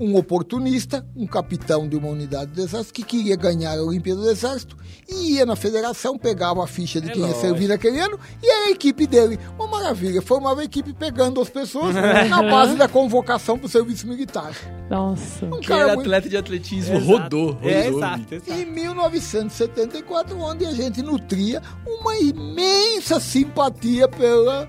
um 0.00 0.16
oportunista, 0.16 1.04
um 1.16 1.26
capitão 1.26 1.88
de 1.88 1.96
uma 1.96 2.08
unidade 2.08 2.52
do 2.52 2.60
exército 2.60 2.92
que 2.94 3.02
queria 3.02 3.34
ganhar 3.36 3.76
a 3.76 3.82
Olimpíada 3.82 4.20
do 4.20 4.30
Exército 4.30 4.76
e 5.08 5.32
ia 5.34 5.44
na 5.46 5.56
federação, 5.56 6.16
pegava 6.16 6.62
a 6.62 6.66
ficha 6.66 7.00
de 7.00 7.08
É 7.08 7.12
quem 7.12 7.22
ia 7.22 7.26
lógico. 7.28 7.46
servir 7.46 7.66
naquele 7.68 7.98
ano 7.98 8.18
e 8.42 8.48
era 8.48 8.66
a 8.66 8.70
equipe 8.70 9.06
dele. 9.06 9.38
Uma 9.58 9.66
maravilha, 9.66 10.22
formava 10.22 10.60
a 10.60 10.64
equipe 10.64 10.92
pegando 10.92 11.40
as 11.40 11.48
pessoas 11.50 11.94
na 12.28 12.42
base 12.42 12.76
da 12.76 12.86
convocação 12.86 13.58
para 13.58 13.66
o 13.66 13.68
serviço 13.68 14.06
militar. 14.06 14.52
Nossa. 14.88 15.46
Um 15.46 15.60
cara 15.60 15.80
era 15.82 15.86
muito- 15.94 16.00
atleta 16.02 16.28
de 16.28 16.36
atletismo 16.36 16.96
Exato. 16.96 17.10
rodou, 17.10 17.52
rodou. 17.52 17.68
É, 17.70 17.88
exato, 17.88 18.34
exato. 18.34 18.52
Em 18.52 18.66
1974, 18.66 20.38
onde 20.40 20.64
a 20.64 20.72
gente 20.72 21.02
nutria 21.02 21.60
uma 21.86 22.16
imensa 22.18 23.18
simpatia 23.20 24.08
pela, 24.08 24.68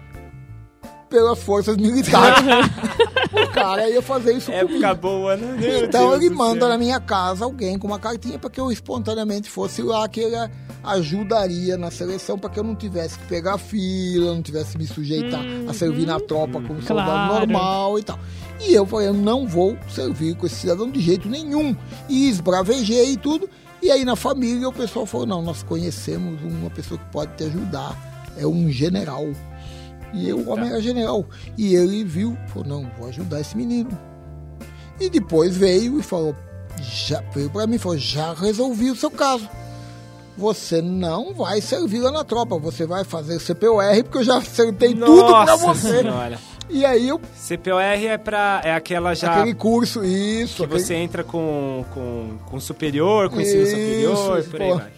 pelas 1.10 1.40
forças 1.41 1.76
militares. 1.77 2.45
o 3.34 3.48
cara 3.53 3.90
ia 3.90 4.02
fazer 4.02 4.34
isso 4.38 4.52
comigo. 4.52 4.72
Época 4.73 4.94
boa, 4.95 5.36
né? 5.36 5.57
Meu 5.60 5.86
Então 5.86 6.10
Deus 6.11 6.22
ele 6.23 6.30
manda 6.34 6.61
céu. 6.61 6.69
na 6.69 6.77
minha 6.77 6.99
casa 6.99 7.45
alguém 7.45 7.77
com 7.77 7.88
uma 7.88 7.99
cartinha 7.99 8.38
para 8.38 8.49
que 8.49 8.60
eu 8.60 8.72
espontaneamente 8.72 9.49
fosse 9.49 9.81
lá, 9.81 10.07
que 10.07 10.19
ele 10.22 10.36
ajudaria 10.84 11.77
na 11.77 11.91
seleção 11.91 12.38
para 12.38 12.49
que 12.49 12.60
eu 12.60 12.64
não 12.64 12.76
tivesse 12.76 13.18
que 13.19 13.26
pegar 13.26 13.57
fila, 13.57 14.34
não 14.34 14.41
tivesse 14.41 14.73
que 14.73 14.77
me 14.80 14.88
sujeitar 14.88 15.41
a 15.68 15.73
servir 15.73 16.06
na 16.06 16.19
tropa 16.19 16.61
como 16.61 16.81
soldado 16.81 17.10
Claro. 17.10 17.40
normal 17.48 17.99
e 17.99 18.03
tal. 18.03 18.19
E 18.61 18.73
eu 18.73 18.86
falei, 18.86 19.07
eu 19.07 19.14
não 19.14 19.48
vou 19.48 19.77
servir 19.90 20.36
com 20.36 20.45
esse 20.45 20.56
cidadão 20.56 20.90
de 20.90 20.99
jeito 20.99 21.30
nenhum. 21.30 21.76
E 22.10 22.30
esbravejei 22.30 23.14
e 23.14 23.18
tudo. 23.18 23.49
E 23.81 23.90
aí 23.90 24.03
na 24.03 24.15
família 24.18 24.68
o 24.68 24.73
pessoal 24.73 25.06
falou, 25.06 25.26
não, 25.26 25.41
nós 25.41 25.64
conhecemos 25.64 26.41
uma 26.44 26.69
pessoa 26.69 26.98
que 26.99 27.06
pode 27.11 27.34
te 27.38 27.45
ajudar. 27.45 27.95
É 28.38 28.45
um 28.45 28.69
general. 28.69 29.27
E 30.14 30.27
eu, 30.30 30.38
o 30.40 30.49
homem 30.49 30.69
era 30.69 30.81
general. 30.81 31.26
E 31.57 31.76
ele 31.76 32.03
viu, 32.03 32.38
falou, 32.48 32.68
não, 32.68 32.91
vou 32.98 33.07
ajudar 33.10 33.40
esse 33.41 33.56
menino. 33.56 33.90
E 34.99 35.10
depois 35.10 35.56
veio 35.56 35.99
e 35.99 36.03
falou, 36.03 36.36
já 36.81 37.22
veio 37.34 37.49
para 37.49 37.68
mim 37.68 37.76
e 37.76 37.80
falou, 37.80 37.98
já 37.98 38.34
resolvi 38.34 38.90
o 38.91 38.95
seu 38.95 39.11
caso. 39.11 39.48
Você 40.38 40.81
não 40.81 41.34
vai 41.34 41.60
servir 41.60 41.99
lá 41.99 42.11
na 42.11 42.23
tropa, 42.23 42.57
você 42.57 42.86
vai 42.86 43.03
fazer 43.03 43.40
CPOR, 43.40 43.84
porque 44.03 44.19
eu 44.19 44.23
já 44.23 44.38
acertei 44.38 44.94
tudo 44.94 45.06
Nossa 45.22 45.57
você. 45.57 45.99
senhora. 45.99 46.40
E 46.69 46.86
aí 46.86 47.10
eu, 47.10 47.19
CPOR 47.36 47.81
é 47.81 48.18
pra. 48.18 48.61
É 48.64 48.73
aquela 48.73 49.14
já. 49.15 49.34
aquele 49.36 49.53
curso, 49.56 50.03
isso. 50.06 50.57
que 50.57 50.64
aquele- 50.65 50.80
você 50.80 50.94
entra 50.95 51.23
com, 51.23 51.84
com, 51.94 52.38
com 52.45 52.60
superior, 52.60 53.30
com 53.30 53.41
ensino 53.41 53.64
Isso, 53.64 53.72
superior, 53.72 54.44
por 54.45 54.61
aí 54.61 54.69
pô. 54.69 54.76
vai. 54.77 54.91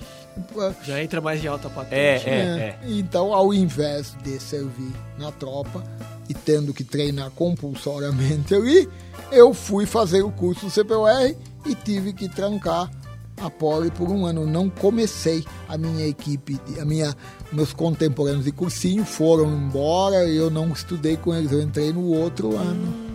Já 0.83 1.01
entra 1.03 1.19
mais 1.21 1.41
de 1.41 1.47
alta 1.47 1.69
patente. 1.69 1.95
É, 1.95 2.15
é, 2.25 2.29
É. 2.29 2.33
é. 2.33 2.79
Então, 2.87 3.33
ao 3.33 3.53
invés 3.53 4.15
de 4.23 4.39
servir 4.39 4.91
na 5.17 5.31
tropa 5.31 5.83
e 6.29 6.33
tendo 6.33 6.73
que 6.73 6.83
treinar 6.83 7.29
compulsoriamente 7.31 8.53
ali, 8.55 8.87
eu 9.31 9.53
fui 9.53 9.85
fazer 9.85 10.21
o 10.21 10.31
curso 10.31 10.65
do 10.67 10.71
CPUR 10.71 11.35
e 11.65 11.75
tive 11.75 12.13
que 12.13 12.27
trancar 12.29 12.89
a 13.41 13.49
pole 13.49 13.89
por 13.91 14.09
um 14.09 14.25
ano. 14.25 14.45
Não 14.45 14.69
comecei 14.69 15.43
a 15.67 15.77
minha 15.77 16.05
equipe, 16.07 16.59
a 16.79 16.85
minha, 16.85 17.15
meus 17.51 17.73
contemporâneos 17.73 18.45
de 18.45 18.51
cursinho 18.51 19.03
foram 19.03 19.51
embora 19.51 20.25
e 20.25 20.35
eu 20.37 20.49
não 20.49 20.69
estudei 20.71 21.17
com 21.17 21.33
eles. 21.33 21.51
Eu 21.51 21.61
entrei 21.61 21.91
no 21.91 22.05
outro 22.05 22.55
ano. 22.55 23.11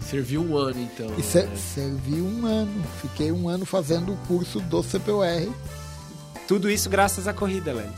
Serviu 0.00 0.42
um 0.42 0.56
ano, 0.56 0.76
então. 0.80 1.10
E 1.16 1.22
se- 1.22 1.48
servi 1.56 2.20
um 2.20 2.44
ano. 2.46 2.82
Fiquei 3.00 3.30
um 3.32 3.48
ano 3.48 3.64
fazendo 3.64 4.12
o 4.12 4.16
curso 4.28 4.58
do 4.60 4.82
CPUR. 4.82 5.24
Tudo 6.52 6.70
isso 6.70 6.90
graças 6.90 7.26
à 7.26 7.32
corrida, 7.32 7.72
Lenny. 7.72 7.88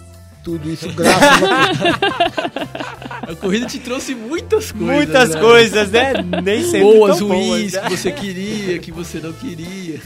Tudo 0.44 0.70
isso 0.70 0.88
graças 0.92 1.42
a 1.42 3.26
A 3.32 3.34
corrida 3.34 3.66
te 3.66 3.80
trouxe 3.80 4.14
muitas 4.14 4.70
coisas. 4.70 4.94
Muitas 4.94 5.30
né? 5.30 5.40
coisas, 5.40 5.90
né? 5.90 6.12
Nem 6.40 6.62
sempre 6.62 6.82
Boas, 6.82 7.18
tão 7.18 7.26
boas, 7.26 7.40
ruins, 7.40 7.72
né? 7.72 7.80
que 7.80 7.96
você 7.96 8.12
queria, 8.12 8.78
que 8.78 8.92
você 8.92 9.18
não 9.18 9.32
queria. 9.32 10.00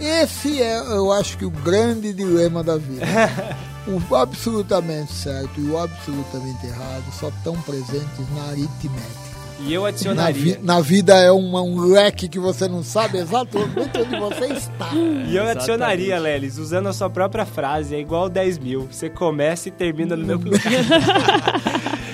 Esse 0.00 0.60
é, 0.60 0.78
eu 0.78 1.12
acho 1.12 1.38
que 1.38 1.44
o 1.44 1.50
grande 1.50 2.12
dilema 2.12 2.64
da 2.64 2.76
vida. 2.76 3.06
O 3.84 4.14
absolutamente 4.14 5.12
certo 5.12 5.60
e 5.60 5.64
o 5.64 5.76
absolutamente 5.76 6.66
errado 6.66 7.02
só 7.18 7.30
estão 7.30 7.60
presentes 7.62 8.30
na 8.32 8.44
aritmética. 8.50 9.21
E 9.64 9.72
eu 9.74 9.82
Na, 9.82 9.88
adicionaria. 9.88 10.34
vi- 10.56 10.58
na 10.62 10.80
vida 10.80 11.14
é 11.14 11.30
um, 11.30 11.56
um 11.56 11.80
leque 11.92 12.28
que 12.28 12.38
você 12.38 12.66
não 12.68 12.82
sabe 12.82 13.18
exatamente 13.18 13.98
onde 13.98 14.16
você 14.18 14.46
está. 14.54 14.90
E 15.28 15.36
eu 15.36 15.44
adicionaria, 15.48 16.18
Lelis, 16.18 16.58
usando 16.58 16.88
a 16.88 16.92
sua 16.92 17.08
própria 17.08 17.46
frase, 17.46 17.94
é 17.94 18.00
igual 18.00 18.28
10 18.28 18.58
mil. 18.58 18.88
Você 18.90 19.08
começa 19.08 19.68
e 19.68 19.72
termina 19.72 20.16
no 20.16 20.26
mesmo 20.26 20.44
lugar. 20.50 20.60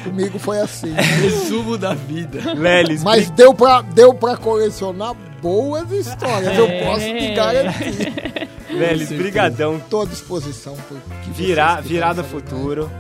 Comigo 0.04 0.38
foi 0.38 0.60
assim. 0.60 0.92
Resumo 1.22 1.76
da 1.78 1.94
vida. 1.94 2.54
Lelis, 2.54 3.02
Mas 3.02 3.30
deu 3.30 3.54
pra, 3.54 3.80
deu 3.82 4.12
pra 4.14 4.36
colecionar 4.36 5.14
boas 5.42 5.90
histórias, 5.90 6.56
eu 6.56 6.66
É. 6.66 6.84
posso 6.84 7.06
te 7.06 7.34
garantir. 7.34 8.48
Lelis, 8.70 9.08
brigadão. 9.10 9.76
Estou 9.78 10.02
à 10.02 10.06
disposição. 10.06 10.76
Por 10.88 10.98
que 11.24 11.30
Virar, 11.30 11.80
virar 11.82 12.14
no 12.14 12.22
quiserem. 12.22 12.46
futuro. 12.46 12.90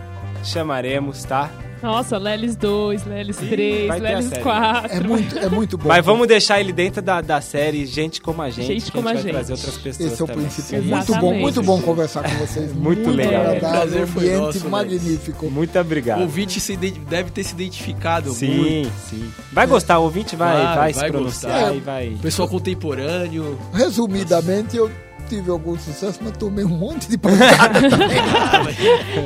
Chamaremos, 0.42 1.22
tá? 1.24 1.50
Nossa, 1.82 2.18
Lelis 2.18 2.56
2, 2.56 3.04
Lelis 3.06 3.40
Ih, 3.40 3.46
3, 3.48 3.86
vai 3.88 4.00
ter 4.00 4.06
a 4.06 4.10
Lelis 4.10 4.28
série. 4.30 4.42
4. 4.42 4.92
É 4.92 5.00
muito, 5.00 5.38
é 5.38 5.48
muito 5.48 5.78
bom. 5.78 5.88
Mas 5.88 6.04
vamos 6.04 6.26
deixar 6.26 6.60
ele 6.60 6.72
dentro 6.72 7.00
da, 7.00 7.20
da 7.20 7.40
série 7.40 7.86
Gente 7.86 8.20
Como 8.20 8.42
a 8.42 8.50
Gente, 8.50 8.66
Gente 8.66 8.84
que 8.86 8.92
como 8.92 9.08
a 9.08 9.14
gente 9.14 9.22
vai 9.22 9.32
gente. 9.32 9.34
trazer 9.46 9.52
outras 9.52 9.76
pessoas 9.78 10.12
Esse 10.12 10.20
é 10.20 10.24
o 10.24 10.26
também. 10.26 10.44
principal. 10.46 10.80
Exatamente. 10.80 11.08
Muito 11.08 11.20
bom, 11.20 11.34
muito 11.34 11.62
bom 11.62 11.80
conversar 11.82 12.22
com 12.22 12.36
vocês. 12.36 12.72
Muito 12.74 13.10
legal. 13.10 13.42
agradável, 13.42 13.70
Prazer 13.70 14.06
foi 14.08 14.24
ambiente 14.24 14.40
nosso, 14.58 14.68
magnífico. 14.68 15.50
Muito 15.50 15.78
obrigado. 15.78 16.18
O 16.18 16.22
ouvinte 16.22 16.60
se 16.60 16.72
ident- 16.72 16.98
deve 17.08 17.30
ter 17.30 17.44
se 17.44 17.52
identificado 17.54 18.30
Sim, 18.32 18.56
muito. 18.56 18.92
sim. 19.08 19.30
Vai 19.52 19.66
gostar, 19.66 19.98
o 19.98 20.02
ouvinte 20.04 20.34
vai, 20.36 20.60
Claro, 20.60 20.80
vai, 20.80 20.92
se 20.92 21.00
vai 21.00 21.10
pronunciar 21.10 21.52
gostar. 21.60 21.74
e 21.76 21.80
vai... 21.80 22.16
Pessoal 22.20 22.48
contemporâneo. 22.48 23.58
Resumidamente, 23.72 24.76
eu 24.76 24.90
tive 25.28 25.50
algum 25.50 25.78
sucesso, 25.78 26.18
mas 26.22 26.36
tomei 26.36 26.64
um 26.64 26.68
monte 26.68 27.08
de 27.08 27.16
pancada. 27.18 27.80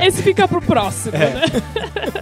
Esse 0.06 0.22
fica 0.22 0.46
pro 0.48 0.60
próximo, 0.60 1.16
né? 1.16 1.42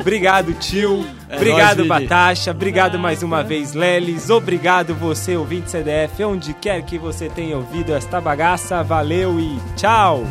Obrigado, 0.01 0.53
tio. 0.55 1.07
É 1.29 1.37
obrigado. 1.37 1.85
Batasha. 1.85 2.51
Obrigado 2.51 2.99
mais 2.99 3.23
uma 3.23 3.43
vez, 3.43 3.75
Lelis. 3.75 4.31
Obrigado, 4.31 4.95
você, 4.95 5.37
ouvinte 5.37 5.71
CDF, 5.71 6.25
onde 6.25 6.55
quer 6.55 6.83
que 6.83 6.99
você 6.99 7.29
tenha 7.29 7.57
ouvido 7.57 7.95
esta 7.95 8.21
bagaça. 8.21 8.83
Valeu 8.83 9.39
e 9.41 9.59
tchau! 9.77 10.25